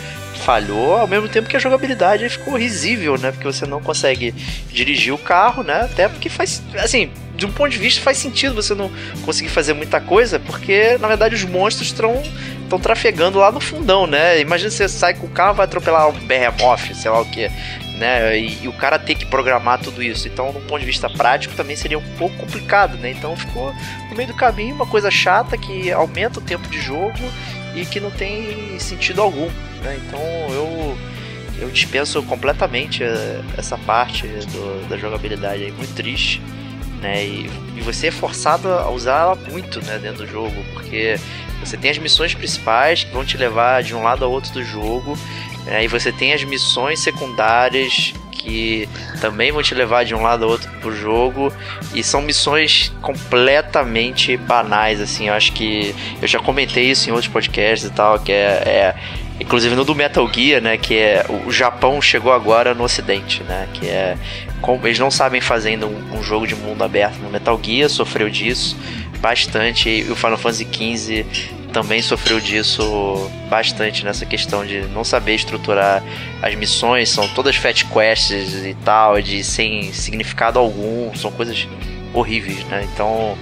Falhou, 0.44 0.96
ao 0.96 1.08
mesmo 1.08 1.28
tempo 1.28 1.48
que 1.48 1.56
a 1.56 1.60
jogabilidade 1.60 2.28
ficou 2.28 2.56
risível, 2.56 3.18
né? 3.18 3.32
Porque 3.32 3.44
você 3.44 3.66
não 3.66 3.82
consegue 3.82 4.32
dirigir 4.70 5.12
o 5.12 5.18
carro, 5.18 5.62
né? 5.62 5.82
Até 5.82 6.08
porque 6.08 6.28
faz. 6.28 6.62
Assim, 6.76 7.10
de 7.34 7.46
um 7.46 7.50
ponto 7.50 7.70
de 7.70 7.78
vista 7.78 8.00
faz 8.00 8.18
sentido 8.18 8.54
você 8.54 8.74
não 8.74 8.90
conseguir 9.24 9.48
fazer 9.48 9.72
muita 9.72 10.00
coisa, 10.00 10.38
porque 10.38 10.96
na 10.98 11.08
verdade 11.08 11.34
os 11.34 11.44
monstros 11.44 11.88
estão 11.88 12.22
estão 12.70 12.78
trafegando 12.78 13.38
lá 13.38 13.50
no 13.50 13.60
fundão, 13.60 14.06
né? 14.06 14.40
Imagina 14.40 14.70
você 14.70 14.88
sai 14.88 15.14
com 15.14 15.26
o 15.26 15.30
carro 15.30 15.54
vai 15.54 15.64
atropelar 15.64 16.08
um 16.08 16.12
behemoth, 16.12 16.94
sei 16.94 17.10
lá 17.10 17.20
o 17.20 17.24
que, 17.24 17.48
né? 17.98 18.38
E, 18.38 18.62
e 18.62 18.68
o 18.68 18.72
cara 18.72 18.98
ter 18.98 19.16
que 19.16 19.26
programar 19.26 19.80
tudo 19.80 20.00
isso. 20.02 20.28
Então, 20.28 20.52
do 20.52 20.60
ponto 20.60 20.78
de 20.80 20.86
vista 20.86 21.10
prático, 21.10 21.54
também 21.56 21.74
seria 21.74 21.98
um 21.98 22.14
pouco 22.16 22.36
complicado, 22.36 22.96
né? 22.98 23.10
Então 23.10 23.34
ficou 23.36 23.74
no 24.08 24.16
meio 24.16 24.28
do 24.28 24.34
caminho 24.34 24.74
uma 24.74 24.86
coisa 24.86 25.10
chata 25.10 25.58
que 25.58 25.90
aumenta 25.90 26.38
o 26.38 26.42
tempo 26.42 26.68
de 26.68 26.80
jogo 26.80 27.12
e 27.74 27.84
que 27.84 27.98
não 28.00 28.10
tem 28.10 28.78
sentido 28.78 29.20
algum, 29.20 29.48
né? 29.82 29.98
Então 30.06 30.20
eu 30.52 30.96
eu 31.58 31.68
dispenso 31.68 32.22
completamente 32.22 33.02
eh, 33.04 33.40
essa 33.58 33.76
parte 33.76 34.26
do- 34.26 34.88
da 34.88 34.96
jogabilidade 34.96 35.62
aí, 35.64 35.70
muito 35.72 35.92
triste. 35.94 36.40
Né, 37.00 37.24
e, 37.24 37.50
e 37.76 37.80
você 37.80 38.08
é 38.08 38.10
forçado 38.10 38.68
a 38.68 38.90
usar 38.90 39.20
ela 39.20 39.34
muito 39.34 39.82
né, 39.86 39.98
dentro 39.98 40.26
do 40.26 40.30
jogo, 40.30 40.62
porque 40.74 41.18
você 41.58 41.76
tem 41.76 41.90
as 41.90 41.96
missões 41.96 42.34
principais 42.34 43.04
que 43.04 43.12
vão 43.12 43.24
te 43.24 43.38
levar 43.38 43.82
de 43.82 43.94
um 43.94 44.02
lado 44.02 44.22
ao 44.22 44.30
outro 44.30 44.52
do 44.52 44.62
jogo, 44.62 45.16
né, 45.64 45.82
e 45.82 45.88
você 45.88 46.12
tem 46.12 46.34
as 46.34 46.44
missões 46.44 47.00
secundárias 47.00 48.12
que 48.32 48.88
também 49.20 49.52
vão 49.52 49.62
te 49.62 49.74
levar 49.74 50.04
de 50.04 50.14
um 50.14 50.22
lado 50.22 50.44
ao 50.44 50.50
outro 50.50 50.70
pro 50.80 50.94
jogo, 50.94 51.52
e 51.94 52.02
são 52.02 52.20
missões 52.20 52.92
completamente 53.00 54.36
banais, 54.36 55.00
assim, 55.00 55.28
eu 55.28 55.34
acho 55.34 55.52
que 55.52 55.94
eu 56.20 56.28
já 56.28 56.38
comentei 56.38 56.90
isso 56.90 57.08
em 57.08 57.12
outros 57.12 57.32
podcasts 57.32 57.88
e 57.88 57.92
tal, 57.92 58.18
que 58.18 58.32
é, 58.32 58.34
é 58.66 58.94
inclusive 59.40 59.74
no 59.74 59.84
do 59.84 59.94
Metal 59.94 60.30
Gear, 60.32 60.60
né, 60.60 60.76
que 60.76 60.96
é 60.96 61.24
o 61.46 61.50
Japão 61.50 62.00
chegou 62.00 62.32
agora 62.32 62.74
no 62.74 62.84
ocidente, 62.84 63.42
né, 63.42 63.66
que 63.72 63.88
é 63.88 64.16
como 64.60 64.86
eles 64.86 64.98
não 64.98 65.10
sabem 65.10 65.40
fazer 65.40 65.70
ainda 65.70 65.86
um, 65.86 66.18
um 66.18 66.22
jogo 66.22 66.46
de 66.46 66.54
mundo 66.54 66.84
aberto 66.84 67.16
no 67.18 67.30
Metal 67.30 67.58
Gear, 67.62 67.88
sofreu 67.88 68.28
disso 68.28 68.76
bastante 69.18 69.88
e 69.88 70.10
o 70.10 70.16
Final 70.16 70.38
Fantasy 70.38 70.66
XV 70.70 71.26
também 71.72 72.02
sofreu 72.02 72.40
disso 72.40 73.30
bastante 73.48 74.04
nessa 74.04 74.26
questão 74.26 74.66
de 74.66 74.82
não 74.88 75.04
saber 75.04 75.34
estruturar 75.36 76.02
as 76.42 76.54
missões, 76.54 77.08
são 77.08 77.26
todas 77.28 77.56
fat 77.56 77.84
quests 77.84 78.64
e 78.64 78.76
tal, 78.84 79.20
de 79.22 79.42
sem 79.44 79.92
significado 79.92 80.58
algum, 80.58 81.14
são 81.14 81.30
coisas 81.30 81.66
horríveis, 82.12 82.64
né? 82.64 82.86
Então 82.92 83.36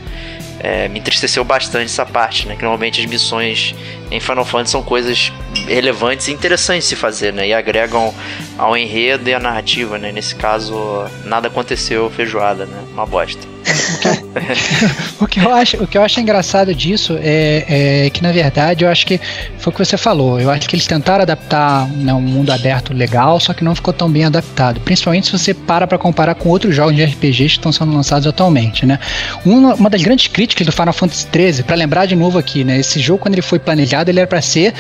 é, 0.61 0.89
me 0.89 0.99
entristeceu 0.99 1.45
bastante 1.45 1.87
essa 1.87 2.05
parte, 2.05 2.47
né? 2.47 2.57
Que 2.57 2.63
normalmente 2.63 3.01
as 3.01 3.07
missões 3.07 3.75
em 4.11 4.21
Final 4.21 4.45
Fantasy 4.45 4.73
são 4.73 4.83
coisas 4.83 5.33
relevantes 5.67 6.29
e 6.29 6.33
interessantes 6.33 6.85
de 6.85 6.89
se 6.91 6.97
fazer, 6.97 7.33
né? 7.33 7.49
E 7.49 7.55
agregam 7.55 8.13
ao 8.57 8.77
enredo 8.77 9.29
e 9.29 9.35
à 9.35 9.39
narrativa, 9.39 9.99
né? 9.99 10.11
Nesse 10.13 10.35
caso, 10.35 10.77
nada 11.25 11.49
aconteceu 11.49 12.11
feijoada, 12.11 12.67
né? 12.67 12.85
Uma 12.93 13.07
bosta. 13.07 13.47
O 15.21 15.27
que 15.27 15.41
eu 15.41 15.53
acho, 15.53 15.83
o 15.83 15.87
que 15.87 15.99
eu 15.99 16.03
acho 16.03 16.21
engraçado 16.21 16.75
disso 16.75 17.19
é, 17.21 18.05
é 18.07 18.11
que, 18.11 18.23
na 18.23 18.31
verdade, 18.31 18.85
eu 18.85 18.91
acho 18.91 19.05
que 19.05 19.21
foi 19.59 19.73
o 19.73 19.77
que 19.77 19.85
você 19.85 19.97
falou. 19.97 20.41
Eu 20.41 20.49
acho 20.51 20.69
que 20.69 20.77
eles 20.77 20.87
tentaram 20.87 21.23
adaptar 21.23 21.89
né, 21.89 22.15
um 22.15 22.21
mundo 22.21 22.51
aberto 22.51 22.95
legal, 22.95 23.41
só 23.41 23.53
que 23.53 23.65
não 23.65 23.75
ficou 23.75 23.93
tão 23.93 24.11
bem 24.11 24.25
adaptado. 24.25 24.81
Principalmente 24.81 25.27
se 25.27 25.33
você 25.33 25.53
para 25.53 25.87
para 25.87 25.99
comparar 25.99 26.35
com 26.37 26.49
outros 26.49 26.75
jogos 26.75 26.95
de 26.95 27.05
RPGs 27.05 27.55
que 27.55 27.59
estão 27.59 27.73
sendo 27.73 27.93
lançados 27.93 28.27
atualmente, 28.27 28.87
né? 28.87 28.99
Uma, 29.45 29.75
uma 29.75 29.91
das 29.91 30.03
grandes 30.03 30.29
críticas 30.29 30.48
do 30.57 30.73
Final 30.73 30.93
Fantasy 30.93 31.27
XIII, 31.33 31.63
para 31.63 31.77
lembrar 31.77 32.07
de 32.07 32.17
novo 32.17 32.39
aqui, 32.39 32.65
né? 32.65 32.79
Esse 32.79 33.01
jogo, 33.01 33.21
quando 33.21 33.35
ele 33.35 33.43
foi 33.43 33.59
planejado, 33.59 34.11
ele 34.11 34.19
era 34.19 34.27
para 34.27 34.43
ser 34.43 34.75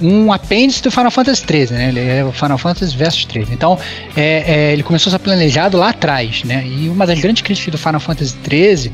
um 0.00 0.32
apêndice 0.32 0.82
do 0.82 0.90
Final 0.90 1.10
Fantasy 1.10 1.42
XIII, 1.42 1.72
né? 1.72 1.88
Ele 1.88 2.00
é 2.00 2.24
o 2.24 2.32
Final 2.32 2.58
Fantasy 2.58 2.96
Versus 2.96 3.24
13. 3.24 3.52
Então, 3.52 3.78
é, 4.16 4.44
é, 4.46 4.72
ele 4.72 4.82
começou 4.82 5.10
a 5.10 5.12
ser 5.12 5.18
planejado 5.18 5.76
lá 5.76 5.90
atrás, 5.90 6.44
né? 6.44 6.64
E 6.66 6.88
uma 6.88 7.06
das 7.06 7.18
grandes 7.18 7.42
críticas 7.42 7.72
do 7.72 7.78
Final 7.78 8.00
Fantasy 8.00 8.34
XIII 8.48 8.92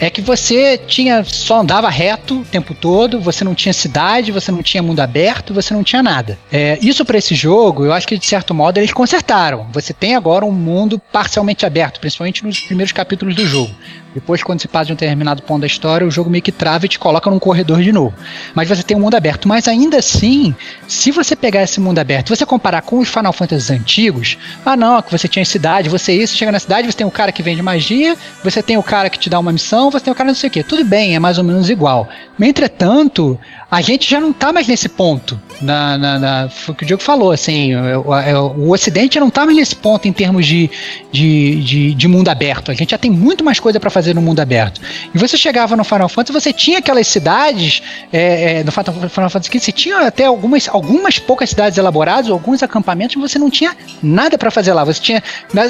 é 0.00 0.08
que 0.08 0.20
você 0.20 0.78
tinha 0.78 1.24
só 1.24 1.60
andava 1.60 1.90
reto 1.90 2.40
o 2.40 2.44
tempo 2.44 2.74
todo, 2.74 3.20
você 3.20 3.42
não 3.44 3.54
tinha 3.54 3.72
cidade, 3.72 4.30
você 4.30 4.52
não 4.52 4.62
tinha 4.62 4.82
mundo 4.82 5.00
aberto, 5.00 5.52
você 5.52 5.74
não 5.74 5.82
tinha 5.82 6.02
nada. 6.02 6.38
É, 6.52 6.78
isso 6.80 7.04
para 7.04 7.18
esse 7.18 7.34
jogo, 7.34 7.84
eu 7.84 7.92
acho 7.92 8.06
que 8.06 8.16
de 8.16 8.24
certo 8.24 8.54
modo 8.54 8.78
eles 8.78 8.92
consertaram. 8.92 9.66
Você 9.72 9.92
tem 9.92 10.14
agora 10.14 10.44
um 10.44 10.52
mundo 10.52 11.00
parcialmente 11.12 11.66
aberto, 11.66 11.98
principalmente 12.00 12.44
nos 12.44 12.60
primeiros 12.60 12.92
capítulos 12.92 13.34
do 13.34 13.44
jogo. 13.44 13.74
Depois, 14.18 14.42
quando 14.42 14.60
se 14.60 14.66
passa 14.66 14.86
de 14.86 14.92
um 14.92 14.96
determinado 14.96 15.42
ponto 15.42 15.60
da 15.60 15.66
história, 15.66 16.04
o 16.04 16.10
jogo 16.10 16.28
meio 16.28 16.42
que 16.42 16.50
trava 16.50 16.86
e 16.86 16.88
te 16.88 16.98
coloca 16.98 17.30
num 17.30 17.38
corredor 17.38 17.80
de 17.80 17.92
novo. 17.92 18.12
Mas 18.52 18.68
você 18.68 18.82
tem 18.82 18.96
um 18.96 19.00
mundo 19.00 19.14
aberto. 19.14 19.46
Mas 19.46 19.68
ainda 19.68 19.98
assim, 19.98 20.54
se 20.88 21.12
você 21.12 21.36
pegar 21.36 21.62
esse 21.62 21.78
mundo 21.78 22.00
aberto, 22.00 22.34
você 22.34 22.44
comparar 22.44 22.82
com 22.82 22.98
os 22.98 23.08
Final 23.08 23.32
Fantasy 23.32 23.72
antigos, 23.72 24.36
ah 24.66 24.76
não, 24.76 25.00
que 25.00 25.12
você 25.12 25.28
tinha 25.28 25.44
cidade, 25.44 25.88
você 25.88 26.12
isso, 26.12 26.36
chega 26.36 26.50
na 26.50 26.58
cidade, 26.58 26.90
você 26.90 26.98
tem 26.98 27.06
o 27.06 27.10
cara 27.12 27.30
que 27.30 27.44
vende 27.44 27.62
magia, 27.62 28.16
você 28.42 28.60
tem 28.60 28.76
o 28.76 28.82
cara 28.82 29.08
que 29.08 29.20
te 29.20 29.30
dá 29.30 29.38
uma 29.38 29.52
missão, 29.52 29.88
você 29.88 30.04
tem 30.04 30.12
o 30.12 30.16
cara 30.16 30.26
não 30.26 30.34
sei 30.34 30.48
o 30.48 30.50
que. 30.50 30.64
Tudo 30.64 30.84
bem, 30.84 31.14
é 31.14 31.20
mais 31.20 31.38
ou 31.38 31.44
menos 31.44 31.70
igual. 31.70 32.08
Entretanto, 32.40 33.38
a 33.70 33.82
gente 33.82 34.08
já 34.08 34.18
não 34.18 34.32
tá 34.32 34.52
mais 34.52 34.66
nesse 34.66 34.88
ponto. 34.88 35.38
Na, 35.60 35.98
na, 35.98 36.18
na, 36.18 36.48
foi 36.48 36.72
o 36.72 36.76
que 36.76 36.84
o 36.84 36.86
Diego 36.86 37.02
falou, 37.02 37.32
assim, 37.32 37.74
o, 37.74 38.04
o, 38.06 38.68
o 38.68 38.72
Ocidente 38.72 39.18
não 39.18 39.28
tá 39.28 39.44
mais 39.44 39.56
nesse 39.56 39.74
ponto 39.74 40.06
em 40.06 40.12
termos 40.12 40.46
de, 40.46 40.70
de, 41.10 41.62
de, 41.62 41.94
de 41.94 42.08
mundo 42.08 42.28
aberto. 42.28 42.70
A 42.70 42.74
gente 42.74 42.90
já 42.90 42.98
tem 42.98 43.10
muito 43.10 43.44
mais 43.44 43.58
coisa 43.58 43.78
para 43.78 43.90
fazer 43.90 44.14
no 44.14 44.22
mundo 44.22 44.40
aberto. 44.40 44.80
E 45.12 45.18
você 45.18 45.36
chegava 45.36 45.76
no 45.76 45.84
Final 45.84 46.08
Fantasy, 46.08 46.32
você 46.32 46.52
tinha 46.52 46.78
aquelas 46.78 47.06
cidades, 47.08 47.82
é, 48.12 48.60
é, 48.60 48.64
no 48.64 48.70
Final 48.72 49.28
Fantasy 49.28 49.50
XV, 49.50 49.60
você 49.60 49.72
tinha 49.72 49.98
até 49.98 50.26
algumas, 50.26 50.68
algumas 50.68 51.18
poucas 51.18 51.50
cidades 51.50 51.76
elaboradas, 51.76 52.30
alguns 52.30 52.62
acampamentos, 52.62 53.16
e 53.16 53.18
você 53.18 53.38
não 53.38 53.50
tinha 53.50 53.76
nada 54.02 54.38
para 54.38 54.50
fazer 54.50 54.72
lá. 54.72 54.84
Você 54.84 55.02
tinha 55.02 55.22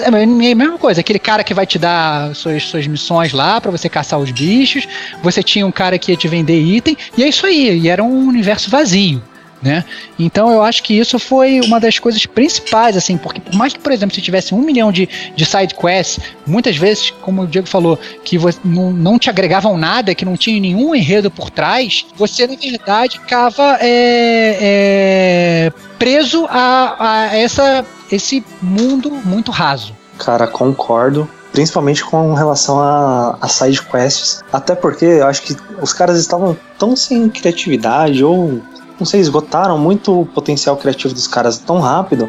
a 0.06 0.10
mesma 0.10 0.78
coisa, 0.78 1.00
aquele 1.00 1.18
cara 1.18 1.42
que 1.42 1.54
vai 1.54 1.66
te 1.66 1.78
dar 1.78 2.34
suas, 2.34 2.62
suas 2.62 2.86
missões 2.86 3.32
lá 3.32 3.60
para 3.60 3.70
você 3.70 3.88
caçar 3.88 4.20
os 4.20 4.30
bichos, 4.30 4.86
você 5.22 5.42
tinha 5.42 5.66
um 5.66 5.72
cara 5.72 5.98
que 5.98 6.12
ia 6.12 6.16
te 6.16 6.28
vender 6.28 6.60
item, 6.60 6.96
e 7.16 7.24
é 7.24 7.28
isso 7.28 7.46
aí, 7.46 7.87
era 7.88 8.02
um 8.02 8.26
universo 8.26 8.70
vazio. 8.70 9.22
Né? 9.60 9.84
Então 10.16 10.52
eu 10.52 10.62
acho 10.62 10.84
que 10.84 10.96
isso 10.96 11.18
foi 11.18 11.60
uma 11.60 11.80
das 11.80 11.98
coisas 11.98 12.24
principais, 12.24 12.96
assim, 12.96 13.16
porque 13.16 13.40
por 13.40 13.54
mais 13.56 13.72
que, 13.72 13.80
por 13.80 13.90
exemplo, 13.90 14.14
se 14.14 14.22
tivesse 14.22 14.54
um 14.54 14.62
milhão 14.62 14.92
de, 14.92 15.08
de 15.34 15.44
side 15.44 15.74
quests, 15.74 16.20
muitas 16.46 16.76
vezes, 16.76 17.10
como 17.22 17.42
o 17.42 17.46
Diego 17.46 17.66
falou, 17.66 17.98
que 18.24 18.38
você, 18.38 18.58
não, 18.64 18.92
não 18.92 19.18
te 19.18 19.28
agregavam 19.28 19.76
nada, 19.76 20.14
que 20.14 20.24
não 20.24 20.36
tinha 20.36 20.60
nenhum 20.60 20.94
enredo 20.94 21.28
por 21.28 21.50
trás, 21.50 22.06
você 22.14 22.46
na 22.46 22.54
verdade 22.54 23.18
ficava 23.18 23.78
é, 23.80 24.58
é, 24.60 25.72
preso 25.98 26.46
a, 26.48 26.96
a 26.98 27.36
essa, 27.36 27.84
esse 28.12 28.44
mundo 28.62 29.10
muito 29.10 29.50
raso. 29.50 29.92
Cara, 30.18 30.46
concordo 30.46 31.28
principalmente 31.52 32.04
com 32.04 32.34
relação 32.34 32.78
a, 32.78 33.38
a 33.40 33.48
side 33.48 33.82
quests. 33.82 34.42
Até 34.52 34.74
porque 34.74 35.04
eu 35.04 35.26
acho 35.26 35.42
que 35.42 35.56
os 35.80 35.92
caras 35.92 36.18
estavam 36.18 36.56
tão 36.78 36.94
sem 36.94 37.28
criatividade 37.28 38.22
ou 38.24 38.60
não 38.98 39.06
sei, 39.06 39.20
esgotaram 39.20 39.78
muito 39.78 40.22
o 40.22 40.26
potencial 40.26 40.76
criativo 40.76 41.14
dos 41.14 41.28
caras 41.28 41.58
tão 41.58 41.78
rápido 41.78 42.28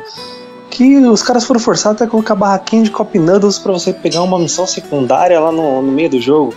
que 0.69 0.97
os 0.97 1.23
caras 1.23 1.43
foram 1.43 1.59
forçados 1.59 2.01
a 2.01 2.07
colocar 2.07 2.35
barraquinha 2.35 2.83
de 2.83 2.91
Cop 2.91 3.17
Noodles 3.17 3.57
pra 3.57 3.73
você 3.73 3.91
pegar 3.91 4.21
uma 4.21 4.37
missão 4.37 4.67
secundária 4.67 5.39
lá 5.39 5.51
no, 5.51 5.81
no 5.81 5.91
meio 5.91 6.11
do 6.11 6.21
jogo. 6.21 6.53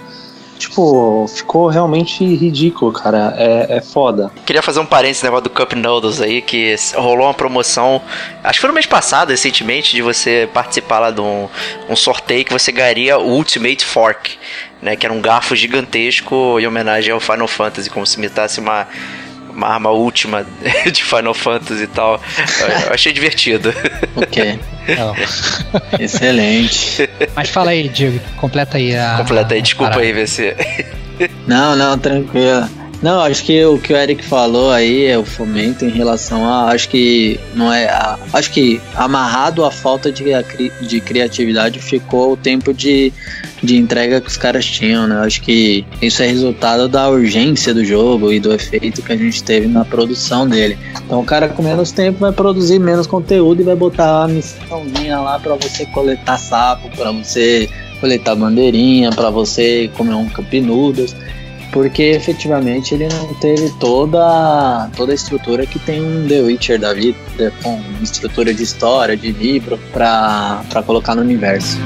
Tipo, 0.63 1.27
ficou 1.27 1.67
realmente 1.67 2.25
ridículo, 2.25 2.93
cara. 2.93 3.35
É, 3.37 3.79
é 3.79 3.81
foda. 3.81 4.31
Queria 4.47 4.63
fazer 4.63 4.79
um 4.79 4.87
parênteses 4.87 5.21
no 5.23 5.27
negócio 5.27 5.45
do 5.45 5.51
Cup 5.51 5.73
Noodles 5.73 6.21
aí, 6.21 6.41
que 6.41 6.77
rolou 6.95 7.27
uma 7.27 7.35
promoção, 7.35 8.01
acho 8.45 8.59
que 8.59 8.61
foi 8.61 8.69
no 8.69 8.75
mês 8.75 8.87
passado, 8.87 9.31
recentemente, 9.31 9.97
de 9.97 10.03
você 10.03 10.49
participar 10.55 11.01
lá 11.01 11.11
de 11.11 11.21
um, 11.21 11.49
um 11.91 11.97
sorteio 11.97 12.45
que 12.45 12.53
você 12.53 12.71
ganharia 12.71 13.19
o 13.19 13.33
Ultimate 13.33 13.85
Fork, 13.85 14.39
né? 14.81 14.95
Que 14.95 15.05
era 15.05 15.13
um 15.13 15.21
garfo 15.21 15.57
gigantesco 15.57 16.61
em 16.61 16.67
homenagem 16.67 17.13
ao 17.13 17.19
Final 17.19 17.49
Fantasy, 17.49 17.91
como 17.91 18.07
se 18.07 18.17
imitasse 18.17 18.61
uma 18.61 18.87
uma 19.55 19.69
arma 19.69 19.91
última 19.91 20.45
de 20.91 21.03
Final 21.03 21.35
Fantasy 21.35 21.85
e 21.85 21.87
tal. 21.87 22.21
Eu 22.87 22.93
achei 22.93 23.13
divertido. 23.13 23.73
Ok. 24.17 24.59
Excelente. 25.99 27.09
Mas 27.35 27.49
fala 27.49 27.71
aí, 27.71 27.89
Diego, 27.89 28.21
completa 28.37 28.77
aí 28.79 28.97
a. 28.97 29.17
Completa 29.19 29.55
aí, 29.55 29.63
desculpa 29.63 29.99
aí, 29.99 30.13
VC. 30.13 30.57
Não, 31.47 31.77
não, 31.77 31.99
tranquilo. 31.99 32.69
Não, 33.03 33.21
acho 33.21 33.43
que 33.45 33.65
o 33.65 33.79
que 33.79 33.93
o 33.93 33.97
Eric 33.97 34.25
falou 34.25 34.71
aí 34.71 35.07
é 35.07 35.19
o 35.19 35.25
fomento 35.25 35.85
em 35.85 35.89
relação 35.89 36.49
a. 36.49 36.67
Acho 36.71 36.89
que 36.89 37.39
não 37.53 37.73
é. 37.73 37.87
A, 37.87 38.17
acho 38.33 38.53
que 38.53 38.81
amarrado 38.95 39.65
à 39.65 39.73
falta 39.73 40.13
de, 40.13 40.25
de 40.83 41.01
criatividade 41.01 41.81
ficou 41.81 42.35
o 42.35 42.37
tempo 42.37 42.73
de, 42.73 43.13
de 43.61 43.77
entrega 43.77 44.21
que 44.21 44.29
os 44.29 44.37
caras 44.37 44.65
tinham, 44.65 45.09
né? 45.09 45.17
Acho 45.17 45.43
que 45.43 45.85
isso 46.01 46.23
é 46.23 46.29
resultado 46.29 46.89
da 46.89 47.09
urgência 47.11 47.75
do 47.75 47.85
jogo 47.85 48.33
e 48.33 48.39
do 48.39 48.55
efeito 48.55 49.03
que 49.03 49.13
a 49.13 49.17
gente 49.17 49.43
teve 49.43 49.67
na 49.67 49.85
produção 49.85 50.49
dele. 50.49 50.79
Então 51.05 51.19
o 51.19 51.25
cara 51.25 51.49
com 51.49 51.61
menos 51.61 51.91
tempo 51.91 52.21
vai 52.21 52.31
produzir 52.31 52.79
menos 52.79 53.09
conteúdo 53.09 53.63
e 53.63 53.65
vai 53.65 53.75
botar 53.75 54.21
uma 54.21 54.29
missãozinha 54.29 55.19
lá 55.19 55.41
para 55.41 55.57
você 55.57 55.85
coletar 55.87 56.39
sapo, 56.39 56.89
para 56.97 57.11
você 57.11 57.69
coletar 58.01 58.37
bandeirinha, 58.37 59.11
para 59.11 59.31
você 59.31 59.91
comer 59.97 60.15
um 60.15 60.29
campinudas 60.29 61.17
porque 61.73 62.03
efetivamente 62.03 62.95
ele 62.95 63.09
não 63.09 63.35
teve 63.35 63.71
toda, 63.81 64.89
toda 64.95 65.11
a 65.11 65.15
estrutura 65.15 65.67
que 65.67 65.79
tem 65.79 66.03
um 66.03 66.29
The 66.29 66.43
Witcher 66.43 66.79
da 66.79 66.93
vida, 66.93 67.53
com 67.63 67.83
estrutura 68.03 68.53
de 68.53 68.63
história, 68.63 69.17
de 69.17 69.33
livro, 69.33 69.79
para 69.93 70.83
colocar 70.85 71.15
no 71.15 71.23
universo. 71.23 71.79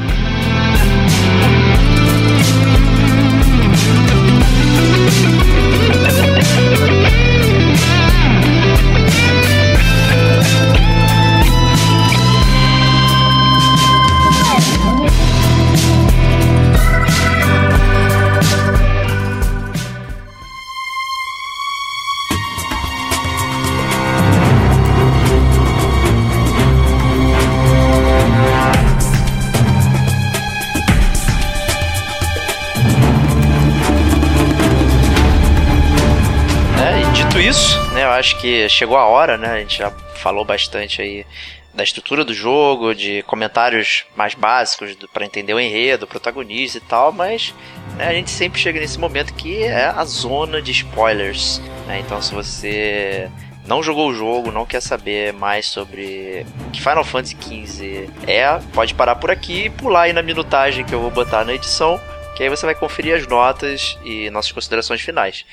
Acho 38.27 38.41
que 38.41 38.69
chegou 38.69 38.97
a 38.97 39.07
hora, 39.07 39.39
né? 39.39 39.53
A 39.53 39.59
gente 39.61 39.79
já 39.79 39.91
falou 40.17 40.45
bastante 40.45 41.01
aí 41.01 41.25
da 41.73 41.85
estrutura 41.85 42.25
do 42.25 42.35
jogo, 42.35 42.93
de 42.93 43.23
comentários 43.23 44.05
mais 44.17 44.35
básicos 44.35 44.97
para 45.13 45.25
entender 45.25 45.55
o 45.55 45.61
enredo, 45.61 46.07
o 46.07 46.09
protagonista 46.09 46.79
e 46.79 46.81
tal, 46.81 47.13
mas 47.13 47.55
né, 47.97 48.09
a 48.09 48.13
gente 48.13 48.31
sempre 48.31 48.59
chega 48.59 48.81
nesse 48.81 48.99
momento 48.99 49.33
que 49.35 49.63
é 49.63 49.85
a 49.85 50.05
zona 50.05 50.61
de 50.61 50.73
spoilers. 50.73 51.61
Né? 51.87 52.01
Então, 52.01 52.21
se 52.21 52.35
você 52.35 53.31
não 53.65 53.81
jogou 53.81 54.09
o 54.09 54.15
jogo, 54.15 54.51
não 54.51 54.67
quer 54.67 54.81
saber 54.81 55.33
mais 55.33 55.67
sobre 55.67 56.45
que 56.73 56.81
Final 56.81 57.05
Fantasy 57.05 57.37
XV 57.41 58.11
é, 58.27 58.59
pode 58.73 58.95
parar 58.95 59.17
por 59.17 59.31
aqui 59.31 59.67
e 59.67 59.71
pular 59.71 60.03
aí 60.03 60.13
na 60.13 60.23
minutagem 60.23 60.85
que 60.85 60.95
eu 60.95 61.01
vou 61.01 61.11
botar 61.11 61.45
na 61.45 61.55
edição, 61.55 62.01
que 62.35 62.43
aí 62.43 62.49
você 62.49 62.67
vai 62.67 62.75
conferir 62.75 63.15
as 63.15 63.27
notas 63.27 63.97
e 64.03 64.31
nossas 64.31 64.51
considerações 64.51 65.01
finais. 65.01 65.45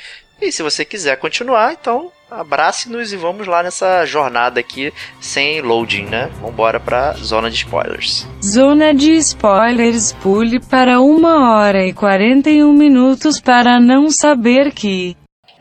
E 0.41 0.51
se 0.51 0.63
você 0.63 0.83
quiser 0.83 1.17
continuar, 1.17 1.73
então 1.73 2.11
abrace-nos 2.39 3.13
e 3.13 3.17
vamos 3.17 3.47
lá 3.47 3.63
nessa 3.63 4.05
jornada 4.05 4.59
aqui 4.59 4.93
sem 5.19 5.61
loading, 5.61 6.05
né? 6.05 6.29
Vambora 6.41 6.79
pra 6.79 7.13
zona 7.13 7.49
de 7.49 7.57
spoilers. 7.57 8.27
Zona 8.43 8.93
de 8.93 9.11
spoilers, 9.13 10.13
pule 10.13 10.59
para 10.59 10.99
uma 10.99 11.55
hora 11.55 11.85
e 11.85 11.93
41 11.93 12.71
minutos 12.73 13.39
para 13.39 13.79
não 13.79 14.09
saber 14.09 14.71
que. 14.71 15.15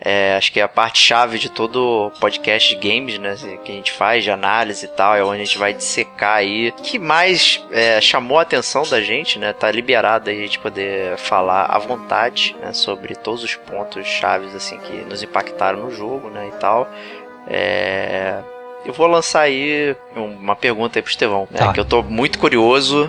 É, 0.04 0.34
acho 0.36 0.52
que 0.52 0.58
é 0.58 0.64
a 0.64 0.68
parte 0.68 0.98
chave 0.98 1.38
de 1.38 1.48
todo 1.48 2.10
podcast 2.18 2.74
de 2.74 2.88
games, 2.88 3.18
né? 3.18 3.36
Que 3.64 3.70
a 3.70 3.74
gente 3.74 3.92
faz 3.92 4.24
de 4.24 4.32
análise 4.32 4.84
e 4.84 4.88
tal, 4.88 5.14
é 5.14 5.22
onde 5.22 5.42
a 5.42 5.44
gente 5.44 5.58
vai 5.58 5.72
dissecar 5.72 6.38
aí. 6.38 6.72
que 6.82 6.98
mais 6.98 7.64
é, 7.70 8.00
chamou 8.00 8.38
a 8.38 8.42
atenção 8.42 8.82
da 8.82 9.00
gente, 9.00 9.38
né? 9.38 9.52
Tá 9.52 9.70
liberado 9.70 10.28
aí 10.28 10.38
a 10.38 10.42
gente 10.42 10.58
poder 10.58 11.16
falar 11.18 11.66
à 11.66 11.78
vontade 11.78 12.56
né? 12.60 12.72
sobre 12.72 13.14
todos 13.14 13.44
os 13.44 13.54
pontos 13.54 14.04
chaves 14.04 14.54
assim 14.56 14.76
que 14.78 14.92
nos 15.08 15.22
impactaram 15.22 15.84
no 15.84 15.90
jogo, 15.92 16.28
né? 16.30 16.48
E 16.48 16.58
tal. 16.58 16.90
É... 17.46 18.40
Eu 18.84 18.92
vou 18.92 19.06
lançar 19.06 19.42
aí 19.42 19.94
uma 20.16 20.56
pergunta 20.56 20.98
aí 20.98 21.02
pro 21.02 21.10
Estevão, 21.12 21.46
né? 21.48 21.60
Tá. 21.60 21.72
Que 21.72 21.78
eu 21.78 21.84
tô 21.84 22.02
muito 22.02 22.40
curioso 22.40 23.08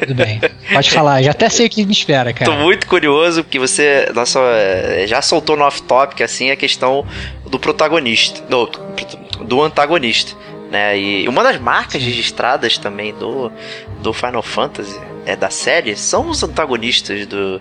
tudo 0.00 0.14
bem. 0.14 0.40
Pode 0.72 0.90
falar, 0.90 1.22
já 1.22 1.30
até 1.30 1.48
sei 1.48 1.66
o 1.66 1.70
que 1.70 1.84
me 1.84 1.92
espera, 1.92 2.32
cara. 2.32 2.50
Tô 2.50 2.56
muito 2.56 2.86
curioso, 2.86 3.44
porque 3.44 3.58
você 3.58 4.10
nossa, 4.14 4.40
já 5.06 5.22
soltou 5.22 5.56
no 5.56 5.64
off-topic, 5.64 6.20
assim, 6.20 6.50
a 6.50 6.56
questão 6.56 7.06
do 7.46 7.58
protagonista, 7.58 8.40
do, 8.42 8.66
do 9.44 9.62
antagonista. 9.62 10.32
Né? 10.70 10.98
E 10.98 11.28
uma 11.28 11.42
das 11.42 11.60
marcas 11.60 12.02
registradas 12.02 12.78
também 12.78 13.14
do, 13.14 13.50
do 14.02 14.12
Final 14.12 14.42
Fantasy, 14.42 14.98
é, 15.24 15.36
da 15.36 15.48
série, 15.48 15.96
são 15.96 16.28
os 16.28 16.42
antagonistas 16.42 17.26
do, 17.26 17.60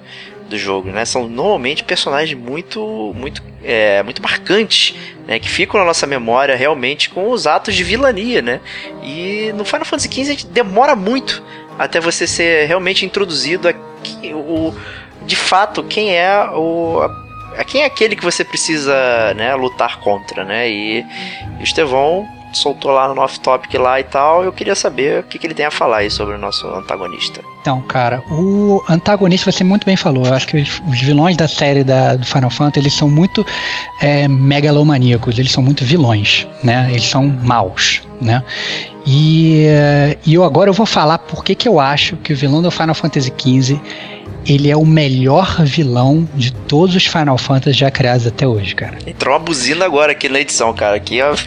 do 0.50 0.58
jogo, 0.58 0.90
né? 0.90 1.06
São 1.06 1.28
normalmente 1.28 1.84
personagens 1.84 2.38
muito, 2.38 3.14
muito, 3.16 3.42
é, 3.64 4.04
muito 4.04 4.22
marcantes, 4.22 4.96
né? 5.28 5.40
Que 5.40 5.50
ficam 5.50 5.80
na 5.80 5.86
nossa 5.86 6.06
memória 6.06 6.56
realmente 6.56 7.10
com 7.10 7.30
os 7.30 7.48
atos 7.48 7.76
de 7.76 7.84
vilania, 7.84 8.42
né? 8.42 8.60
E 9.02 9.52
no 9.56 9.66
Final 9.66 9.86
Fantasy 9.86 10.10
XV 10.12 10.22
a 10.22 10.26
gente 10.26 10.48
demora 10.48 10.96
muito 10.96 11.44
até 11.78 12.00
você 12.00 12.26
ser 12.28 12.66
realmente 12.68 13.06
introduzido 13.06 13.68
aqui, 13.68 14.34
o, 14.34 14.74
de 15.24 15.36
fato, 15.36 15.84
quem 15.84 16.16
é 16.16 16.50
o. 16.54 17.02
a- 17.02 17.64
Quem 17.64 17.82
é 17.82 17.86
aquele 17.86 18.16
que 18.16 18.24
você 18.24 18.44
precisa 18.44 19.34
né, 19.36 19.54
lutar 19.56 20.00
contra, 20.00 20.44
né? 20.44 20.70
E, 20.70 21.00
e 21.00 21.62
o 21.62 21.64
Estevão 21.64 22.28
soltou 22.58 22.92
lá 22.92 23.14
no 23.14 23.22
off-topic 23.22 23.74
lá 23.76 24.00
e 24.00 24.04
tal. 24.04 24.44
Eu 24.44 24.52
queria 24.52 24.76
saber 24.76 25.22
o 25.22 25.24
que, 25.24 25.40
que 25.40 25.48
ele 25.48 25.54
tem 25.54 25.66
a 25.66 25.72
falar 25.72 25.98
aí 25.98 26.10
sobre 26.10 26.36
o 26.36 26.38
nosso 26.38 26.68
antagonista. 26.68 27.42
Então, 27.62 27.82
cara, 27.82 28.22
o 28.30 28.84
antagonista 28.90 29.52
você 29.52 29.64
muito 29.64 29.86
bem 29.86 29.96
falou. 29.96 30.26
Eu 30.26 30.34
acho 30.34 30.48
que 30.48 30.58
os, 30.58 31.02
vilões 31.02 31.38
da 31.38 31.48
série 31.48 31.84
da, 31.84 32.16
do 32.16 32.26
Final 32.26 32.50
Fantasy 32.50 32.80
eles 32.80 32.94
são 32.94 33.10
muito 33.10 33.46
é, 34.02 34.28
megalomaníacos, 34.28 35.40
eles 35.40 35.52
são 35.52 35.64
muito 35.64 35.86
vilões, 35.86 36.48
né? 36.64 36.88
Eles 36.90 37.06
são 37.06 37.28
maus, 37.28 38.02
né? 38.20 38.44
E, 39.06 39.66
eh, 39.66 40.18
e 40.26 40.34
eu 40.34 40.44
agora 40.44 40.70
eu 40.70 40.74
vou 40.74 40.86
falar 40.86 41.18
por 41.18 41.44
que 41.44 41.56
que 41.56 41.68
eu 41.68 41.80
acho 41.80 42.16
que 42.18 42.32
o 42.32 42.36
vilão 42.36 42.62
do 42.62 42.72
Final 42.72 42.96
Fantasy 42.96 43.34
XV 43.38 43.82
ele 44.46 44.70
é 44.70 44.76
o 44.76 44.86
melhor 44.86 45.64
vilão 45.64 46.28
de 46.36 46.52
todos 46.52 46.96
os 46.96 47.06
Final 47.06 47.38
Fantasy 47.38 47.78
já 47.78 47.90
criados 47.90 48.28
até 48.28 48.48
hoje, 48.48 48.76
cara. 48.76 48.98
Entrou 49.08 49.34
uma 49.34 49.40
buzina 49.40 49.86
agora 49.86 50.12
aqui 50.12 50.28
na 50.28 50.40
edição, 50.40 50.74
cara. 50.74 50.96
Aqui, 50.96 51.22
ó. 51.22 51.34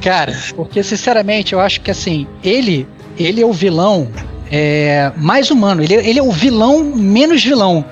Cara, 0.00 0.36
porque 0.54 0.82
sinceramente 0.82 1.52
eu 1.52 1.60
acho 1.60 1.80
que 1.80 1.90
assim, 1.90 2.26
ele, 2.42 2.86
ele 3.18 3.40
é 3.42 3.46
o 3.46 3.52
vilão 3.52 4.08
é, 4.50 5.12
mais 5.16 5.50
humano, 5.50 5.82
ele, 5.82 5.94
ele 5.94 6.18
é 6.18 6.22
o 6.22 6.32
vilão 6.32 6.82
menos 6.82 7.42
vilão. 7.42 7.84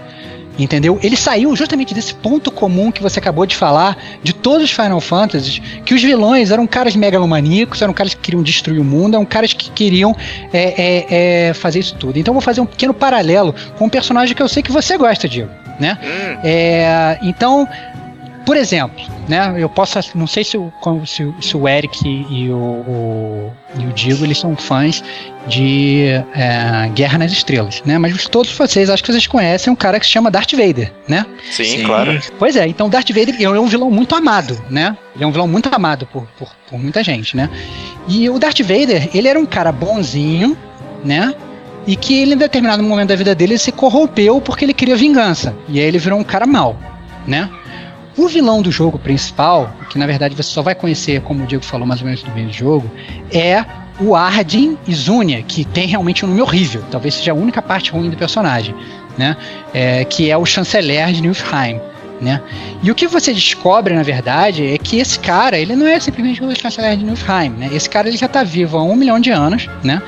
Entendeu? 0.58 0.98
Ele 1.02 1.16
saiu 1.16 1.54
justamente 1.54 1.94
desse 1.94 2.12
ponto 2.14 2.50
comum 2.50 2.90
que 2.90 3.00
você 3.00 3.20
acabou 3.20 3.46
de 3.46 3.54
falar, 3.54 3.96
de 4.22 4.32
todos 4.32 4.64
os 4.64 4.70
Final 4.72 5.00
Fantasies, 5.00 5.60
que 5.84 5.94
os 5.94 6.02
vilões 6.02 6.50
eram 6.50 6.66
caras 6.66 6.96
megalomaníacos, 6.96 7.80
eram 7.80 7.92
caras 7.92 8.12
que 8.14 8.20
queriam 8.20 8.42
destruir 8.42 8.80
o 8.80 8.84
mundo, 8.84 9.14
eram 9.14 9.24
caras 9.24 9.52
que 9.52 9.70
queriam 9.70 10.16
é, 10.52 10.58
é, 10.58 11.48
é, 11.48 11.54
fazer 11.54 11.78
isso 11.78 11.94
tudo. 11.94 12.18
Então 12.18 12.32
eu 12.32 12.34
vou 12.34 12.42
fazer 12.42 12.60
um 12.60 12.66
pequeno 12.66 12.92
paralelo 12.92 13.54
com 13.78 13.84
um 13.86 13.88
personagem 13.88 14.34
que 14.34 14.42
eu 14.42 14.48
sei 14.48 14.62
que 14.62 14.72
você 14.72 14.98
gosta, 14.98 15.28
Diego, 15.28 15.50
né? 15.78 15.96
Hum, 16.02 16.38
É, 16.42 17.18
então, 17.22 17.68
por 18.48 18.56
exemplo, 18.56 19.04
né, 19.28 19.54
eu 19.58 19.68
posso, 19.68 19.98
não 20.14 20.26
sei 20.26 20.42
se 20.42 20.56
o, 20.56 20.72
se, 21.04 21.34
se 21.38 21.54
o 21.54 21.68
Eric 21.68 22.00
e 22.08 22.48
o, 22.48 22.56
o- 22.56 23.52
e 23.78 23.84
o 23.84 23.92
Diego 23.92 24.24
eles 24.24 24.38
são 24.38 24.56
fãs 24.56 25.04
de 25.46 26.04
é, 26.34 26.88
Guerra 26.94 27.18
nas 27.18 27.30
Estrelas, 27.30 27.82
né? 27.84 27.98
Mas 27.98 28.26
todos 28.26 28.50
vocês, 28.56 28.88
acho 28.88 29.04
que 29.04 29.12
vocês 29.12 29.26
conhecem 29.26 29.70
um 29.70 29.76
cara 29.76 30.00
que 30.00 30.06
se 30.06 30.12
chama 30.12 30.30
Darth 30.30 30.52
Vader, 30.52 30.90
né? 31.06 31.26
sim, 31.50 31.64
Sim. 31.64 31.82
claro. 31.84 32.18
Pois 32.38 32.56
é, 32.56 32.66
então 32.66 32.88
Darth 32.88 33.10
Vader 33.10 33.36
é 33.38 33.50
um 33.60 33.66
vilão 33.66 33.90
muito 33.90 34.14
amado, 34.14 34.58
né? 34.70 34.96
Ele 35.14 35.24
é 35.24 35.26
um 35.26 35.30
vilão 35.30 35.46
muito 35.46 35.68
amado 35.70 36.06
por, 36.06 36.26
por, 36.38 36.48
por 36.70 36.78
muita 36.78 37.04
gente, 37.04 37.36
né? 37.36 37.50
E 38.08 38.30
o 38.30 38.38
Darth 38.38 38.60
Vader, 38.62 39.10
ele 39.12 39.28
era 39.28 39.38
um 39.38 39.44
cara 39.44 39.70
bonzinho, 39.70 40.56
né? 41.04 41.34
E 41.86 41.96
que 41.96 42.18
ele, 42.18 42.32
em 42.32 42.38
determinado 42.38 42.82
momento 42.82 43.08
da 43.10 43.16
vida 43.16 43.34
dele, 43.34 43.52
ele 43.52 43.58
se 43.58 43.72
corrompeu 43.72 44.40
porque 44.40 44.64
ele 44.64 44.72
queria 44.72 44.96
vingança. 44.96 45.54
E 45.68 45.78
aí 45.78 45.84
ele 45.86 45.98
virou 45.98 46.18
um 46.18 46.24
cara 46.24 46.46
mau, 46.46 46.74
né? 47.26 47.50
O 48.18 48.26
vilão 48.26 48.60
do 48.60 48.72
jogo 48.72 48.98
principal, 48.98 49.72
que 49.88 49.96
na 49.96 50.04
verdade 50.04 50.34
você 50.34 50.50
só 50.50 50.60
vai 50.60 50.74
conhecer, 50.74 51.20
como 51.20 51.44
o 51.44 51.46
Diego 51.46 51.64
falou 51.64 51.86
mais 51.86 52.00
ou 52.00 52.06
menos 52.06 52.24
no 52.24 52.34
meio 52.34 52.48
do 52.48 52.52
jogo, 52.52 52.90
é 53.30 53.64
o 54.00 54.16
Arden 54.16 54.76
Izunia, 54.88 55.40
que 55.42 55.64
tem 55.64 55.86
realmente 55.86 56.24
um 56.24 56.28
nome 56.28 56.42
horrível. 56.42 56.82
Talvez 56.90 57.14
seja 57.14 57.30
a 57.30 57.34
única 57.34 57.62
parte 57.62 57.92
ruim 57.92 58.10
do 58.10 58.16
personagem, 58.16 58.74
né? 59.16 59.36
É, 59.72 60.04
que 60.04 60.28
é 60.30 60.36
o 60.36 60.44
chanceler 60.44 61.12
de 61.12 61.22
Niflheim. 61.22 61.80
Né? 62.20 62.42
E 62.82 62.90
o 62.90 62.96
que 62.96 63.06
você 63.06 63.32
descobre, 63.32 63.94
na 63.94 64.02
verdade, 64.02 64.66
é 64.66 64.76
que 64.76 64.98
esse 64.98 65.20
cara, 65.20 65.56
ele 65.56 65.76
não 65.76 65.86
é 65.86 66.00
simplesmente 66.00 66.42
o 66.42 66.56
chanceler 66.56 66.96
de 66.96 67.04
Niflheim, 67.04 67.50
né? 67.50 67.70
Esse 67.72 67.88
cara 67.88 68.08
ele 68.08 68.16
já 68.16 68.26
está 68.26 68.42
vivo 68.42 68.76
há 68.76 68.82
um 68.82 68.96
milhão 68.96 69.20
de 69.20 69.30
anos, 69.30 69.68
né? 69.84 70.02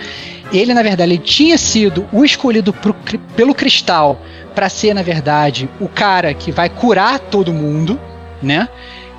Ele, 0.52 0.74
na 0.74 0.82
verdade, 0.82 1.12
ele 1.12 1.18
tinha 1.18 1.56
sido 1.56 2.06
o 2.12 2.24
escolhido 2.24 2.72
pro 2.72 2.94
pelo 3.36 3.54
Cristal 3.54 4.20
para 4.54 4.68
ser, 4.68 4.94
na 4.94 5.02
verdade, 5.02 5.68
o 5.80 5.88
cara 5.88 6.34
que 6.34 6.50
vai 6.50 6.68
curar 6.68 7.18
todo 7.18 7.52
mundo, 7.52 7.98
né? 8.42 8.68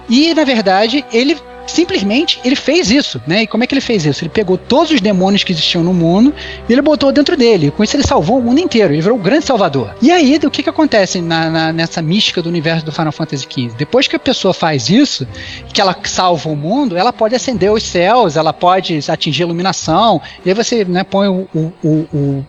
E, 0.10 0.34
na 0.34 0.44
verdade, 0.44 1.06
ele 1.12 1.38
simplesmente 1.68 2.40
ele 2.44 2.56
fez 2.56 2.92
isso, 2.92 3.22
né? 3.26 3.44
E 3.44 3.48
como 3.48 3.64
é 3.64 3.68
que 3.68 3.74
ele 3.74 3.82
fez 3.82 4.06
isso? 4.06 4.24
Ele 4.24 4.30
pegou 4.30 4.58
todos 4.58 4.92
os 4.92 5.02
demônios 5.02 5.44
que 5.44 5.52
existiam 5.52 5.84
no 5.84 5.94
mundo 5.94 6.34
e 6.68 6.72
ele 6.74 6.82
botou 6.82 7.12
dentro 7.12 7.36
dele. 7.38 7.72
Com 7.72 7.84
isso 7.84 7.96
ele 7.96 8.04
salvou 8.06 8.40
o 8.40 8.42
mundo 8.42 8.60
inteiro. 8.60 8.94
Ele 8.94 9.02
virou 9.02 9.18
o 9.18 9.22
grande 9.22 9.46
salvador. 9.46 9.96
E 10.02 10.12
aí, 10.12 10.40
o 10.44 10.52
que 10.52 10.64
que 10.64 10.70
acontece 10.70 11.22
na, 11.22 11.50
na- 11.50 11.74
nessa 11.74 12.02
mística 12.02 12.42
do 12.42 12.50
universo 12.50 12.86
do 12.86 12.92
Final 12.92 13.12
Fantasy 13.12 13.48
XV? 13.50 13.72
Depois 13.78 14.08
que 14.08 14.16
a 14.16 14.20
pessoa 14.20 14.54
faz 14.54 14.90
isso, 14.90 15.28
que 15.74 15.80
ela 15.82 15.96
salva 16.04 16.50
o 16.50 16.56
mundo, 16.56 16.98
ela 16.98 17.14
pode 17.14 17.36
acender 17.36 17.72
os 17.72 17.84
céus, 17.84 18.36
ela 18.36 18.54
pode 18.54 19.00
atingir 19.08 19.44
a 19.44 19.46
iluminação. 19.46 20.22
E 20.46 20.50
aí 20.50 20.56
você 20.56 20.84
né, 20.86 21.04
põe 21.04 21.28
o- 21.28 21.48
o- 21.54 21.90
o 22.14 22.46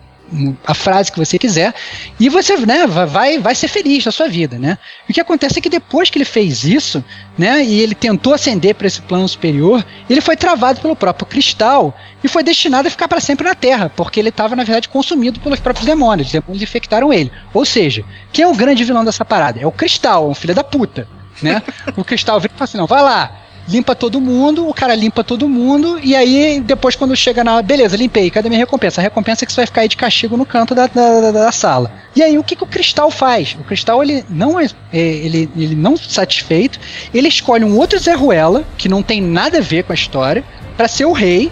a 0.65 0.73
frase 0.73 1.11
que 1.11 1.19
você 1.19 1.37
quiser 1.37 1.73
e 2.19 2.29
você 2.29 2.57
né, 2.57 2.87
va- 2.87 3.05
vai, 3.05 3.37
vai 3.37 3.53
ser 3.55 3.67
feliz 3.67 4.05
na 4.05 4.11
sua 4.11 4.27
vida, 4.27 4.57
né? 4.57 4.77
E 5.07 5.11
o 5.11 5.13
que 5.13 5.21
acontece 5.21 5.59
é 5.59 5.61
que 5.61 5.69
depois 5.69 6.09
que 6.09 6.17
ele 6.17 6.25
fez 6.25 6.63
isso, 6.63 7.03
né, 7.37 7.63
e 7.63 7.79
ele 7.81 7.93
tentou 7.95 8.33
ascender 8.33 8.75
para 8.75 8.87
esse 8.87 9.01
plano 9.01 9.27
superior, 9.27 9.85
ele 10.09 10.21
foi 10.21 10.35
travado 10.35 10.81
pelo 10.81 10.95
próprio 10.95 11.25
cristal 11.27 11.95
e 12.23 12.27
foi 12.27 12.43
destinado 12.43 12.87
a 12.87 12.91
ficar 12.91 13.07
para 13.07 13.19
sempre 13.19 13.47
na 13.47 13.55
Terra, 13.55 13.91
porque 13.95 14.19
ele 14.19 14.29
estava 14.29 14.55
na 14.55 14.63
verdade 14.63 14.89
consumido 14.89 15.39
pelos 15.39 15.59
próprios 15.59 15.85
demônios, 15.85 16.27
os 16.27 16.33
demônios 16.33 16.61
infectaram 16.61 17.11
ele. 17.13 17.31
Ou 17.53 17.65
seja, 17.65 18.03
quem 18.31 18.43
é 18.43 18.47
o 18.47 18.55
grande 18.55 18.83
vilão 18.83 19.05
dessa 19.05 19.23
parada? 19.25 19.59
É 19.59 19.67
o 19.67 19.71
cristal, 19.71 20.25
é 20.25 20.29
um 20.29 20.35
filho 20.35 20.55
da 20.55 20.63
puta, 20.63 21.07
né? 21.41 21.61
o 21.95 22.03
cristal 22.03 22.39
vira 22.39 22.53
e 22.53 22.57
fala 22.57 22.63
assim, 22.65 22.77
não, 22.77 22.87
vai 22.87 23.01
lá, 23.01 23.42
limpa 23.67 23.95
todo 23.95 24.19
mundo, 24.19 24.67
o 24.67 24.73
cara 24.73 24.93
limpa 24.95 25.23
todo 25.23 25.47
mundo, 25.47 25.99
e 26.03 26.15
aí 26.15 26.59
depois 26.59 26.95
quando 26.95 27.15
chega 27.15 27.43
na. 27.43 27.61
Beleza, 27.61 27.95
limpei, 27.95 28.29
cadê 28.29 28.49
minha 28.49 28.59
recompensa? 28.59 28.99
A 28.99 29.03
recompensa 29.03 29.43
é 29.43 29.45
que 29.45 29.53
você 29.53 29.61
vai 29.61 29.65
ficar 29.67 29.81
aí 29.81 29.87
de 29.87 29.97
castigo 29.97 30.35
no 30.35 30.45
canto 30.45 30.75
da, 30.75 30.87
da, 30.87 31.21
da- 31.21 31.31
da 31.31 31.51
sala. 31.51 31.91
E 32.15 32.21
aí 32.21 32.37
o 32.37 32.43
que, 32.43 32.55
que 32.55 32.63
o 32.63 32.67
cristal 32.67 33.09
faz? 33.09 33.55
O 33.59 33.63
cristal 33.63 34.03
ele 34.03 34.23
não 34.29 34.59
é, 34.59 34.65
é, 34.91 34.99
ele, 34.99 35.49
ele 35.55 35.75
não 35.75 35.95
satisfeito, 35.97 36.79
ele 37.13 37.27
escolhe 37.27 37.63
um 37.63 37.77
outro 37.77 37.97
Zé 37.99 38.13
Ruela, 38.13 38.63
que 38.77 38.89
não 38.89 39.01
tem 39.01 39.21
nada 39.21 39.59
a 39.59 39.61
ver 39.61 39.83
com 39.83 39.93
a 39.93 39.95
história, 39.95 40.43
para 40.75 40.87
ser 40.87 41.05
o 41.05 41.11
rei. 41.13 41.51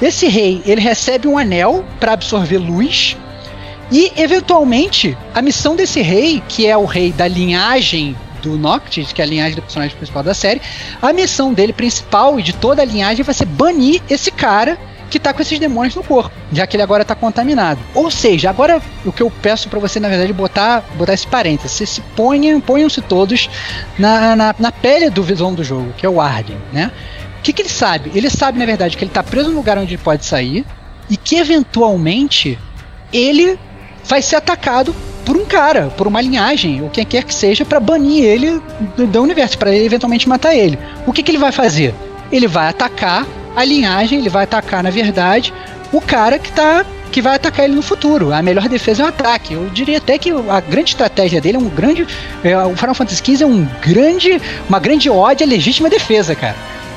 Esse 0.00 0.26
rei, 0.28 0.62
ele 0.64 0.80
recebe 0.80 1.28
um 1.28 1.36
anel 1.36 1.84
para 2.00 2.12
absorver 2.14 2.56
luz. 2.56 3.16
E, 3.92 4.10
eventualmente, 4.16 5.16
a 5.34 5.42
missão 5.42 5.76
desse 5.76 6.00
rei, 6.00 6.42
que 6.48 6.66
é 6.66 6.76
o 6.76 6.84
rei 6.86 7.12
da 7.12 7.28
linhagem 7.28 8.16
do 8.40 8.56
Noctis, 8.56 9.12
que 9.12 9.20
é 9.20 9.24
a 9.24 9.28
linhagem 9.28 9.54
do 9.54 9.62
personagem 9.62 9.96
principal 9.96 10.22
da 10.22 10.34
série, 10.34 10.60
a 11.00 11.12
missão 11.12 11.52
dele 11.52 11.72
principal 11.72 12.38
e 12.38 12.42
de 12.42 12.52
toda 12.52 12.82
a 12.82 12.84
linhagem 12.84 13.24
vai 13.24 13.34
ser 13.34 13.46
banir 13.46 14.02
esse 14.08 14.30
cara 14.30 14.78
que 15.10 15.18
tá 15.18 15.34
com 15.34 15.42
esses 15.42 15.58
demônios 15.58 15.94
no 15.96 16.04
corpo, 16.04 16.30
já 16.52 16.66
que 16.66 16.76
ele 16.76 16.84
agora 16.84 17.04
tá 17.04 17.16
contaminado. 17.16 17.80
Ou 17.94 18.10
seja, 18.10 18.48
agora 18.48 18.80
o 19.04 19.10
que 19.10 19.22
eu 19.22 19.30
peço 19.42 19.68
pra 19.68 19.80
você, 19.80 19.98
na 19.98 20.08
verdade, 20.08 20.30
é 20.30 20.34
botar, 20.34 20.84
botar 20.94 21.12
esse 21.12 21.26
parênteses. 21.26 21.72
Você 21.72 21.86
se 21.86 22.00
ponham, 22.14 22.60
ponham-se 22.60 23.02
todos 23.02 23.50
na, 23.98 24.36
na, 24.36 24.54
na 24.56 24.72
pele 24.72 25.10
do 25.10 25.22
vilão 25.22 25.52
do 25.52 25.64
jogo, 25.64 25.92
que 25.96 26.06
é 26.06 26.08
o 26.08 26.20
Arden, 26.20 26.56
né? 26.72 26.92
O 27.38 27.42
que, 27.42 27.52
que 27.52 27.62
ele 27.62 27.68
sabe? 27.68 28.12
Ele 28.14 28.30
sabe, 28.30 28.58
na 28.58 28.66
verdade, 28.66 28.96
que 28.96 29.02
ele 29.02 29.10
tá 29.10 29.22
preso 29.22 29.50
no 29.50 29.56
lugar 29.56 29.76
onde 29.78 29.94
ele 29.94 30.02
pode 30.02 30.24
sair 30.24 30.64
e 31.08 31.16
que 31.16 31.36
eventualmente 31.36 32.56
ele 33.12 33.58
vai 34.04 34.22
ser 34.22 34.36
atacado 34.36 34.94
por 35.24 35.36
um 35.36 35.44
cara, 35.44 35.92
por 35.96 36.06
uma 36.06 36.20
linhagem, 36.20 36.82
ou 36.82 36.90
quem 36.90 37.04
quer 37.04 37.24
que 37.24 37.34
seja, 37.34 37.64
para 37.64 37.78
banir 37.78 38.24
ele 38.24 38.60
do, 38.96 39.06
do 39.06 39.22
universo, 39.22 39.58
para 39.58 39.74
eventualmente 39.74 40.28
matar 40.28 40.54
ele. 40.54 40.78
O 41.06 41.12
que, 41.12 41.22
que 41.22 41.30
ele 41.30 41.38
vai 41.38 41.52
fazer? 41.52 41.94
Ele 42.32 42.48
vai 42.48 42.68
atacar 42.68 43.26
a 43.54 43.64
linhagem, 43.64 44.18
ele 44.18 44.28
vai 44.28 44.44
atacar, 44.44 44.82
na 44.82 44.90
verdade, 44.90 45.52
o 45.92 46.00
cara 46.00 46.38
que 46.38 46.50
tá. 46.52 46.84
Que 47.12 47.20
vai 47.20 47.34
atacar 47.34 47.64
ele 47.64 47.74
no 47.74 47.82
futuro. 47.82 48.32
A 48.32 48.40
melhor 48.40 48.68
defesa 48.68 49.02
é 49.02 49.04
o 49.04 49.08
ataque. 49.08 49.54
Eu 49.54 49.68
diria 49.70 49.98
até 49.98 50.16
que 50.16 50.30
a 50.30 50.60
grande 50.60 50.90
estratégia 50.90 51.40
dele 51.40 51.56
é 51.56 51.60
um 51.60 51.68
grande. 51.68 52.06
é, 52.44 52.56
o 52.58 52.76
Final 52.76 52.94
Fantasy 52.94 53.20
XV 53.24 53.42
é 53.42 53.46
um 53.46 53.66
grande, 53.82 54.40
uma 54.68 54.78
grande 54.78 55.10
ódio 55.10 55.44
à 55.44 55.48
legítima 55.50 55.90
defesa, 55.90 56.36
cara. 56.36 56.54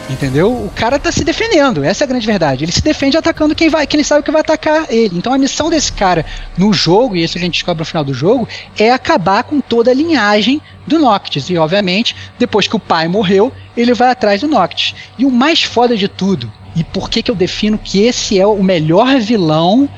Entendeu? 0.09 0.51
O 0.51 0.71
cara 0.75 0.99
tá 0.99 1.11
se 1.11 1.23
defendendo, 1.23 1.84
essa 1.84 2.03
é 2.03 2.05
a 2.05 2.07
grande 2.07 2.25
verdade. 2.25 2.65
Ele 2.65 2.71
se 2.71 2.81
defende 2.81 3.17
atacando 3.17 3.55
quem 3.55 3.69
vai, 3.69 3.88
quem 3.88 3.99
ele 3.99 4.03
sabe 4.03 4.23
que 4.23 4.31
vai 4.31 4.41
atacar 4.41 4.85
ele. 4.89 5.17
Então 5.17 5.34
a 5.34 5.38
missão 5.38 5.69
desse 5.69 5.93
cara 5.93 6.25
no 6.57 6.73
jogo, 6.73 7.15
e 7.15 7.23
isso 7.23 7.38
a 7.38 7.41
gente 7.41 7.53
descobre 7.53 7.81
no 7.81 7.85
final 7.85 8.03
do 8.03 8.13
jogo, 8.13 8.47
é 8.77 8.91
acabar 8.91 9.43
com 9.43 9.61
toda 9.61 9.91
a 9.91 9.93
linhagem 9.93 10.61
do 10.85 10.99
Noctis. 10.99 11.49
E 11.49 11.57
obviamente, 11.57 12.15
depois 12.38 12.67
que 12.67 12.75
o 12.75 12.80
pai 12.80 13.07
morreu, 13.07 13.51
ele 13.77 13.93
vai 13.93 14.09
atrás 14.09 14.41
do 14.41 14.47
Noctis. 14.47 14.93
E 15.17 15.25
o 15.25 15.31
mais 15.31 15.63
foda 15.63 15.95
de 15.95 16.09
tudo, 16.09 16.51
e 16.75 16.84
por 16.84 17.09
que 17.09 17.23
que 17.23 17.31
eu 17.31 17.35
defino 17.35 17.77
que 17.77 18.01
esse 18.01 18.39
é 18.39 18.45
o 18.45 18.61
melhor 18.61 19.19
vilão 19.19 19.89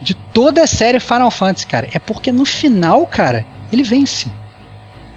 de 0.00 0.14
toda 0.14 0.64
a 0.64 0.66
série 0.66 0.98
Final 0.98 1.30
Fantasy, 1.30 1.66
cara, 1.66 1.88
é 1.92 1.98
porque 1.98 2.32
no 2.32 2.44
final, 2.44 3.06
cara, 3.06 3.46
ele 3.72 3.84
vence. 3.84 4.26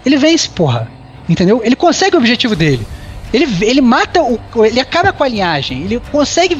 Ele 0.05 0.17
vence, 0.17 0.47
porra. 0.47 0.88
Entendeu? 1.27 1.61
Ele 1.63 1.76
consegue 1.76 2.15
o 2.15 2.19
objetivo 2.19 2.55
dele. 2.55 2.85
Ele, 3.34 3.47
ele 3.65 3.81
mata 3.81 4.22
o. 4.22 4.39
Ele 4.65 4.80
acaba 4.80 5.11
com 5.11 5.23
a 5.23 5.27
linhagem. 5.27 5.84
Ele 5.84 5.99
consegue 6.11 6.56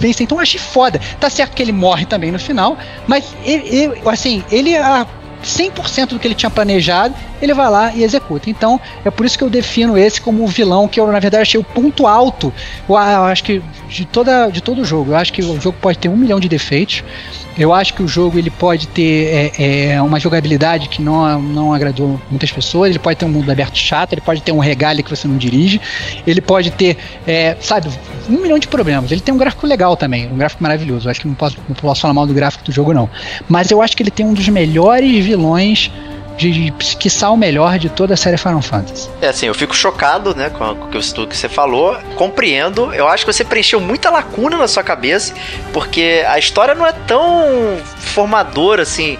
vencer. 0.00 0.24
Então 0.24 0.38
eu 0.38 0.42
achei 0.42 0.58
foda. 0.60 1.00
Tá 1.20 1.28
certo 1.30 1.54
que 1.54 1.62
ele 1.62 1.72
morre 1.72 2.04
também 2.06 2.30
no 2.32 2.38
final. 2.38 2.76
Mas 3.06 3.24
ele, 3.44 3.68
ele- 3.68 4.00
assim, 4.08 4.42
ele. 4.50 4.76
ah, 4.76 5.06
100% 5.44 6.08
do 6.08 6.18
que 6.18 6.26
ele 6.26 6.34
tinha 6.34 6.50
planejado, 6.50 7.14
ele 7.40 7.54
vai 7.54 7.70
lá 7.70 7.92
e 7.94 8.02
executa. 8.02 8.50
Então, 8.50 8.80
é 9.04 9.10
por 9.10 9.24
isso 9.24 9.38
que 9.38 9.44
eu 9.44 9.50
defino 9.50 9.96
esse 9.96 10.20
como 10.20 10.44
o 10.44 10.46
vilão, 10.46 10.86
que 10.86 11.00
eu, 11.00 11.06
na 11.06 11.18
verdade, 11.18 11.42
achei 11.42 11.60
o 11.60 11.64
ponto 11.64 12.06
alto. 12.06 12.52
Eu, 12.88 12.96
acho 12.96 13.44
que 13.44 13.62
de, 13.88 14.04
toda, 14.04 14.48
de 14.48 14.60
todo 14.60 14.82
o 14.82 14.84
jogo. 14.84 15.12
Eu 15.12 15.16
acho 15.16 15.32
que 15.32 15.42
o 15.42 15.60
jogo 15.60 15.76
pode 15.80 15.98
ter 15.98 16.08
um 16.08 16.16
milhão 16.16 16.38
de 16.38 16.48
defeitos. 16.48 17.02
Eu 17.58 17.74
acho 17.74 17.92
que 17.94 18.02
o 18.02 18.08
jogo 18.08 18.38
ele 18.38 18.50
pode 18.50 18.86
ter 18.86 19.52
é, 19.58 19.92
é, 19.92 20.02
uma 20.02 20.20
jogabilidade 20.20 20.88
que 20.88 21.02
não, 21.02 21.42
não 21.42 21.74
agradou 21.74 22.20
muitas 22.30 22.50
pessoas. 22.50 22.90
Ele 22.90 22.98
pode 22.98 23.18
ter 23.18 23.24
um 23.24 23.28
mundo 23.28 23.50
aberto 23.50 23.76
chato, 23.76 24.12
ele 24.12 24.20
pode 24.20 24.40
ter 24.40 24.52
um 24.52 24.58
regale 24.58 25.02
que 25.02 25.10
você 25.10 25.26
não 25.26 25.36
dirige. 25.36 25.80
Ele 26.26 26.40
pode 26.40 26.70
ter, 26.70 26.96
é, 27.26 27.56
sabe, 27.60 27.88
um 28.28 28.40
milhão 28.40 28.58
de 28.58 28.68
problemas. 28.68 29.10
Ele 29.10 29.20
tem 29.20 29.34
um 29.34 29.38
gráfico 29.38 29.66
legal 29.66 29.96
também, 29.96 30.30
um 30.32 30.36
gráfico 30.36 30.62
maravilhoso. 30.62 31.06
Eu 31.06 31.10
acho 31.10 31.20
que 31.20 31.28
não 31.28 31.34
posso, 31.34 31.56
não 31.68 31.74
posso 31.74 32.00
falar 32.00 32.14
mal 32.14 32.26
do 32.26 32.32
gráfico 32.32 32.64
do 32.64 32.72
jogo, 32.72 32.94
não. 32.94 33.10
Mas 33.48 33.70
eu 33.70 33.82
acho 33.82 33.96
que 33.96 34.02
ele 34.02 34.10
tem 34.10 34.24
um 34.24 34.32
dos 34.32 34.48
melhores 34.48 35.24
vilões 35.30 35.90
de, 36.36 36.50
de 36.50 36.72
o 37.30 37.36
melhor 37.36 37.78
de 37.78 37.88
toda 37.88 38.14
a 38.14 38.16
série 38.16 38.36
Final 38.36 38.62
Fantasy. 38.62 39.08
É 39.20 39.28
assim, 39.28 39.46
eu 39.46 39.54
fico 39.54 39.76
chocado, 39.76 40.34
né, 40.34 40.50
com, 40.50 40.74
com 40.74 40.90
tudo 40.90 41.28
que 41.28 41.36
você 41.36 41.48
falou. 41.48 41.96
Compreendo. 42.16 42.92
Eu 42.94 43.06
acho 43.06 43.24
que 43.24 43.32
você 43.32 43.44
preencheu 43.44 43.80
muita 43.80 44.10
lacuna 44.10 44.56
na 44.56 44.66
sua 44.66 44.82
cabeça, 44.82 45.34
porque 45.72 46.24
a 46.26 46.38
história 46.38 46.74
não 46.74 46.86
é 46.86 46.92
tão 47.06 47.78
formadora 47.98 48.82
assim 48.82 49.18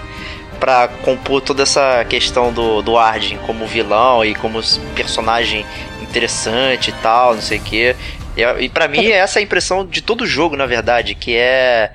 para 0.59 0.87
compor 1.03 1.41
toda 1.41 1.63
essa 1.63 2.05
questão 2.05 2.51
do, 2.51 2.81
do 2.81 2.97
Arden 2.97 3.39
como 3.47 3.65
vilão 3.65 4.23
e 4.23 4.35
como 4.35 4.59
personagem 4.95 5.65
interessante 6.01 6.89
e 6.89 6.93
tal, 6.93 7.35
não 7.35 7.41
sei 7.41 7.57
o 7.57 7.61
quê. 7.61 7.95
E, 8.35 8.41
e 8.63 8.69
para 8.69 8.87
mim 8.87 9.07
essa 9.07 9.39
é 9.39 9.41
a 9.41 9.43
impressão 9.43 9.85
de 9.85 10.01
todo 10.01 10.25
jogo, 10.25 10.55
na 10.55 10.65
verdade, 10.65 11.15
que 11.15 11.35
é 11.35 11.41
é, 11.41 11.91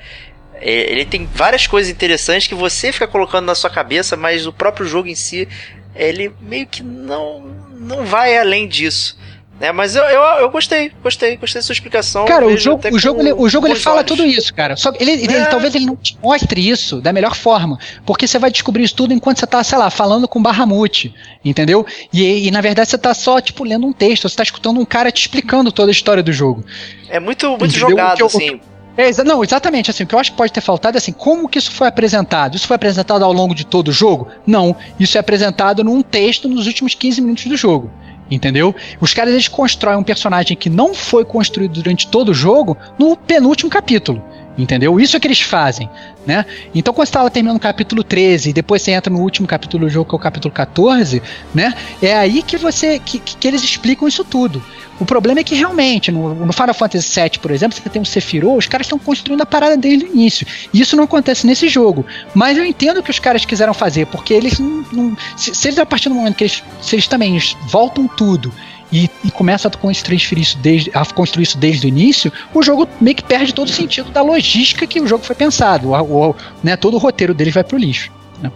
ele 0.60 1.04
tem 1.04 1.28
várias 1.32 1.66
coisas 1.66 1.90
interessantes 1.90 2.46
que 2.46 2.54
você 2.54 2.92
fica 2.92 3.06
colocando 3.06 3.46
na 3.46 3.54
sua 3.54 3.70
cabeça, 3.70 4.16
mas 4.16 4.46
o 4.46 4.52
próprio 4.52 4.86
jogo 4.86 5.08
em 5.08 5.14
si, 5.14 5.48
ele 5.94 6.32
meio 6.40 6.66
que 6.66 6.82
não, 6.82 7.40
não 7.78 8.04
vai 8.04 8.36
além 8.36 8.66
disso. 8.66 9.16
É, 9.58 9.72
mas 9.72 9.96
eu, 9.96 10.02
eu, 10.04 10.22
eu 10.40 10.50
gostei, 10.50 10.92
gostei, 11.02 11.36
gostei 11.36 11.60
da 11.60 11.64
sua 11.64 11.72
explicação. 11.72 12.26
Cara, 12.26 12.46
o 12.46 12.58
jogo, 12.58 12.82
o 12.92 12.98
jogo, 12.98 13.20
ele, 13.20 13.32
o 13.32 13.48
jogo 13.48 13.66
ele 13.66 13.74
fala 13.74 14.04
tudo 14.04 14.22
isso, 14.22 14.52
cara. 14.52 14.76
Só 14.76 14.92
ele, 15.00 15.12
ele, 15.12 15.34
é. 15.34 15.46
talvez 15.46 15.74
ele 15.74 15.86
não 15.86 15.96
te 15.96 16.16
mostre 16.22 16.68
isso 16.68 17.00
da 17.00 17.10
melhor 17.10 17.34
forma, 17.34 17.78
porque 18.04 18.26
você 18.26 18.38
vai 18.38 18.50
descobrir 18.50 18.84
isso 18.84 18.94
tudo 18.94 19.14
enquanto 19.14 19.38
você 19.38 19.46
tá, 19.46 19.64
sei 19.64 19.78
lá, 19.78 19.88
falando 19.88 20.28
com 20.28 20.42
Barramute, 20.42 21.14
entendeu? 21.42 21.86
E, 22.12 22.46
e 22.46 22.50
na 22.50 22.60
verdade 22.60 22.90
você 22.90 22.98
tá 22.98 23.14
só, 23.14 23.40
tipo, 23.40 23.64
lendo 23.64 23.86
um 23.86 23.94
texto, 23.94 24.28
você 24.28 24.36
tá 24.36 24.42
escutando 24.42 24.78
um 24.78 24.84
cara 24.84 25.10
te 25.10 25.22
explicando 25.22 25.72
toda 25.72 25.90
a 25.90 25.92
história 25.92 26.22
do 26.22 26.34
jogo. 26.34 26.62
É 27.08 27.18
muito, 27.18 27.48
muito 27.56 27.70
jogado, 27.70 28.20
eu, 28.20 28.26
assim. 28.26 28.60
É, 28.96 29.10
não, 29.24 29.44
exatamente. 29.44 29.90
Assim, 29.90 30.04
o 30.04 30.06
que 30.06 30.14
eu 30.14 30.18
acho 30.18 30.32
que 30.32 30.36
pode 30.36 30.52
ter 30.52 30.60
faltado 30.60 30.96
é 30.96 30.98
assim, 30.98 31.12
como 31.12 31.48
que 31.48 31.58
isso 31.58 31.70
foi 31.70 31.86
apresentado? 31.86 32.56
Isso 32.56 32.66
foi 32.66 32.76
apresentado 32.76 33.24
ao 33.24 33.32
longo 33.32 33.54
de 33.54 33.66
todo 33.66 33.88
o 33.88 33.92
jogo? 33.92 34.28
Não. 34.46 34.74
Isso 34.98 35.16
é 35.16 35.20
apresentado 35.20 35.84
num 35.84 36.02
texto 36.02 36.48
nos 36.48 36.66
últimos 36.66 36.94
15 36.94 37.20
minutos 37.20 37.46
do 37.46 37.56
jogo. 37.56 37.90
Entendeu? 38.30 38.74
Os 39.00 39.14
caras 39.14 39.32
eles 39.32 39.48
constroem 39.48 39.98
um 39.98 40.02
personagem 40.02 40.56
que 40.56 40.68
não 40.68 40.94
foi 40.94 41.24
construído 41.24 41.74
durante 41.74 42.08
todo 42.08 42.30
o 42.30 42.34
jogo 42.34 42.76
no 42.98 43.16
penúltimo 43.16 43.70
capítulo. 43.70 44.22
Entendeu? 44.58 44.98
Isso 44.98 45.16
é 45.16 45.20
que 45.20 45.26
eles 45.26 45.40
fazem, 45.40 45.88
né? 46.26 46.46
Então 46.74 46.94
quando 46.94 47.06
você 47.06 47.10
estava 47.10 47.30
terminando 47.30 47.58
o 47.58 47.60
capítulo 47.60 48.02
13 48.02 48.50
e 48.50 48.52
depois 48.52 48.80
você 48.80 48.92
entra 48.92 49.12
no 49.12 49.20
último 49.20 49.46
capítulo 49.46 49.84
do 49.84 49.90
jogo, 49.90 50.08
que 50.08 50.14
é 50.14 50.16
o 50.16 50.20
capítulo 50.20 50.52
14, 50.52 51.22
né? 51.54 51.74
É 52.00 52.16
aí 52.16 52.42
que 52.42 52.56
você 52.56 52.98
que, 52.98 53.18
que 53.18 53.46
eles 53.46 53.62
explicam 53.62 54.08
isso 54.08 54.24
tudo. 54.24 54.62
O 54.98 55.04
problema 55.04 55.40
é 55.40 55.44
que 55.44 55.54
realmente, 55.54 56.10
no, 56.10 56.34
no 56.34 56.52
Final 56.52 56.72
Fantasy 56.72 57.20
VII, 57.20 57.38
por 57.38 57.50
exemplo, 57.50 57.76
você 57.76 57.88
tem 57.88 58.00
um 58.00 58.04
Sephiroth, 58.04 58.58
os 58.58 58.66
caras 58.66 58.86
estão 58.86 58.98
construindo 58.98 59.42
a 59.42 59.46
parada 59.46 59.76
desde 59.76 60.06
o 60.06 60.08
início. 60.08 60.46
E 60.72 60.80
isso 60.80 60.96
não 60.96 61.04
acontece 61.04 61.46
nesse 61.46 61.68
jogo. 61.68 62.06
Mas 62.34 62.56
eu 62.56 62.64
entendo 62.64 62.98
o 62.98 63.02
que 63.02 63.10
os 63.10 63.18
caras 63.18 63.44
quiseram 63.44 63.74
fazer, 63.74 64.06
porque 64.06 64.32
eles 64.32 64.58
não. 64.58 64.84
não 64.92 65.16
se, 65.36 65.54
se, 65.54 65.68
eles, 65.68 65.78
a 65.78 65.84
partir 65.84 66.08
do 66.08 66.14
momento 66.14 66.36
que 66.36 66.44
eles. 66.44 66.62
Se 66.80 66.94
eles 66.94 67.06
também 67.06 67.38
voltam 67.68 68.08
tudo 68.08 68.50
e, 68.92 69.10
e 69.24 69.30
começam 69.30 69.70
a 69.72 69.76
construir 69.76 70.16
isso, 70.16 70.58
desde, 70.58 70.90
a 70.94 71.04
construir 71.04 71.42
isso 71.42 71.58
desde 71.58 71.86
o 71.86 71.88
início, 71.88 72.32
o 72.54 72.62
jogo 72.62 72.88
meio 73.00 73.16
que 73.16 73.24
perde 73.24 73.52
todo 73.52 73.68
o 73.68 73.72
sentido 73.72 74.10
da 74.10 74.22
logística 74.22 74.86
que 74.86 75.00
o 75.00 75.06
jogo 75.06 75.24
foi 75.24 75.34
pensado. 75.34 75.90
O, 75.90 76.30
o, 76.30 76.36
né, 76.62 76.76
todo 76.76 76.94
o 76.94 76.98
roteiro 76.98 77.34
dele 77.34 77.50
vai 77.50 77.64
pro 77.64 77.76
lixo. 77.76 78.10
Né? 78.40 78.52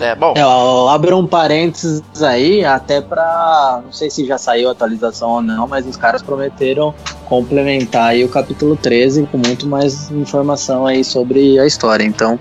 É, 0.00 0.14
bom. 0.14 0.34
É, 0.36 0.40
eu 0.40 0.88
abro 0.88 1.18
um 1.18 1.26
parênteses 1.26 2.02
aí, 2.22 2.64
até 2.64 3.00
pra. 3.00 3.82
Não 3.84 3.92
sei 3.92 4.08
se 4.08 4.24
já 4.24 4.38
saiu 4.38 4.68
a 4.68 4.72
atualização 4.72 5.30
ou 5.30 5.42
não, 5.42 5.66
mas 5.66 5.86
os 5.86 5.96
caras 5.96 6.22
prometeram 6.22 6.94
complementar 7.24 8.10
aí 8.10 8.24
o 8.24 8.28
capítulo 8.28 8.76
13 8.76 9.26
com 9.26 9.38
muito 9.38 9.66
mais 9.66 10.10
informação 10.10 10.86
aí 10.86 11.02
sobre 11.02 11.58
a 11.58 11.66
história. 11.66 12.04
Então, 12.04 12.38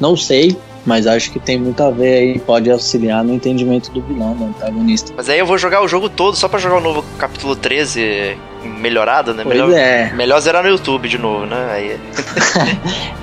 não 0.00 0.16
sei 0.16 0.56
mas 0.86 1.06
acho 1.06 1.30
que 1.30 1.38
tem 1.38 1.58
muito 1.58 1.82
a 1.82 1.90
ver 1.90 2.14
aí, 2.14 2.38
pode 2.38 2.70
auxiliar 2.70 3.24
no 3.24 3.34
entendimento 3.34 3.90
do 3.90 4.02
vilão, 4.02 4.34
do 4.34 4.44
antagonista. 4.44 5.12
Mas 5.16 5.28
aí 5.28 5.38
eu 5.38 5.46
vou 5.46 5.58
jogar 5.58 5.82
o 5.82 5.88
jogo 5.88 6.08
todo 6.08 6.36
só 6.36 6.48
pra 6.48 6.58
jogar 6.58 6.76
o 6.76 6.80
novo 6.80 7.04
capítulo 7.18 7.56
13 7.56 8.36
melhorado, 8.64 9.34
né? 9.34 9.42
Pois 9.42 9.56
melhor, 9.56 9.72
é. 9.72 10.12
melhor 10.14 10.40
zerar 10.40 10.62
no 10.62 10.68
YouTube 10.68 11.08
de 11.08 11.18
novo, 11.18 11.46
né? 11.46 11.68
Aí... 11.70 12.00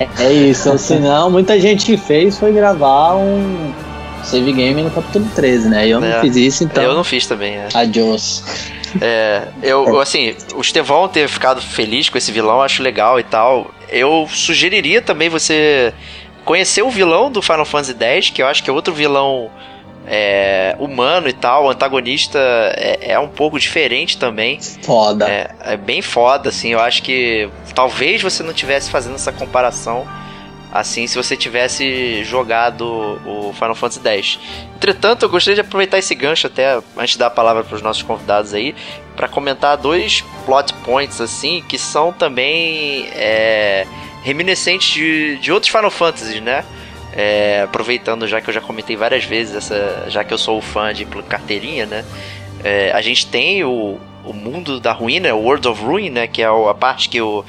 é, 0.00 0.08
é 0.24 0.32
isso, 0.32 0.76
senão 0.78 1.30
muita 1.30 1.58
gente 1.60 1.96
fez 1.96 2.38
foi 2.38 2.52
gravar 2.52 3.16
um 3.16 3.72
save 4.24 4.52
game 4.52 4.82
no 4.82 4.90
capítulo 4.90 5.28
13, 5.34 5.68
né? 5.68 5.86
Eu 5.86 6.02
é, 6.02 6.14
não 6.14 6.20
fiz 6.20 6.36
isso, 6.36 6.64
então. 6.64 6.82
Eu 6.82 6.94
não 6.94 7.04
fiz 7.04 7.26
também, 7.26 7.54
é. 7.54 7.68
Adiós. 7.74 8.44
É, 9.00 9.48
eu, 9.62 9.98
assim, 10.00 10.34
o 10.54 10.60
Estevão 10.60 11.08
ter 11.08 11.28
ficado 11.28 11.60
feliz 11.60 12.08
com 12.08 12.18
esse 12.18 12.30
vilão, 12.32 12.62
acho 12.62 12.82
legal 12.82 13.18
e 13.18 13.22
tal. 13.22 13.70
Eu 13.88 14.26
sugeriria 14.30 15.02
também 15.02 15.28
você 15.28 15.92
conhecer 16.44 16.82
o 16.82 16.90
vilão 16.90 17.30
do 17.30 17.40
Final 17.42 17.64
Fantasy 17.64 17.96
X, 17.98 18.30
que 18.30 18.42
eu 18.42 18.46
acho 18.46 18.62
que 18.62 18.70
é 18.70 18.72
outro 18.72 18.92
vilão 18.92 19.50
é, 20.06 20.74
humano 20.78 21.28
e 21.28 21.32
tal, 21.32 21.64
o 21.64 21.70
antagonista 21.70 22.38
é, 22.76 23.12
é, 23.12 23.18
um 23.18 23.28
pouco 23.28 23.58
diferente 23.58 24.18
também. 24.18 24.60
Foda. 24.60 25.28
É, 25.28 25.50
é, 25.60 25.76
bem 25.76 26.02
foda, 26.02 26.48
assim. 26.48 26.70
Eu 26.70 26.80
acho 26.80 27.02
que 27.02 27.48
talvez 27.74 28.22
você 28.22 28.42
não 28.42 28.52
tivesse 28.52 28.90
fazendo 28.90 29.14
essa 29.14 29.32
comparação 29.32 30.06
assim 30.72 31.06
se 31.06 31.16
você 31.16 31.36
tivesse 31.36 32.24
jogado 32.24 32.82
o 33.26 33.52
Final 33.52 33.74
Fantasy 33.74 34.00
X. 34.08 34.38
Entretanto, 34.74 35.24
eu 35.24 35.28
gostaria 35.28 35.56
de 35.56 35.60
aproveitar 35.60 35.98
esse 35.98 36.14
gancho 36.14 36.46
até 36.46 36.80
antes 36.96 37.12
de 37.12 37.18
dar 37.18 37.26
a 37.26 37.30
palavra 37.30 37.62
para 37.62 37.76
os 37.76 37.82
nossos 37.82 38.02
convidados 38.02 38.54
aí 38.54 38.74
para 39.14 39.28
comentar 39.28 39.76
dois 39.76 40.24
plot 40.46 40.72
points 40.82 41.20
assim 41.20 41.62
que 41.68 41.78
são 41.78 42.10
também 42.10 43.06
é, 43.12 43.86
reminiscentes 44.22 44.94
de, 44.94 45.36
de 45.38 45.52
outros 45.52 45.70
Final 45.70 45.90
Fantasy, 45.90 46.40
né? 46.40 46.64
É, 47.12 47.62
aproveitando 47.64 48.26
já 48.26 48.40
que 48.40 48.48
eu 48.48 48.54
já 48.54 48.60
comentei 48.60 48.96
várias 48.96 49.24
vezes, 49.24 49.54
essa, 49.54 50.06
já 50.08 50.24
que 50.24 50.32
eu 50.32 50.38
sou 50.38 50.60
fã 50.62 50.94
de 50.94 51.04
carteirinha, 51.04 51.84
né? 51.84 52.04
É, 52.64 52.92
a 52.92 53.02
gente 53.02 53.26
tem 53.26 53.64
o, 53.64 53.98
o 54.24 54.32
mundo 54.32 54.80
da 54.80 54.92
ruína, 54.92 55.34
o 55.34 55.42
World 55.42 55.68
of 55.68 55.82
Ruin, 55.82 56.10
né? 56.10 56.26
Que 56.26 56.42
é 56.42 56.46
a 56.46 56.74
parte 56.74 57.08
que 57.08 57.20
o, 57.20 57.44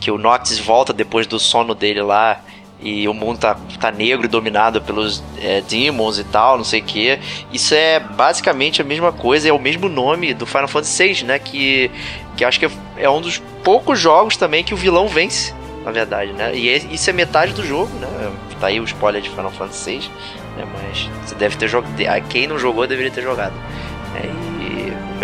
que 0.00 0.10
o 0.10 0.18
Noctis 0.18 0.58
volta 0.58 0.92
depois 0.92 1.26
do 1.26 1.38
sono 1.38 1.74
dele 1.74 2.02
lá. 2.02 2.40
E 2.82 3.06
o 3.06 3.12
mundo 3.12 3.38
tá, 3.38 3.58
tá 3.78 3.90
negro 3.90 4.24
e 4.24 4.28
dominado 4.28 4.80
pelos 4.80 5.22
é, 5.36 5.60
demons 5.60 6.18
e 6.18 6.24
tal, 6.24 6.56
não 6.56 6.64
sei 6.64 6.80
o 6.80 6.84
que. 6.84 7.18
Isso 7.52 7.74
é 7.74 8.00
basicamente 8.00 8.80
a 8.80 8.84
mesma 8.84 9.12
coisa, 9.12 9.46
é 9.46 9.52
o 9.52 9.58
mesmo 9.58 9.86
nome 9.86 10.32
do 10.32 10.46
Final 10.46 10.66
Fantasy 10.66 11.12
VI, 11.12 11.24
né? 11.24 11.38
Que, 11.38 11.90
que 12.38 12.44
acho 12.44 12.58
que 12.58 12.66
é 12.96 13.10
um 13.10 13.20
dos 13.20 13.36
poucos 13.62 14.00
jogos 14.00 14.38
também 14.38 14.64
que 14.64 14.72
o 14.72 14.78
vilão 14.78 15.08
vence 15.08 15.52
na 15.84 15.90
verdade, 15.90 16.32
né? 16.32 16.54
E 16.54 16.94
isso 16.94 17.08
é 17.08 17.12
metade 17.12 17.52
do 17.52 17.64
jogo, 17.64 17.92
né? 17.98 18.08
Tá 18.60 18.66
aí 18.66 18.78
o 18.80 18.84
spoiler 18.84 19.22
de 19.22 19.30
Final 19.30 19.50
Fantasy 19.50 19.98
VI, 19.98 20.10
né? 20.56 20.66
Mas 20.72 21.08
você 21.24 21.34
deve 21.34 21.56
ter 21.56 21.68
jogado. 21.68 21.94
Quem 22.28 22.46
não 22.46 22.58
jogou 22.58 22.86
deveria 22.86 23.10
ter 23.10 23.22
jogado. 23.22 23.54
É, 24.14 24.26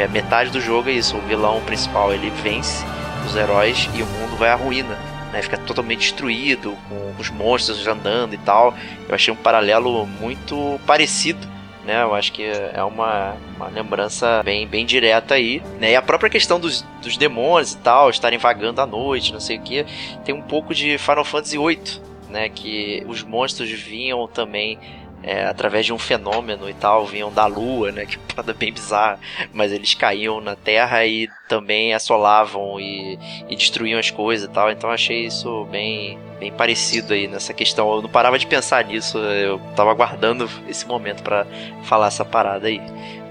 e 0.03 0.09
metade 0.09 0.51
do 0.51 0.61
jogo 0.61 0.89
é 0.89 0.93
isso. 0.93 1.17
O 1.17 1.21
vilão 1.23 1.61
principal 1.63 2.13
ele 2.13 2.31
vence 2.43 2.85
os 3.27 3.37
heróis 3.37 3.89
e 3.95 4.03
o 4.03 4.07
mundo 4.07 4.37
vai 4.37 4.51
à 4.51 4.55
ruína. 4.55 4.99
Né? 5.33 5.43
Fica 5.43 5.59
totalmente 5.59 6.01
destruído, 6.01 6.77
com 6.89 7.15
os 7.19 7.29
monstros 7.29 7.87
andando 7.87 8.35
e 8.35 8.39
tal. 8.39 8.75
Eu 9.09 9.15
achei 9.15 9.33
um 9.33 9.37
paralelo 9.37 10.07
muito 10.07 10.81
parecido 10.87 11.56
né? 11.87 12.03
Eu 12.03 12.15
acho 12.15 12.33
que 12.33 12.43
é 12.43 12.83
uma, 12.83 13.37
uma 13.57 13.69
lembrança 13.69 14.43
bem, 14.43 14.67
bem 14.67 14.85
direta 14.85 15.35
aí, 15.35 15.63
né? 15.81 15.93
E 15.93 15.97
a 15.97 16.03
própria 16.03 16.29
questão 16.29 16.59
dos, 16.59 16.83
dos 17.01 17.17
demônios 17.17 17.73
e 17.73 17.79
tal, 17.79 18.11
estarem 18.11 18.39
vagando 18.39 18.81
à 18.81 18.87
noite, 18.87 19.33
não 19.33 19.41
sei 19.41 19.57
o 19.57 19.63
que, 19.63 19.87
tem 20.25 20.35
um 20.35 20.43
pouco 20.43 20.75
de 20.75 20.99
Final 20.99 21.25
Fantasy 21.25 21.57
VIII, 21.57 22.01
né? 22.29 22.49
Que 22.49 23.05
os 23.07 23.23
monstros 23.23 23.71
vinham 23.71 24.27
também 24.27 24.79
é, 25.27 25.45
através 25.45 25.85
de 25.85 25.93
um 25.93 25.99
fenômeno 25.99 26.71
e 26.71 26.75
tal, 26.75 27.05
vinham 27.05 27.33
da 27.33 27.47
lua, 27.47 27.91
né? 27.91 28.07
Que 28.17 28.17
parada 28.19 28.55
bem 28.55 28.73
bizarra. 28.73 29.19
Mas 29.53 29.73
eles 29.73 29.93
caíam 29.95 30.41
na 30.41 30.55
terra 30.55 31.05
e 31.05 31.29
também 31.49 31.93
assolavam 31.93 32.79
e, 32.79 33.19
e 33.49 33.57
destruíam 33.57 33.99
as 33.99 34.11
coisas 34.11 34.49
e 34.49 34.53
tal. 34.53 34.71
Então 34.71 34.89
achei 34.89 35.27
isso 35.27 35.65
bem, 35.65 36.17
bem 36.39 36.53
parecido 36.53 37.13
aí 37.13 37.27
nessa 37.27 37.53
questão. 37.53 37.93
Eu 37.93 38.03
não 38.03 38.09
parava 38.09 38.39
de 38.39 38.47
pensar 38.47 38.85
nisso, 38.85 39.19
eu 39.19 39.59
tava 39.75 39.91
aguardando 39.91 40.49
esse 40.69 40.87
momento 40.87 41.25
para 41.25 41.45
falar 41.83 42.07
essa 42.07 42.25
parada 42.25 42.69
aí. 42.69 42.81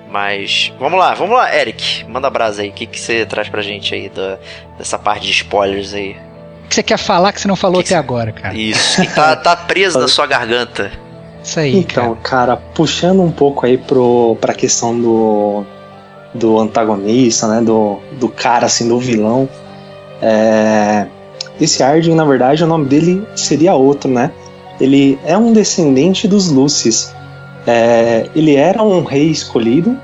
Mas 0.10 0.74
vamos 0.78 1.00
lá, 1.00 1.14
vamos 1.14 1.36
lá, 1.36 1.56
Eric, 1.56 2.04
manda 2.06 2.30
brasa 2.30 2.62
aí. 2.62 2.70
O 2.70 2.74
que, 2.74 2.86
que 2.86 3.00
você 3.00 3.26
traz 3.26 3.48
pra 3.48 3.62
gente 3.62 3.96
aí 3.96 4.10
da, 4.10 4.38
dessa 4.78 5.00
parte 5.00 5.26
de 5.26 5.32
spoilers 5.32 5.94
aí? 5.94 6.18
O 6.66 6.68
que 6.68 6.76
você 6.76 6.84
quer 6.84 6.98
falar 6.98 7.32
que 7.32 7.42
você 7.42 7.48
não 7.48 7.56
falou 7.56 7.82
que 7.82 7.88
até 7.88 7.96
que... 7.96 8.00
agora, 8.00 8.32
cara? 8.32 8.56
Isso, 8.56 9.02
que 9.02 9.14
tá, 9.14 9.36
tá 9.36 9.56
preso 9.68 10.00
na 10.00 10.08
sua 10.08 10.28
garganta. 10.28 11.05
Isso 11.46 11.60
aí, 11.60 11.78
Então, 11.78 12.18
cara. 12.24 12.58
puxando 12.58 13.22
um 13.22 13.32
pouco 13.32 13.66
aí 13.68 13.78
pro, 13.78 14.36
pra 14.42 14.54
questão 14.54 15.00
do, 15.00 15.64
do 16.34 16.60
antagonista, 16.60 17.48
né? 17.48 17.62
Do, 17.62 18.00
do 18.20 18.28
cara, 18.28 18.66
assim, 18.66 18.88
do 18.88 19.00
vilão. 19.00 19.48
É, 20.22 21.06
esse 21.62 21.84
Arden, 21.84 22.16
na 22.16 22.26
verdade, 22.26 22.64
o 22.64 22.68
nome 22.68 22.86
dele 22.86 23.24
seria 23.36 23.76
outro, 23.76 24.10
né? 24.10 24.32
Ele 24.82 25.20
é 25.24 25.38
um 25.38 25.54
descendente 25.54 26.28
dos 26.28 26.50
Lucis. 26.50 27.14
É, 27.68 28.28
ele 28.36 28.56
era 28.56 28.82
um 28.82 29.04
rei 29.04 29.28
escolhido, 29.30 29.98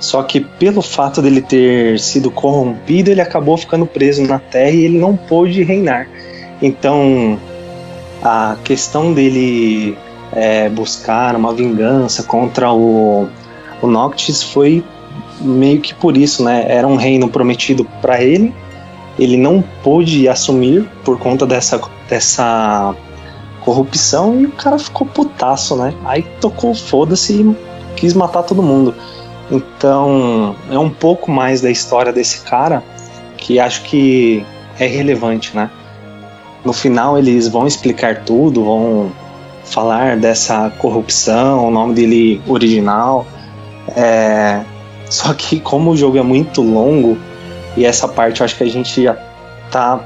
só 0.00 0.22
que 0.22 0.40
pelo 0.40 0.82
fato 0.82 1.22
dele 1.22 1.40
ter 1.40 1.98
sido 2.00 2.30
corrompido, 2.30 3.10
ele 3.10 3.20
acabou 3.20 3.56
ficando 3.56 3.86
preso 3.86 4.22
na 4.22 4.38
Terra 4.38 4.70
e 4.70 4.84
ele 4.84 4.98
não 4.98 5.16
pôde 5.16 5.62
reinar. 5.62 6.08
Então, 6.60 7.38
a 8.22 8.56
questão 8.62 9.12
dele 9.12 9.96
é, 10.34 10.68
buscar 10.68 11.36
uma 11.36 11.52
vingança 11.54 12.22
contra 12.22 12.72
o, 12.72 13.28
o 13.80 13.86
Noctis 13.86 14.42
foi 14.42 14.84
meio 15.40 15.80
que 15.80 15.94
por 15.94 16.16
isso, 16.16 16.42
né? 16.44 16.64
Era 16.68 16.86
um 16.86 16.96
reino 16.96 17.28
prometido 17.28 17.84
para 18.00 18.22
ele, 18.22 18.54
ele 19.18 19.36
não 19.36 19.62
pôde 19.82 20.28
assumir 20.28 20.88
por 21.04 21.18
conta 21.18 21.46
dessa, 21.46 21.80
dessa 22.08 22.94
corrupção 23.60 24.40
e 24.40 24.46
o 24.46 24.52
cara 24.52 24.78
ficou 24.78 25.06
putaço, 25.06 25.76
né? 25.76 25.94
Aí 26.04 26.22
tocou 26.40 26.74
foda-se 26.74 27.32
e 27.32 27.56
quis 27.96 28.12
matar 28.12 28.42
todo 28.42 28.62
mundo. 28.62 28.94
Então 29.50 30.56
é 30.70 30.78
um 30.78 30.90
pouco 30.90 31.30
mais 31.30 31.60
da 31.60 31.70
história 31.70 32.12
desse 32.12 32.40
cara 32.40 32.82
que 33.36 33.60
acho 33.60 33.82
que 33.82 34.44
é 34.78 34.86
relevante, 34.86 35.54
né? 35.54 35.70
No 36.64 36.72
final 36.72 37.18
eles 37.18 37.46
vão 37.46 37.66
explicar 37.66 38.24
tudo, 38.24 38.64
vão 38.64 39.12
falar 39.64 40.16
dessa 40.16 40.70
corrupção, 40.78 41.68
o 41.68 41.70
nome 41.70 41.94
dele 41.94 42.42
original. 42.46 43.26
É... 43.96 44.62
Só 45.08 45.32
que 45.34 45.60
como 45.60 45.90
o 45.90 45.96
jogo 45.96 46.18
é 46.18 46.22
muito 46.22 46.62
longo 46.62 47.18
e 47.76 47.84
essa 47.84 48.08
parte 48.08 48.40
eu 48.40 48.44
acho 48.44 48.56
que 48.56 48.64
a 48.64 48.70
gente 48.70 49.02
já 49.02 49.16
tá 49.70 50.00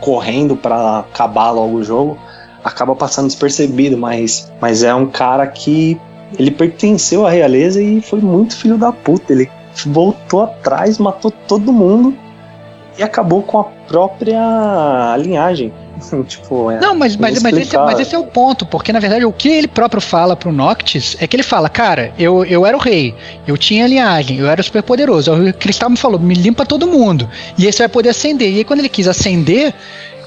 correndo 0.00 0.56
para 0.56 1.00
acabar 1.00 1.50
logo 1.50 1.76
o 1.76 1.84
jogo, 1.84 2.18
acaba 2.64 2.94
passando 2.94 3.26
despercebido, 3.26 3.96
mas, 3.96 4.52
mas 4.60 4.82
é 4.82 4.94
um 4.94 5.06
cara 5.06 5.46
que 5.46 5.98
ele 6.38 6.50
pertenceu 6.50 7.26
à 7.26 7.30
realeza 7.30 7.80
e 7.80 8.00
foi 8.00 8.20
muito 8.20 8.56
filho 8.56 8.76
da 8.76 8.92
puta. 8.92 9.32
Ele 9.32 9.48
voltou 9.86 10.42
atrás, 10.42 10.98
matou 10.98 11.30
todo 11.30 11.72
mundo 11.72 12.16
e 12.98 13.02
acabou 13.02 13.42
com 13.42 13.58
a 13.58 13.64
própria 13.64 15.16
linhagem. 15.18 15.72
tipo, 16.26 16.70
é, 16.70 16.80
não, 16.80 16.94
mas, 16.94 17.16
mas, 17.16 17.42
mas, 17.42 17.56
esse, 17.56 17.76
mas 17.76 18.00
esse 18.00 18.14
é 18.14 18.18
o 18.18 18.24
ponto, 18.24 18.66
porque 18.66 18.92
na 18.92 18.98
verdade 18.98 19.24
o 19.24 19.32
que 19.32 19.48
ele 19.48 19.68
próprio 19.68 20.00
fala 20.00 20.34
pro 20.34 20.52
Noctis 20.52 21.16
é 21.20 21.26
que 21.26 21.36
ele 21.36 21.42
fala, 21.42 21.68
cara, 21.68 22.12
eu, 22.18 22.44
eu 22.44 22.66
era 22.66 22.76
o 22.76 22.80
rei, 22.80 23.14
eu 23.46 23.56
tinha 23.56 23.86
linhagem, 23.86 24.38
eu 24.38 24.48
era 24.48 24.62
super 24.62 24.82
poderoso. 24.82 25.32
O 25.32 25.54
Cristal 25.54 25.90
me 25.90 25.96
falou, 25.96 26.18
me 26.18 26.34
limpa 26.34 26.66
todo 26.66 26.86
mundo. 26.86 27.28
E 27.58 27.66
aí 27.66 27.72
você 27.72 27.84
vai 27.84 27.88
poder 27.88 28.08
acender. 28.10 28.52
E 28.52 28.58
aí 28.58 28.64
quando 28.64 28.80
ele 28.80 28.88
quis 28.88 29.06
acender, 29.06 29.74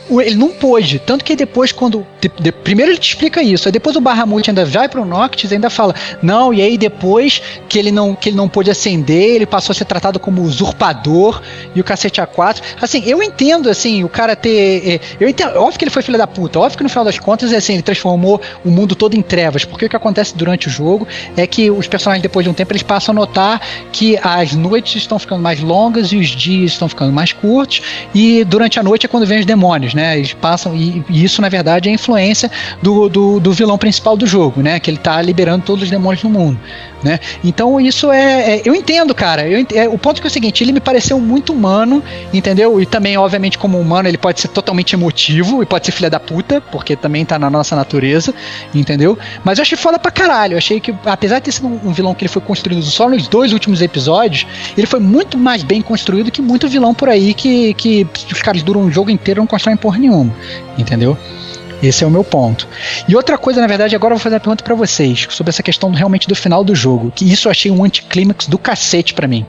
ele 0.10 0.36
não 0.36 0.50
pôde. 0.50 1.00
Tanto 1.00 1.26
que 1.26 1.36
depois, 1.36 1.72
quando. 1.72 2.06
De, 2.22 2.32
de, 2.40 2.52
primeiro 2.52 2.92
ele 2.92 3.00
te 3.00 3.10
explica 3.10 3.42
isso, 3.42 3.68
aí 3.68 3.72
depois 3.72 3.96
o 3.96 4.02
Barramute 4.02 4.50
ainda 4.50 4.66
vai 4.66 4.88
pro 4.88 5.06
Noctis 5.06 5.52
e 5.52 5.56
ainda 5.56 5.70
fala: 5.70 5.96
Não, 6.22 6.54
e 6.54 6.62
aí 6.62 6.78
depois 6.78 7.42
que 7.68 7.80
ele 7.80 7.92
não 7.92 8.16
que 8.16 8.30
ele 8.30 8.38
não 8.38 8.48
pôde 8.48 8.70
acender, 8.70 9.36
ele 9.36 9.46
passou 9.46 9.74
a 9.74 9.76
ser 9.76 9.86
tratado 9.86 10.20
como 10.20 10.42
usurpador 10.42 11.42
e 11.74 11.82
o 11.82 11.84
cacete 11.84 12.22
A4. 12.22 12.62
Assim, 12.82 13.04
eu 13.06 13.22
entendo, 13.24 13.70
assim, 13.70 14.04
o 14.04 14.10
cara 14.10 14.36
ter. 14.36 14.88
É, 14.88 15.00
eu 15.20 15.28
entendo, 15.28 15.58
óbvio 15.58 15.80
que 15.80 15.86
ele 15.86 15.92
foi 15.92 16.02
filho 16.02 16.18
da 16.18 16.28
puta, 16.28 16.60
óbvio 16.60 16.78
que 16.78 16.84
no 16.84 16.90
final 16.90 17.06
das 17.06 17.18
contas, 17.18 17.52
assim, 17.52 17.74
ele 17.74 17.84
transformou 17.84 18.40
o 18.64 18.70
mundo 18.70 18.96
todo 18.96 19.16
em 19.16 19.22
trevas, 19.22 19.66
porque 19.66 19.86
o 19.86 19.90
que 19.90 19.96
acontece 19.96 20.36
durante 20.36 20.68
o 20.68 20.70
jogo 20.70 21.08
é 21.36 21.48
que 21.48 21.72
os 21.72 21.88
personagens, 21.88 22.22
depois 22.22 22.44
de 22.44 22.50
um 22.50 22.54
tempo, 22.54 22.72
eles 22.72 22.84
passam 22.84 23.14
a 23.14 23.16
notar 23.16 23.62
que 23.92 24.18
as 24.22 24.54
noites 24.54 24.96
estão 24.96 25.18
ficando 25.18 25.42
mais 25.42 25.60
longas 25.60 26.12
e 26.12 26.18
os 26.18 26.28
dias 26.28 26.72
estão 26.72 26.88
ficando 26.88 27.12
mais 27.12 27.32
curtos, 27.32 27.82
e 28.14 28.44
durante 28.44 28.80
a 28.80 28.84
noite 28.84 29.06
é 29.06 29.10
quando 29.10 29.26
vem 29.26 29.40
os 29.40 29.46
demônios 29.46 29.95
né? 29.96 30.18
Eles 30.18 30.34
passam. 30.34 30.76
E, 30.76 31.04
e 31.10 31.24
isso, 31.24 31.42
na 31.42 31.50
verdade, 31.50 31.90
é 31.90 31.92
a 31.92 31.96
influência 31.96 32.52
do, 32.82 33.10
do, 33.10 33.40
do, 33.40 33.54
vilão 33.54 33.78
principal 33.78 34.16
do 34.16 34.28
jogo, 34.28 34.62
né? 34.62 34.80
Que 34.80 34.92
ele 34.92 34.98
tá 34.98 35.22
liberando 35.22 35.66
todos 35.66 35.84
os 35.84 35.90
demônios 35.90 36.24
no 36.24 36.30
mundo. 36.30 36.60
Né? 37.06 37.20
Então 37.44 37.80
isso 37.80 38.12
é, 38.12 38.56
é 38.56 38.62
Eu 38.66 38.74
entendo, 38.74 39.14
cara. 39.14 39.48
Eu 39.48 39.64
é, 39.76 39.88
o 39.88 39.96
ponto 39.96 40.20
é, 40.20 40.24
é 40.24 40.28
o 40.28 40.30
seguinte, 40.30 40.64
ele 40.64 40.72
me 40.72 40.80
pareceu 40.80 41.20
muito 41.20 41.54
humano, 41.54 42.04
entendeu? 42.34 42.82
E 42.82 42.86
também, 42.88 43.16
obviamente, 43.16 43.60
como 43.60 43.80
humano, 43.80 44.08
ele 44.08 44.18
pode 44.18 44.42
ser 44.42 44.48
totalmente 44.48 44.96
emotivo 44.96 45.62
e 45.62 45.68
pode 45.68 45.86
ser 45.86 45.92
filha 45.92 46.10
da 46.10 46.20
puta, 46.20 46.60
porque 46.60 46.96
também 46.96 47.24
tá 47.24 47.38
na 47.38 47.48
nossa 47.48 47.76
natureza, 47.76 48.34
entendeu? 48.74 49.16
Mas 49.44 49.60
eu 49.60 49.62
achei 49.62 49.78
foda 49.78 50.00
pra 50.00 50.10
caralho. 50.10 50.54
Eu 50.54 50.58
achei 50.58 50.80
que, 50.80 50.96
apesar 51.06 51.38
de 51.38 51.46
ter 51.46 51.52
sido 51.52 51.68
um, 51.68 51.90
um 51.90 51.94
vilão 51.94 52.16
que 52.16 52.24
ele 52.24 52.34
foi 52.34 52.42
construído 52.42 52.82
só 52.82 53.08
nos 53.08 53.28
dois 53.28 53.54
últimos 53.54 53.84
episódios, 53.84 54.48
ele 54.76 54.88
foi 54.88 55.00
muito 55.00 55.38
mais 55.38 55.62
bem 55.62 55.84
construído 55.84 56.32
que 56.32 56.42
muito 56.42 56.68
vilão 56.68 56.96
por 56.96 57.08
aí 57.08 57.36
que, 57.36 57.76
que 57.76 58.08
os 58.32 58.42
caras 58.42 58.64
duram 58.64 58.82
um 58.82 58.92
jogo 58.92 59.12
inteiro 59.12 59.38
e 59.38 59.42
não 59.42 59.48
constroem 59.48 59.78
porra 59.78 60.00
nenhuma, 60.00 60.34
entendeu? 60.76 61.16
Esse 61.88 62.04
é 62.04 62.08
o 62.08 62.12
meu 62.12 62.24
ponto. 62.24 62.68
E 63.08 63.16
outra 63.16 63.38
coisa, 63.38 63.62
na 63.62 63.68
verdade, 63.68 63.96
agora 63.96 64.14
eu 64.14 64.18
vou 64.18 64.24
fazer 64.24 64.36
uma 64.36 64.40
pergunta 64.40 64.64
para 64.64 64.76
vocês 64.76 65.28
sobre 65.30 65.50
essa 65.50 65.62
questão 65.62 65.92
realmente 65.92 66.28
do 66.28 66.36
final 66.36 66.64
do 66.64 66.74
jogo, 66.74 67.12
que 67.14 67.32
isso 67.32 67.48
eu 67.48 67.52
achei 67.52 67.72
um 67.72 67.84
anticlímax 67.84 68.48
do 68.48 68.58
cacete 68.58 69.14
para 69.14 69.28
mim 69.28 69.46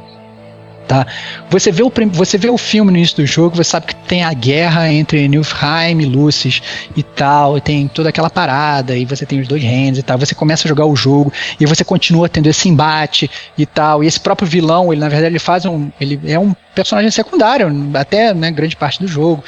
tá? 0.87 1.07
Você 1.51 1.71
vê, 1.71 1.83
o, 1.83 1.93
você 2.13 2.39
vê 2.39 2.49
o 2.49 2.57
filme 2.57 2.91
no 2.91 2.97
início 2.97 3.17
do 3.17 3.27
jogo, 3.27 3.57
você 3.57 3.65
sabe 3.65 3.87
que 3.87 3.95
tem 3.95 4.25
a 4.25 4.33
guerra 4.33 4.91
entre 4.91 5.27
Nilfheim 5.29 6.01
e 6.01 6.05
Lucis 6.05 6.63
e 6.97 7.03
tal, 7.03 7.59
e 7.59 7.61
tem 7.61 7.89
toda 7.89 8.09
aquela 8.09 8.31
parada, 8.31 8.97
e 8.97 9.05
você 9.05 9.27
tem 9.27 9.41
os 9.41 9.49
dois 9.49 9.63
reinos 9.63 9.99
e 9.99 10.03
tal. 10.03 10.19
Você 10.19 10.35
começa 10.35 10.67
a 10.67 10.69
jogar 10.69 10.87
o 10.87 10.97
jogo 10.97 11.33
e 11.59 11.67
você 11.67 11.85
continua 11.85 12.29
tendo 12.29 12.47
esse 12.49 12.69
embate 12.69 13.31
e 13.57 13.67
tal. 13.67 14.03
E 14.03 14.07
esse 14.07 14.21
próprio 14.21 14.49
vilão, 14.49 14.93
ele 14.93 15.01
na 15.01 15.09
verdade 15.09 15.33
ele 15.33 15.39
faz 15.39 15.65
um, 15.65 15.91
ele 16.01 16.21
é 16.25 16.39
um 16.39 16.55
personagem 16.75 17.11
secundário, 17.11 17.69
até 17.95 18.33
né, 18.33 18.51
grande 18.51 18.77
parte 18.77 19.01
do 19.01 19.09
jogo. 19.09 19.43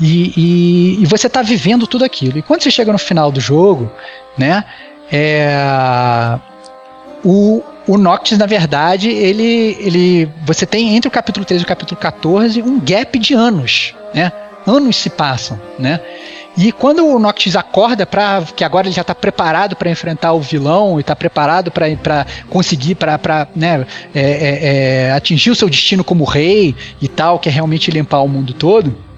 E, 0.00 0.32
e, 0.36 1.02
e 1.02 1.06
você 1.06 1.28
tá 1.28 1.42
vivendo 1.42 1.86
tudo 1.86 2.04
aquilo. 2.04 2.38
E 2.38 2.42
quando 2.42 2.62
você 2.62 2.70
chega 2.70 2.92
no 2.92 2.98
final 2.98 3.30
do 3.30 3.40
jogo, 3.40 3.90
né? 4.36 4.64
É, 5.12 6.38
o, 7.24 7.62
o 7.86 7.98
Noctis, 7.98 8.38
na 8.38 8.46
verdade, 8.46 9.08
ele, 9.08 9.76
ele. 9.80 10.28
Você 10.44 10.64
tem 10.66 10.96
entre 10.96 11.08
o 11.08 11.10
capítulo 11.10 11.44
13 11.44 11.62
e 11.62 11.64
o 11.64 11.68
capítulo 11.68 12.00
14 12.00 12.62
um 12.62 12.80
gap 12.80 13.18
de 13.18 13.34
anos, 13.34 13.94
né? 14.14 14.32
Anos 14.66 14.96
se 14.96 15.10
passam, 15.10 15.60
né? 15.78 16.00
E 16.56 16.72
quando 16.72 17.06
o 17.06 17.18
Noctis 17.18 17.56
acorda 17.56 18.04
para 18.04 18.42
que 18.54 18.64
agora 18.64 18.86
ele 18.86 18.94
já 18.94 19.02
está 19.02 19.14
preparado 19.14 19.76
para 19.76 19.90
enfrentar 19.90 20.32
o 20.32 20.40
vilão 20.40 20.98
e 20.98 21.00
está 21.00 21.14
preparado 21.14 21.70
para 21.70 22.26
conseguir 22.48 22.96
para 22.96 23.48
né, 23.54 23.86
é, 24.14 24.20
é, 24.20 25.06
é, 25.06 25.12
atingir 25.12 25.50
o 25.50 25.54
seu 25.54 25.68
destino 25.70 26.02
como 26.02 26.24
rei 26.24 26.74
e 27.00 27.08
tal, 27.08 27.38
que 27.38 27.48
é 27.48 27.52
realmente 27.52 27.90
limpar 27.90 28.20
o 28.20 28.28
mundo 28.28 28.52
todo 28.52 29.09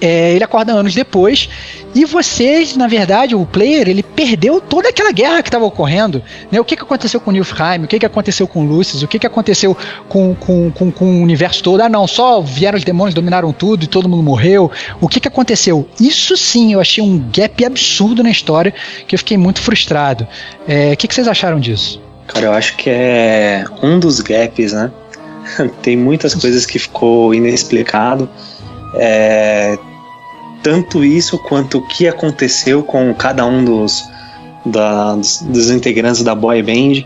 é, 0.00 0.32
ele 0.32 0.44
acorda 0.44 0.72
anos 0.72 0.94
depois 0.94 1.48
e 1.94 2.04
vocês, 2.04 2.76
na 2.76 2.86
verdade, 2.86 3.34
o 3.34 3.44
player, 3.44 3.88
ele 3.88 4.02
perdeu 4.02 4.60
toda 4.60 4.88
aquela 4.88 5.10
guerra 5.10 5.42
que 5.42 5.48
estava 5.48 5.64
ocorrendo. 5.64 6.22
Né? 6.50 6.60
O 6.60 6.64
que, 6.64 6.76
que 6.76 6.82
aconteceu 6.82 7.20
com 7.20 7.32
Nilfheim? 7.32 7.84
O 7.84 7.88
que, 7.88 7.98
que 7.98 8.06
aconteceu 8.06 8.46
com 8.46 8.64
Lucius? 8.64 9.02
O 9.02 9.08
que, 9.08 9.18
que 9.18 9.26
aconteceu 9.26 9.76
com, 10.08 10.34
com, 10.34 10.70
com, 10.70 10.90
com 10.92 11.04
o 11.04 11.22
universo 11.22 11.62
todo? 11.62 11.80
Ah, 11.80 11.88
não, 11.88 12.06
só 12.06 12.40
vieram 12.40 12.78
os 12.78 12.84
demônios, 12.84 13.14
dominaram 13.14 13.52
tudo 13.52 13.84
e 13.84 13.86
todo 13.88 14.08
mundo 14.08 14.22
morreu. 14.22 14.70
O 15.00 15.08
que, 15.08 15.18
que 15.18 15.28
aconteceu? 15.28 15.88
Isso 16.00 16.36
sim, 16.36 16.72
eu 16.72 16.80
achei 16.80 17.02
um 17.02 17.18
gap 17.32 17.64
absurdo 17.64 18.22
na 18.22 18.30
história 18.30 18.72
que 19.06 19.14
eu 19.14 19.18
fiquei 19.18 19.36
muito 19.36 19.60
frustrado. 19.60 20.26
É, 20.68 20.92
o 20.92 20.96
que, 20.96 21.08
que 21.08 21.14
vocês 21.14 21.26
acharam 21.26 21.58
disso? 21.58 22.00
Cara, 22.28 22.46
eu 22.46 22.52
acho 22.52 22.76
que 22.76 22.88
é 22.88 23.64
um 23.82 23.98
dos 23.98 24.20
gaps, 24.20 24.72
né? 24.72 24.92
Tem 25.82 25.96
muitas 25.96 26.34
coisas 26.34 26.64
que 26.64 26.78
ficou 26.78 27.34
inexplicado. 27.34 28.28
É, 28.94 29.76
tanto 30.62 31.04
isso 31.04 31.38
quanto 31.38 31.78
o 31.78 31.86
que 31.86 32.06
aconteceu 32.06 32.82
com 32.82 33.12
cada 33.14 33.44
um 33.46 33.64
dos, 33.64 34.08
da, 34.64 35.14
dos, 35.14 35.70
integrantes 35.70 36.22
da 36.22 36.34
boy 36.34 36.62
band. 36.62 37.04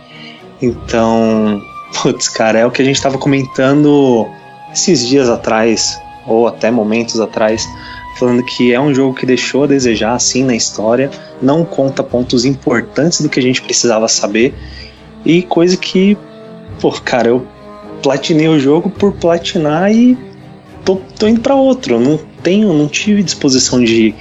Então, 0.61 1.61
putz, 2.03 2.29
cara, 2.29 2.59
é 2.59 2.67
o 2.67 2.71
que 2.71 2.83
a 2.83 2.85
gente 2.85 2.97
estava 2.97 3.19
comentando 3.19 4.29
esses 4.73 5.07
dias 5.07 5.29
atrás, 5.29 6.01
ou 6.27 6.49
até 6.49 6.71
momentos 6.71 7.21
atrás, 7.21 7.67
falando 8.19 8.45
que 8.45 8.73
é 8.73 8.81
um 8.81 8.95
jogo 8.95 9.15
que 9.15 9.27
deixou 9.27 9.65
a 9.65 9.67
desejar 9.67 10.15
assim 10.15 10.43
na 10.43 10.55
história, 10.55 11.11
não 11.41 11.65
conta 11.65 12.03
pontos 12.03 12.45
importantes 12.45 13.21
do 13.21 13.29
que 13.29 13.39
a 13.39 13.43
gente 13.43 13.63
precisava 13.63 14.09
saber, 14.09 14.55
e 15.25 15.43
coisa 15.43 15.77
que, 15.77 16.17
pô, 16.81 16.91
cara, 16.93 17.29
eu 17.29 17.47
platinei 18.03 18.49
o 18.49 18.59
jogo 18.59 18.91
por 18.91 19.13
platinar 19.13 19.91
e 19.93 20.19
tô, 20.85 20.97
tô 21.19 21.27
indo 21.27 21.41
para 21.41 21.55
outro. 21.55 21.99
Não 21.99 22.19
tenho, 22.43 22.73
não 22.73 22.89
tive 22.89 23.23
disposição 23.23 23.83
de 23.83 24.15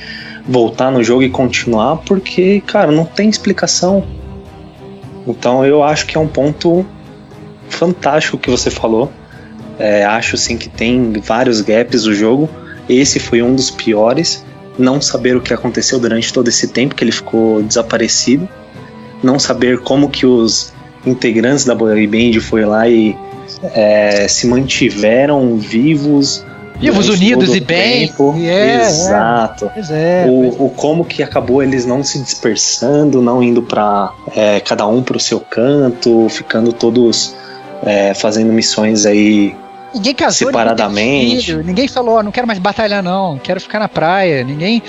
voltar 0.47 0.91
no 0.91 1.03
jogo 1.03 1.23
e 1.23 1.29
continuar, 1.29 1.97
porque, 1.97 2.61
cara, 2.61 2.91
não 2.91 3.05
tem 3.05 3.29
explicação. 3.29 4.03
Então 5.27 5.65
eu 5.65 5.83
acho 5.83 6.05
que 6.05 6.17
é 6.17 6.19
um 6.19 6.27
ponto 6.27 6.85
fantástico 7.69 8.37
que 8.37 8.49
você 8.49 8.69
falou. 8.69 9.11
É, 9.79 10.05
acho 10.05 10.37
sim 10.37 10.57
que 10.57 10.69
tem 10.69 11.13
vários 11.13 11.61
gaps 11.61 12.03
do 12.03 12.13
jogo. 12.13 12.49
Esse 12.87 13.19
foi 13.19 13.41
um 13.41 13.55
dos 13.55 13.71
piores. 13.71 14.45
Não 14.77 14.99
saber 14.99 15.35
o 15.35 15.41
que 15.41 15.53
aconteceu 15.53 15.99
durante 15.99 16.33
todo 16.33 16.47
esse 16.47 16.67
tempo 16.67 16.95
que 16.95 17.03
ele 17.03 17.11
ficou 17.11 17.61
desaparecido. 17.61 18.47
não 19.21 19.39
saber 19.39 19.79
como 19.79 20.09
que 20.09 20.25
os 20.25 20.73
integrantes 21.05 21.63
da 21.63 21.73
boy 21.73 22.05
band 22.07 22.41
foi 22.41 22.65
lá 22.65 22.89
e 22.89 23.15
é, 23.63 24.27
se 24.27 24.47
mantiveram 24.47 25.57
vivos 25.57 26.45
Vivos, 26.79 27.07
unidos 27.07 27.55
e 27.55 27.59
o 27.59 27.63
bem. 27.63 28.11
E 28.37 28.49
é, 28.49 28.51
é. 28.51 28.81
Exato. 28.81 29.71
É. 29.89 30.25
O, 30.27 30.65
o 30.65 30.69
como 30.69 31.05
que 31.05 31.23
acabou 31.23 31.63
eles 31.63 31.85
não 31.85 32.03
se 32.03 32.19
dispersando, 32.19 33.21
não 33.21 33.41
indo 33.41 33.61
para 33.61 34.11
cada 34.65 34.85
um 34.85 35.01
pro 35.01 35.19
seu 35.19 35.39
canto, 35.39 36.27
ficando 36.29 36.73
todos 36.73 37.35
é, 37.85 38.13
fazendo 38.13 38.51
missões 38.51 39.05
aí 39.05 39.55
Ninguém 39.93 40.13
casou, 40.15 40.47
separadamente. 40.47 41.25
ninguém 41.25 41.41
filho, 41.41 41.63
ninguém 41.63 41.87
falou, 41.87 42.15
"Ó, 42.15 42.23
não 42.23 42.31
quero 42.31 42.47
mais 42.47 42.59
batalhar 42.59 43.03
não, 43.03 43.37
quero 43.37 43.61
ficar 43.61 43.79
na 43.79 43.87
praia. 43.87 44.43
Ninguém, 44.43 44.81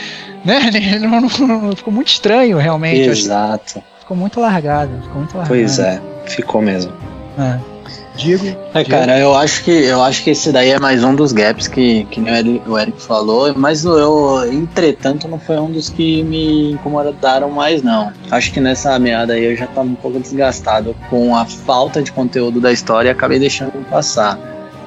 né? 0.45 0.71
Não, 1.01 1.21
não- 1.21 1.61
não- 1.61 1.77
ficou 1.77 1.93
muito 1.93 2.09
estranho 2.09 2.57
realmente. 2.57 3.09
Exato. 3.09 3.83
Ficou 4.01 4.17
muito 4.17 4.41
largado, 4.41 4.91
ficou 5.03 5.17
muito 5.19 5.37
largado. 5.37 5.49
Pois 5.49 5.79
é, 5.79 6.01
ficou 6.27 6.61
mesmo. 6.63 6.93
É. 7.39 7.74
Digo. 8.17 8.47
É, 8.73 8.85
cara, 8.85 9.19
eu 9.19 9.35
acho 9.35 9.65
que 9.65 9.71
eu 9.73 10.01
acho 10.03 10.23
que 10.23 10.31
esse 10.31 10.53
daí 10.53 10.71
é 10.71 10.79
mais 10.79 11.03
um 11.03 11.15
dos 11.17 11.33
gaps 11.33 11.67
que, 11.67 12.05
que 12.05 12.21
o 12.67 12.79
Eric, 12.79 13.03
falou, 13.03 13.53
mas 13.57 13.85
eu, 13.85 14.41
entretanto, 14.53 15.27
não 15.27 15.39
foi 15.39 15.59
um 15.59 15.71
dos 15.71 15.91
que 15.91 16.23
me 16.23 16.73
incomodaram 16.73 17.51
mais, 17.51 17.83
não. 17.83 18.13
Acho 18.31 18.53
que 18.53 18.61
nessa 18.61 18.97
meada 19.01 19.33
aí 19.33 19.45
eu 19.45 19.57
já 19.57 19.67
tava 19.67 19.89
um 19.89 19.97
pouco 19.97 20.21
desgastado 20.21 20.95
com 21.11 21.35
a 21.37 21.45
falta 21.45 22.01
de 22.03 22.13
conteúdo 22.13 22.61
da 22.61 22.71
história 22.71 23.09
e 23.09 23.13
acabei 23.13 23.39
deixando 23.41 23.73
passar. 23.91 24.39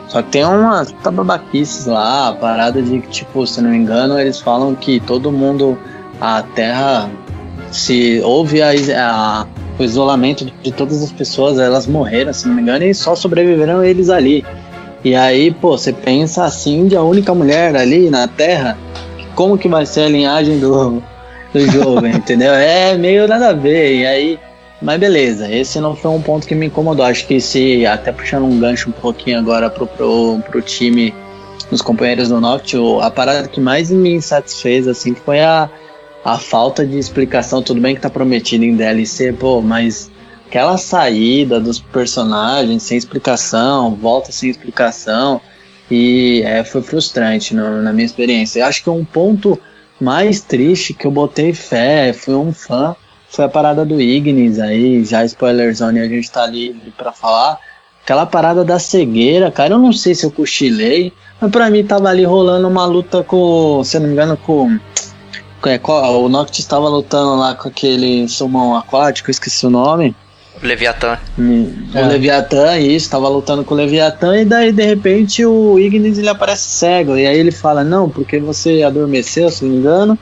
Só 0.07 0.21
que 0.21 0.29
tem 0.29 0.45
umas 0.45 0.93
babaquices 0.93 1.85
lá, 1.85 2.29
a 2.29 2.33
parada 2.33 2.81
de 2.81 3.01
que, 3.01 3.09
tipo, 3.09 3.45
se 3.45 3.59
não 3.61 3.71
me 3.71 3.77
engano, 3.77 4.17
eles 4.17 4.39
falam 4.39 4.73
que 4.73 5.01
todo 5.01 5.33
mundo, 5.33 5.77
a 6.21 6.41
Terra, 6.43 7.09
se 7.71 8.21
houve 8.23 8.61
a, 8.61 8.69
a- 8.95 9.45
o 9.79 9.83
isolamento 9.83 10.45
de, 10.63 10.71
todas 10.71 11.03
as 11.03 11.11
pessoas, 11.11 11.59
elas 11.59 11.85
morreram, 11.85 12.33
se 12.33 12.47
não 12.47 12.55
me 12.55 12.61
engano, 12.61 12.83
e 12.83 12.93
só 12.93 13.15
sobreviveram 13.15 13.83
eles 13.83 14.09
ali. 14.09 14.43
E 15.03 15.15
aí, 15.15 15.51
pô, 15.51 15.77
você 15.77 15.93
pensa 15.93 16.43
assim 16.43 16.87
de 16.87 16.95
a 16.95 17.01
única 17.01 17.33
mulher 17.33 17.75
ali 17.75 18.09
na 18.09 18.27
Terra, 18.27 18.77
como 19.35 19.57
que 19.57 19.67
vai 19.67 19.85
ser 19.85 20.01
a 20.01 20.09
linhagem 20.09 20.59
do, 20.59 21.01
do 21.53 21.71
jogo, 21.71 22.05
entendeu? 22.07 22.53
É 22.53 22.97
meio 22.97 23.27
nada 23.27 23.49
a 23.49 23.53
ver. 23.53 23.99
E 23.99 24.05
aí, 24.05 24.39
mas 24.81 24.99
beleza, 24.99 25.49
esse 25.51 25.79
não 25.79 25.95
foi 25.95 26.11
um 26.11 26.21
ponto 26.21 26.47
que 26.47 26.55
me 26.55 26.65
incomodou. 26.65 27.05
Acho 27.05 27.25
que 27.27 27.39
se, 27.39 27.85
até 27.85 28.11
puxando 28.11 28.45
um 28.45 28.59
gancho 28.59 28.89
um 28.89 28.93
pouquinho 28.93 29.37
agora 29.37 29.69
pro, 29.69 29.85
pro, 29.85 30.39
pro 30.49 30.61
time 30.61 31.13
dos 31.69 31.81
companheiros 31.81 32.29
do 32.29 32.39
Norte, 32.41 32.77
a 33.01 33.11
parada 33.11 33.47
que 33.47 33.59
mais 33.59 33.91
me 33.91 34.13
insatisfez, 34.13 34.87
assim, 34.87 35.13
foi 35.13 35.41
a, 35.41 35.69
a 36.23 36.37
falta 36.37 36.85
de 36.85 36.97
explicação. 36.97 37.61
Tudo 37.61 37.79
bem 37.81 37.95
que 37.95 38.01
tá 38.01 38.09
prometido 38.09 38.63
em 38.65 38.75
DLC, 38.75 39.31
pô, 39.33 39.61
mas 39.61 40.11
aquela 40.47 40.77
saída 40.77 41.59
dos 41.59 41.79
personagens 41.79 42.83
sem 42.83 42.97
explicação, 42.97 43.95
volta 43.95 44.31
sem 44.31 44.49
explicação, 44.49 45.41
e 45.89 46.41
é, 46.45 46.63
foi 46.63 46.81
frustrante 46.81 47.55
no- 47.55 47.81
na 47.81 47.93
minha 47.93 48.05
experiência. 48.05 48.59
Eu 48.59 48.65
acho 48.65 48.83
que 48.83 48.89
um 48.89 49.05
ponto 49.05 49.57
mais 49.99 50.41
triste 50.41 50.93
que 50.93 51.07
eu 51.07 51.11
botei 51.11 51.53
fé, 51.53 52.13
fui 52.13 52.35
um 52.35 52.53
fã, 52.53 52.95
foi 53.29 53.45
a 53.45 53.49
parada 53.49 53.85
do 53.85 53.99
Ignis 53.99 54.59
aí, 54.59 55.03
já 55.03 55.23
spoiler 55.25 55.73
zone, 55.75 55.99
a 55.99 56.07
gente 56.07 56.29
tá 56.31 56.45
livre 56.45 56.91
pra 56.97 57.11
falar. 57.11 57.57
Aquela 58.03 58.25
parada 58.25 58.63
da 58.63 58.79
cegueira, 58.79 59.51
cara, 59.51 59.73
eu 59.73 59.79
não 59.79 59.91
sei 59.91 60.15
se 60.15 60.25
eu 60.25 60.31
cochilei, 60.31 61.11
mas 61.41 61.51
pra 61.51 61.69
mim 61.69 61.83
tava 61.83 62.07
ali 62.09 62.23
rolando 62.23 62.67
uma 62.67 62.85
luta 62.85 63.21
com, 63.23 63.81
se 63.83 63.97
eu 63.97 64.01
não 64.01 64.07
me 64.07 64.13
engano, 64.13 64.37
com. 64.37 64.77
É, 65.67 65.77
qual- 65.77 66.23
o 66.23 66.29
Noctis 66.29 66.59
estava 66.59 66.87
lutando 66.89 67.35
lá 67.37 67.53
com 67.55 67.67
aquele 67.67 68.27
salmão 68.29 68.75
aquático, 68.75 69.29
esqueci 69.31 69.65
o 69.65 69.69
nome. 69.69 70.15
Leviatã. 70.61 71.19
Hum, 71.37 71.71
É. 71.93 72.03
O 72.03 72.07
Leviatã, 72.07 72.77
isso, 72.79 73.09
tava 73.11 73.29
lutando 73.29 73.63
com 73.63 73.75
o 73.75 73.77
Leviatã, 73.77 74.35
e 74.41 74.43
daí 74.45 74.71
de 74.71 74.83
repente 74.83 75.45
o 75.45 75.77
Ignis 75.77 76.17
ele 76.17 76.29
aparece 76.29 76.63
cego. 76.63 77.15
E 77.15 77.27
aí 77.27 77.37
ele 77.37 77.51
fala: 77.51 77.83
Não, 77.83 78.09
porque 78.09 78.39
você 78.39 78.81
adormeceu, 78.81 79.51
se 79.51 79.63
não 79.63 79.71
me 79.71 79.77
engano, 79.77 80.17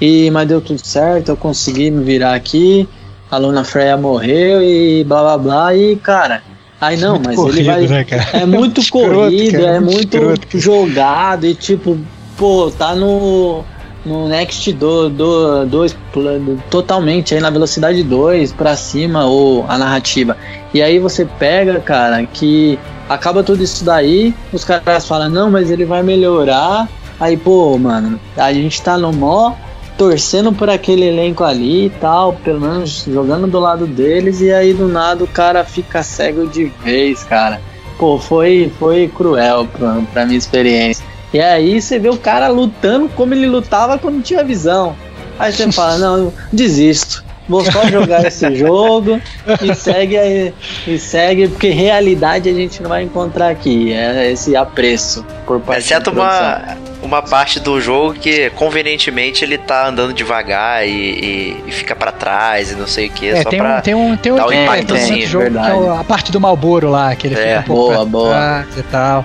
e, 0.00 0.28
mas 0.32 0.48
deu 0.48 0.60
tudo 0.60 0.84
certo, 0.84 1.28
eu 1.28 1.36
consegui 1.36 1.90
me 1.92 2.02
virar 2.02 2.34
aqui. 2.34 2.88
A 3.30 3.38
Luna 3.38 3.62
Freya 3.64 3.96
morreu 3.96 4.60
e 4.62 5.04
blá 5.04 5.22
blá 5.22 5.38
blá. 5.38 5.74
E 5.76 5.94
cara, 5.96 6.42
aí 6.80 6.96
não, 6.96 7.20
mas 7.24 7.38
ele 7.38 7.62
vai. 7.62 7.86
né? 7.86 8.04
É 8.32 8.44
muito 8.44 8.80
Escroto, 8.82 9.08
corrido, 9.14 9.52
cara, 9.52 9.76
é 9.76 9.80
muito 9.80 10.16
escroto, 10.16 10.58
jogado 10.58 11.46
e 11.46 11.54
tipo, 11.54 11.96
pô, 12.36 12.72
tá 12.76 12.92
no, 12.96 13.64
no 14.06 14.28
Next 14.28 14.72
2 14.72 15.12
do, 15.12 15.66
dois, 15.66 15.94
pl- 16.12 16.56
totalmente 16.70 17.34
aí 17.34 17.40
na 17.40 17.50
velocidade 17.50 18.02
2 18.02 18.52
pra 18.52 18.76
cima 18.76 19.26
ou 19.26 19.64
a 19.68 19.76
narrativa. 19.76 20.36
E 20.72 20.80
aí 20.80 20.98
você 20.98 21.24
pega, 21.38 21.80
cara, 21.80 22.24
que 22.24 22.78
acaba 23.08 23.42
tudo 23.42 23.62
isso 23.62 23.84
daí, 23.84 24.32
os 24.52 24.64
caras 24.64 25.06
falam, 25.06 25.28
não, 25.28 25.50
mas 25.50 25.70
ele 25.70 25.84
vai 25.84 26.02
melhorar. 26.02 26.88
Aí, 27.18 27.36
pô, 27.36 27.76
mano, 27.78 28.20
a 28.36 28.52
gente 28.52 28.80
tá 28.80 28.96
no 28.96 29.12
mó 29.12 29.52
torcendo 29.98 30.52
por 30.52 30.68
aquele 30.68 31.06
elenco 31.06 31.42
ali 31.42 31.86
e 31.86 31.90
tal, 31.90 32.34
pelo 32.34 32.60
menos 32.60 33.04
jogando 33.10 33.46
do 33.46 33.58
lado 33.58 33.86
deles, 33.86 34.40
e 34.42 34.52
aí 34.52 34.74
do 34.74 34.86
nada 34.86 35.24
o 35.24 35.26
cara 35.26 35.64
fica 35.64 36.02
cego 36.02 36.46
de 36.46 36.66
vez, 36.84 37.24
cara. 37.24 37.60
Pô, 37.98 38.18
foi, 38.18 38.70
foi 38.78 39.08
cruel 39.08 39.66
pra, 39.66 39.96
pra 40.12 40.26
minha 40.26 40.36
experiência. 40.36 41.02
E 41.32 41.40
aí 41.40 41.80
você 41.80 41.98
vê 41.98 42.08
o 42.08 42.16
cara 42.16 42.48
lutando 42.48 43.08
como 43.10 43.34
ele 43.34 43.46
lutava 43.46 43.98
quando 43.98 44.22
tinha 44.22 44.42
visão. 44.44 44.94
Aí 45.38 45.52
você 45.52 45.70
fala, 45.72 45.98
não, 45.98 46.32
desisto. 46.52 47.24
Vou 47.48 47.64
só 47.64 47.86
jogar 47.88 48.24
esse 48.26 48.54
jogo 48.56 49.20
e 49.62 49.72
segue 49.74 50.16
aí, 50.16 50.52
e 50.86 50.98
segue, 50.98 51.46
porque 51.48 51.68
realidade 51.70 52.48
a 52.48 52.52
gente 52.52 52.82
não 52.82 52.88
vai 52.88 53.02
encontrar 53.04 53.50
aqui. 53.50 53.92
É 53.92 54.32
esse 54.32 54.56
apreço 54.56 55.24
por 55.46 55.60
parte 55.60 55.78
Exceto 55.80 56.10
uma, 56.10 56.76
uma 57.02 57.22
parte 57.22 57.60
do 57.60 57.80
jogo 57.80 58.14
que 58.14 58.50
convenientemente 58.50 59.44
ele 59.44 59.58
tá 59.58 59.86
andando 59.86 60.12
devagar 60.12 60.88
e, 60.88 60.90
e- 60.90 61.62
e 61.68 61.70
fica 61.70 61.94
pra 61.94 62.10
trás 62.10 62.72
e 62.72 62.74
não 62.74 62.86
sei 62.88 63.06
o 63.06 63.10
que. 63.10 63.28
É, 63.28 63.42
só 63.42 63.50
tem 63.50 63.60
pra... 63.60 63.76
um, 63.76 63.80
tem 63.80 63.94
um, 63.94 64.16
tem 64.16 64.32
um, 64.32 64.36
dar 64.36 64.46
um 64.48 64.52
é, 64.52 64.64
impacto, 64.64 64.94
tem 64.94 65.02
outro 65.04 65.26
jogo 65.26 65.50
que 65.50 65.56
é 65.58 65.98
a 66.00 66.04
parte 66.04 66.32
do 66.32 66.40
Malboro 66.40 66.90
lá, 66.90 67.14
que 67.14 67.28
ele 67.28 67.34
É, 67.36 67.58
fica 67.58 67.60
um 67.60 67.62
pouco 67.62 67.82
boa, 67.92 67.94
pra 67.96 68.04
boa. 68.06 68.30
trás 68.30 68.66
e 68.78 68.82
tal. 68.84 69.24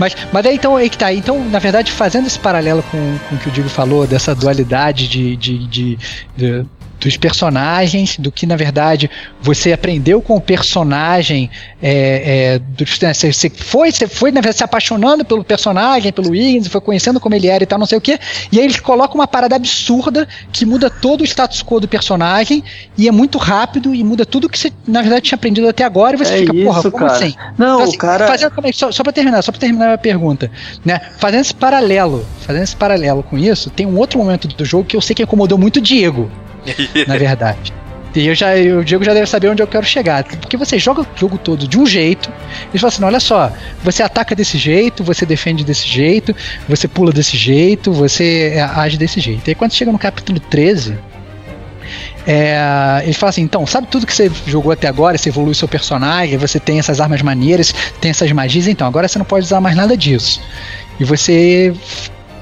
Mas, 0.00 0.16
mas 0.32 0.42
daí 0.42 0.54
então, 0.56 0.74
aí 0.76 0.88
que 0.88 0.96
tá. 0.96 1.12
Então, 1.12 1.44
na 1.50 1.58
verdade, 1.58 1.92
fazendo 1.92 2.26
esse 2.26 2.38
paralelo 2.38 2.82
com, 2.90 3.18
com 3.28 3.34
o 3.34 3.38
que 3.38 3.48
o 3.48 3.50
Diego 3.52 3.68
falou, 3.68 4.06
dessa 4.06 4.34
dualidade 4.34 5.06
de, 5.06 5.36
de, 5.36 5.58
de- 5.68 5.98
de- 6.36 6.66
dos 7.00 7.16
personagens, 7.16 8.16
do 8.18 8.30
que 8.30 8.44
na 8.46 8.56
verdade 8.56 9.10
você 9.40 9.72
aprendeu 9.72 10.20
com 10.20 10.36
o 10.36 10.40
personagem, 10.40 11.50
é, 11.82 12.54
é, 12.54 12.58
do- 12.58 12.84
né, 13.02 13.14
você, 13.14 13.32
você 13.32 13.48
foi, 13.50 13.90
você 13.90 14.06
foi 14.06 14.30
na 14.30 14.40
verdade, 14.40 14.58
se 14.58 14.64
apaixonando 14.64 15.24
pelo 15.24 15.42
personagem, 15.42 16.12
pelo 16.12 16.34
Higgins, 16.34 16.68
foi 16.68 16.80
conhecendo 16.80 17.18
como 17.18 17.34
ele 17.34 17.46
era 17.48 17.62
e 17.64 17.66
tal, 17.66 17.78
não 17.78 17.86
sei 17.86 17.96
o 17.98 18.00
que, 18.00 18.18
e 18.52 18.58
aí 18.58 18.64
eles 18.64 18.78
colocam 18.78 19.14
uma 19.16 19.26
parada 19.26 19.56
absurda 19.56 20.28
que 20.52 20.66
muda 20.66 20.90
todo 20.90 21.22
o 21.22 21.24
status 21.24 21.62
quo 21.62 21.80
do 21.80 21.88
personagem 21.88 22.62
e 22.98 23.08
é 23.08 23.10
muito 23.12 23.38
rápido 23.38 23.94
e 23.94 24.04
muda 24.04 24.26
tudo 24.26 24.48
que 24.48 24.58
você 24.58 24.70
na 24.86 25.00
verdade 25.00 25.22
tinha 25.22 25.36
aprendido 25.36 25.68
até 25.68 25.84
agora 25.84 26.14
e 26.16 26.18
você 26.18 26.34
É 26.34 26.38
fica, 26.38 26.52
porra, 26.52 26.80
isso, 26.80 26.90
como 26.90 27.06
cara. 27.06 27.16
assim? 27.18 27.34
Não, 27.56 27.66
Então, 27.76 27.80
o 27.80 27.82
assim, 27.88 27.98
cara. 27.98 28.26
fazendo, 28.26 28.50
calma 28.50 28.68
aí, 28.68 28.74
só, 28.74 28.92
só 28.92 29.02
pra 29.02 29.12
terminar, 29.12 29.42
só 29.42 29.50
pra 29.50 29.60
terminar 29.60 29.94
a 29.94 29.98
pergunta, 29.98 30.50
né? 30.84 31.00
Fazendo 31.18 31.40
esse 31.40 31.54
paralelo, 31.54 32.26
fazendo 32.40 32.62
esse 32.62 32.76
paralelo 32.76 33.22
com 33.22 33.38
isso, 33.38 33.70
tem 33.70 33.86
um 33.86 33.96
outro 33.96 34.18
momento 34.18 34.46
do 34.48 34.64
jogo 34.64 34.84
que 34.84 34.96
eu 34.96 35.00
sei 35.00 35.14
que 35.14 35.22
incomodou 35.22 35.56
muito 35.56 35.78
o 35.78 35.80
Diego, 35.80 36.30
na 37.06 37.16
verdade. 37.16 37.72
E 38.14 38.26
eu 38.26 38.34
já, 38.34 38.54
o 38.78 38.84
Diego 38.84 39.04
já 39.04 39.14
deve 39.14 39.26
saber 39.26 39.48
onde 39.48 39.62
eu 39.62 39.66
quero 39.66 39.86
chegar. 39.86 40.24
Porque 40.24 40.56
você 40.56 40.78
joga 40.78 41.02
o 41.02 41.06
jogo 41.14 41.38
todo 41.38 41.68
de 41.68 41.78
um 41.78 41.86
jeito, 41.86 42.30
e 42.74 42.78
fala 42.78 42.88
assim: 42.88 43.04
olha 43.04 43.20
só, 43.20 43.52
você 43.84 44.02
ataca 44.02 44.34
desse 44.34 44.58
jeito, 44.58 45.04
você 45.04 45.24
defende 45.24 45.64
desse 45.64 45.86
jeito, 45.86 46.34
você 46.68 46.88
pula 46.88 47.12
desse 47.12 47.36
jeito, 47.36 47.92
você 47.92 48.52
é, 48.54 48.62
age 48.62 48.96
desse 48.96 49.20
jeito. 49.20 49.46
E 49.46 49.50
aí 49.50 49.54
quando 49.54 49.72
chega 49.72 49.92
no 49.92 49.98
capítulo 49.98 50.40
13, 50.40 50.98
é, 52.26 53.02
ele 53.04 53.12
fala 53.12 53.30
assim: 53.30 53.42
então, 53.42 53.64
sabe 53.66 53.86
tudo 53.86 54.06
que 54.06 54.14
você 54.14 54.30
jogou 54.44 54.72
até 54.72 54.88
agora? 54.88 55.16
Você 55.16 55.28
evolui 55.28 55.54
seu 55.54 55.68
personagem, 55.68 56.36
você 56.36 56.58
tem 56.58 56.80
essas 56.80 57.00
armas 57.00 57.22
maneiras, 57.22 57.72
tem 58.00 58.10
essas 58.10 58.30
magias, 58.32 58.66
então 58.66 58.88
agora 58.88 59.06
você 59.06 59.18
não 59.18 59.26
pode 59.26 59.44
usar 59.44 59.60
mais 59.60 59.76
nada 59.76 59.96
disso. 59.96 60.42
E 60.98 61.04
você 61.04 61.72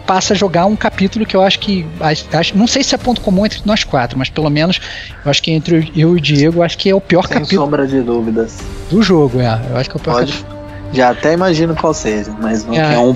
passa 0.09 0.33
a 0.33 0.37
jogar 0.37 0.65
um 0.67 0.75
capítulo 0.75 1.25
que 1.27 1.37
eu 1.37 1.43
acho 1.43 1.59
que. 1.61 1.87
acho- 2.01 2.57
não 2.57 2.67
sei 2.67 2.83
se 2.83 2.95
é 2.95 2.99
ponto 2.99 3.21
comum 3.21 3.45
entre 3.47 3.61
nós 3.65 3.85
quatro, 3.85 4.19
mas 4.19 4.29
pelo 4.31 4.49
menos 4.51 4.81
eu 5.25 5.31
acho 5.31 5.43
que 5.43 5.51
entre 5.53 5.93
eu 5.95 6.17
e 6.17 6.19
o 6.19 6.21
Diego, 6.21 6.63
acho 6.63 6.77
que 6.79 6.89
é 6.89 6.95
o 6.95 7.01
pior 7.01 7.27
Sem 7.29 7.37
capítulo 7.37 7.63
sombra 7.63 7.87
de 7.87 8.01
dúvidas. 8.01 8.57
do 8.91 9.03
jogo. 9.03 9.39
É, 9.41 9.61
eu 9.71 9.77
acho 9.77 9.91
que 9.91 9.97
é 9.97 10.01
o 10.01 10.03
pior 10.03 10.15
Pode. 10.15 10.33
capítulo. 10.33 10.59
Já 10.95 11.11
até 11.11 11.35
imagino 11.35 11.77
qual 11.77 11.93
seja, 11.93 12.35
mas 12.41 12.65
não 12.65 12.73
É. 12.75 12.95
é 12.95 12.99
um. 12.99 13.15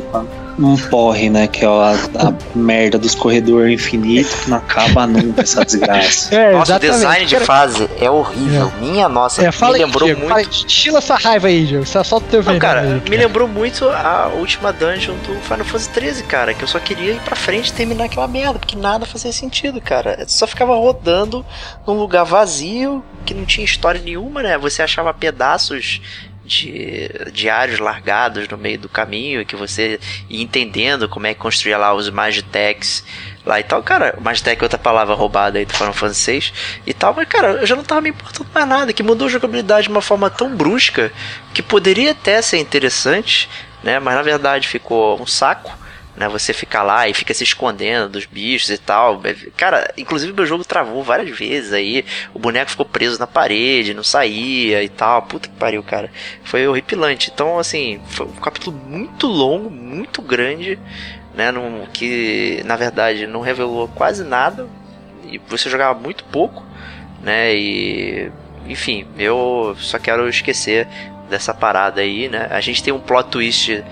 Um 0.64 0.76
porre, 0.76 1.28
né? 1.28 1.46
Que 1.46 1.64
é 1.64 1.68
a, 1.68 1.92
a 1.92 2.32
merda 2.56 2.98
dos 2.98 3.14
corredores 3.14 3.80
infinitos 3.80 4.34
que 4.34 4.50
não 4.50 4.58
acaba 4.58 5.06
nunca 5.06 5.42
essa 5.42 5.64
desgraça. 5.64 6.34
É, 6.34 6.52
Nossa, 6.52 6.76
o 6.76 6.78
design 6.78 7.26
de 7.26 7.34
Cara, 7.34 7.46
fase 7.46 7.90
é 8.00 8.10
horrível. 8.10 8.72
Minha 8.80 9.08
nossa, 9.08 9.44
é, 9.44 9.52
fala 9.52 9.72
me 9.72 9.78
aí, 9.78 9.84
lembrou 9.84 10.04
Diego, 10.04 10.20
muito. 10.20 10.30
fala 10.30 10.40
aí, 10.40 10.48
estila 10.50 10.98
essa 10.98 11.14
raiva 11.16 11.48
aí, 11.48 11.66
Diego. 11.66 11.86
Só 11.86 12.02
solta 12.04 12.26
o 12.26 12.30
teu 12.30 12.38
Não, 12.40 12.44
veneno 12.44 12.60
cara, 12.60 12.80
aí, 12.80 13.10
me 13.10 13.16
lembrou 13.16 13.48
muito 13.48 13.88
a 13.88 14.30
última 14.36 14.72
dungeon 14.72 15.14
do 15.26 15.34
Final 15.42 15.64
Fantasy 15.64 15.90
XIII, 15.92 16.22
cara, 16.24 16.54
que 16.54 16.62
eu 16.62 16.68
só 16.68 16.78
queria 16.78 17.12
ir 17.12 17.20
pra 17.20 17.36
frente 17.36 17.68
e 17.68 17.72
terminar 17.72 18.04
aquela 18.04 18.28
merda, 18.28 18.58
porque 18.58 18.76
nada 18.76 19.06
fazia 19.06 19.32
sentido, 19.32 19.80
cara. 19.80 20.24
Só 20.26 20.46
ficava 20.46 20.74
rodando 20.74 21.44
num 21.86 21.94
lugar 21.94 22.24
vazio, 22.24 23.04
que 23.24 23.34
não 23.34 23.44
tinha 23.44 23.64
história 23.64 24.00
nenhuma, 24.00 24.42
né? 24.42 24.58
Você 24.58 24.82
achava 24.82 25.12
pedaços 25.12 26.00
de 26.44 27.08
diários 27.32 27.78
largados 27.78 28.48
no 28.48 28.58
meio 28.58 28.78
do 28.78 28.88
caminho, 28.88 29.46
que 29.46 29.54
você 29.54 30.00
ia 30.28 30.42
entendendo 30.42 31.08
como 31.08 31.26
é 31.26 31.34
que 31.34 31.40
construía 31.40 31.78
lá 31.78 31.94
os 31.94 32.10
Magitecs 32.10 33.04
lá 33.44 33.60
e 33.60 33.62
tal. 33.62 33.82
Cara, 33.82 34.16
Magitech 34.20 34.60
é 34.60 34.64
outra 34.64 34.78
palavra 34.78 35.14
roubada 35.14 35.58
aí 35.58 35.64
do 35.64 35.72
Final 35.72 35.92
Fantasy 35.92 36.40
VI 36.40 36.52
e 36.86 36.94
tal, 36.94 37.14
mas 37.14 37.28
cara, 37.28 37.52
eu 37.60 37.66
já 37.66 37.76
não 37.76 37.84
tava 37.84 38.00
me 38.00 38.10
importando 38.10 38.50
mais 38.52 38.68
nada, 38.68 38.92
que 38.92 39.02
mudou 39.02 39.26
a 39.26 39.30
jogabilidade 39.30 39.84
de 39.84 39.92
uma 39.92 40.02
forma 40.02 40.30
tão 40.30 40.54
brusca 40.56 41.12
que 41.54 41.62
poderia 41.62 42.12
até 42.12 42.40
ser 42.42 42.58
interessante, 42.58 43.48
né? 43.82 43.98
Mas 43.98 44.14
na 44.14 44.22
verdade 44.22 44.68
ficou 44.68 45.20
um 45.20 45.26
saco. 45.26 45.81
Né, 46.14 46.28
você 46.28 46.52
fica 46.52 46.82
lá 46.82 47.08
e 47.08 47.14
fica 47.14 47.32
se 47.32 47.42
escondendo 47.42 48.10
dos 48.10 48.26
bichos 48.26 48.68
e 48.68 48.76
tal. 48.76 49.22
Cara, 49.56 49.92
inclusive 49.96 50.32
meu 50.32 50.44
jogo 50.44 50.62
travou 50.62 51.02
várias 51.02 51.36
vezes 51.38 51.72
aí. 51.72 52.04
O 52.34 52.38
boneco 52.38 52.70
ficou 52.70 52.84
preso 52.84 53.18
na 53.18 53.26
parede, 53.26 53.94
não 53.94 54.04
saía 54.04 54.82
e 54.82 54.90
tal. 54.90 55.22
Puta 55.22 55.48
que 55.48 55.54
pariu, 55.54 55.82
cara. 55.82 56.10
Foi 56.44 56.66
horripilante. 56.68 57.30
Então, 57.32 57.58
assim, 57.58 57.98
foi 58.08 58.26
um 58.26 58.32
capítulo 58.32 58.76
muito 58.76 59.26
longo, 59.26 59.70
muito 59.70 60.20
grande, 60.20 60.78
né? 61.34 61.50
Num, 61.50 61.86
que 61.86 62.62
na 62.66 62.76
verdade 62.76 63.26
não 63.26 63.40
revelou 63.40 63.88
quase 63.88 64.22
nada. 64.22 64.68
E 65.24 65.38
você 65.48 65.70
jogava 65.70 65.98
muito 65.98 66.24
pouco, 66.24 66.62
né? 67.22 67.54
E. 67.54 68.30
Enfim, 68.68 69.06
eu 69.18 69.74
só 69.78 69.98
quero 69.98 70.28
esquecer 70.28 70.86
dessa 71.28 71.54
parada 71.54 72.02
aí, 72.02 72.28
né? 72.28 72.48
A 72.50 72.60
gente 72.60 72.82
tem 72.82 72.92
um 72.92 73.00
plot 73.00 73.30
twist 73.30 73.82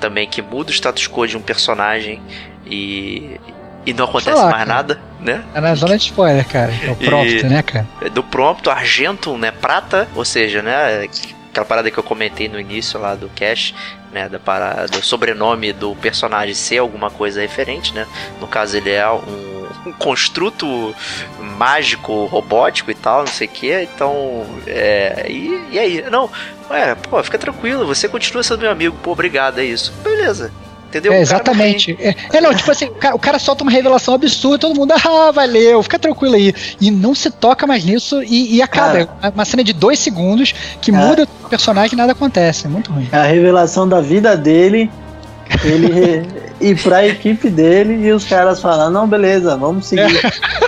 também 0.00 0.26
que 0.28 0.40
muda 0.42 0.70
o 0.70 0.74
status 0.74 1.06
quo 1.08 1.26
de 1.26 1.36
um 1.36 1.40
personagem 1.42 2.20
e, 2.66 3.38
e 3.86 3.92
não 3.92 4.04
acontece 4.04 4.36
Falar, 4.36 4.50
mais 4.50 4.64
cara. 4.64 4.74
nada, 4.74 5.00
né? 5.20 5.44
É 5.54 5.60
na 5.60 5.74
zona 5.74 5.96
de 5.96 6.04
spoiler, 6.04 6.46
cara. 6.46 6.72
É 6.82 6.90
o 6.90 6.96
E- 7.00 7.04
prompt, 7.06 7.42
né, 7.46 7.62
cara? 7.62 7.86
Do 8.10 8.22
Prompto, 8.22 8.70
Argento, 8.70 9.36
né? 9.38 9.50
Prata, 9.50 10.08
ou 10.14 10.24
seja, 10.24 10.62
né? 10.62 11.08
Aquela 11.54 11.66
parada 11.66 11.88
que 11.88 11.96
eu 11.96 12.02
comentei 12.02 12.48
no 12.48 12.58
início 12.58 12.98
lá 12.98 13.14
do 13.14 13.28
Cash, 13.28 13.72
né? 14.10 14.28
Da 14.28 14.40
parada, 14.40 14.88
do 14.88 15.00
sobrenome 15.00 15.72
do 15.72 15.94
personagem 15.94 16.52
ser 16.52 16.78
alguma 16.78 17.10
coisa 17.12 17.40
referente, 17.40 17.94
né? 17.94 18.08
No 18.40 18.48
caso, 18.48 18.76
ele 18.76 18.90
é 18.90 19.08
um, 19.08 19.68
um 19.86 19.92
construto 19.92 20.92
mágico, 21.38 22.24
robótico 22.24 22.90
e 22.90 22.94
tal, 22.94 23.20
não 23.20 23.28
sei 23.28 23.46
o 23.46 23.50
que. 23.50 23.82
Então, 23.82 24.44
é. 24.66 25.26
E, 25.30 25.68
e 25.70 25.78
aí? 25.78 26.02
Não, 26.10 26.28
ué, 26.68 26.96
pô, 26.96 27.22
fica 27.22 27.38
tranquilo, 27.38 27.86
você 27.86 28.08
continua 28.08 28.42
sendo 28.42 28.62
meu 28.62 28.70
amigo, 28.72 28.98
pô, 29.00 29.12
obrigado, 29.12 29.60
é 29.60 29.64
isso. 29.64 29.92
Beleza. 30.02 30.50
Entendeu? 30.94 31.12
É, 31.12 31.22
O 31.22 31.26
cara 31.26 31.40
exatamente. 31.42 31.96
É, 32.00 32.14
é, 32.32 32.40
não, 32.40 32.54
tipo 32.54 32.70
assim, 32.70 32.84
o 32.86 32.94
cara, 32.94 33.16
o 33.16 33.18
cara 33.18 33.38
solta 33.38 33.64
uma 33.64 33.72
revelação 33.72 34.14
absurda, 34.14 34.58
todo 34.58 34.76
mundo, 34.76 34.92
ah, 34.92 35.32
valeu, 35.32 35.82
fica 35.82 35.98
tranquilo 35.98 36.36
aí. 36.36 36.54
E 36.80 36.90
não 36.90 37.14
se 37.14 37.30
toca 37.30 37.66
mais 37.66 37.84
nisso 37.84 38.22
e, 38.22 38.56
e 38.56 38.62
acaba. 38.62 39.06
Cara. 39.06 39.18
É 39.22 39.28
uma 39.28 39.44
cena 39.44 39.64
de 39.64 39.72
dois 39.72 39.98
segundos 39.98 40.54
que 40.80 40.92
Cara. 40.92 41.04
muda 41.04 41.28
o 41.42 41.48
personagem 41.48 41.94
e 41.94 41.96
nada 41.96 42.12
acontece. 42.12 42.66
É 42.66 42.68
muito 42.68 42.92
ruim. 42.92 43.08
É 43.10 43.16
a 43.16 43.24
revelação 43.24 43.88
da 43.88 44.00
vida 44.00 44.36
dele, 44.36 44.88
ele 45.64 46.22
ir 46.60 46.78
pra 46.82 47.04
equipe 47.04 47.50
dele 47.50 48.06
e 48.06 48.12
os 48.12 48.24
caras 48.24 48.60
falam, 48.60 48.90
não, 48.90 49.08
beleza, 49.08 49.56
vamos 49.56 49.86
seguir. 49.86 50.20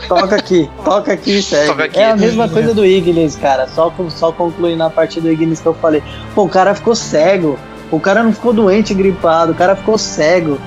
Toca 0.09 0.35
aqui, 0.37 0.69
toca 0.85 1.13
aqui, 1.13 1.41
segue. 1.41 1.69
Toca 1.69 1.85
aqui. 1.85 1.99
É 1.99 2.11
a 2.11 2.17
mesma 2.17 2.49
coisa 2.49 2.75
do 2.75 2.85
Ignis, 2.85 3.37
cara. 3.37 3.69
Só, 3.69 3.93
só 4.11 4.33
concluindo 4.33 4.83
a 4.83 4.91
parte 4.91 5.21
do 5.21 5.31
Ignis 5.31 5.61
que 5.61 5.67
eu 5.67 5.75
falei. 5.75 6.03
Pô, 6.35 6.45
o 6.45 6.49
cara 6.49 6.75
ficou 6.75 6.95
cego. 6.95 7.57
O 7.91 8.01
cara 8.01 8.23
não 8.23 8.33
ficou 8.33 8.53
doente, 8.53 8.93
gripado, 8.95 9.53
o 9.53 9.55
cara 9.55 9.77
ficou 9.77 9.97
cego. 9.97 10.59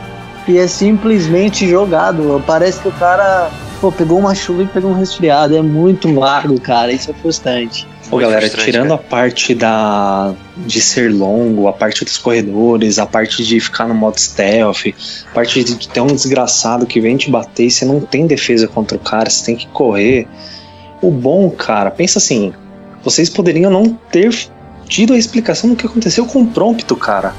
E 0.47 0.57
é 0.57 0.67
simplesmente 0.67 1.67
jogado. 1.69 2.41
Parece 2.47 2.79
que 2.79 2.87
o 2.87 2.91
cara 2.93 3.51
pô, 3.79 3.91
pegou 3.91 4.19
uma 4.19 4.33
chuva 4.33 4.63
e 4.63 4.67
pegou 4.67 4.91
um 4.91 4.95
resfriado. 4.95 5.55
É 5.55 5.61
muito 5.61 6.13
vago, 6.13 6.59
cara. 6.59 6.91
Isso 6.91 7.11
é 7.11 7.13
frustrante. 7.13 7.87
Ô, 8.07 8.15
Muito 8.15 8.21
galera, 8.23 8.41
frustrante, 8.41 8.71
tirando 8.71 8.89
cara. 8.89 8.99
a 8.99 9.03
parte 9.03 9.53
da 9.53 10.33
de 10.57 10.81
ser 10.81 11.11
longo, 11.13 11.67
a 11.67 11.73
parte 11.73 12.03
dos 12.03 12.17
corredores, 12.17 12.97
a 12.97 13.05
parte 13.05 13.43
de 13.43 13.59
ficar 13.59 13.87
no 13.87 13.93
modo 13.93 14.19
stealth, 14.19 14.87
a 15.29 15.33
parte 15.33 15.63
de 15.63 15.87
ter 15.87 16.01
um 16.01 16.07
desgraçado 16.07 16.87
que 16.87 16.99
vem 16.99 17.15
te 17.15 17.29
bater 17.29 17.67
e 17.67 17.71
você 17.71 17.85
não 17.85 17.99
tem 17.99 18.25
defesa 18.25 18.67
contra 18.67 18.97
o 18.97 18.99
cara, 18.99 19.29
você 19.29 19.45
tem 19.45 19.55
que 19.55 19.67
correr. 19.67 20.27
O 21.01 21.11
bom, 21.11 21.51
cara, 21.51 21.91
pensa 21.91 22.17
assim, 22.17 22.51
vocês 23.03 23.29
poderiam 23.29 23.69
não 23.69 23.93
ter 24.11 24.33
tido 24.89 25.13
a 25.13 25.17
explicação 25.17 25.69
do 25.69 25.75
que 25.77 25.85
aconteceu 25.85 26.25
com 26.25 26.41
o 26.41 26.47
Prompto, 26.47 26.95
cara. 26.97 27.33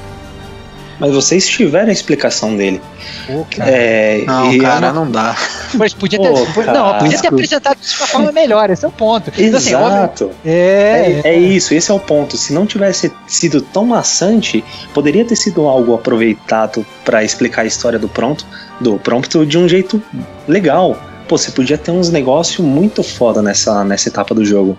Mas 0.99 1.13
vocês 1.15 1.47
tiveram 1.47 1.89
a 1.89 1.91
explicação 1.91 2.55
dele. 2.55 2.79
Pô, 3.25 3.43
cara. 3.57 3.71
É, 3.71 4.23
Não, 4.23 4.51
é 4.51 4.57
cara, 4.59 4.91
uma- 4.91 4.93
não 4.93 5.09
dá. 5.11 5.35
Mas 5.73 5.95
podia 5.95 6.19
ter, 6.19 6.29
Pô, 6.29 6.45
foi- 6.45 6.63
cara, 6.63 6.77
não, 6.77 6.99
podia 6.99 7.19
ter 7.19 7.27
apresentado 7.27 7.77
isso 7.81 7.95
de 7.95 8.01
uma 8.03 8.07
forma 8.07 8.31
melhor, 8.31 8.69
esse 8.69 8.85
é 8.85 8.87
o 8.87 8.91
ponto. 8.91 9.31
Então, 9.35 9.57
assim, 9.57 9.73
óbvio- 9.73 9.97
Exato. 9.97 10.31
é, 10.45 11.21
É, 11.25 11.29
é 11.29 11.35
isso, 11.39 11.73
esse 11.73 11.89
é 11.89 11.93
o 11.93 11.99
ponto. 11.99 12.37
Se 12.37 12.53
não 12.53 12.67
tivesse 12.67 13.11
sido 13.25 13.61
tão 13.61 13.83
maçante, 13.83 14.63
poderia 14.93 15.25
ter 15.25 15.35
sido 15.35 15.67
algo 15.67 15.95
aproveitado 15.95 16.85
pra 17.03 17.23
explicar 17.23 17.63
a 17.63 17.65
história 17.65 17.97
do 17.97 18.07
pronto, 18.07 18.45
do 18.79 18.99
prompto 18.99 19.43
de 19.43 19.57
um 19.57 19.67
jeito 19.67 19.99
legal. 20.47 20.95
Pô, 21.27 21.35
você 21.35 21.49
podia 21.49 21.79
ter 21.79 21.89
uns 21.89 22.11
negócios 22.11 22.59
muito 22.63 23.01
foda 23.01 23.41
nessa, 23.41 23.83
nessa 23.83 24.07
etapa 24.07 24.35
do 24.35 24.45
jogo. 24.45 24.77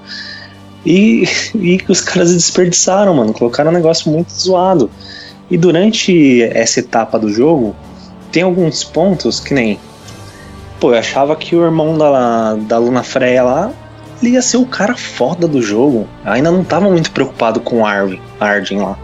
E, 0.84 1.24
e 1.54 1.80
os 1.88 2.00
caras 2.00 2.32
desperdiçaram, 2.32 3.14
mano. 3.14 3.32
Colocaram 3.32 3.70
um 3.70 3.74
negócio 3.74 4.10
muito 4.10 4.32
zoado. 4.32 4.90
E 5.50 5.56
durante 5.56 6.42
essa 6.42 6.80
etapa 6.80 7.18
do 7.18 7.30
jogo, 7.30 7.76
tem 8.30 8.42
alguns 8.42 8.82
pontos 8.82 9.38
que 9.38 9.52
nem. 9.52 9.78
Pô, 10.80 10.92
eu 10.92 10.98
achava 10.98 11.36
que 11.36 11.54
o 11.54 11.62
irmão 11.62 11.96
da, 11.96 12.54
da 12.54 12.78
Luna 12.78 13.02
Freya 13.02 13.42
lá 13.42 13.72
ele 14.22 14.34
ia 14.34 14.42
ser 14.42 14.56
o 14.56 14.64
cara 14.64 14.96
foda 14.96 15.48
do 15.48 15.60
jogo. 15.60 16.08
Eu 16.24 16.32
ainda 16.32 16.50
não 16.50 16.62
tava 16.62 16.88
muito 16.88 17.10
preocupado 17.10 17.60
com 17.60 17.80
o 17.80 17.86
Arvin, 17.86 18.20
Arden 18.38 18.80
lá. 18.80 18.96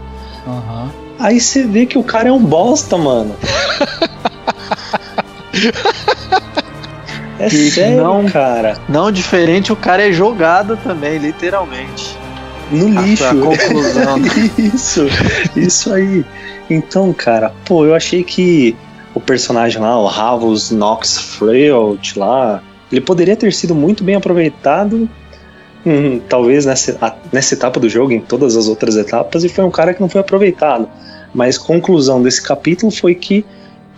Aham. 0.47 0.89
Aí 1.19 1.39
você 1.39 1.63
vê 1.63 1.85
que 1.85 1.97
o 1.97 2.03
cara 2.03 2.29
é 2.29 2.31
um 2.31 2.41
bosta, 2.41 2.97
mano. 2.97 3.35
é 7.39 7.49
sério, 7.49 7.97
não- 8.03 8.25
cara. 8.25 8.77
Não 8.87 9.11
diferente, 9.11 9.71
o 9.71 9.75
cara 9.75 10.07
é 10.07 10.11
jogado 10.11 10.77
também, 10.77 11.17
literalmente. 11.17 12.17
No 12.71 12.99
A- 12.99 13.01
lixo. 13.01 13.23
a 13.25 13.33
conclusão. 13.33 14.17
isso, 14.57 15.05
isso 15.55 15.93
aí. 15.93 16.25
Então, 16.69 17.11
cara, 17.13 17.51
pô, 17.65 17.85
eu 17.85 17.95
achei 17.95 18.23
que 18.23 18.75
o 19.15 19.19
personagem 19.19 19.81
lá, 19.81 19.99
o 19.99 20.05
Ravos 20.05 20.69
Nox 20.69 21.17
Freud 21.19 22.13
lá, 22.17 22.61
ele 22.91 23.01
poderia 23.01 23.35
ter 23.35 23.51
sido 23.53 23.73
muito 23.73 24.03
bem 24.03 24.15
aproveitado, 24.15 25.09
hum, 25.85 26.19
talvez 26.29 26.65
nessa, 26.65 26.95
a- 27.01 27.15
nessa 27.31 27.55
etapa 27.55 27.79
do 27.79 27.89
jogo, 27.89 28.11
em 28.11 28.19
todas 28.19 28.55
as 28.55 28.67
outras 28.67 28.95
etapas, 28.95 29.43
e 29.43 29.49
foi 29.49 29.63
um 29.65 29.71
cara 29.71 29.93
que 29.93 30.01
não 30.01 30.09
foi 30.09 30.21
aproveitado. 30.21 30.87
Mas 31.33 31.57
conclusão 31.57 32.21
desse 32.21 32.41
capítulo 32.41 32.91
foi 32.91 33.15
que, 33.15 33.43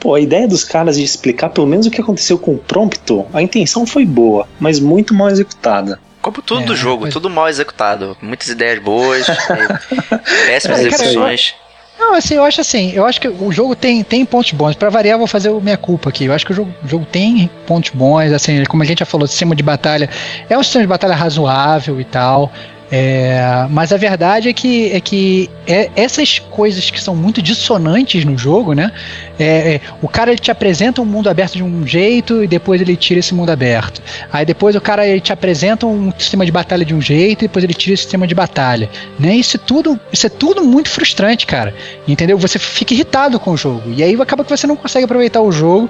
pô, 0.02 0.15
a 0.15 0.19
ideia 0.19 0.48
dos 0.48 0.64
caras 0.65 0.98
de 0.98 1.03
explicar 1.03 1.49
pelo 1.49 1.68
menos 1.68 1.86
o 1.86 1.91
que 1.91 2.02
aconteceu 2.02 2.38
com 2.38 2.56
o 2.56 2.57
Prompto, 2.57 3.26
a 3.34 3.41
intenção 3.41 3.86
foi 3.86 4.03
boa, 4.03 4.48
mas 4.60 4.80
muito 4.80 5.14
mal 5.14 5.30
executada. 5.30 5.99
Como 6.22 6.41
tudo 6.41 6.61
É, 6.61 6.65
do 6.65 6.76
jogo, 6.76 7.03
mas- 7.06 7.14
tudo 7.14 7.30
mal 7.30 7.48
executado. 7.48 8.18
Muitas 8.22 8.48
ideias 8.49 8.80
boas, 8.80 9.26
e 9.28 9.32
péssimas 10.48 10.80
É, 10.82 10.90
cara, 10.90 11.03
execuções. 11.03 11.56
Não, 11.99 12.15
assim, 12.15 12.34
eu 12.34 12.44
acho 12.44 12.60
assim, 12.61 12.91
eu 12.94 13.06
acho 13.06 13.22
que 13.22 13.28
o 13.28 13.52
jogo 13.52 13.76
tem, 13.76 14.03
tem 14.03 14.26
pontos 14.26 14.52
bons. 14.53 14.76
Pra 14.76 14.90
variar, 14.90 15.14
eu 15.15 15.19
vou 15.19 15.28
fazer 15.28 15.52
minha 15.61 15.78
culpa 15.78 16.10
aqui. 16.10 16.26
Eu 16.26 16.34
acho 16.34 16.44
que 16.45 16.52
o 16.52 16.56
jogo, 16.56 16.73
o 16.84 16.88
jogo 16.88 17.06
tem 17.06 17.48
pontos 17.68 17.91
bons, 17.94 18.32
assim, 18.34 18.64
como 18.65 18.82
a 18.82 18.86
gente 18.86 18.99
já 18.99 19.06
falou, 19.06 19.26
o 19.26 19.28
sistema 19.28 19.56
de 19.56 19.61
batalha 19.61 20.10
é 20.49 20.57
um 20.57 20.64
sistema 20.64 20.84
de 20.84 20.88
batalha 20.88 21.14
razoável 21.15 22.02
e 22.02 22.03
tal. 22.03 22.52
É, 22.91 23.68
mas 23.69 23.93
a 23.93 23.97
verdade 23.97 24.49
é 24.49 24.53
que, 24.53 24.91
é 24.91 24.99
que 24.99 25.49
é- 25.65 25.89
essas 25.95 26.39
coisas 26.39 26.89
que 26.89 27.01
são 27.01 27.15
muito 27.15 27.41
dissonantes 27.41 28.26
no 28.26 28.38
jogo, 28.38 28.73
né? 28.73 28.91
é- 29.41 29.76
é, 29.76 29.81
o 30.01 30.07
cara 30.07 30.31
ele 30.31 30.39
te 30.39 30.51
apresenta 30.51 31.01
um 31.01 31.05
mundo 31.05 31.30
aberto 31.30 31.53
de 31.53 31.63
um 31.63 31.85
jeito 31.85 32.43
e 32.43 32.47
depois 32.47 32.80
ele 32.80 32.95
tira 32.95 33.19
esse 33.19 33.34
mundo 33.34 33.49
aberto. 33.49 34.01
Aí 34.31 34.45
depois 34.45 34.76
o 34.76 34.81
cara 34.81 35.07
ele 35.07 35.19
te 35.19 35.34
apresenta 35.34 35.85
um 35.88 36.13
sistema 36.18 36.45
de 36.45 36.51
batalha 36.51 36.85
de 36.85 36.93
um 36.93 37.01
jeito 37.01 37.43
e 37.43 37.47
depois 37.47 37.63
ele 37.63 37.73
tira 37.73 37.93
esse 37.95 38.03
sistema 38.03 38.27
de 38.27 38.35
batalha. 38.35 38.89
Né? 39.19 39.35
Isso, 39.35 39.57
é 39.57 39.59
tudo, 39.59 39.99
isso 40.11 40.27
é 40.27 40.30
tudo 40.30 40.63
muito 40.63 40.89
frustrante, 40.89 41.47
cara. 41.47 41.73
Entendeu? 42.07 42.38
Você 42.38 42.59
fica 42.59 42.93
irritado 42.93 43.39
com 43.39 43.51
o 43.51 43.57
jogo. 43.57 43.81
E 43.95 44.03
aí 44.03 44.15
acaba 44.22 44.43
que 44.43 44.49
você 44.49 44.68
não 44.68 44.76
consegue 44.76 45.05
aproveitar 45.05 45.41
o 45.41 45.51
jogo 45.51 45.89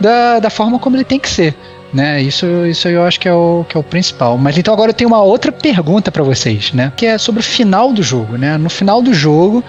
da, 0.00 0.38
da 0.38 0.50
forma 0.50 0.78
como 0.78 0.96
ele 0.96 1.04
tem 1.04 1.18
que 1.18 1.28
ser. 1.28 1.54
Né? 1.92 2.22
Isso, 2.22 2.46
isso 2.66 2.88
eu 2.88 3.02
acho 3.02 3.20
que 3.20 3.28
é, 3.28 3.34
o, 3.34 3.66
que 3.68 3.76
é 3.76 3.80
o 3.80 3.82
principal. 3.82 4.38
Mas 4.38 4.56
então 4.56 4.72
agora 4.72 4.90
eu 4.90 4.94
tenho 4.94 5.08
uma 5.08 5.22
outra 5.22 5.52
pergunta 5.52 6.10
pra 6.10 6.22
vocês, 6.22 6.72
né? 6.72 6.90
Que 6.96 7.04
é 7.06 7.18
sobre 7.18 7.40
o 7.40 7.44
final 7.44 7.92
do 7.92 8.02
jogo, 8.02 8.38
né? 8.38 8.56
No 8.56 8.70
final 8.70 9.02
do 9.02 9.12
jogo, 9.12 9.62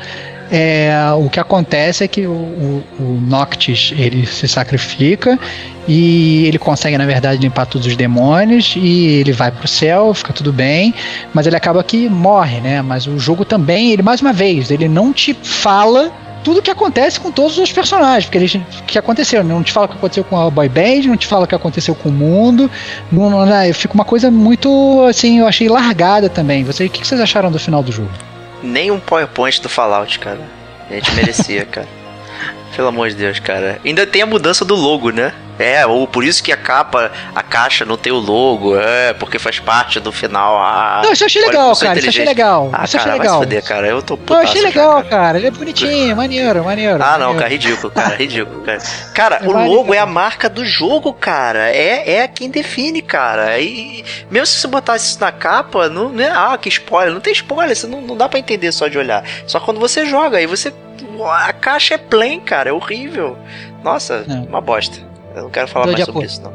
é, 0.55 0.93
o 1.17 1.29
que 1.29 1.39
acontece 1.39 2.03
é 2.03 2.07
que 2.07 2.27
o, 2.27 2.31
o, 2.31 2.83
o 2.99 3.21
Noctis 3.27 3.93
ele 3.97 4.25
se 4.25 4.47
sacrifica 4.47 5.39
e 5.87 6.45
ele 6.45 6.57
consegue, 6.57 6.97
na 6.97 7.05
verdade, 7.05 7.41
limpar 7.41 7.65
todos 7.65 7.87
os 7.87 7.95
demônios 7.95 8.75
e 8.77 9.07
ele 9.07 9.31
vai 9.31 9.51
pro 9.51 9.67
céu, 9.67 10.13
fica 10.13 10.31
tudo 10.31 10.53
bem, 10.53 10.93
mas 11.33 11.47
ele 11.47 11.55
acaba 11.55 11.83
que 11.83 12.07
morre, 12.07 12.61
né? 12.61 12.81
Mas 12.81 13.07
o 13.07 13.17
jogo 13.17 13.43
também, 13.43 13.91
ele 13.91 14.03
mais 14.03 14.21
uma 14.21 14.31
vez, 14.31 14.71
ele 14.71 14.87
não 14.87 15.11
te 15.11 15.33
fala 15.33 16.11
tudo 16.43 16.61
que 16.61 16.69
acontece 16.69 17.19
com 17.19 17.31
todos 17.31 17.57
os 17.57 17.71
personagens, 17.71 18.25
porque 18.25 18.37
eles 18.37 18.59
que 18.85 18.97
aconteceu, 18.97 19.43
não 19.43 19.63
te 19.63 19.71
fala 19.71 19.85
o 19.85 19.89
que 19.89 19.95
aconteceu 19.95 20.23
com 20.23 20.37
a 20.37 20.49
boy 20.49 20.69
band, 20.69 21.07
não 21.07 21.17
te 21.17 21.25
fala 21.25 21.45
o 21.45 21.47
que 21.47 21.55
aconteceu 21.55 21.95
com 21.95 22.09
o 22.09 22.11
mundo, 22.11 22.69
não, 23.11 23.29
não, 23.29 23.45
não, 23.45 23.73
fica 23.73 23.93
uma 23.93 24.05
coisa 24.05 24.29
muito 24.29 25.03
assim, 25.07 25.39
eu 25.39 25.47
achei 25.47 25.69
largada 25.69 26.29
também. 26.29 26.63
Você, 26.63 26.85
o 26.85 26.89
que 26.89 27.05
vocês 27.07 27.19
acharam 27.19 27.51
do 27.51 27.59
final 27.59 27.81
do 27.81 27.91
jogo? 27.91 28.11
Nem 28.61 28.91
um 28.91 28.99
PowerPoint 28.99 29.61
do 29.61 29.69
Fallout, 29.69 30.19
cara. 30.19 30.41
A 30.89 30.93
gente 30.93 31.11
merecia, 31.13 31.65
cara. 31.65 32.02
Pelo 32.75 32.87
amor 32.87 33.09
de 33.09 33.15
Deus, 33.15 33.39
cara. 33.39 33.79
Ainda 33.85 34.05
tem 34.07 34.21
a 34.21 34.25
mudança 34.25 34.65
do 34.65 34.75
logo, 34.75 35.11
né? 35.11 35.33
É, 35.59 35.85
ou 35.85 36.07
por 36.07 36.23
isso 36.23 36.43
que 36.43 36.51
a 36.51 36.57
capa, 36.57 37.11
a 37.35 37.43
caixa 37.43 37.85
não 37.85 37.95
tem 37.95 38.11
o 38.11 38.17
logo, 38.17 38.75
é, 38.75 39.13
porque 39.13 39.37
faz 39.37 39.59
parte 39.59 39.99
do 39.99 40.11
final. 40.11 40.57
Ah, 40.57 41.01
não, 41.03 41.13
isso 41.13 41.23
eu 41.23 41.27
achei 41.27 41.41
legal, 41.45 41.75
cara. 41.75 41.99
Isso 41.99 42.07
eu 42.07 42.09
achei 42.09 42.25
legal. 42.25 42.69
Ah, 42.73 42.83
isso 42.85 42.97
cara, 42.97 43.09
achei 43.09 43.19
legal. 43.19 43.37
vai 43.37 43.47
se 43.47 43.49
fuder, 43.49 43.63
cara. 43.63 43.87
Eu 43.87 44.01
tô 44.01 44.17
Não, 44.27 44.37
eu 44.37 44.43
achei 44.43 44.61
legal, 44.61 44.93
cara. 45.03 45.09
cara. 45.09 45.37
Ele 45.37 45.47
é 45.47 45.51
bonitinho, 45.51 46.15
maneiro, 46.17 46.63
maneiro. 46.63 46.95
Ah, 46.95 47.11
maneiro. 47.11 47.33
não, 47.33 47.37
cara, 47.37 47.49
ridículo, 47.49 47.91
cara, 47.91 48.15
ridículo, 48.15 48.61
cara. 48.61 48.79
Cara, 49.13 49.39
É 49.43 49.47
o 49.47 49.51
logo 49.51 49.93
é 49.93 49.99
a 49.99 50.05
marca 50.07 50.49
do 50.49 50.65
jogo, 50.65 51.13
cara. 51.13 51.69
É, 51.69 52.15
é 52.15 52.27
quem 52.27 52.49
define, 52.49 53.03
cara. 53.03 53.59
E 53.59 54.03
mesmo 54.31 54.47
se 54.47 54.59
você 54.59 54.67
botasse 54.67 55.11
isso 55.11 55.19
na 55.21 55.31
capa, 55.31 55.87
não, 55.87 56.09
não 56.09 56.23
é, 56.23 56.31
ah, 56.33 56.57
que 56.59 56.67
spoiler. 56.67 57.13
Não 57.13 57.21
tem 57.21 57.31
spoiler, 57.33 57.75
você 57.75 57.85
não, 57.85 58.01
não 58.01 58.17
dá 58.17 58.27
pra 58.27 58.39
entender 58.39 58.71
só 58.71 58.87
de 58.87 58.97
olhar. 58.97 59.23
Só 59.45 59.59
quando 59.59 59.79
você 59.79 60.03
joga, 60.07 60.39
aí 60.39 60.47
você. 60.47 60.73
A 61.21 61.53
caixa 61.53 61.95
é 61.95 61.97
plain, 61.97 62.39
cara, 62.39 62.69
é 62.69 62.73
horrível. 62.73 63.37
Nossa, 63.83 64.25
É. 64.27 64.33
uma 64.49 64.61
bosta. 64.61 64.97
Eu 65.35 65.43
não 65.43 65.49
quero 65.49 65.67
falar 65.67 65.85
Tô 65.85 65.91
mais 65.93 66.05
sobre 66.05 66.25
isso, 66.25 66.41
não. 66.41 66.53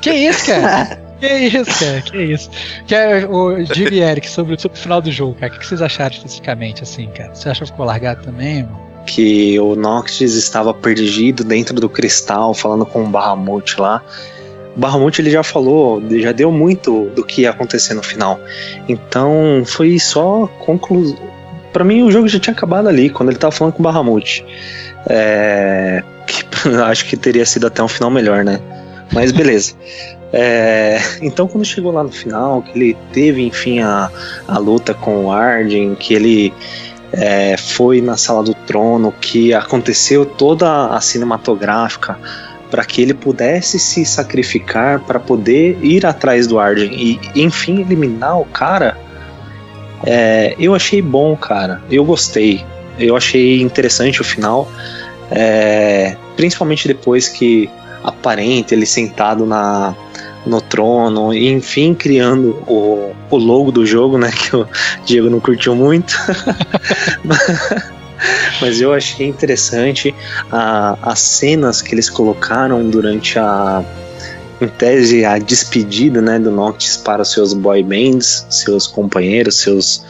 Que 0.00 0.10
isso, 0.10 0.46
cara? 0.46 1.00
que 1.20 1.26
isso, 1.26 1.78
cara? 1.84 2.00
Que 2.00 2.22
isso? 2.22 2.50
Que 2.86 2.94
é, 2.94 3.26
o 3.26 3.64
Jimmy 3.64 3.96
e 3.96 4.00
Eric, 4.00 4.28
sobre, 4.28 4.58
sobre 4.60 4.76
o 4.76 4.80
final 4.80 5.00
do 5.00 5.10
jogo, 5.10 5.34
cara. 5.38 5.54
O 5.54 5.58
que 5.58 5.66
vocês 5.66 5.80
acharam 5.80 6.12
especificamente, 6.14 6.82
assim, 6.82 7.06
cara? 7.08 7.34
Você 7.34 7.48
achou 7.48 7.64
que 7.64 7.70
ficou 7.72 7.86
largado 7.86 8.22
também, 8.24 8.64
mano? 8.64 8.82
que 9.06 9.58
o 9.58 9.74
Noctis 9.74 10.34
estava 10.34 10.72
perdido 10.72 11.42
dentro 11.42 11.74
do 11.80 11.88
cristal, 11.88 12.54
falando 12.54 12.86
com 12.86 13.02
o 13.02 13.08
Bahamut 13.08 13.80
lá. 13.80 14.02
O 14.76 14.80
Bahamut 14.80 15.20
ele 15.20 15.30
já 15.30 15.42
falou, 15.42 16.02
já 16.20 16.32
deu 16.32 16.50
muito 16.50 17.10
do 17.10 17.24
que 17.24 17.42
ia 17.42 17.50
acontecer 17.50 17.94
no 17.94 18.02
final. 18.02 18.38
Então 18.88 19.62
foi 19.66 19.98
só 19.98 20.46
conclusão. 20.60 21.18
Pra 21.72 21.84
mim 21.84 22.02
o 22.02 22.10
jogo 22.10 22.28
já 22.28 22.38
tinha 22.38 22.52
acabado 22.52 22.88
ali, 22.88 23.08
quando 23.08 23.30
ele 23.30 23.38
tava 23.38 23.52
falando 23.52 23.74
com 23.74 23.80
o 23.80 23.82
Bahamut. 23.82 24.44
É... 25.08 26.02
que 26.26 26.44
acho 26.84 27.06
que 27.06 27.16
teria 27.16 27.46
sido 27.46 27.66
até 27.66 27.82
um 27.82 27.88
final 27.88 28.10
melhor, 28.10 28.44
né? 28.44 28.60
Mas 29.12 29.32
beleza. 29.32 29.74
É, 30.34 30.98
então 31.20 31.46
quando 31.46 31.62
chegou 31.62 31.92
lá 31.92 32.02
no 32.02 32.10
final, 32.10 32.62
que 32.62 32.70
ele 32.70 32.96
teve 33.12 33.42
enfim 33.42 33.80
a, 33.80 34.10
a 34.48 34.56
luta 34.56 34.94
com 34.94 35.26
o 35.26 35.30
Arden, 35.30 35.94
que 35.94 36.14
ele 36.14 36.54
é, 37.12 37.56
foi 37.58 38.00
na 38.00 38.16
sala 38.16 38.42
do 38.42 38.54
trono, 38.54 39.12
que 39.20 39.52
aconteceu 39.52 40.24
toda 40.24 40.86
a 40.86 41.00
cinematográfica 41.00 42.18
para 42.70 42.84
que 42.86 43.02
ele 43.02 43.12
pudesse 43.12 43.78
se 43.78 44.06
sacrificar 44.06 45.00
para 45.00 45.20
poder 45.20 45.78
ir 45.82 46.06
atrás 46.06 46.46
do 46.46 46.58
Arden 46.58 46.90
e 46.94 47.20
enfim 47.36 47.82
eliminar 47.82 48.40
o 48.40 48.46
cara. 48.46 48.96
É, 50.04 50.54
eu 50.58 50.74
achei 50.74 51.00
bom, 51.00 51.36
cara. 51.36 51.80
Eu 51.90 52.04
gostei. 52.04 52.64
Eu 52.98 53.16
achei 53.16 53.62
interessante 53.62 54.20
o 54.20 54.24
final, 54.24 54.70
é, 55.30 56.16
principalmente 56.36 56.86
depois 56.86 57.28
que 57.28 57.70
aparente 58.04 58.74
ele 58.74 58.86
sentado 58.86 59.46
na 59.46 59.94
no 60.44 60.60
trono, 60.60 61.32
e 61.32 61.52
enfim 61.52 61.94
criando 61.94 62.50
o, 62.66 63.14
o 63.30 63.36
logo 63.36 63.70
do 63.70 63.86
jogo, 63.86 64.18
né? 64.18 64.30
Que 64.34 64.56
o 64.56 64.66
Diego 65.06 65.30
não 65.30 65.38
curtiu 65.38 65.74
muito. 65.74 66.14
Mas 68.60 68.80
eu 68.80 68.92
achei 68.92 69.26
interessante 69.26 70.14
a, 70.50 70.98
as 71.02 71.20
cenas 71.20 71.80
que 71.80 71.94
eles 71.94 72.10
colocaram 72.10 72.88
durante 72.88 73.38
a, 73.38 73.84
em 74.60 74.68
tese, 74.68 75.24
a 75.24 75.38
despedida 75.38 76.20
né, 76.20 76.38
do 76.38 76.50
Noctis 76.50 76.96
para 76.96 77.22
os 77.22 77.32
seus 77.32 77.52
boy 77.52 77.82
bands, 77.82 78.46
seus 78.50 78.86
companheiros, 78.86 79.56
seus, 79.56 80.04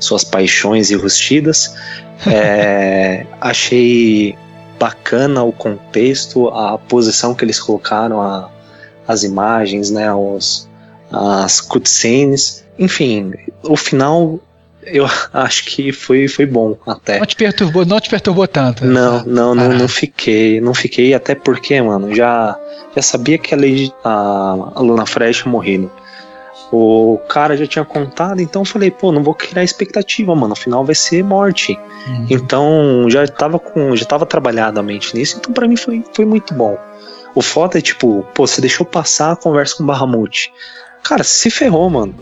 suas 0.00 0.24
paixões 0.24 0.90
enrustidas. 0.90 1.74
É, 2.26 3.26
achei 3.40 4.38
bacana 4.78 5.42
o 5.42 5.52
contexto, 5.52 6.48
a 6.48 6.78
posição 6.78 7.34
que 7.34 7.44
eles 7.44 7.60
colocaram, 7.60 8.22
a, 8.22 8.50
as 9.06 9.24
imagens, 9.24 9.90
né, 9.90 10.14
os, 10.14 10.68
as 11.10 11.60
cutscenes. 11.60 12.64
Enfim, 12.78 13.34
o 13.62 13.76
final 13.76 14.40
eu 14.86 15.06
acho 15.32 15.64
que 15.66 15.92
foi, 15.92 16.28
foi 16.28 16.46
bom 16.46 16.76
até. 16.86 17.18
Não 17.18 17.26
te 17.26 17.36
perturbou, 17.36 17.84
não 17.84 18.00
te 18.00 18.08
perturbou 18.10 18.46
tanto. 18.46 18.84
Não, 18.84 19.24
não, 19.24 19.54
não, 19.54 19.70
Ah. 19.70 19.74
não 19.74 19.88
fiquei, 19.88 20.60
não 20.60 20.74
fiquei, 20.74 21.14
até 21.14 21.34
porque, 21.34 21.80
mano, 21.80 22.14
já, 22.14 22.58
já 22.94 23.02
sabia 23.02 23.38
que 23.38 23.54
a, 23.54 23.56
Lady, 23.56 23.92
a, 24.04 24.72
a 24.76 24.80
Luna 24.80 25.06
Fresh 25.06 25.38
tinha 25.38 25.50
morrido. 25.52 25.90
O 26.72 27.18
cara 27.28 27.56
já 27.56 27.66
tinha 27.66 27.84
contado, 27.84 28.40
então 28.40 28.62
eu 28.62 28.66
falei, 28.66 28.90
pô, 28.90 29.12
não 29.12 29.22
vou 29.22 29.34
criar 29.34 29.62
expectativa, 29.62 30.34
mano, 30.34 30.54
afinal 30.54 30.84
vai 30.84 30.94
ser 30.94 31.22
morte. 31.22 31.78
Hum. 32.08 32.26
Então 32.28 33.06
já 33.08 33.26
tava 33.28 33.58
com, 33.58 33.94
já 33.94 34.04
tava 34.04 34.26
trabalhado 34.26 34.80
a 34.80 34.82
mente 34.82 35.16
nisso, 35.16 35.36
então 35.38 35.52
pra 35.52 35.68
mim 35.68 35.76
foi, 35.76 36.02
foi 36.12 36.24
muito 36.24 36.52
bom. 36.54 36.76
O 37.34 37.42
foda 37.42 37.78
é 37.78 37.80
tipo, 37.82 38.26
pô, 38.34 38.46
você 38.46 38.60
deixou 38.60 38.84
passar 38.86 39.32
a 39.32 39.36
conversa 39.36 39.76
com 39.76 39.82
o 39.84 39.86
Bahamut. 39.86 40.52
Cara, 41.02 41.22
se 41.22 41.50
ferrou, 41.50 41.88
mano. 41.90 42.14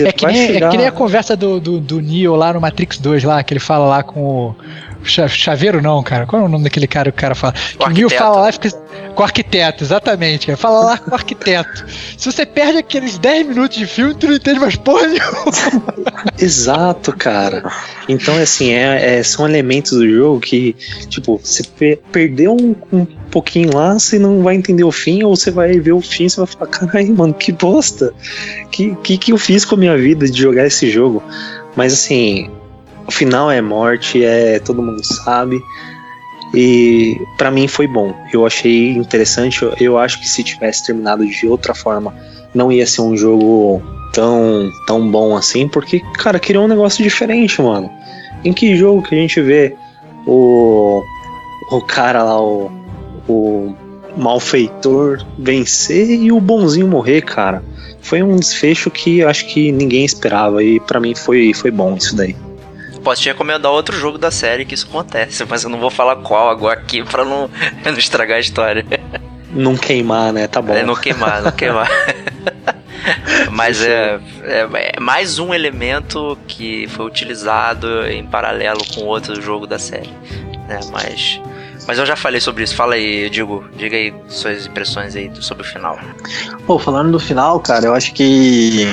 É 0.00 0.12
que, 0.12 0.26
nem, 0.26 0.46
chegar- 0.46 0.66
é 0.66 0.70
que 0.70 0.76
nem 0.76 0.86
a 0.86 0.92
conversa 0.92 1.36
do, 1.36 1.60
do, 1.60 1.78
do 1.80 2.00
Neo 2.00 2.34
lá 2.34 2.52
no 2.52 2.60
Matrix 2.60 2.98
2, 2.98 3.24
lá, 3.24 3.42
que 3.42 3.52
ele 3.52 3.60
fala 3.60 3.86
lá 3.86 4.02
com 4.02 4.20
o. 4.20 4.56
Cha- 5.04 5.28
Chaveiro 5.28 5.80
não, 5.82 6.02
cara. 6.02 6.26
Qual 6.26 6.42
é 6.42 6.44
o 6.44 6.48
nome 6.48 6.64
daquele 6.64 6.86
cara 6.86 7.10
que 7.12 7.18
o 7.18 7.20
cara 7.20 7.34
fala? 7.34 7.52
Que 7.52 7.76
o 7.76 7.88
Neo 7.90 8.06
arquiteto. 8.06 8.22
fala 8.22 8.40
lá 8.40 8.48
e 8.50 8.52
fica. 8.52 8.70
Com 9.14 9.22
o 9.22 9.24
arquiteto, 9.24 9.84
exatamente, 9.84 10.46
cara. 10.46 10.56
Fala 10.56 10.80
lá 10.80 10.98
com 10.98 11.10
o 11.10 11.14
arquiteto. 11.14 11.84
Se 12.18 12.30
você 12.32 12.44
perde 12.44 12.78
aqueles 12.78 13.16
10 13.18 13.46
minutos 13.48 13.76
de 13.76 13.86
filme, 13.86 14.14
tu 14.14 14.26
não 14.26 14.34
entende 14.34 14.58
mais 14.58 14.74
porra 14.76 15.06
nenhuma. 15.06 15.44
Exato, 16.38 17.12
cara. 17.16 17.62
Então, 18.08 18.36
assim, 18.36 18.70
é, 18.72 19.18
é- 19.18 19.22
são 19.22 19.48
elementos 19.48 19.92
do 19.92 20.08
jogo 20.08 20.40
que, 20.40 20.74
tipo, 21.08 21.40
você 21.42 21.62
pe- 21.62 21.98
perdeu 22.10 22.52
um, 22.56 22.74
um 22.92 23.04
pouquinho 23.30 23.74
lá, 23.76 23.94
você 23.94 24.18
não 24.18 24.42
vai 24.42 24.54
entender 24.56 24.84
o 24.84 24.90
fim, 24.92 25.22
ou 25.22 25.36
você 25.36 25.50
vai 25.50 25.78
ver 25.78 25.92
o 25.92 26.00
fim 26.00 26.24
e 26.24 26.30
você 26.30 26.36
vai 26.38 26.46
falar, 26.46 26.66
caralho, 26.66 27.14
mano, 27.16 27.34
que 27.34 27.52
bosta. 27.52 28.12
Que, 28.70 28.94
que 29.02 29.16
que 29.16 29.32
eu 29.32 29.38
fiz 29.38 29.64
com 29.64 29.76
a 29.76 29.78
minha 29.78 29.96
vida 29.96 30.28
de 30.28 30.40
jogar 30.40 30.66
esse 30.66 30.90
jogo? 30.90 31.22
Mas, 31.76 31.92
assim, 31.92 32.50
o 33.06 33.10
final 33.10 33.50
é 33.50 33.60
morte, 33.60 34.24
é 34.24 34.58
todo 34.58 34.82
mundo 34.82 35.04
sabe. 35.04 35.62
E 36.54 37.20
pra 37.36 37.50
mim 37.50 37.66
foi 37.66 37.86
bom. 37.86 38.14
Eu 38.32 38.46
achei 38.46 38.90
interessante. 38.90 39.62
Eu, 39.62 39.74
eu 39.80 39.98
acho 39.98 40.20
que 40.20 40.28
se 40.28 40.42
tivesse 40.44 40.86
terminado 40.86 41.26
de 41.26 41.46
outra 41.46 41.74
forma, 41.74 42.14
não 42.54 42.70
ia 42.70 42.86
ser 42.86 43.02
um 43.02 43.16
jogo 43.16 43.82
tão, 44.12 44.70
tão 44.86 45.10
bom 45.10 45.36
assim, 45.36 45.68
porque, 45.68 46.00
cara, 46.16 46.38
criou 46.38 46.64
um 46.64 46.68
negócio 46.68 47.02
diferente, 47.02 47.60
mano. 47.60 47.90
Em 48.44 48.52
que 48.52 48.76
jogo 48.76 49.02
que 49.02 49.14
a 49.14 49.18
gente 49.18 49.40
vê 49.40 49.74
o, 50.26 51.02
o 51.72 51.80
cara 51.80 52.22
lá, 52.22 52.40
o, 52.40 52.70
o 53.26 53.74
malfeitor 54.16 55.24
vencer 55.36 56.08
e 56.10 56.30
o 56.30 56.40
bonzinho 56.40 56.86
morrer, 56.86 57.22
cara? 57.22 57.62
Foi 58.00 58.22
um 58.22 58.36
desfecho 58.36 58.90
que 58.90 59.22
acho 59.24 59.46
que 59.46 59.72
ninguém 59.72 60.04
esperava 60.04 60.62
e 60.62 60.78
pra 60.78 61.00
mim 61.00 61.14
foi, 61.14 61.52
foi 61.52 61.70
bom 61.70 61.96
isso 61.96 62.14
daí. 62.14 62.36
Posso 63.04 63.20
te 63.20 63.28
recomendar 63.28 63.70
outro 63.70 63.94
jogo 63.96 64.16
da 64.16 64.30
série 64.30 64.64
que 64.64 64.74
isso 64.74 64.86
acontece, 64.88 65.44
mas 65.44 65.62
eu 65.62 65.68
não 65.68 65.78
vou 65.78 65.90
falar 65.90 66.16
qual 66.16 66.48
agora 66.48 66.80
aqui 66.80 67.04
pra 67.04 67.22
não, 67.24 67.50
não 67.84 67.98
estragar 67.98 68.38
a 68.38 68.40
história. 68.40 68.84
Não 69.52 69.76
queimar, 69.76 70.32
né? 70.32 70.48
Tá 70.48 70.62
bom. 70.62 70.74
É, 70.74 70.82
não 70.82 70.96
queimar, 70.96 71.42
não 71.42 71.52
queimar. 71.52 71.88
Mas 73.52 73.82
é, 73.82 74.18
é, 74.42 74.94
é 74.96 75.00
mais 75.00 75.38
um 75.38 75.52
elemento 75.52 76.38
que 76.48 76.88
foi 76.88 77.06
utilizado 77.06 78.06
em 78.06 78.26
paralelo 78.26 78.80
com 78.94 79.02
outro 79.02 79.40
jogo 79.40 79.66
da 79.66 79.78
série. 79.78 80.10
Né? 80.66 80.80
Mas, 80.90 81.40
mas 81.86 81.98
eu 81.98 82.06
já 82.06 82.16
falei 82.16 82.40
sobre 82.40 82.64
isso. 82.64 82.74
Fala 82.74 82.94
aí, 82.94 83.28
Digo. 83.30 83.64
Diga 83.76 83.96
aí 83.96 84.14
suas 84.28 84.66
impressões 84.66 85.16
aí 85.16 85.30
sobre 85.40 85.64
o 85.64 85.66
final. 85.66 85.98
Pô, 86.66 86.78
falando 86.78 87.12
do 87.12 87.20
final, 87.20 87.60
cara, 87.60 87.86
eu 87.86 87.94
acho 87.94 88.12
que 88.14 88.86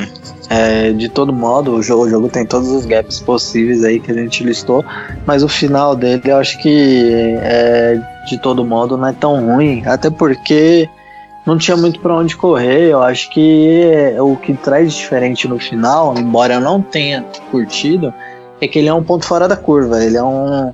é, 0.50 0.92
de 0.92 1.08
todo 1.10 1.32
modo 1.32 1.76
o 1.76 1.82
jogo, 1.82 2.06
o 2.06 2.10
jogo 2.10 2.28
tem 2.30 2.46
todos 2.46 2.70
os 2.70 2.86
gaps 2.86 3.20
possíveis 3.20 3.84
aí 3.84 4.00
que 4.00 4.12
a 4.12 4.16
gente 4.16 4.44
listou, 4.44 4.84
mas 5.26 5.44
o 5.44 5.48
final 5.48 5.96
dele 5.96 6.24
eu 6.26 6.38
acho 6.38 6.62
que 6.62 7.38
é, 7.42 8.00
de 8.28 8.38
todo 8.38 8.66
modo 8.66 8.98
não 8.98 9.08
é 9.08 9.14
tão 9.14 9.46
ruim, 9.46 9.84
até 9.86 10.10
porque 10.10 10.90
não 11.46 11.58
tinha 11.58 11.76
muito 11.78 12.00
pra 12.00 12.16
onde 12.16 12.36
correr. 12.36 12.90
Eu 12.90 13.02
acho 13.02 13.30
que 13.30 13.82
é, 13.84 14.22
o 14.22 14.36
que 14.36 14.54
traz 14.54 14.94
diferente 14.94 15.48
no 15.48 15.58
final, 15.58 16.18
embora 16.18 16.56
eu 16.56 16.62
não 16.62 16.82
tenha 16.82 17.26
curtido, 17.50 18.14
é 18.60 18.68
que 18.68 18.80
ele 18.80 18.88
é 18.88 18.94
um 18.94 19.04
ponto 19.04 19.26
fora 19.26 19.48
da 19.48 19.58
curva. 19.58 20.04
Ele 20.04 20.18
é 20.18 20.24
um. 20.24 20.74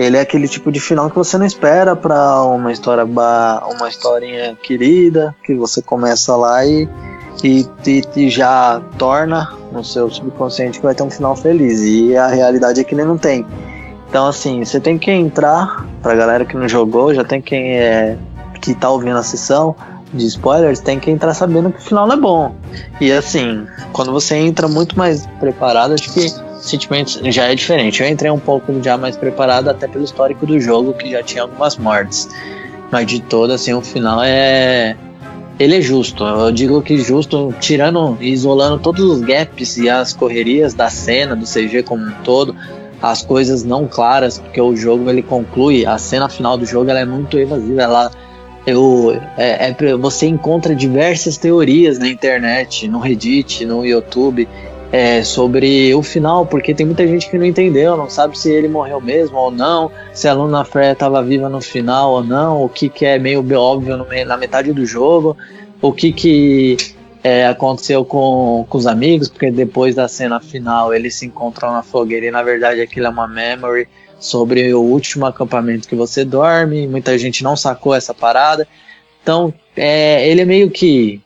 Ele 0.00 0.16
é 0.16 0.20
aquele 0.20 0.48
tipo 0.48 0.72
de 0.72 0.80
final 0.80 1.10
que 1.10 1.16
você 1.16 1.36
não 1.36 1.44
espera 1.44 1.94
para 1.94 2.42
uma 2.44 2.72
história 2.72 3.04
uma 3.04 3.86
historinha 3.86 4.56
querida, 4.56 5.36
que 5.44 5.54
você 5.54 5.82
começa 5.82 6.34
lá 6.36 6.64
e, 6.64 6.88
e, 7.44 7.66
e, 7.86 8.02
e 8.16 8.30
já 8.30 8.80
torna 8.96 9.52
no 9.70 9.84
seu 9.84 10.08
subconsciente 10.08 10.78
que 10.78 10.84
vai 10.86 10.94
ter 10.94 11.02
um 11.02 11.10
final 11.10 11.36
feliz. 11.36 11.82
E 11.82 12.16
a 12.16 12.28
realidade 12.28 12.80
é 12.80 12.84
que 12.84 12.94
ele 12.94 13.04
não 13.04 13.18
tem. 13.18 13.44
Então 14.08 14.26
assim, 14.26 14.64
você 14.64 14.80
tem 14.80 14.96
que 14.96 15.10
entrar, 15.10 15.84
pra 16.00 16.14
galera 16.14 16.46
que 16.46 16.56
não 16.56 16.66
jogou, 16.66 17.14
já 17.14 17.22
tem 17.22 17.42
quem 17.42 17.76
é 17.76 18.16
que 18.62 18.74
tá 18.74 18.88
ouvindo 18.88 19.18
a 19.18 19.22
sessão 19.22 19.76
de 20.14 20.24
spoilers, 20.24 20.80
tem 20.80 20.98
que 20.98 21.10
entrar 21.10 21.34
sabendo 21.34 21.70
que 21.70 21.78
o 21.78 21.82
final 21.82 22.06
não 22.06 22.14
é 22.14 22.18
bom. 22.18 22.54
E 23.02 23.12
assim, 23.12 23.66
quando 23.92 24.12
você 24.12 24.34
entra 24.36 24.66
muito 24.66 24.96
mais 24.96 25.26
preparado, 25.38 25.92
acho 25.92 26.10
que 26.10 26.49
o 26.60 26.62
sentimento 26.62 27.20
já 27.32 27.46
é 27.46 27.54
diferente. 27.54 28.02
Eu 28.02 28.08
entrei 28.08 28.30
um 28.30 28.38
pouco 28.38 28.82
já 28.82 28.96
mais 28.98 29.16
preparado, 29.16 29.68
até 29.68 29.88
pelo 29.88 30.04
histórico 30.04 30.46
do 30.46 30.60
jogo, 30.60 30.92
que 30.92 31.10
já 31.10 31.22
tinha 31.22 31.42
algumas 31.42 31.76
mortes. 31.78 32.28
Mas 32.92 33.06
de 33.06 33.20
todo, 33.20 33.52
assim, 33.52 33.72
o 33.72 33.80
final 33.80 34.20
é. 34.22 34.96
Ele 35.58 35.76
é 35.76 35.80
justo. 35.80 36.24
Eu 36.24 36.52
digo 36.52 36.80
que 36.82 36.98
justo, 36.98 37.54
tirando 37.60 38.16
e 38.20 38.30
isolando 38.30 38.78
todos 38.78 39.04
os 39.04 39.20
gaps 39.20 39.76
e 39.76 39.88
as 39.88 40.12
correrias 40.12 40.74
da 40.74 40.88
cena, 40.88 41.36
do 41.36 41.44
CG 41.44 41.82
como 41.82 42.06
um 42.06 42.12
todo, 42.24 42.54
as 43.00 43.22
coisas 43.22 43.62
não 43.62 43.86
claras, 43.86 44.38
porque 44.38 44.60
o 44.60 44.74
jogo 44.74 45.10
ele 45.10 45.22
conclui, 45.22 45.84
a 45.84 45.98
cena 45.98 46.30
final 46.30 46.56
do 46.56 46.64
jogo 46.64 46.88
ela 46.90 47.00
é 47.00 47.04
muito 47.04 47.38
evasiva, 47.38 47.82
ela 47.82 48.10
eu, 48.66 49.18
é, 49.36 49.70
é, 49.70 49.96
você 49.96 50.26
encontra 50.26 50.74
diversas 50.74 51.36
teorias 51.36 51.98
na 51.98 52.08
internet, 52.08 52.86
no 52.88 52.98
Reddit, 52.98 53.64
no 53.64 53.84
YouTube, 53.84 54.48
é, 54.92 55.22
sobre 55.22 55.94
o 55.94 56.02
final, 56.02 56.44
porque 56.44 56.74
tem 56.74 56.84
muita 56.84 57.06
gente 57.06 57.30
que 57.30 57.38
não 57.38 57.44
entendeu, 57.44 57.96
não 57.96 58.10
sabe 58.10 58.36
se 58.36 58.50
ele 58.50 58.68
morreu 58.68 59.00
mesmo 59.00 59.38
ou 59.38 59.50
não, 59.50 59.90
se 60.12 60.26
a 60.26 60.32
Luna 60.32 60.64
Freya 60.64 60.92
estava 60.92 61.22
viva 61.22 61.48
no 61.48 61.60
final 61.60 62.12
ou 62.12 62.24
não, 62.24 62.64
o 62.64 62.68
que, 62.68 62.88
que 62.88 63.06
é 63.06 63.18
meio 63.18 63.44
óbvio 63.56 63.96
no, 63.96 64.06
na 64.26 64.36
metade 64.36 64.72
do 64.72 64.84
jogo, 64.84 65.36
o 65.80 65.92
que, 65.92 66.12
que 66.12 66.76
é, 67.22 67.46
aconteceu 67.46 68.04
com, 68.04 68.66
com 68.68 68.78
os 68.78 68.86
amigos, 68.86 69.28
porque 69.28 69.50
depois 69.50 69.94
da 69.94 70.08
cena 70.08 70.40
final 70.40 70.92
eles 70.92 71.14
se 71.14 71.26
encontram 71.26 71.72
na 71.72 71.82
fogueira 71.82 72.26
e 72.26 72.30
na 72.30 72.42
verdade 72.42 72.80
aquilo 72.80 73.06
é 73.06 73.10
uma 73.10 73.28
memory 73.28 73.86
sobre 74.18 74.74
o 74.74 74.80
último 74.80 75.24
acampamento 75.24 75.88
que 75.88 75.94
você 75.94 76.24
dorme, 76.24 76.86
muita 76.86 77.16
gente 77.16 77.42
não 77.42 77.56
sacou 77.56 77.94
essa 77.94 78.12
parada. 78.12 78.66
Então, 79.22 79.52
é, 79.76 80.28
ele 80.28 80.42
é 80.42 80.44
meio 80.44 80.70
que 80.70 81.20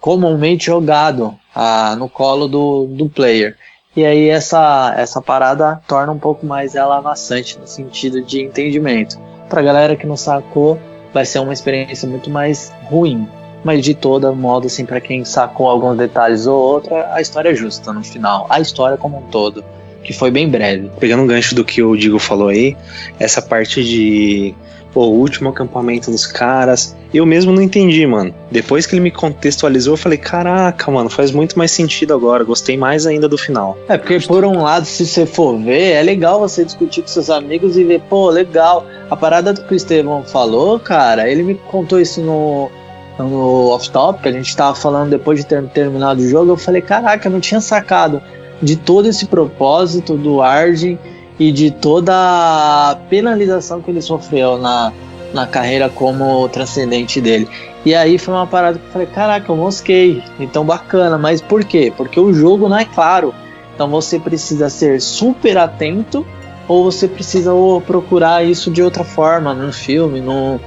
comumente 0.00 0.66
jogado 0.66 1.38
ah, 1.54 1.94
no 1.96 2.08
colo 2.08 2.48
do, 2.48 2.86
do 2.86 3.08
player. 3.08 3.56
E 3.96 4.04
aí 4.04 4.28
essa, 4.28 4.92
essa 4.96 5.22
parada 5.22 5.80
torna 5.86 6.12
um 6.12 6.18
pouco 6.18 6.44
mais 6.44 6.74
ela 6.74 6.98
amassante 6.98 7.58
no 7.58 7.66
sentido 7.66 8.22
de 8.22 8.42
entendimento. 8.42 9.18
Pra 9.48 9.62
galera 9.62 9.94
que 9.94 10.06
não 10.06 10.16
sacou, 10.16 10.78
vai 11.12 11.24
ser 11.24 11.38
uma 11.38 11.52
experiência 11.52 12.08
muito 12.08 12.28
mais 12.28 12.72
ruim. 12.86 13.28
Mas 13.62 13.82
de 13.82 13.94
todo 13.94 14.34
modo, 14.34 14.66
assim, 14.66 14.84
para 14.84 15.00
quem 15.00 15.24
sacou 15.24 15.68
alguns 15.68 15.96
detalhes 15.96 16.46
ou 16.46 16.58
outra, 16.58 17.14
a 17.14 17.20
história 17.20 17.50
é 17.50 17.54
justa 17.54 17.92
no 17.92 18.02
final. 18.02 18.46
A 18.50 18.60
história 18.60 18.96
como 18.96 19.18
um 19.18 19.22
todo 19.30 19.64
que 20.04 20.12
foi 20.12 20.30
bem 20.30 20.48
breve. 20.48 20.90
Pegando 21.00 21.22
um 21.22 21.26
gancho 21.26 21.54
do 21.54 21.64
que 21.64 21.82
o 21.82 21.96
Digo 21.96 22.18
falou 22.18 22.48
aí, 22.48 22.76
essa 23.18 23.40
parte 23.40 23.82
de 23.82 24.54
o 25.02 25.10
último 25.10 25.48
acampamento 25.50 26.10
dos 26.10 26.26
caras, 26.26 26.96
eu 27.12 27.24
mesmo 27.24 27.52
não 27.52 27.62
entendi, 27.62 28.06
mano. 28.06 28.34
Depois 28.50 28.86
que 28.86 28.94
ele 28.94 29.02
me 29.02 29.10
contextualizou, 29.10 29.94
eu 29.94 29.98
falei, 29.98 30.18
caraca, 30.18 30.90
mano, 30.90 31.10
faz 31.10 31.30
muito 31.30 31.56
mais 31.58 31.70
sentido 31.70 32.14
agora, 32.14 32.44
gostei 32.44 32.76
mais 32.76 33.06
ainda 33.06 33.28
do 33.28 33.38
final. 33.38 33.76
É, 33.88 33.96
porque 33.96 34.18
por 34.20 34.44
um 34.44 34.62
lado, 34.62 34.84
se 34.84 35.06
você 35.06 35.26
for 35.26 35.58
ver, 35.58 35.92
é 35.92 36.02
legal 36.02 36.40
você 36.40 36.64
discutir 36.64 37.02
com 37.02 37.08
seus 37.08 37.30
amigos 37.30 37.76
e 37.76 37.84
ver, 37.84 38.00
pô, 38.08 38.30
legal, 38.30 38.86
a 39.10 39.16
parada 39.16 39.54
que 39.54 39.72
o 39.72 39.76
Estevão 39.76 40.22
falou, 40.24 40.78
cara, 40.78 41.28
ele 41.28 41.42
me 41.42 41.54
contou 41.54 42.00
isso 42.00 42.20
no, 42.20 42.70
no 43.18 43.68
off-top, 43.68 44.22
que 44.22 44.28
a 44.28 44.32
gente 44.32 44.56
tava 44.56 44.74
falando 44.74 45.10
depois 45.10 45.38
de 45.38 45.46
ter 45.46 45.62
terminado 45.68 46.20
o 46.20 46.28
jogo, 46.28 46.52
eu 46.52 46.56
falei, 46.56 46.82
caraca, 46.82 47.28
eu 47.28 47.32
não 47.32 47.40
tinha 47.40 47.60
sacado 47.60 48.22
de 48.62 48.76
todo 48.76 49.08
esse 49.08 49.26
propósito 49.26 50.16
do 50.16 50.40
Arden 50.40 50.98
e 51.38 51.50
de 51.50 51.70
toda 51.70 52.12
a 52.14 52.96
penalização 53.08 53.80
que 53.80 53.90
ele 53.90 54.00
sofreu 54.00 54.58
na, 54.58 54.92
na 55.32 55.46
carreira 55.46 55.88
como 55.88 56.48
transcendente 56.48 57.20
dele. 57.20 57.48
E 57.84 57.94
aí 57.94 58.18
foi 58.18 58.32
uma 58.32 58.46
parada 58.46 58.78
que 58.78 58.86
eu 58.86 58.90
falei, 58.92 59.06
caraca, 59.08 59.50
eu 59.50 59.56
mosquei, 59.56 60.22
então 60.40 60.64
bacana, 60.64 61.18
mas 61.18 61.40
por 61.40 61.64
quê? 61.64 61.92
Porque 61.94 62.18
o 62.18 62.32
jogo 62.32 62.68
não 62.68 62.78
é 62.78 62.84
claro. 62.84 63.34
Então 63.74 63.88
você 63.90 64.18
precisa 64.18 64.70
ser 64.70 65.00
super 65.00 65.58
atento 65.58 66.24
ou 66.68 66.84
você 66.84 67.06
precisa 67.06 67.50
procurar 67.86 68.44
isso 68.44 68.70
de 68.70 68.82
outra 68.82 69.04
forma, 69.04 69.52
num 69.52 69.72
filme, 69.72 70.20
num, 70.20 70.58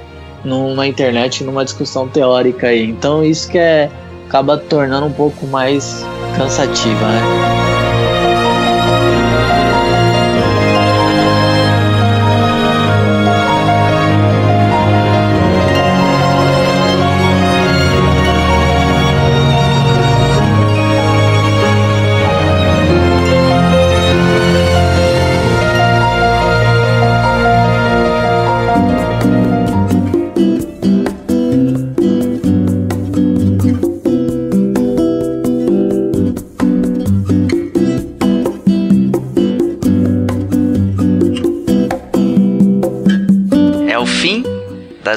numa 0.43 0.85
internet, 0.85 1.43
numa 1.43 1.63
discussão 1.63 2.07
teórica 2.07 2.67
aí. 2.67 2.89
Então 2.89 3.23
isso 3.23 3.49
que 3.49 3.57
é 3.57 3.89
acaba 4.27 4.57
tornando 4.57 5.05
um 5.05 5.13
pouco 5.13 5.47
mais 5.47 6.05
cansativa, 6.35 7.07
né? 7.07 7.66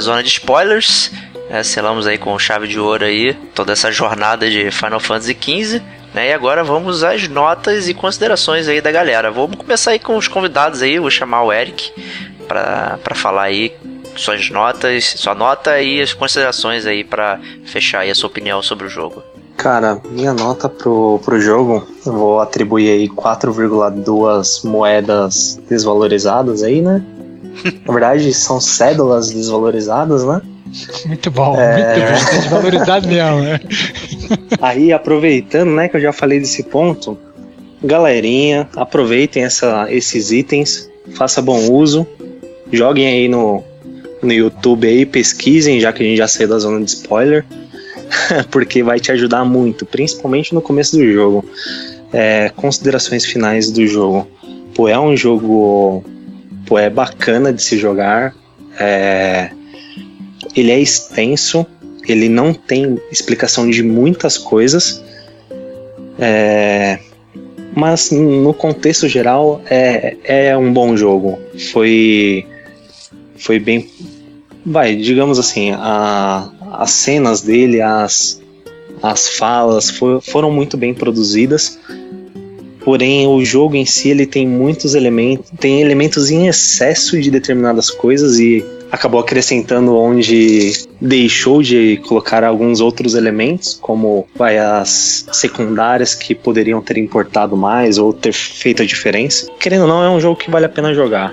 Zona 0.01 0.23
de 0.23 0.29
spoilers. 0.29 1.13
É, 1.49 1.63
selamos 1.63 2.07
aí 2.07 2.17
com 2.17 2.39
chave 2.39 2.69
de 2.69 2.79
ouro 2.79 3.05
aí 3.05 3.35
toda 3.55 3.73
essa 3.73 3.91
jornada 3.91 4.49
de 4.49 4.71
Final 4.71 5.01
Fantasy 5.01 5.37
XV. 5.41 5.83
Né, 6.13 6.31
e 6.31 6.33
agora 6.33 6.65
vamos 6.65 7.05
às 7.05 7.29
notas 7.29 7.89
e 7.89 7.95
considerações 7.95 8.67
aí 8.67 8.81
da 8.81 8.91
galera. 8.91 9.31
Vamos 9.31 9.57
começar 9.57 9.93
aí 9.93 9.99
com 9.99 10.17
os 10.17 10.27
convidados 10.27 10.83
aí. 10.83 10.99
Vou 10.99 11.11
chamar 11.11 11.45
o 11.45 11.53
Eric 11.53 11.93
para 12.49 13.15
falar 13.15 13.45
aí 13.45 13.73
suas 14.17 14.51
notas, 14.51 15.15
sua 15.17 15.35
nota 15.35 15.81
e 15.81 16.01
as 16.01 16.13
considerações 16.13 16.85
aí 16.85 17.05
para 17.05 17.41
fechar 17.65 18.01
aí 18.01 18.11
a 18.11 18.15
sua 18.15 18.29
opinião 18.29 18.61
sobre 18.61 18.87
o 18.87 18.89
jogo. 18.89 19.23
Cara, 19.57 20.01
minha 20.11 20.33
nota 20.33 20.69
pro, 20.69 21.21
pro 21.23 21.39
jogo, 21.39 21.87
eu 22.05 22.13
vou 22.13 22.41
atribuir 22.41 22.91
aí 22.91 23.09
4,2 23.09 24.67
moedas 24.67 25.61
desvalorizadas 25.69 26.63
aí, 26.63 26.81
né? 26.81 27.05
Na 27.87 27.93
verdade, 27.93 28.33
são 28.33 28.61
cédulas 28.61 29.31
desvalorizadas, 29.31 30.25
né? 30.25 30.41
Muito 31.07 31.31
bom, 31.31 31.57
é... 31.57 31.97
muito 31.99 32.31
bom. 32.31 32.41
Desvalorizado 32.41 33.09
mesmo, 33.09 33.41
né? 33.41 33.61
Aí, 34.61 34.93
aproveitando, 34.93 35.71
né, 35.71 35.89
que 35.89 35.97
eu 35.97 36.01
já 36.01 36.13
falei 36.13 36.39
desse 36.39 36.63
ponto, 36.63 37.19
galerinha, 37.83 38.69
aproveitem 38.77 39.45
essa, 39.45 39.87
esses 39.91 40.31
itens, 40.31 40.89
faça 41.15 41.43
bom 41.43 41.71
uso, 41.73 42.07
joguem 42.71 43.07
aí 43.07 43.29
no, 43.29 43.65
no 44.23 44.33
YouTube 44.33 44.87
aí, 44.87 45.05
pesquisem, 45.05 45.81
já 45.81 45.93
que 45.93 46.03
a 46.03 46.07
gente 46.07 46.19
já 46.19 46.29
saiu 46.29 46.49
da 46.49 46.59
zona 46.59 46.85
de 46.85 46.91
spoiler, 46.91 47.45
porque 48.51 48.83
vai 48.83 49.01
te 49.01 49.11
ajudar 49.13 49.45
muito, 49.45 49.87
principalmente 49.87 50.55
no 50.55 50.61
começo 50.61 50.97
do 50.97 51.13
jogo. 51.13 51.45
É, 52.13 52.51
considerações 52.57 53.25
finais 53.25 53.71
do 53.71 53.87
jogo. 53.87 54.27
Pô, 54.75 54.89
é 54.89 54.99
um 54.99 55.17
jogo 55.17 56.05
Tipo, 56.71 56.79
é 56.79 56.89
bacana 56.89 57.53
de 57.53 57.61
se 57.61 57.77
jogar. 57.77 58.33
É... 58.79 59.51
Ele 60.55 60.71
é 60.71 60.79
extenso, 60.79 61.67
ele 62.07 62.29
não 62.29 62.55
tem 62.55 62.97
explicação 63.11 63.69
de 63.69 63.83
muitas 63.83 64.39
coisas. 64.39 65.03
É... 66.17 67.01
Mas 67.75 68.13
no 68.13 68.55
contexto 68.55 69.09
geral 69.09 69.61
é, 69.69 70.17
é 70.23 70.57
um 70.57 70.73
bom 70.73 70.97
jogo. 70.97 71.41
Foi, 71.73 72.47
foi 73.37 73.59
bem. 73.59 73.91
Vai, 74.65 74.95
digamos 74.95 75.41
assim, 75.41 75.73
a, 75.73 76.53
as 76.75 76.93
cenas 76.93 77.43
dele, 77.43 77.81
as, 77.81 78.41
as 79.03 79.29
falas 79.29 79.91
for, 79.91 80.21
foram 80.23 80.53
muito 80.53 80.77
bem 80.77 80.95
produzidas 80.95 81.81
porém 82.85 83.27
o 83.27 83.45
jogo 83.45 83.77
em 83.77 83.87
si 83.87 84.11
ele 84.11 84.27
tem 84.27 84.47
muitos 84.47 84.95
elementos, 84.95 85.51
tem 85.59 85.81
elementos 85.81 86.31
em 86.31 86.49
excesso 86.49 87.21
de 87.21 87.31
determinadas 87.31 87.91
coisas 87.91 88.39
e 88.39 88.65
acabou 88.91 89.21
acrescentando 89.21 89.97
onde 89.97 90.73
deixou 91.01 91.63
de 91.63 91.99
colocar 92.09 92.43
alguns 92.43 92.81
outros 92.81 93.15
elementos, 93.15 93.79
como 93.81 94.27
vai, 94.35 94.59
as 94.59 95.27
secundárias 95.33 96.15
que 96.15 96.35
poderiam 96.35 96.83
ter 96.83 96.99
importado 96.99 97.57
mais 97.57 97.99
ou 97.99 98.13
ter 98.13 98.33
feito 98.33 98.83
a 98.83 98.87
diferença. 98.87 99.47
Querendo 99.59 99.83
ou 99.83 99.89
não, 99.89 100.03
é 100.03 100.11
um 100.11 100.21
jogo 100.21 100.37
que 100.37 100.51
vale 100.51 100.67
a 100.67 100.69
pena 100.69 100.93
jogar. 100.93 101.33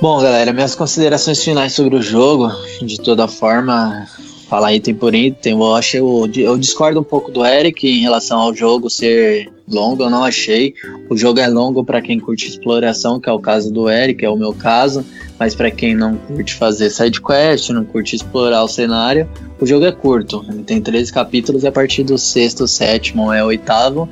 Bom, 0.00 0.20
galera, 0.20 0.52
minhas 0.52 0.74
considerações 0.74 1.42
finais 1.42 1.72
sobre 1.72 1.96
o 1.96 2.02
jogo, 2.02 2.50
de 2.82 3.00
toda 3.00 3.28
forma, 3.28 4.06
falar 4.52 4.74
item 4.74 4.94
por 4.94 5.14
item, 5.14 5.54
eu 5.54 5.74
achei 5.74 5.98
eu, 5.98 6.28
eu 6.36 6.58
discordo 6.58 7.00
um 7.00 7.02
pouco 7.02 7.30
do 7.30 7.42
Eric 7.42 7.88
em 7.88 8.02
relação 8.02 8.38
ao 8.38 8.54
jogo 8.54 8.90
ser 8.90 9.50
longo, 9.66 10.02
eu 10.02 10.10
não 10.10 10.22
achei. 10.22 10.74
O 11.08 11.16
jogo 11.16 11.40
é 11.40 11.48
longo 11.48 11.82
para 11.82 12.02
quem 12.02 12.20
curte 12.20 12.48
exploração, 12.48 13.18
que 13.18 13.30
é 13.30 13.32
o 13.32 13.38
caso 13.38 13.72
do 13.72 13.88
Eric, 13.88 14.22
é 14.22 14.28
o 14.28 14.36
meu 14.36 14.52
caso, 14.52 15.06
mas 15.38 15.54
para 15.54 15.70
quem 15.70 15.94
não 15.94 16.16
curte 16.16 16.54
fazer 16.54 16.90
side 16.90 17.18
quest, 17.22 17.70
não 17.70 17.82
curte 17.82 18.14
explorar 18.14 18.62
o 18.62 18.68
cenário, 18.68 19.26
o 19.58 19.64
jogo 19.64 19.86
é 19.86 19.92
curto. 19.92 20.44
Ele 20.46 20.64
tem 20.64 20.82
13 20.82 21.10
capítulos 21.10 21.64
e 21.64 21.68
a 21.68 21.72
partir 21.72 22.02
do 22.02 22.18
sexto, 22.18 22.68
sétimo 22.68 23.32
é 23.32 23.42
oitavo, 23.42 24.06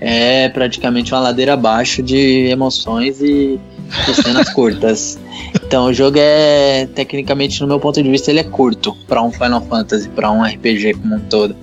é 0.00 0.48
praticamente 0.48 1.12
uma 1.14 1.20
ladeira 1.20 1.52
abaixo 1.52 2.02
de 2.02 2.48
emoções 2.48 3.20
e 3.22 3.60
de 4.06 4.14
cenas 4.14 4.52
curtas. 4.52 5.18
Então 5.54 5.86
o 5.86 5.92
jogo 5.92 6.18
é 6.18 6.86
tecnicamente, 6.94 7.60
no 7.60 7.66
meu 7.66 7.80
ponto 7.80 8.02
de 8.02 8.08
vista, 8.08 8.30
ele 8.30 8.40
é 8.40 8.44
curto 8.44 8.96
para 9.06 9.22
um 9.22 9.30
Final 9.30 9.62
Fantasy, 9.62 10.08
para 10.08 10.30
um 10.30 10.42
RPG 10.42 10.94
como 10.94 11.16
um 11.16 11.20
todo. 11.20 11.54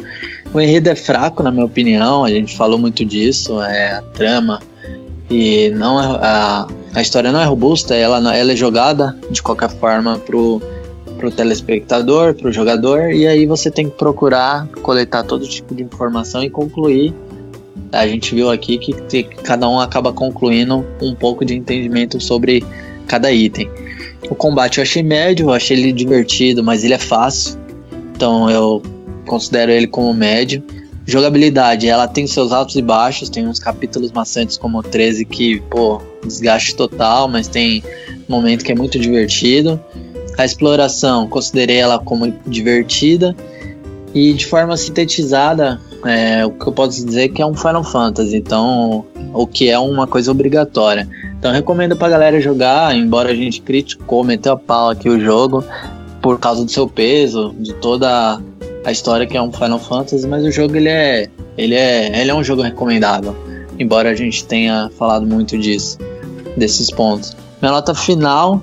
O 0.54 0.60
enredo 0.60 0.90
é 0.90 0.96
fraco, 0.96 1.42
na 1.44 1.52
minha 1.52 1.66
opinião, 1.66 2.26
a 2.26 2.30
gente 2.30 2.56
falou 2.56 2.78
muito 2.78 3.06
disso, 3.06 3.62
é 3.62 3.94
a 3.94 4.02
trama 4.02 4.60
e 5.30 5.70
não 5.70 6.00
é, 6.00 6.20
a, 6.22 6.68
a 6.94 7.02
história 7.02 7.32
não 7.32 7.40
é 7.40 7.46
robusta, 7.46 7.96
ela, 7.96 8.18
ela 8.36 8.52
é 8.52 8.56
jogada 8.56 9.18
de 9.30 9.42
qualquer 9.42 9.70
forma 9.70 10.20
pro, 10.20 10.62
pro 11.18 11.32
telespectador, 11.32 12.34
pro 12.34 12.52
jogador, 12.52 13.12
e 13.12 13.26
aí 13.26 13.46
você 13.46 13.72
tem 13.72 13.90
que 13.90 13.96
procurar 13.96 14.68
coletar 14.82 15.24
todo 15.24 15.48
tipo 15.48 15.74
de 15.74 15.84
informação 15.84 16.44
e 16.44 16.50
concluir. 16.50 17.14
A 17.92 18.08
gente 18.08 18.34
viu 18.34 18.50
aqui 18.50 18.78
que 18.78 19.24
cada 19.24 19.68
um 19.68 19.80
acaba 19.80 20.14
concluindo 20.14 20.86
um 21.02 21.14
pouco 21.14 21.44
de 21.44 21.56
entendimento 21.56 22.20
sobre 22.20 22.64
cada 23.08 23.32
item. 23.32 23.70
O 24.30 24.36
combate 24.36 24.78
eu 24.78 24.84
achei 24.84 25.04
médio, 25.04 25.48
eu 25.48 25.54
achei 25.54 25.78
ele 25.78 25.92
divertido, 25.92 26.64
mas 26.64 26.84
ele 26.84 26.94
é 26.94 26.98
fácil. 26.98 27.60
Então 28.16 28.50
eu 28.50 28.82
considero 29.26 29.72
ele 29.72 29.88
como 29.88 30.14
médio. 30.14 30.64
Jogabilidade, 31.06 31.88
ela 31.88 32.08
tem 32.08 32.28
seus 32.28 32.52
altos 32.52 32.76
e 32.76 32.82
baixos, 32.82 33.30
tem 33.30 33.48
uns 33.48 33.60
capítulos 33.60 34.12
maçantes 34.12 34.56
como 34.56 34.80
o 34.80 34.84
13 34.84 35.26
que, 35.26 35.60
pô, 35.62 36.02
desgaste 36.24 36.76
total, 36.76 37.28
mas 37.28 37.48
tem 37.48 37.84
momento 38.30 38.64
que 38.64 38.72
é 38.72 38.76
muito 38.76 38.98
divertido. 38.98 39.80
A 40.38 40.46
exploração, 40.46 41.28
considerei 41.28 41.78
ela 41.78 42.00
como 42.00 42.32
divertida. 42.48 43.36
E 44.14 44.34
de 44.34 44.46
forma 44.46 44.78
sintetizada, 44.78 45.80
é, 46.06 46.46
o 46.46 46.52
que 46.52 46.68
eu 46.68 46.74
posso 46.74 47.06
dizer 47.06 47.24
é 47.24 47.28
que 47.28 47.42
é 47.42 47.46
um 47.46 47.54
Final 47.54 47.84
Fantasy, 47.84 48.36
então 48.36 49.06
o 49.34 49.46
que 49.48 49.70
é 49.70 49.78
uma 49.78 50.08
coisa 50.08 50.32
obrigatória. 50.32 51.08
Então 51.38 51.52
recomendo 51.52 51.96
pra 51.96 52.10
galera 52.10 52.40
jogar, 52.42 52.96
embora 52.96 53.32
a 53.32 53.36
gente 53.36 53.62
criticou, 53.62 54.24
meteu 54.24 54.54
a 54.54 54.58
pau 54.58 54.90
aqui 54.90 55.10
o 55.10 55.20
jogo 55.20 55.64
por 56.22 56.40
causa 56.40 56.64
do 56.64 56.72
seu 56.72 56.88
peso, 56.88 57.54
de 57.60 57.74
toda 57.74 58.42
a 58.84 58.92
história 58.92 59.26
que 59.28 59.38
é 59.38 59.42
um 59.42 59.52
Final 59.52 59.80
Fantasy, 59.80 60.28
mas 60.28 60.44
o 60.44 60.52
jogo 60.52 60.76
ele 60.76 60.90
é, 60.90 61.28
ele 61.58 61.76
é, 61.76 62.22
ele 62.22 62.30
é 62.32 62.36
um 62.36 62.44
jogo 62.44 62.62
recomendável, 62.62 63.36
embora 63.80 64.10
a 64.10 64.16
gente 64.16 64.46
tenha 64.46 64.92
falado 64.98 65.26
muito 65.26 65.58
disso, 65.58 65.98
desses 66.58 66.92
pontos. 66.92 67.36
Minha 67.62 67.72
nota 67.74 67.94
final 67.94 68.62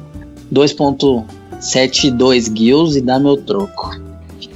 2.72 0.53 2.51
guilds 2.53 2.97
e 2.97 3.01
dá 3.01 3.19
meu 3.19 3.37
troco. 3.37 4.08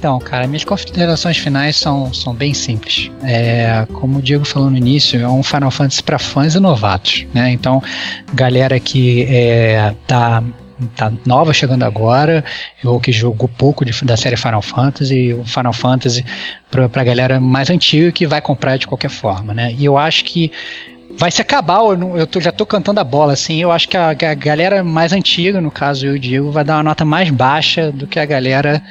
Então, 0.03 0.19
cara, 0.19 0.45
minhas 0.47 0.65
considerações 0.65 1.37
finais 1.37 1.77
são, 1.77 2.13
são 2.13 2.33
bem 2.33 2.53
simples. 2.53 3.09
É, 3.23 3.87
como 3.93 4.19
o 4.19 4.21
Diego 4.21 4.43
falou 4.43 4.69
no 4.69 4.75
início, 4.75 5.17
é 5.17 5.29
um 5.29 5.41
Final 5.41 5.71
Fantasy 5.71 6.03
para 6.03 6.19
fãs 6.19 6.55
e 6.55 6.59
novatos, 6.59 7.25
né? 7.33 7.51
Então, 7.51 7.81
galera 8.33 8.77
que 8.81 9.25
é, 9.29 9.95
tá 10.05 10.43
tá 10.97 11.09
nova 11.25 11.53
chegando 11.53 11.83
agora, 11.83 12.43
ou 12.83 12.99
que 12.99 13.13
jogou 13.13 13.47
pouco 13.47 13.85
de, 13.85 13.93
da 14.03 14.17
série 14.17 14.35
Final 14.35 14.61
Fantasy, 14.61 15.33
o 15.33 15.45
Final 15.45 15.71
Fantasy 15.71 16.25
pra, 16.69 16.89
pra 16.89 17.05
galera 17.05 17.39
mais 17.39 17.69
antiga 17.69 18.11
que 18.11 18.27
vai 18.27 18.41
comprar 18.41 18.75
de 18.75 18.85
qualquer 18.85 19.09
forma, 19.09 19.53
né? 19.53 19.73
E 19.77 19.85
eu 19.85 19.97
acho 19.97 20.25
que 20.25 20.51
vai 21.17 21.31
se 21.31 21.41
acabar, 21.41 21.79
eu, 21.79 22.17
eu 22.17 22.27
tô, 22.27 22.41
já 22.41 22.51
tô 22.51 22.65
cantando 22.65 22.99
a 22.99 23.03
bola, 23.05 23.31
assim, 23.31 23.61
eu 23.61 23.71
acho 23.71 23.87
que 23.87 23.95
a, 23.95 24.09
a, 24.09 24.33
galera 24.33 24.83
mais 24.83 25.13
antiga, 25.13 25.61
no 25.61 25.71
caso 25.71 26.05
eu 26.05 26.15
e 26.15 26.17
o 26.17 26.19
Diego, 26.19 26.51
vai 26.51 26.65
dar 26.65 26.75
uma 26.75 26.83
nota 26.83 27.05
mais 27.05 27.29
baixa 27.29 27.91
do 27.91 28.05
que 28.05 28.19
a 28.19 28.25
galera 28.25 28.83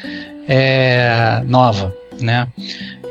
é, 0.54 1.42
nova, 1.46 1.96
né? 2.20 2.46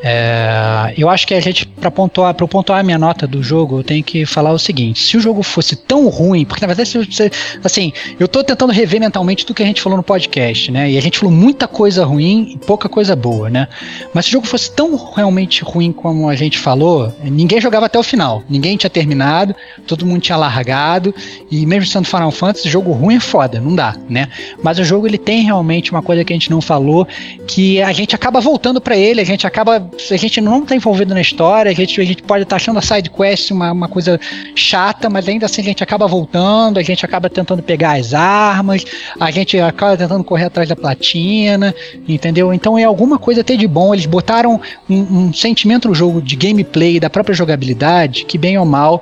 É, 0.03 0.93
eu 0.97 1.09
acho 1.09 1.27
que 1.27 1.33
a 1.33 1.39
gente, 1.39 1.65
para 1.65 1.91
pontuar, 1.91 2.33
para 2.33 2.47
pontuar 2.47 2.79
a 2.79 2.83
minha 2.83 2.97
nota 2.97 3.27
do 3.27 3.43
jogo, 3.43 3.79
eu 3.79 3.83
tenho 3.83 4.03
que 4.03 4.25
falar 4.25 4.51
o 4.51 4.57
seguinte: 4.57 5.03
se 5.03 5.15
o 5.15 5.19
jogo 5.19 5.43
fosse 5.43 5.75
tão 5.75 6.07
ruim, 6.07 6.43
porque 6.43 6.65
na 6.65 6.73
verdade, 6.73 7.31
assim, 7.63 7.93
eu 8.19 8.27
tô 8.27 8.43
tentando 8.43 8.71
rever 8.73 8.99
mentalmente 8.99 9.45
tudo 9.45 9.55
que 9.55 9.63
a 9.63 9.65
gente 9.65 9.81
falou 9.81 9.97
no 9.97 10.03
podcast, 10.03 10.71
né? 10.71 10.89
E 10.89 10.97
a 10.97 11.01
gente 11.01 11.19
falou 11.19 11.33
muita 11.33 11.67
coisa 11.67 12.03
ruim 12.03 12.53
e 12.53 12.57
pouca 12.57 12.89
coisa 12.89 13.15
boa, 13.15 13.49
né? 13.49 13.67
Mas 14.13 14.25
se 14.25 14.31
o 14.31 14.33
jogo 14.33 14.47
fosse 14.47 14.71
tão 14.71 14.95
realmente 15.13 15.63
ruim 15.63 15.91
como 15.91 16.27
a 16.27 16.35
gente 16.35 16.57
falou, 16.57 17.13
ninguém 17.23 17.61
jogava 17.61 17.85
até 17.85 17.99
o 17.99 18.03
final, 18.03 18.43
ninguém 18.49 18.77
tinha 18.77 18.89
terminado, 18.89 19.55
todo 19.85 20.05
mundo 20.05 20.21
tinha 20.21 20.37
largado, 20.37 21.13
e 21.49 21.65
mesmo 21.65 21.85
sendo 21.85 22.05
Final 22.05 22.31
Fantasy, 22.31 22.67
jogo 22.69 22.91
ruim 22.91 23.17
é 23.17 23.19
foda, 23.19 23.59
não 23.59 23.75
dá, 23.75 23.95
né? 24.09 24.29
Mas 24.63 24.79
o 24.79 24.83
jogo 24.83 25.05
ele 25.05 25.17
tem 25.19 25.43
realmente 25.43 25.91
uma 25.91 26.01
coisa 26.01 26.25
que 26.25 26.33
a 26.33 26.35
gente 26.35 26.49
não 26.49 26.61
falou, 26.61 27.07
que 27.47 27.81
a 27.81 27.93
gente 27.93 28.15
acaba 28.15 28.41
voltando 28.41 28.81
para 28.81 28.97
ele, 28.97 29.21
a 29.21 29.25
gente 29.25 29.45
acaba 29.45 29.90
a 30.09 30.17
gente 30.17 30.41
não 30.41 30.63
está 30.63 30.75
envolvido 30.75 31.13
na 31.13 31.21
história, 31.21 31.71
a 31.71 31.75
gente, 31.75 31.99
a 31.99 32.03
gente 32.03 32.23
pode 32.23 32.43
estar 32.43 32.51
tá 32.51 32.55
achando 32.55 32.79
a 32.79 32.81
side 32.81 33.09
quest 33.09 33.51
uma, 33.51 33.71
uma 33.71 33.87
coisa 33.87 34.19
chata, 34.55 35.09
mas 35.09 35.27
ainda 35.27 35.45
assim 35.45 35.61
a 35.61 35.65
gente 35.65 35.83
acaba 35.83 36.07
voltando, 36.07 36.79
a 36.79 36.83
gente 36.83 37.05
acaba 37.05 37.29
tentando 37.29 37.61
pegar 37.61 37.93
as 37.93 38.13
armas, 38.13 38.85
a 39.19 39.31
gente 39.31 39.59
acaba 39.59 39.97
tentando 39.97 40.23
correr 40.23 40.45
atrás 40.45 40.67
da 40.69 40.75
platina, 40.75 41.75
entendeu? 42.07 42.53
Então 42.53 42.77
é 42.77 42.83
alguma 42.83 43.19
coisa 43.19 43.41
até 43.41 43.55
de 43.55 43.67
bom. 43.67 43.93
Eles 43.93 44.05
botaram 44.05 44.59
um, 44.89 44.99
um 44.99 45.33
sentimento 45.33 45.87
no 45.87 45.95
jogo 45.95 46.21
de 46.21 46.35
gameplay, 46.35 46.99
da 46.99 47.09
própria 47.09 47.35
jogabilidade, 47.35 48.25
que 48.25 48.37
bem 48.37 48.57
ou 48.57 48.65
mal 48.65 49.01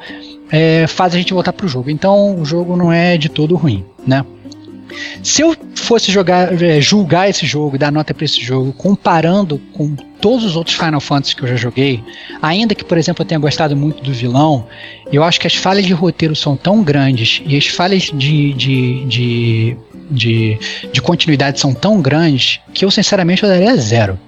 é, 0.51 0.87
faz 0.87 1.13
a 1.13 1.17
gente 1.17 1.33
voltar 1.33 1.53
pro 1.53 1.67
jogo. 1.67 1.89
Então 1.89 2.39
o 2.39 2.45
jogo 2.45 2.75
não 2.75 2.91
é 2.91 3.17
de 3.17 3.29
todo 3.29 3.55
ruim, 3.55 3.85
né? 4.05 4.25
Se 5.23 5.41
eu 5.41 5.55
fosse 5.75 6.11
jogar, 6.11 6.61
é, 6.61 6.81
julgar 6.81 7.29
esse 7.29 7.45
jogo, 7.45 7.77
dar 7.77 7.91
nota 7.91 8.13
para 8.13 8.25
esse 8.25 8.41
jogo, 8.41 8.73
comparando 8.73 9.59
com 9.73 9.95
todos 9.95 10.43
os 10.43 10.55
outros 10.55 10.75
Final 10.75 10.99
Fantasy 10.99 11.35
que 11.35 11.43
eu 11.43 11.47
já 11.47 11.55
joguei, 11.55 12.03
ainda 12.41 12.75
que, 12.75 12.83
por 12.83 12.97
exemplo, 12.97 13.23
eu 13.23 13.27
tenha 13.27 13.39
gostado 13.39 13.75
muito 13.75 14.03
do 14.03 14.13
vilão, 14.13 14.67
eu 15.11 15.23
acho 15.23 15.39
que 15.39 15.47
as 15.47 15.55
falhas 15.55 15.85
de 15.85 15.93
roteiro 15.93 16.35
são 16.35 16.55
tão 16.55 16.83
grandes 16.83 17.41
e 17.45 17.57
as 17.57 17.67
falhas 17.67 18.03
de, 18.03 18.53
de, 18.53 19.05
de, 19.05 19.77
de, 20.11 20.59
de 20.91 21.01
continuidade 21.01 21.59
são 21.59 21.73
tão 21.73 22.01
grandes 22.01 22.59
que 22.73 22.83
eu, 22.83 22.91
sinceramente, 22.91 23.43
eu 23.43 23.49
daria 23.49 23.75
zero 23.77 24.19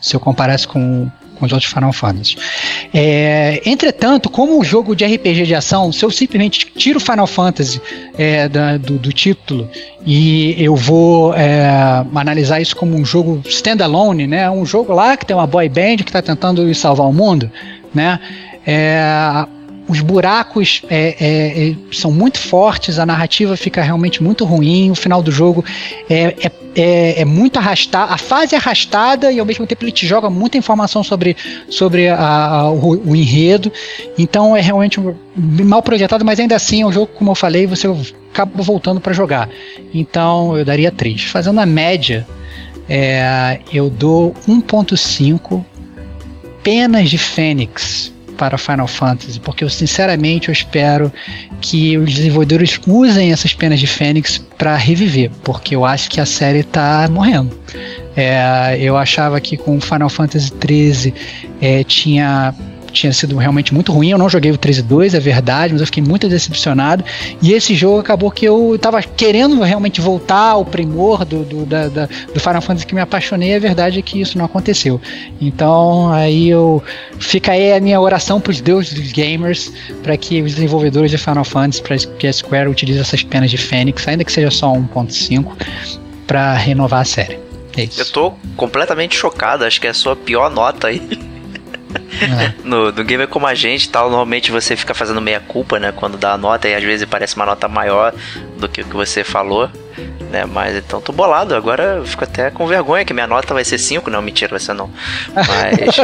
se 0.00 0.16
eu 0.16 0.20
comparasse 0.20 0.66
com, 0.66 1.10
com 1.40 1.46
os 1.46 1.52
outros 1.52 1.72
Final 1.72 1.92
Fantasy. 1.92 2.36
É, 2.92 3.62
entretanto, 3.64 4.28
como 4.28 4.60
o 4.60 4.62
jogo 4.62 4.94
de 4.94 5.04
RPG 5.04 5.44
de 5.44 5.54
ação, 5.54 5.90
se 5.90 6.04
eu 6.04 6.10
simplesmente 6.10 6.66
tiro 6.76 7.00
Final 7.00 7.26
Fantasy 7.26 7.80
é, 8.16 8.48
da, 8.48 8.76
do, 8.76 8.98
do, 8.98 9.12
título 9.12 9.68
e 10.04 10.54
eu 10.62 10.76
vou 10.76 11.34
é, 11.34 12.04
analisar 12.14 12.60
isso 12.60 12.76
como 12.76 12.94
um 12.94 13.04
jogo 13.04 13.42
standalone, 13.46 14.26
né, 14.26 14.48
um 14.50 14.66
jogo 14.66 14.92
lá 14.92 15.16
que 15.16 15.24
tem 15.24 15.34
uma 15.34 15.46
boy 15.46 15.68
band 15.68 15.96
que 15.96 16.10
está 16.10 16.20
tentando 16.20 16.72
salvar 16.74 17.08
o 17.08 17.12
mundo, 17.12 17.50
né, 17.94 18.20
é, 18.66 19.00
os 19.90 20.00
buracos 20.00 20.82
é, 20.88 21.16
é, 21.18 21.70
é, 21.70 21.76
são 21.90 22.12
muito 22.12 22.38
fortes, 22.38 22.96
a 23.00 23.04
narrativa 23.04 23.56
fica 23.56 23.82
realmente 23.82 24.22
muito 24.22 24.44
ruim, 24.44 24.88
o 24.88 24.94
final 24.94 25.20
do 25.20 25.32
jogo 25.32 25.64
é, 26.08 26.36
é, 26.46 26.52
é, 26.76 27.20
é 27.22 27.24
muito 27.24 27.58
arrastado, 27.58 28.12
a 28.12 28.16
fase 28.16 28.54
é 28.54 28.58
arrastada 28.58 29.32
e 29.32 29.40
ao 29.40 29.44
mesmo 29.44 29.66
tempo 29.66 29.82
ele 29.82 29.90
te 29.90 30.06
joga 30.06 30.30
muita 30.30 30.56
informação 30.56 31.02
sobre, 31.02 31.36
sobre 31.68 32.08
a, 32.08 32.16
a, 32.16 32.70
o, 32.70 33.10
o, 33.10 33.16
enredo, 33.16 33.72
então 34.16 34.56
é 34.56 34.60
realmente 34.60 35.00
mal 35.34 35.82
projetado, 35.82 36.24
mas 36.24 36.38
ainda 36.38 36.54
assim 36.54 36.82
é 36.82 36.86
um 36.86 36.92
jogo, 36.92 37.08
como 37.08 37.32
eu 37.32 37.34
falei, 37.34 37.66
você 37.66 37.88
acaba 38.32 38.62
voltando 38.62 39.00
para 39.00 39.12
jogar. 39.12 39.48
Então 39.92 40.56
eu 40.56 40.64
daria 40.64 40.92
3. 40.92 41.24
Fazendo 41.24 41.58
a 41.58 41.66
média, 41.66 42.24
eu 43.72 43.90
dou 43.90 44.34
1.5 44.46 45.64
penas 46.62 47.10
de 47.10 47.18
Fênix 47.18 48.12
para 48.40 48.56
Final 48.56 48.86
Fantasy, 48.86 49.38
porque 49.38 49.62
eu 49.62 49.68
sinceramente 49.68 50.48
eu 50.48 50.52
espero 50.52 51.12
que 51.60 51.98
os 51.98 52.14
desenvolvedores 52.14 52.80
usem 52.86 53.32
essas 53.32 53.52
penas 53.52 53.78
de 53.78 53.86
Fênix 53.86 54.38
para 54.56 54.74
reviver, 54.76 55.30
porque 55.44 55.76
eu 55.76 55.84
acho 55.84 56.08
que 56.08 56.18
a 56.22 56.24
série 56.24 56.60
está 56.60 57.06
morrendo. 57.10 57.54
É, 58.16 58.78
eu 58.80 58.96
achava 58.96 59.38
que 59.42 59.58
com 59.58 59.78
Final 59.78 60.08
Fantasy 60.08 60.50
XIII 60.58 61.14
é, 61.60 61.84
tinha 61.84 62.54
tinha 62.92 63.12
sido 63.12 63.36
realmente 63.36 63.72
muito 63.72 63.92
ruim. 63.92 64.10
Eu 64.10 64.18
não 64.18 64.28
joguei 64.28 64.50
o 64.50 64.58
3 64.58 64.78
e 64.78 64.82
2, 64.82 65.14
é 65.14 65.20
verdade, 65.20 65.72
mas 65.72 65.80
eu 65.80 65.86
fiquei 65.86 66.02
muito 66.02 66.28
decepcionado. 66.28 67.04
E 67.42 67.52
esse 67.52 67.74
jogo 67.74 68.00
acabou 68.00 68.30
que 68.30 68.44
eu 68.44 68.78
tava 68.80 69.02
querendo 69.02 69.60
realmente 69.62 70.00
voltar 70.00 70.50
ao 70.50 70.64
primor 70.64 71.24
do, 71.24 71.44
do, 71.44 71.66
da, 71.66 71.88
da, 71.88 72.06
do 72.06 72.40
Final 72.40 72.60
Fantasy 72.60 72.86
que 72.86 72.94
me 72.94 73.00
apaixonei. 73.00 73.54
A 73.54 73.58
verdade 73.58 73.98
é 73.98 74.02
que 74.02 74.20
isso 74.20 74.36
não 74.36 74.44
aconteceu. 74.44 75.00
Então 75.40 76.12
aí 76.12 76.48
eu 76.48 76.82
fica 77.18 77.52
aí 77.52 77.72
a 77.72 77.80
minha 77.80 78.00
oração 78.00 78.40
para 78.40 78.50
os 78.50 78.60
deuses 78.60 78.94
dos 78.94 79.12
gamers 79.12 79.72
para 80.02 80.16
que 80.16 80.42
os 80.42 80.54
desenvolvedores 80.54 81.10
de 81.10 81.18
Final 81.18 81.44
Fantasy, 81.44 81.82
para 81.82 81.96
que 81.96 82.26
a 82.26 82.32
Square 82.32 82.68
utilize 82.68 82.98
essas 82.98 83.22
penas 83.22 83.50
de 83.50 83.56
Fênix, 83.56 84.06
ainda 84.06 84.24
que 84.24 84.32
seja 84.32 84.50
só 84.50 84.72
1.5, 84.72 85.52
para 86.26 86.54
renovar 86.54 87.00
a 87.00 87.04
série. 87.04 87.38
É 87.76 87.84
isso. 87.84 88.00
Eu 88.00 88.06
tô 88.06 88.32
completamente 88.56 89.16
chocado, 89.16 89.64
acho 89.64 89.80
que 89.80 89.86
é 89.86 89.90
a 89.90 89.94
sua 89.94 90.16
pior 90.16 90.50
nota 90.50 90.88
aí. 90.88 91.00
É. 91.94 92.60
No, 92.64 92.92
no 92.92 93.04
gamer 93.04 93.26
como 93.26 93.46
a 93.46 93.54
gente 93.54 93.88
tal, 93.88 94.08
normalmente 94.08 94.50
você 94.50 94.76
fica 94.76 94.94
fazendo 94.94 95.20
meia 95.20 95.40
culpa, 95.40 95.78
né? 95.78 95.92
Quando 95.92 96.16
dá 96.16 96.32
a 96.32 96.38
nota 96.38 96.68
e 96.68 96.74
às 96.74 96.82
vezes 96.82 97.06
parece 97.08 97.34
uma 97.34 97.46
nota 97.46 97.66
maior 97.66 98.14
do 98.58 98.68
que 98.68 98.82
o 98.82 98.84
que 98.84 98.94
você 98.94 99.24
falou. 99.24 99.68
Né, 100.30 100.44
mas 100.44 100.76
então 100.76 101.00
tô 101.00 101.12
bolado, 101.12 101.56
agora 101.56 101.96
eu 101.96 102.06
fico 102.06 102.22
até 102.22 102.52
com 102.52 102.64
vergonha 102.64 103.04
que 103.04 103.12
minha 103.12 103.26
nota 103.26 103.52
vai 103.52 103.64
ser 103.64 103.78
5, 103.78 104.08
não, 104.08 104.22
mentira, 104.22 104.50
vai 104.50 104.60
ser 104.60 104.74
não. 104.74 104.88
Mas 105.34 105.96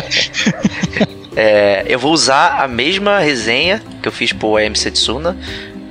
é, 1.37 1.85
eu 1.87 1.97
vou 1.97 2.13
usar 2.13 2.61
a 2.61 2.67
mesma 2.67 3.21
resenha 3.21 3.81
que 4.03 4.09
eu 4.09 4.13
fiz 4.13 4.33
pro 4.33 4.57
AMC 4.57 4.91
Tsuna. 4.91 5.37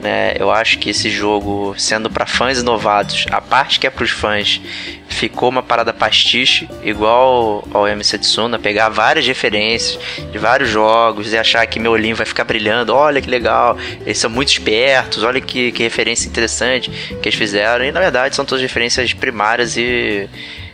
Né, 0.06 0.36
eu 0.38 0.52
acho 0.52 0.77
que 0.77 0.91
esse 0.91 1.10
jogo, 1.10 1.73
sendo 1.80 2.11
para 2.11 2.27
fãs 2.27 2.61
novatos, 2.61 3.26
a 3.32 3.41
parte 3.41 3.80
que 3.80 3.88
é 3.88 3.90
pros 3.90 4.11
fãs, 4.11 4.61
ficou 5.07 5.49
uma 5.49 5.64
parada 5.64 5.91
pastiche, 5.91 6.69
igual 6.84 7.68
ao 7.73 7.88
MC 7.88 8.19
Tsuna, 8.19 8.60
pegar 8.60 8.90
várias 8.90 9.26
referências 9.26 9.99
de 10.32 10.38
vários 10.38 10.69
jogos 10.69 11.34
e 11.34 11.38
achar 11.40 11.65
que 11.65 11.80
meu 11.80 11.91
olhinho 11.91 12.15
vai 12.15 12.27
ficar 12.27 12.44
brilhando. 12.44 12.94
Olha 12.94 13.19
que 13.19 13.27
legal, 13.27 13.80
eles 14.02 14.19
são 14.19 14.30
muito 14.30 14.49
espertos, 14.49 15.23
olha 15.23 15.41
que, 15.41 15.72
que 15.72 15.82
referência 15.82 16.27
interessante 16.27 16.91
que 16.91 17.27
eles 17.27 17.34
fizeram. 17.34 17.84
E 17.84 17.91
na 17.91 17.99
verdade 17.99 18.36
são 18.36 18.45
todas 18.45 18.61
referências 18.61 19.11
primárias 19.11 19.76
e, 19.76 20.30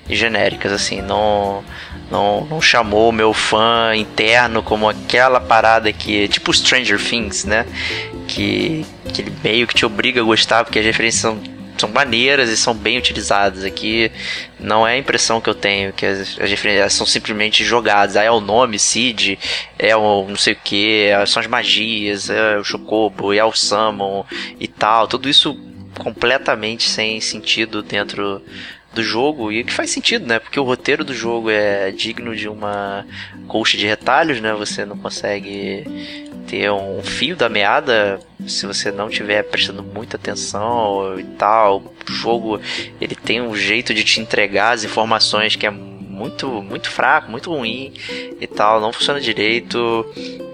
e 0.09 0.13
genéricas, 0.13 0.73
assim, 0.73 1.01
não. 1.01 1.63
Não, 2.09 2.45
não 2.49 2.61
chamou 2.61 3.07
o 3.07 3.13
meu 3.13 3.33
fã 3.33 3.95
interno 3.95 4.61
como 4.61 4.89
aquela 4.89 5.39
parada 5.39 5.93
que. 5.93 6.27
Tipo 6.27 6.53
Stranger 6.53 7.01
Things, 7.01 7.45
né? 7.45 7.65
Que, 8.33 8.85
que 9.13 9.21
ele 9.21 9.33
meio 9.43 9.67
que 9.67 9.75
te 9.75 9.85
obriga 9.85 10.21
a 10.21 10.23
gostar, 10.23 10.63
porque 10.63 10.79
as 10.79 10.85
referências 10.85 11.21
são 11.21 11.41
são 11.77 11.89
maneiras 11.89 12.49
e 12.49 12.57
são 12.57 12.73
bem 12.75 12.97
utilizadas. 12.97 13.63
Aqui 13.63 14.11
não 14.59 14.87
é 14.87 14.93
a 14.93 14.97
impressão 14.97 15.41
que 15.41 15.49
eu 15.49 15.55
tenho 15.55 15.91
que 15.91 16.05
as, 16.05 16.39
as 16.39 16.49
referências 16.49 16.93
são 16.93 17.05
simplesmente 17.05 17.63
jogadas. 17.63 18.15
Aí 18.15 18.27
é 18.27 18.31
o 18.31 18.39
nome, 18.39 18.77
Cid, 18.77 19.37
é 19.79 19.95
o 19.95 20.27
não 20.27 20.35
sei 20.35 20.53
o 20.53 20.57
que, 20.63 21.09
são 21.25 21.41
as 21.41 21.47
magias, 21.47 22.29
é 22.29 22.57
o 22.57 22.63
Chocobo, 22.63 23.33
é 23.33 23.43
o 23.43 23.51
Summon 23.51 24.23
e 24.59 24.67
tal. 24.67 25.07
Tudo 25.07 25.27
isso 25.27 25.57
completamente 25.97 26.87
sem 26.87 27.19
sentido 27.19 27.81
dentro 27.81 28.41
do 28.93 29.03
jogo 29.03 29.51
e 29.51 29.63
que 29.63 29.71
faz 29.71 29.89
sentido, 29.89 30.27
né? 30.27 30.39
Porque 30.39 30.59
o 30.59 30.63
roteiro 30.63 31.03
do 31.03 31.13
jogo 31.13 31.49
é 31.49 31.91
digno 31.91 32.35
de 32.35 32.47
uma 32.47 33.05
colcha 33.47 33.77
de 33.77 33.85
retalhos, 33.85 34.41
né? 34.41 34.53
Você 34.53 34.85
não 34.85 34.97
consegue 34.97 35.85
ter 36.47 36.69
um 36.71 37.01
fio 37.01 37.35
da 37.35 37.47
meada 37.47 38.19
se 38.45 38.65
você 38.65 38.91
não 38.91 39.09
tiver 39.09 39.43
prestando 39.43 39.83
muita 39.83 40.17
atenção 40.17 41.17
e 41.17 41.23
tal. 41.23 41.93
O 42.09 42.11
jogo 42.11 42.59
ele 42.99 43.15
tem 43.15 43.41
um 43.41 43.55
jeito 43.55 43.93
de 43.93 44.03
te 44.03 44.19
entregar 44.19 44.71
as 44.71 44.83
informações 44.83 45.55
que 45.55 45.65
é 45.65 45.71
muito 46.21 46.61
muito 46.61 46.89
fraco, 46.89 47.31
muito 47.31 47.51
ruim 47.51 47.93
e 48.39 48.45
tal, 48.47 48.79
não 48.79 48.93
funciona 48.93 49.19
direito. 49.19 50.05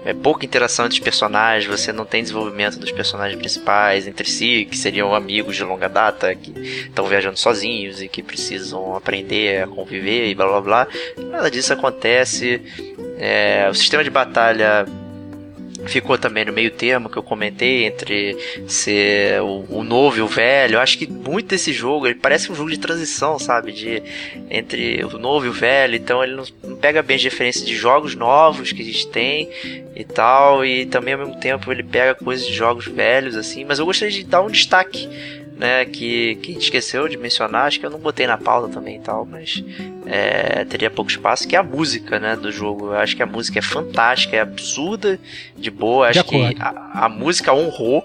É 0.04 0.14
pouca 0.14 0.46
interação 0.46 0.86
entre 0.86 0.98
os 0.98 1.04
personagens, 1.04 1.68
você 1.68 1.92
não 1.92 2.06
tem 2.06 2.22
desenvolvimento 2.22 2.78
dos 2.78 2.90
personagens 2.90 3.38
principais 3.38 4.06
entre 4.06 4.26
si, 4.26 4.64
que 4.64 4.76
seriam 4.76 5.14
amigos 5.14 5.56
de 5.56 5.64
longa 5.64 5.88
data, 5.88 6.34
que 6.34 6.50
estão 6.58 7.06
viajando 7.06 7.38
sozinhos 7.38 8.00
e 8.00 8.08
que 8.08 8.22
precisam 8.22 8.96
aprender 8.96 9.64
a 9.64 9.66
conviver 9.66 10.28
e 10.28 10.34
blá 10.34 10.46
blá 10.46 10.60
blá. 10.60 10.88
Nada 11.30 11.50
disso 11.50 11.72
acontece. 11.72 12.62
É, 13.18 13.68
o 13.70 13.74
sistema 13.74 14.02
de 14.02 14.08
batalha 14.08 14.86
ficou 15.86 16.18
também 16.18 16.44
no 16.44 16.52
meio 16.52 16.70
termo 16.70 17.08
que 17.08 17.16
eu 17.16 17.22
comentei 17.22 17.84
entre 17.84 18.36
ser 18.66 19.40
o, 19.42 19.64
o, 19.68 19.84
novo 19.84 20.18
e 20.18 20.20
o 20.20 20.26
velho. 20.26 20.76
Eu 20.76 20.80
acho 20.80 20.98
que 20.98 21.06
muito 21.06 21.48
desse 21.48 21.72
jogo 21.72 22.06
ele 22.06 22.16
parece 22.16 22.50
um 22.50 22.54
jogo 22.54 22.70
de 22.70 22.78
transição, 22.78 23.38
sabe? 23.38 23.72
De 23.72 24.02
entre 24.50 25.04
o 25.04 25.18
novo 25.18 25.46
e 25.46 25.48
o 25.48 25.52
velho. 25.52 25.94
Então 25.94 26.22
ele 26.22 26.34
não, 26.34 26.44
não 26.64 26.76
pega 26.76 27.02
bem 27.02 27.16
as 27.16 27.24
referências 27.24 27.64
de 27.64 27.76
jogos 27.76 28.14
novos 28.14 28.72
que 28.72 28.82
a 28.82 28.84
gente 28.84 29.06
tem 29.08 29.48
e 29.94 30.04
tal. 30.04 30.64
E 30.64 30.86
também 30.86 31.14
ao 31.14 31.20
mesmo 31.20 31.38
tempo 31.38 31.70
ele 31.70 31.82
pega 31.82 32.14
coisas 32.14 32.46
de 32.46 32.52
jogos 32.52 32.86
velhos, 32.86 33.36
assim. 33.36 33.64
Mas 33.64 33.78
eu 33.78 33.86
gostaria 33.86 34.12
de 34.12 34.24
dar 34.24 34.42
um 34.42 34.50
destaque 34.50 35.08
né, 35.58 35.84
que, 35.84 36.36
que 36.36 36.52
a 36.52 36.54
gente 36.54 36.64
esqueceu 36.64 37.08
de 37.08 37.16
mencionar, 37.16 37.66
acho 37.66 37.80
que 37.80 37.84
eu 37.84 37.90
não 37.90 37.98
botei 37.98 38.26
na 38.26 38.38
pauta 38.38 38.72
também 38.72 38.96
e 38.96 39.00
tal, 39.00 39.26
mas 39.26 39.62
é, 40.06 40.64
teria 40.64 40.88
pouco 40.88 41.10
espaço, 41.10 41.48
que 41.48 41.56
é 41.56 41.58
a 41.58 41.62
música, 41.62 42.20
né, 42.20 42.36
do 42.36 42.52
jogo. 42.52 42.86
Eu 42.86 42.98
acho 42.98 43.16
que 43.16 43.22
a 43.22 43.26
música 43.26 43.58
é 43.58 43.62
fantástica, 43.62 44.36
é 44.36 44.40
absurda, 44.40 45.18
de 45.56 45.70
boa, 45.70 46.10
De 46.12 46.20
acho 46.20 46.28
que 46.28 46.56
a, 46.60 47.04
a 47.04 47.08
música 47.08 47.52
honrou 47.52 48.04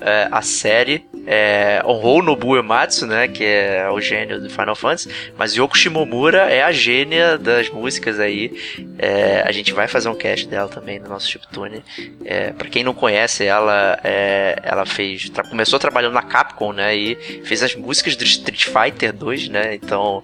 é, 0.00 0.28
a 0.30 0.42
série, 0.42 1.04
é, 1.26 1.82
honrou 1.84 2.18
o 2.18 2.22
Nobuo 2.22 2.56
Ematsu, 2.56 3.06
né, 3.06 3.28
que 3.28 3.44
é 3.44 3.88
o 3.90 4.00
gênio 4.00 4.40
do 4.40 4.50
Final 4.50 4.74
Fantasy, 4.74 5.08
mas 5.36 5.54
Yoko 5.54 5.76
Shimomura 5.76 6.50
é 6.50 6.62
a 6.62 6.72
gênia 6.72 7.38
das 7.38 7.68
músicas 7.68 8.18
aí. 8.18 8.52
É, 8.98 9.42
a 9.46 9.52
gente 9.52 9.72
vai 9.72 9.88
fazer 9.88 10.08
um 10.08 10.14
cast 10.14 10.46
dela 10.48 10.68
também 10.68 10.98
no 10.98 11.08
nosso 11.08 11.28
Chiptune. 11.28 11.82
É, 12.24 12.52
para 12.52 12.68
quem 12.68 12.84
não 12.84 12.94
conhece, 12.94 13.44
ela 13.44 13.98
é, 14.02 14.58
ela 14.62 14.84
fez, 14.86 15.30
começou 15.48 15.78
trabalhando 15.78 16.14
na 16.14 16.22
Capcom, 16.22 16.72
né, 16.72 16.96
e 16.96 17.42
fez 17.44 17.62
as 17.62 17.74
músicas 17.74 18.16
do 18.16 18.24
Street 18.24 18.66
Fighter 18.66 19.12
2, 19.12 19.48
né? 19.48 19.74
Então, 19.74 20.22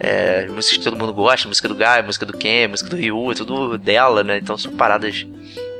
é, 0.00 0.46
músicas 0.46 0.78
que 0.78 0.84
todo 0.84 0.98
mundo 0.98 1.12
gosta, 1.12 1.48
música 1.48 1.68
do 1.68 1.74
Guy, 1.74 2.02
música 2.04 2.26
do 2.26 2.36
Ken, 2.36 2.68
música 2.68 2.90
do 2.90 2.96
Ryu, 2.96 3.32
é 3.32 3.34
tudo 3.34 3.78
dela, 3.78 4.22
né? 4.24 4.38
Então 4.38 4.56
são 4.56 4.72
paradas 4.72 5.26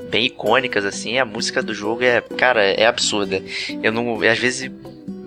bem 0.09 0.26
icônicas, 0.26 0.85
assim. 0.85 1.18
A 1.18 1.24
música 1.24 1.62
do 1.62 1.74
jogo 1.74 2.02
é, 2.02 2.20
cara, 2.20 2.62
é 2.62 2.86
absurda. 2.86 3.43
Eu 3.82 3.93
não. 3.93 4.20
Às 4.22 4.39
vezes 4.39 4.70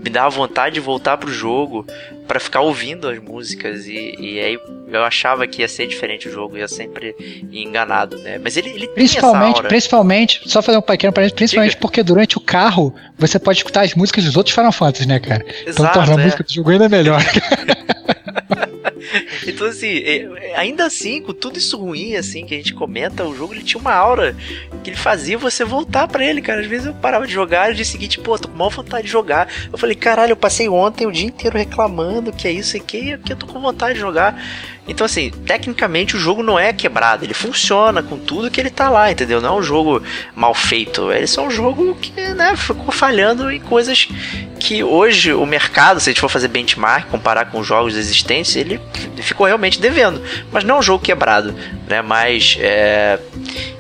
me 0.04 0.10
dá 0.10 0.28
vontade 0.28 0.76
de 0.76 0.80
voltar 0.80 1.18
pro 1.18 1.32
jogo 1.32 1.86
para 2.28 2.40
ficar 2.40 2.62
ouvindo 2.62 3.08
as 3.08 3.20
músicas 3.20 3.86
e, 3.86 4.16
e, 4.18 4.40
aí 4.40 4.60
eu 4.88 5.04
achava 5.04 5.46
que 5.46 5.62
ia 5.62 5.68
ser 5.68 5.86
diferente 5.86 6.28
o 6.28 6.32
jogo, 6.32 6.58
ia 6.58 6.68
sempre 6.68 7.16
enganado, 7.52 8.18
né? 8.18 8.40
Mas 8.42 8.58
ele, 8.58 8.70
ele 8.70 8.88
principalmente, 8.88 9.62
principalmente, 9.64 10.42
só 10.46 10.62
fazer 10.62 10.78
um 10.78 10.82
pequeno 10.82 11.14
parênteses, 11.14 11.36
principalmente 11.36 11.72
Diga. 11.72 11.82
porque 11.82 12.02
durante 12.02 12.38
o 12.38 12.42
carro 12.42 12.94
você 13.18 13.38
pode 13.38 13.60
escutar 13.60 13.82
as 13.82 13.94
músicas 13.94 14.24
dos 14.24 14.36
outros 14.36 14.56
Final 14.56 14.72
Fantasy, 14.72 15.08
né, 15.08 15.20
cara? 15.20 15.46
Então 15.46 15.68
Exato, 15.68 15.82
então 15.82 15.94
torna 15.94 16.14
é. 16.14 16.16
a 16.16 16.26
música 16.26 16.44
do 16.44 16.52
jogo 16.52 16.70
ainda 16.72 16.90
melhor. 16.90 17.22
então, 19.48 19.68
assim, 19.68 20.04
ainda 20.56 20.86
assim, 20.86 21.22
com 21.22 21.34
tudo 21.34 21.58
isso 21.58 21.78
ruim, 21.78 22.16
assim, 22.16 22.46
que 22.46 22.54
a 22.54 22.58
gente 22.58 22.74
comenta, 22.74 23.26
o 23.26 23.36
jogo 23.36 23.54
ele 23.54 23.64
tinha 23.64 23.80
uma 23.80 23.94
aura 23.94 24.36
que 24.84 24.90
ele 24.90 24.98
fazia 24.98 25.38
você 25.38 25.64
voltar 25.64 26.08
para 26.08 26.26
ele, 26.26 26.42
cara. 26.42 26.62
Às 26.62 26.68
vezes 26.68 26.88
eu 26.88 26.94
parava 26.94 27.26
de 27.28 27.34
jogar 27.34 27.68
e 27.68 27.70
no 27.70 27.76
dia 27.76 27.86
seguinte, 27.86 28.20
pô, 28.20 28.38
tô 28.38 28.48
com 28.48 28.58
maior 28.58 28.70
vontade 28.70 29.06
de 29.06 29.12
jogar. 29.12 29.48
Eu 29.72 29.78
falei, 29.78 29.96
caralho, 29.96 30.32
eu 30.32 30.38
passei 30.38 30.68
ontem 30.70 31.06
o 31.06 31.12
dia 31.12 31.28
inteiro 31.28 31.58
reclamando 31.58 32.32
que 32.32 32.48
é 32.48 32.52
isso 32.52 32.78
e 32.78 32.80
que, 32.80 32.98
e 32.98 33.14
aqui 33.14 33.34
eu 33.34 33.38
tô 33.38 33.48
com 33.48 33.60
vontade 33.60 33.96
de 33.96 34.00
jogar. 34.00 34.42
Então, 34.88 35.06
assim, 35.06 35.30
tecnicamente 35.30 36.16
o 36.16 36.20
jogo 36.20 36.42
não 36.42 36.60
é 36.60 36.74
quebrado, 36.74 37.24
ele 37.24 37.34
funciona 37.34 38.02
com 38.02 38.18
tudo 38.18 38.50
que 38.50 38.60
ele 38.60 38.70
tá 38.70 38.90
lá, 38.90 39.12
entendeu? 39.12 39.40
Não 39.40 39.56
é 39.56 39.60
um 39.60 39.64
jogo 39.64 40.02
mal 40.36 40.54
feito, 40.54 41.12
ele 41.12 41.24
é 41.24 41.28
só 41.28 41.46
um 41.46 41.52
jogo 41.52 41.96
que, 41.96 42.12
né, 42.12 42.56
ficou 42.56 42.92
falhando 42.92 43.52
em 43.52 43.60
coisas 43.60 44.08
que 44.62 44.84
hoje 44.84 45.34
o 45.34 45.46
mercado, 45.46 46.00
se 46.00 46.10
a 46.10 46.14
gente 46.14 46.22
for 46.22 46.30
fazer 46.30 46.48
benchmark, 46.48 47.10
comparar 47.10 47.46
com 47.46 47.60
os 47.60 47.68
jogos 47.68 47.98
existentes, 47.98 48.56
ele 48.56 48.80
ficou 49.18 49.48
realmente 49.48 49.82
devendo. 49.82 50.22
Mas 50.52 50.64
não 50.64 50.76
é 50.76 50.80
um 50.80 50.84
jogo 50.84 51.04
quebrado, 51.04 51.54
né? 51.88 52.02
Mas 52.04 52.58
é, 52.60 53.20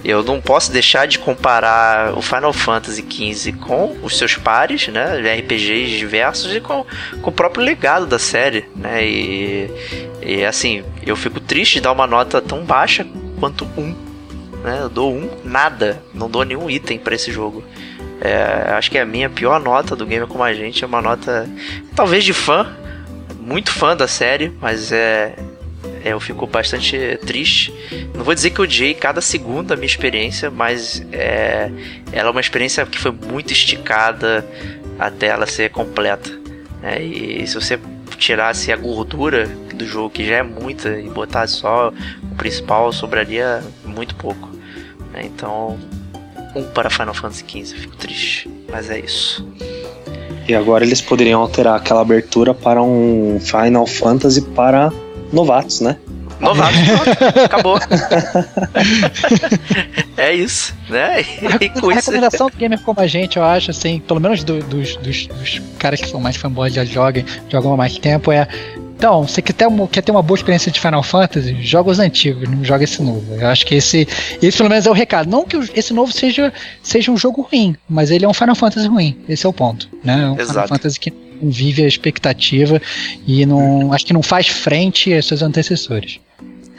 eu 0.04 0.24
não 0.24 0.42
posso 0.42 0.72
deixar 0.72 1.06
de 1.06 1.20
comparar 1.20 2.18
o 2.18 2.22
Final 2.22 2.52
Fantasy 2.52 3.06
XV 3.08 3.54
com 3.54 3.96
os 4.02 4.18
seus 4.18 4.36
pares, 4.36 4.88
né? 4.88 5.22
RPGs 5.40 5.98
diversos 5.98 6.56
e 6.56 6.60
com, 6.60 6.84
com 7.22 7.30
o 7.30 7.34
próprio 7.34 7.64
legado 7.64 8.08
da 8.08 8.18
série, 8.18 8.66
né? 8.76 9.06
E, 9.06 9.70
e 10.22 10.44
assim, 10.44 10.84
eu 11.10 11.16
fico 11.16 11.40
triste 11.40 11.76
de 11.76 11.82
dar 11.82 11.92
uma 11.92 12.08
nota 12.08 12.42
tão 12.42 12.64
baixa 12.64 13.06
quanto 13.40 13.66
um. 13.78 13.96
Né? 14.64 14.80
Eu 14.82 14.90
dou 14.90 15.14
um, 15.14 15.30
nada. 15.44 16.02
Não 16.14 16.30
dou 16.30 16.44
nenhum 16.44 16.70
item 16.70 17.00
para 17.00 17.16
esse 17.16 17.32
jogo. 17.32 17.64
É, 18.20 18.74
acho 18.74 18.92
que 18.92 19.00
a 19.00 19.06
minha 19.06 19.30
pior 19.30 19.60
nota 19.60 19.96
do 19.96 20.06
Gamer 20.06 20.28
Como 20.28 20.44
a 20.44 20.54
Gente 20.54 20.84
é 20.84 20.88
uma 20.88 21.02
nota, 21.02 21.50
talvez 21.96 22.24
de 22.24 22.34
fã, 22.34 22.72
muito 23.40 23.72
fã 23.72 23.98
da 23.98 24.08
série, 24.08 24.54
mas 24.62 24.92
é, 24.92 25.36
é, 26.04 26.14
eu 26.14 26.20
fico 26.20 26.46
bastante 26.46 27.18
triste. 27.26 27.74
Não 28.14 28.24
vou 28.24 28.36
dizer 28.36 28.52
que 28.52 28.60
eu 28.60 28.64
odiei 28.64 28.94
cada 28.94 29.22
segundo 29.22 29.68
da 29.68 29.76
minha 29.76 29.88
experiência, 29.88 30.52
mas 30.52 31.04
é, 31.12 31.72
ela 32.12 32.30
é 32.30 32.32
uma 32.32 32.42
experiência 32.42 32.86
que 32.86 33.00
foi 33.00 33.12
muito 33.12 33.52
esticada 33.52 34.46
até 35.00 35.28
ela 35.28 35.48
ser 35.48 35.72
completa. 35.72 36.30
Né? 36.82 37.02
E 37.02 37.48
se 37.48 37.56
você 37.56 37.80
tirasse 38.22 38.72
a 38.72 38.78
gordura 38.78 39.48
do 39.74 39.86
jogo, 39.86 40.12
que 40.12 40.24
já 40.24 40.36
é 40.38 40.44
muita, 40.44 41.00
e 41.00 41.10
botasse 41.10 41.56
só 41.56 41.92
o 42.32 42.36
principal, 42.36 42.94
sobraria 42.94 43.64
muito 43.84 44.16
pouco. 44.16 44.48
né? 45.12 45.24
Então, 45.26 45.78
um 46.56 46.64
para 46.64 46.90
Final 46.90 47.16
Fantasy 47.16 47.44
XV, 47.48 47.78
fico 47.78 47.98
triste. 47.98 48.50
Mas 48.72 48.90
é 48.92 49.00
isso. 49.00 49.46
E 50.48 50.54
agora 50.54 50.84
eles 50.86 51.02
poderiam 51.02 51.42
alterar 51.42 51.76
aquela 51.76 52.02
abertura 52.02 52.54
para 52.54 52.82
um 52.82 53.40
Final 53.40 53.88
Fantasy 53.88 54.42
para 54.42 54.92
novatos, 55.34 55.82
né? 55.82 55.98
Novato, 56.42 56.76
acabou. 57.46 57.80
é 60.18 60.34
isso, 60.34 60.74
né? 60.90 61.22
E 61.60 61.70
com 61.70 61.90
a 61.90 61.94
isso. 61.94 62.10
recomendação 62.10 62.50
do 62.50 62.58
gamer 62.58 62.80
como 62.82 63.00
a 63.00 63.08
gente, 63.08 63.38
eu 63.38 63.44
acho, 63.44 63.72
assim, 63.72 64.00
pelo 64.00 64.20
menos 64.20 64.44
do- 64.44 64.60
dos, 64.64 64.96
dos, 64.98 65.28
dos 65.28 65.62
caras 65.78 66.02
que 66.02 66.08
são 66.10 66.20
mais 66.20 66.36
fanboys 66.36 66.74
já 66.74 66.84
jogam, 66.86 67.24
jogam 67.50 67.74
há 67.74 67.78
mais 67.78 67.98
tempo, 67.98 68.32
é. 68.32 68.48
Então, 68.98 69.24
você 69.28 69.42
quer 69.42 69.54
ter, 69.54 69.66
uma, 69.66 69.88
quer 69.88 70.02
ter 70.04 70.12
uma 70.12 70.22
boa 70.22 70.38
experiência 70.38 70.72
de 70.72 70.80
Final 70.80 71.02
Fantasy, 71.02 71.58
joga 71.64 71.90
os 71.90 71.98
antigos, 71.98 72.48
não 72.48 72.64
joga 72.64 72.84
esse 72.84 73.02
novo. 73.02 73.34
Eu 73.34 73.48
acho 73.48 73.66
que 73.66 73.74
esse, 73.74 74.08
esse 74.40 74.56
pelo 74.58 74.70
menos 74.70 74.86
é 74.86 74.92
o 74.92 74.94
recado. 74.94 75.28
Não 75.28 75.44
que 75.44 75.58
esse 75.74 75.92
novo 75.92 76.12
seja, 76.12 76.54
seja 76.84 77.12
um 77.12 77.18
jogo 77.18 77.42
ruim, 77.52 77.76
mas 77.90 78.12
ele 78.12 78.26
é 78.26 78.28
um 78.28 78.34
Final 78.34 78.54
Fantasy 78.54 78.88
ruim. 78.88 79.18
Esse 79.28 79.44
é 79.44 79.50
o 79.50 79.54
ponto. 79.54 79.90
Né? 80.04 80.14
É 80.14 80.18
um 80.28 80.36
Final 80.36 80.40
Exato. 80.52 80.68
Fantasy 80.70 81.00
que 81.00 81.12
não 81.42 81.50
vive 81.50 81.84
a 81.84 81.88
expectativa 81.88 82.80
e 83.26 83.44
não, 83.44 83.92
acho 83.92 84.06
que 84.06 84.14
não 84.14 84.22
faz 84.22 84.46
frente 84.48 85.12
aos 85.16 85.26
seus 85.26 85.42
antecessores. 85.42 86.20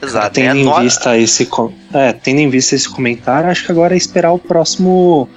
Exato, 0.03 0.27
é 0.41 0.43
tendo, 0.45 0.59
em 0.61 0.65
no- 0.65 0.81
vista 0.81 1.17
esse, 1.17 1.47
com- 1.47 1.73
é, 1.95 2.13
tendo 2.13 2.41
em 2.41 2.51
vista 2.51 2.75
esse 2.75 2.89
comentário, 2.89 3.49
acho 3.49 3.65
que 3.65 3.71
agora 3.73 3.95
é 3.95 3.97
esperar 3.97 4.33
o 4.33 4.39
próximo 4.39 5.29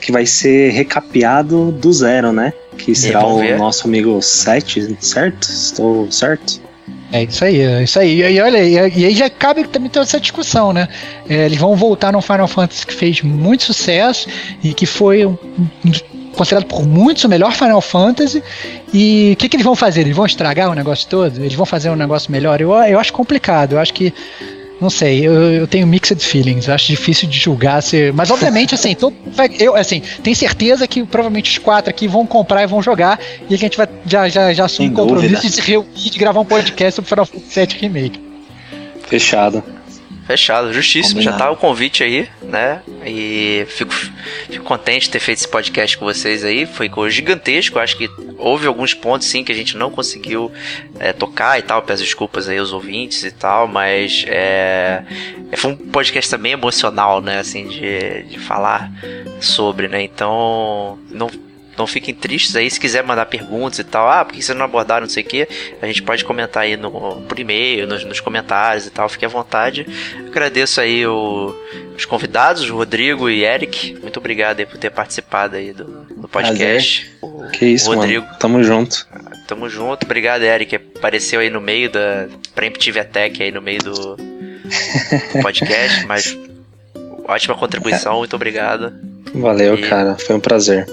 que 0.00 0.12
vai 0.12 0.24
ser 0.26 0.70
recapeado 0.70 1.72
do 1.72 1.92
zero, 1.92 2.32
né? 2.32 2.52
Que 2.78 2.94
será 2.94 3.26
o 3.26 3.38
ver. 3.38 3.56
nosso 3.58 3.86
amigo 3.86 4.20
7, 4.22 4.96
certo? 5.00 5.44
Estou 5.48 6.10
certo? 6.12 6.60
É 7.12 7.22
isso 7.22 7.44
aí, 7.44 7.60
é 7.60 7.82
isso 7.84 7.98
aí. 7.98 8.20
E, 8.22 8.32
e 8.36 8.40
olha, 8.40 8.62
e, 8.62 8.72
e 8.74 9.06
aí 9.06 9.14
já 9.14 9.30
cabe 9.30 9.64
também 9.68 9.88
toda 9.88 10.04
essa 10.04 10.20
discussão, 10.20 10.72
né? 10.72 10.88
É, 11.28 11.46
eles 11.46 11.58
vão 11.58 11.74
voltar 11.76 12.12
no 12.12 12.20
Final 12.20 12.48
Fantasy 12.48 12.86
que 12.86 12.92
fez 12.94 13.22
muito 13.22 13.64
sucesso 13.64 14.28
e 14.62 14.74
que 14.74 14.84
foi 14.84 15.24
um- 15.24 15.38
um 15.84 15.90
considerado 16.34 16.66
por 16.66 16.86
muitos 16.86 17.24
o 17.24 17.28
melhor 17.28 17.52
Final 17.52 17.80
Fantasy. 17.80 18.42
E 18.92 19.32
o 19.34 19.36
que, 19.36 19.48
que 19.48 19.56
eles 19.56 19.64
vão 19.64 19.74
fazer? 19.74 20.02
Eles 20.02 20.16
vão 20.16 20.26
estragar 20.26 20.70
o 20.70 20.74
negócio 20.74 21.08
todo? 21.08 21.38
Eles 21.38 21.54
vão 21.54 21.66
fazer 21.66 21.90
um 21.90 21.96
negócio 21.96 22.30
melhor? 22.30 22.60
Eu, 22.60 22.72
eu 22.72 22.98
acho 22.98 23.12
complicado. 23.12 23.72
Eu 23.72 23.80
acho 23.80 23.92
que. 23.92 24.12
Não 24.80 24.90
sei, 24.90 25.24
eu, 25.24 25.32
eu 25.32 25.66
tenho 25.68 25.86
mixed 25.86 26.20
feelings, 26.20 26.66
eu 26.66 26.74
acho 26.74 26.88
difícil 26.88 27.28
de 27.28 27.38
julgar 27.38 27.80
se. 27.80 28.10
Mas 28.12 28.30
obviamente, 28.30 28.74
assim, 28.74 28.94
todo, 28.94 29.14
eu 29.58 29.76
assim, 29.76 30.02
tenho 30.22 30.34
certeza 30.34 30.86
que 30.88 31.04
provavelmente 31.04 31.48
os 31.48 31.58
quatro 31.58 31.88
aqui 31.88 32.08
vão 32.08 32.26
comprar 32.26 32.64
e 32.64 32.66
vão 32.66 32.82
jogar. 32.82 33.18
E 33.48 33.54
a 33.54 33.56
gente 33.56 33.76
vai 33.76 33.88
já, 34.04 34.28
já, 34.28 34.52
já 34.52 34.64
assumir 34.64 34.90
um 34.90 34.94
compromisso 34.94 35.42
de 35.42 35.52
se 35.52 35.60
reunir 35.60 36.10
de 36.10 36.18
gravar 36.18 36.40
um 36.40 36.44
podcast 36.44 36.96
sobre 36.96 37.08
Final 37.08 37.24
Fantasy 37.24 37.60
VII 37.60 37.78
Remake. 37.80 38.20
Fechado. 39.06 39.62
Fechado, 40.26 40.72
justíssimo. 40.72 41.20
Já 41.20 41.32
Combinado. 41.32 41.50
tá 41.50 41.50
o 41.50 41.56
convite 41.60 42.02
aí, 42.02 42.28
né? 42.42 42.80
E 43.04 43.66
fico, 43.68 43.92
fico 44.48 44.64
contente 44.64 45.02
de 45.02 45.10
ter 45.10 45.20
feito 45.20 45.38
esse 45.38 45.48
podcast 45.48 45.98
com 45.98 46.04
vocês 46.06 46.42
aí. 46.44 46.64
Foi 46.66 46.88
co- 46.88 47.08
gigantesco. 47.10 47.78
Acho 47.78 47.96
que 47.96 48.08
houve 48.38 48.66
alguns 48.66 48.94
pontos 48.94 49.28
sim 49.28 49.44
que 49.44 49.52
a 49.52 49.54
gente 49.54 49.76
não 49.76 49.90
conseguiu 49.90 50.50
é, 50.98 51.12
tocar 51.12 51.58
e 51.58 51.62
tal. 51.62 51.82
Peço 51.82 52.02
desculpas 52.02 52.48
aí 52.48 52.56
aos 52.58 52.72
ouvintes 52.72 53.22
e 53.22 53.30
tal, 53.30 53.68
mas 53.68 54.24
é, 54.26 55.02
é, 55.52 55.56
foi 55.56 55.72
um 55.72 55.76
podcast 55.76 56.30
também 56.30 56.52
emocional, 56.52 57.20
né? 57.20 57.38
Assim, 57.38 57.66
de, 57.68 58.22
de 58.22 58.38
falar 58.38 58.90
sobre, 59.40 59.88
né? 59.88 60.02
Então, 60.02 60.98
não. 61.10 61.30
Não 61.76 61.86
fiquem 61.86 62.14
tristes 62.14 62.54
aí, 62.56 62.70
se 62.70 62.78
quiser 62.78 63.02
mandar 63.02 63.26
perguntas 63.26 63.78
e 63.78 63.84
tal, 63.84 64.08
ah, 64.08 64.24
por 64.24 64.32
que 64.34 64.42
vocês 64.42 64.56
não 64.56 64.64
abordaram, 64.64 65.02
não 65.06 65.10
sei 65.10 65.22
o 65.22 65.26
que, 65.26 65.48
a 65.82 65.86
gente 65.86 66.02
pode 66.02 66.24
comentar 66.24 66.62
aí 66.62 66.76
no, 66.76 66.90
por 67.28 67.38
e-mail, 67.38 67.86
nos, 67.86 68.04
nos 68.04 68.20
comentários 68.20 68.86
e 68.86 68.90
tal, 68.90 69.08
fique 69.08 69.24
à 69.24 69.28
vontade. 69.28 69.86
Agradeço 70.26 70.80
aí 70.80 71.06
o- 71.06 71.54
os 71.96 72.04
convidados, 72.04 72.68
o 72.68 72.74
Rodrigo 72.76 73.28
e 73.30 73.44
Eric. 73.44 73.96
Muito 74.02 74.16
obrigado 74.18 74.60
aí 74.60 74.66
por 74.66 74.78
ter 74.78 74.90
participado 74.90 75.56
aí 75.56 75.72
do, 75.72 75.84
do 75.84 76.28
podcast. 76.28 77.10
O 77.22 77.48
Que 77.50 77.66
isso, 77.66 77.92
Rodrigo, 77.92 78.24
mano. 78.24 78.38
Tamo 78.38 78.62
junto. 78.62 79.06
tamo 79.46 79.68
junto. 79.68 80.04
Obrigado, 80.04 80.42
Eric. 80.42 80.74
Apareceu 80.76 81.40
aí 81.40 81.50
no 81.50 81.60
meio 81.60 81.90
da 81.90 82.26
Preemptive 82.54 82.98
Attack 83.00 83.42
aí 83.42 83.50
no 83.52 83.62
meio 83.62 83.80
do, 83.82 84.16
do 84.16 85.42
podcast, 85.42 86.04
mas 86.08 86.36
ótima 87.28 87.54
contribuição, 87.54 88.18
muito 88.18 88.34
obrigado. 88.34 88.92
Valeu, 89.34 89.74
E- 89.76 89.82
cara. 89.88 90.16
Foi 90.16 90.34
um 90.36 90.40
prazer. 90.40 90.86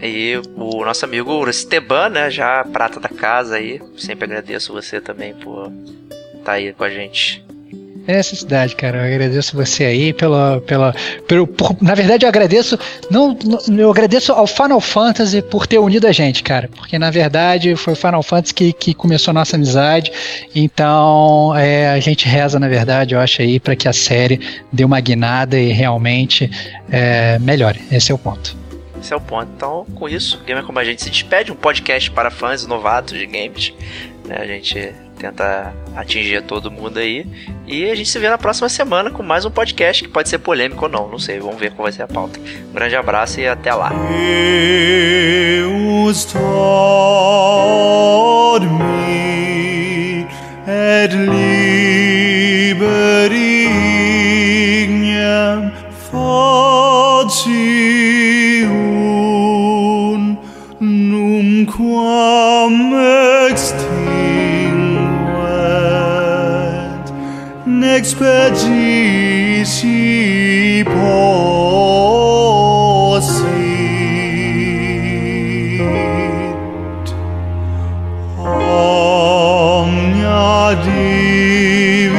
E 0.00 0.40
o 0.56 0.84
nosso 0.84 1.04
amigo 1.04 1.48
Esteban, 1.48 2.08
né? 2.10 2.30
Já 2.30 2.64
prata 2.64 3.00
da 3.00 3.08
casa 3.08 3.56
aí. 3.56 3.80
Sempre 3.96 4.24
agradeço 4.26 4.72
você 4.72 5.00
também 5.00 5.34
por 5.34 5.72
estar 6.38 6.52
aí 6.52 6.72
com 6.72 6.84
a 6.84 6.88
gente. 6.90 7.44
É 8.06 8.16
necessidade, 8.16 8.74
cara. 8.74 9.06
Eu 9.06 9.14
agradeço 9.14 9.54
você 9.54 9.84
aí 9.84 10.12
pela. 10.14 10.62
pela 10.62 10.94
pelo, 11.26 11.46
por- 11.46 11.76
na 11.82 11.94
verdade, 11.94 12.24
eu 12.24 12.28
agradeço. 12.30 12.78
Não, 13.10 13.36
não- 13.44 13.78
eu 13.78 13.90
agradeço 13.90 14.32
ao 14.32 14.46
Final 14.46 14.80
Fantasy 14.80 15.42
por 15.42 15.66
ter 15.66 15.78
unido 15.78 16.06
a 16.06 16.12
gente, 16.12 16.42
cara. 16.42 16.70
Porque 16.74 16.98
na 16.98 17.10
verdade 17.10 17.76
foi 17.76 17.92
o 17.92 17.96
Final 17.96 18.22
Fantasy 18.22 18.54
que, 18.54 18.72
que 18.72 18.94
começou 18.94 19.32
a 19.32 19.34
nossa 19.34 19.56
amizade. 19.56 20.10
Então 20.54 21.54
é, 21.56 21.90
a 21.90 22.00
gente 22.00 22.26
reza, 22.26 22.58
na 22.58 22.68
verdade, 22.68 23.14
eu 23.14 23.20
acho 23.20 23.42
aí, 23.42 23.60
para 23.60 23.76
que 23.76 23.86
a 23.86 23.92
série 23.92 24.40
dê 24.72 24.84
uma 24.84 25.00
guinada 25.00 25.58
e 25.58 25.70
realmente 25.72 26.50
é, 26.90 27.38
melhore. 27.40 27.80
Esse 27.92 28.10
é 28.10 28.14
o 28.14 28.18
ponto. 28.18 28.56
Esse 29.00 29.12
é 29.12 29.16
o 29.16 29.20
ponto. 29.20 29.48
Então, 29.56 29.86
com 29.94 30.08
isso, 30.08 30.42
Gamer 30.44 30.64
Como 30.64 30.78
a 30.78 30.84
gente 30.84 31.02
se 31.02 31.10
despede. 31.10 31.52
Um 31.52 31.56
podcast 31.56 32.10
para 32.10 32.30
fãs 32.30 32.66
novatos 32.66 33.18
de 33.18 33.26
games. 33.26 33.72
né? 34.24 34.36
A 34.38 34.46
gente 34.46 34.94
tenta 35.18 35.74
atingir 35.96 36.42
todo 36.42 36.70
mundo 36.70 36.98
aí. 36.98 37.26
E 37.66 37.90
a 37.90 37.94
gente 37.94 38.08
se 38.08 38.18
vê 38.18 38.28
na 38.28 38.38
próxima 38.38 38.68
semana 38.68 39.10
com 39.10 39.22
mais 39.22 39.44
um 39.44 39.50
podcast 39.50 40.02
que 40.02 40.08
pode 40.08 40.28
ser 40.28 40.38
polêmico 40.38 40.84
ou 40.84 40.90
não. 40.90 41.08
Não 41.08 41.18
sei, 41.18 41.38
vamos 41.38 41.58
ver 41.58 41.72
qual 41.72 41.84
vai 41.84 41.92
ser 41.92 42.02
a 42.02 42.08
pauta. 42.08 42.38
Um 42.70 42.72
grande 42.72 42.96
abraço 42.96 43.40
e 43.40 43.46
até 43.46 43.74
lá. 43.74 43.92
quam 61.78 62.74
extinguet 63.50 63.86
nex 67.66 68.14
pegisi 68.14 69.94
possit. 70.84 71.38
Omnia 78.42 79.94
dividit 80.82 82.18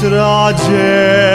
traget 0.00 1.33